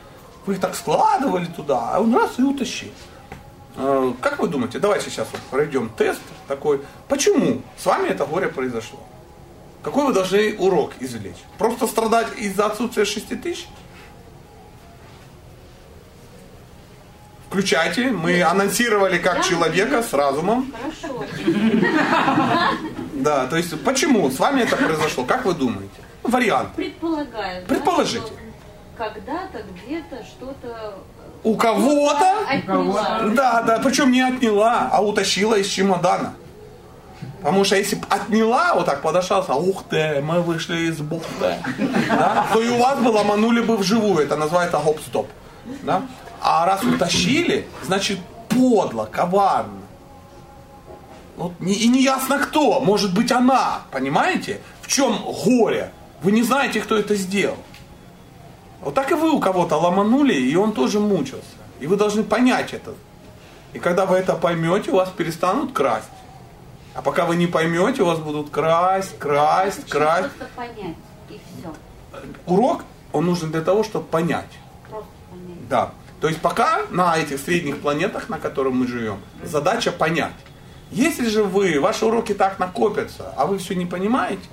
Вы 0.46 0.54
их 0.54 0.60
так 0.60 0.74
складывали 0.74 1.46
туда, 1.46 1.90
а 1.94 2.00
он 2.00 2.14
раз 2.14 2.38
и 2.38 2.42
утащил. 2.42 2.90
Э, 3.76 4.12
Как 4.20 4.38
вы 4.38 4.48
думаете, 4.48 4.78
давайте 4.78 5.10
сейчас 5.10 5.28
вот 5.32 5.40
пройдем 5.50 5.88
тест 5.90 6.20
такой. 6.48 6.80
Почему 7.08 7.62
с 7.76 7.86
вами 7.86 8.08
это 8.08 8.24
горе 8.24 8.48
произошло? 8.48 9.00
Какой 9.82 10.06
вы 10.06 10.12
должны 10.14 10.56
урок 10.58 10.92
извлечь? 11.00 11.42
Просто 11.58 11.86
страдать 11.86 12.28
из-за 12.38 12.66
отсутствия 12.66 13.04
6 13.04 13.40
тысяч? 13.42 13.66
Включайте, 17.54 18.10
мы 18.10 18.42
анонсировали 18.42 19.18
как 19.18 19.44
человека 19.44 20.02
с 20.02 20.12
разумом. 20.12 20.74
Хорошо. 21.00 21.24
Да, 23.14 23.46
то 23.46 23.56
есть 23.56 23.80
почему 23.84 24.28
с 24.28 24.40
вами 24.40 24.62
это 24.62 24.76
произошло? 24.76 25.24
Как 25.24 25.44
вы 25.44 25.54
думаете? 25.54 25.92
Вариант. 26.24 26.70
Предполагаю. 26.74 27.62
да, 27.62 27.68
Предположите. 27.68 28.26
что 28.26 28.34
Когда-то, 28.98 29.62
где-то, 29.72 30.24
что-то... 30.24 30.98
У 31.44 31.54
кого-то, 31.56 32.38
Отняла. 32.48 33.20
да, 33.36 33.62
да, 33.62 33.78
причем 33.78 34.10
не 34.10 34.22
отняла, 34.22 34.88
а 34.90 35.00
утащила 35.00 35.54
из 35.54 35.68
чемодана. 35.68 36.34
Потому 37.40 37.62
что 37.62 37.76
если 37.76 37.94
бы 37.94 38.06
отняла, 38.10 38.74
вот 38.74 38.86
так 38.86 39.00
подошла, 39.00 39.38
ух 39.54 39.84
ты, 39.88 40.20
мы 40.22 40.40
вышли 40.40 40.88
из 40.88 40.96
бухты, 40.98 41.54
да, 42.08 42.46
то 42.52 42.60
и 42.60 42.68
у 42.68 42.78
вас 42.78 42.98
бы 42.98 43.10
ломанули 43.10 43.60
бы 43.60 43.76
вживую. 43.76 44.24
Это 44.24 44.34
называется 44.34 44.78
гоп-стоп. 44.78 45.28
Да? 45.82 46.02
А 46.46 46.66
раз 46.66 46.84
утащили, 46.84 47.66
значит 47.84 48.18
подло, 48.50 49.08
коварно. 49.10 49.80
Вот, 51.36 51.52
и 51.58 51.88
не 51.88 52.02
ясно 52.02 52.38
кто, 52.38 52.80
может 52.80 53.14
быть 53.14 53.32
она, 53.32 53.80
понимаете? 53.90 54.60
В 54.82 54.86
чем 54.86 55.18
горе? 55.24 55.90
Вы 56.22 56.32
не 56.32 56.42
знаете, 56.42 56.82
кто 56.82 56.98
это 56.98 57.14
сделал. 57.16 57.56
Вот 58.82 58.94
так 58.94 59.10
и 59.10 59.14
вы 59.14 59.30
у 59.30 59.40
кого-то 59.40 59.76
ломанули, 59.76 60.34
и 60.34 60.54
он 60.54 60.74
тоже 60.74 61.00
мучился. 61.00 61.56
И 61.80 61.86
вы 61.86 61.96
должны 61.96 62.22
понять 62.22 62.74
это. 62.74 62.92
И 63.72 63.78
когда 63.78 64.04
вы 64.04 64.16
это 64.16 64.34
поймете, 64.34 64.90
у 64.90 64.96
вас 64.96 65.08
перестанут 65.08 65.72
красть. 65.72 66.10
А 66.92 67.00
пока 67.00 67.24
вы 67.24 67.36
не 67.36 67.46
поймете, 67.46 68.02
у 68.02 68.06
вас 68.06 68.18
будут 68.18 68.50
красть, 68.50 69.18
красть, 69.18 69.88
красть. 69.88 70.28
Просто 70.36 70.54
понять, 70.54 70.96
и 71.30 71.40
все. 71.58 71.72
Урок, 72.46 72.84
он 73.14 73.24
нужен 73.24 73.50
для 73.50 73.62
того, 73.62 73.82
чтобы 73.82 74.04
понять. 74.04 74.50
Просто 74.90 75.08
понять. 75.30 75.68
Да. 75.70 75.90
То 76.24 76.28
есть 76.28 76.40
пока 76.40 76.86
на 76.90 77.18
этих 77.18 77.38
средних 77.38 77.82
планетах, 77.82 78.30
на 78.30 78.38
которых 78.38 78.72
мы 78.72 78.86
живем, 78.86 79.18
задача 79.42 79.92
понять. 79.92 80.32
Если 80.90 81.28
же 81.28 81.44
вы, 81.44 81.78
ваши 81.78 82.06
уроки 82.06 82.32
так 82.32 82.58
накопятся, 82.58 83.34
а 83.36 83.44
вы 83.44 83.58
все 83.58 83.74
не 83.74 83.84
понимаете, 83.84 84.48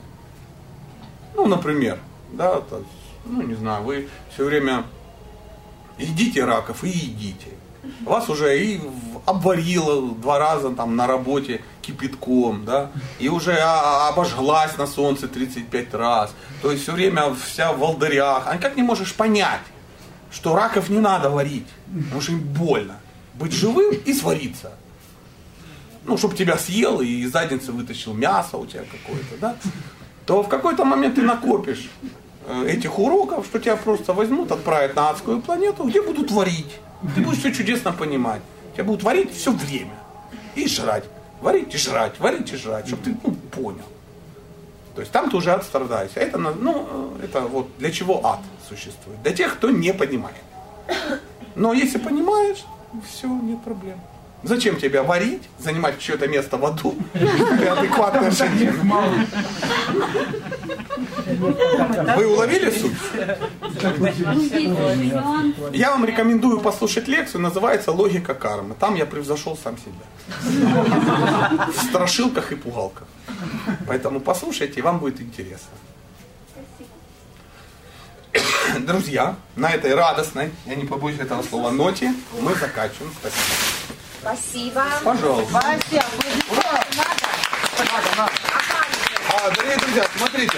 ну, 1.34 1.45
например, 1.45 1.98
да, 2.34 2.60
то 2.60 2.84
ну, 3.23 3.41
не 3.43 3.53
знаю, 3.53 3.85
вы 3.85 4.10
все 4.34 4.43
время 4.43 4.84
едите 5.98 6.43
раков 6.43 6.84
и 6.84 6.89
едите. 6.89 7.48
Вас 8.02 8.27
уже 8.27 8.61
и 8.61 8.81
обварило 9.26 10.11
два 10.11 10.39
раза 10.39 10.72
там 10.72 10.98
на 10.98 11.07
работе 11.07 11.61
кипятком, 11.81 12.65
да, 12.65 12.91
и 13.18 13.30
уже 13.30 13.57
а- 13.57 14.10
обожглась 14.10 14.77
на 14.77 14.88
солнце 14.88 15.30
35 15.30 15.93
раз. 15.93 16.34
То 16.61 16.69
есть 16.69 16.84
все 16.84 16.91
время 16.91 17.34
вся 17.34 17.72
в 17.72 17.80
волдырях. 17.80 18.43
А 18.45 18.57
как 18.57 18.76
не 18.76 18.84
можешь 18.84 19.14
понять, 19.14 19.61
что 20.31 20.55
раков 20.55 20.89
не 20.89 20.99
надо 20.99 21.29
варить, 21.29 21.67
потому 22.05 22.21
что 22.21 22.31
им 22.31 22.39
больно. 22.39 22.99
Быть 23.35 23.53
живым 23.53 23.93
и 23.93 24.13
свариться. 24.13 24.71
Ну, 26.05 26.17
чтобы 26.17 26.35
тебя 26.35 26.57
съел 26.57 27.01
и 27.01 27.07
из 27.07 27.31
задницы 27.31 27.71
вытащил 27.71 28.13
мясо 28.13 28.57
у 28.57 28.65
тебя 28.65 28.83
какое-то, 28.91 29.37
да? 29.39 29.55
То 30.25 30.41
в 30.43 30.47
какой-то 30.47 30.85
момент 30.85 31.15
ты 31.15 31.21
накопишь 31.21 31.89
э, 32.47 32.67
этих 32.67 32.97
уроков, 32.97 33.45
что 33.45 33.59
тебя 33.59 33.75
просто 33.75 34.13
возьмут, 34.13 34.51
отправят 34.51 34.95
на 34.95 35.09
адскую 35.09 35.41
планету, 35.41 35.83
где 35.83 36.01
будут 36.01 36.31
варить. 36.31 36.79
Ты 37.15 37.21
будешь 37.21 37.39
все 37.39 37.51
чудесно 37.51 37.91
понимать. 37.91 38.41
Тебя 38.73 38.85
будут 38.85 39.03
варить 39.03 39.33
все 39.33 39.51
время. 39.51 39.97
И 40.55 40.67
жрать. 40.67 41.03
Варить 41.41 41.73
и 41.73 41.77
жрать, 41.77 42.19
варить 42.19 42.53
и 42.53 42.55
жрать, 42.55 42.87
чтобы 42.87 43.03
ты 43.03 43.17
ну, 43.23 43.33
понял. 43.33 43.85
То 44.95 45.01
есть 45.01 45.11
там 45.13 45.30
ты 45.30 45.38
уже 45.38 45.51
отстрадаешься. 45.53 46.19
Это, 46.19 46.38
на- 46.38 46.53
ну, 46.53 46.88
э, 47.22 47.26
это 47.26 47.41
вот 47.41 47.68
для 47.77 47.91
чего 47.91 48.26
ад 48.26 48.39
существует? 48.68 49.22
Для 49.23 49.31
тех, 49.34 49.53
кто 49.55 49.69
не 49.69 49.93
понимает. 49.93 50.35
Но 51.55 51.73
если 51.73 51.97
понимаешь, 51.97 52.63
все, 53.09 53.27
нет 53.27 53.61
проблем. 53.63 53.99
Зачем 54.43 54.80
тебя 54.80 55.03
варить, 55.03 55.43
занимать 55.59 55.99
чье-то 55.99 56.27
место 56.27 56.57
в 56.57 56.65
аду? 56.65 56.95
Ты 57.13 57.68
адекватная. 57.68 58.31
Вы 62.18 62.27
уловили 62.27 62.72
суть? 62.72 62.97
Я 65.73 65.91
вам 65.91 66.05
рекомендую 66.05 66.59
послушать 66.59 67.07
лекцию, 67.07 67.41
называется 67.41 67.91
«Логика 67.91 68.34
кармы». 68.34 68.76
Там 68.80 68.95
я 68.95 69.05
превзошел 69.05 69.57
сам 69.57 69.77
себя. 69.77 69.93
В 71.68 71.84
страшилках 71.89 72.51
и 72.51 72.55
пугалках. 72.55 73.07
Поэтому 73.88 74.19
послушайте, 74.19 74.80
и 74.80 74.81
вам 74.81 74.99
будет 74.99 75.22
интересно. 75.22 75.69
Друзья, 78.80 79.35
на 79.55 79.72
этой 79.72 79.93
радостной, 79.93 80.51
я 80.65 80.76
не 80.76 80.85
побоюсь 80.85 81.19
этого 81.19 81.43
слова, 81.43 81.72
ноте 81.72 82.13
мы 82.39 82.55
заканчиваем. 82.55 83.11
Спасибо. 83.19 83.97
Спасибо. 84.22 84.84
Пожалуйста. 85.03 85.52
Спасибо. 87.73 88.30
А, 89.34 89.49
дорогие 89.49 89.77
друзья, 89.77 90.06
смотрите. 90.15 90.57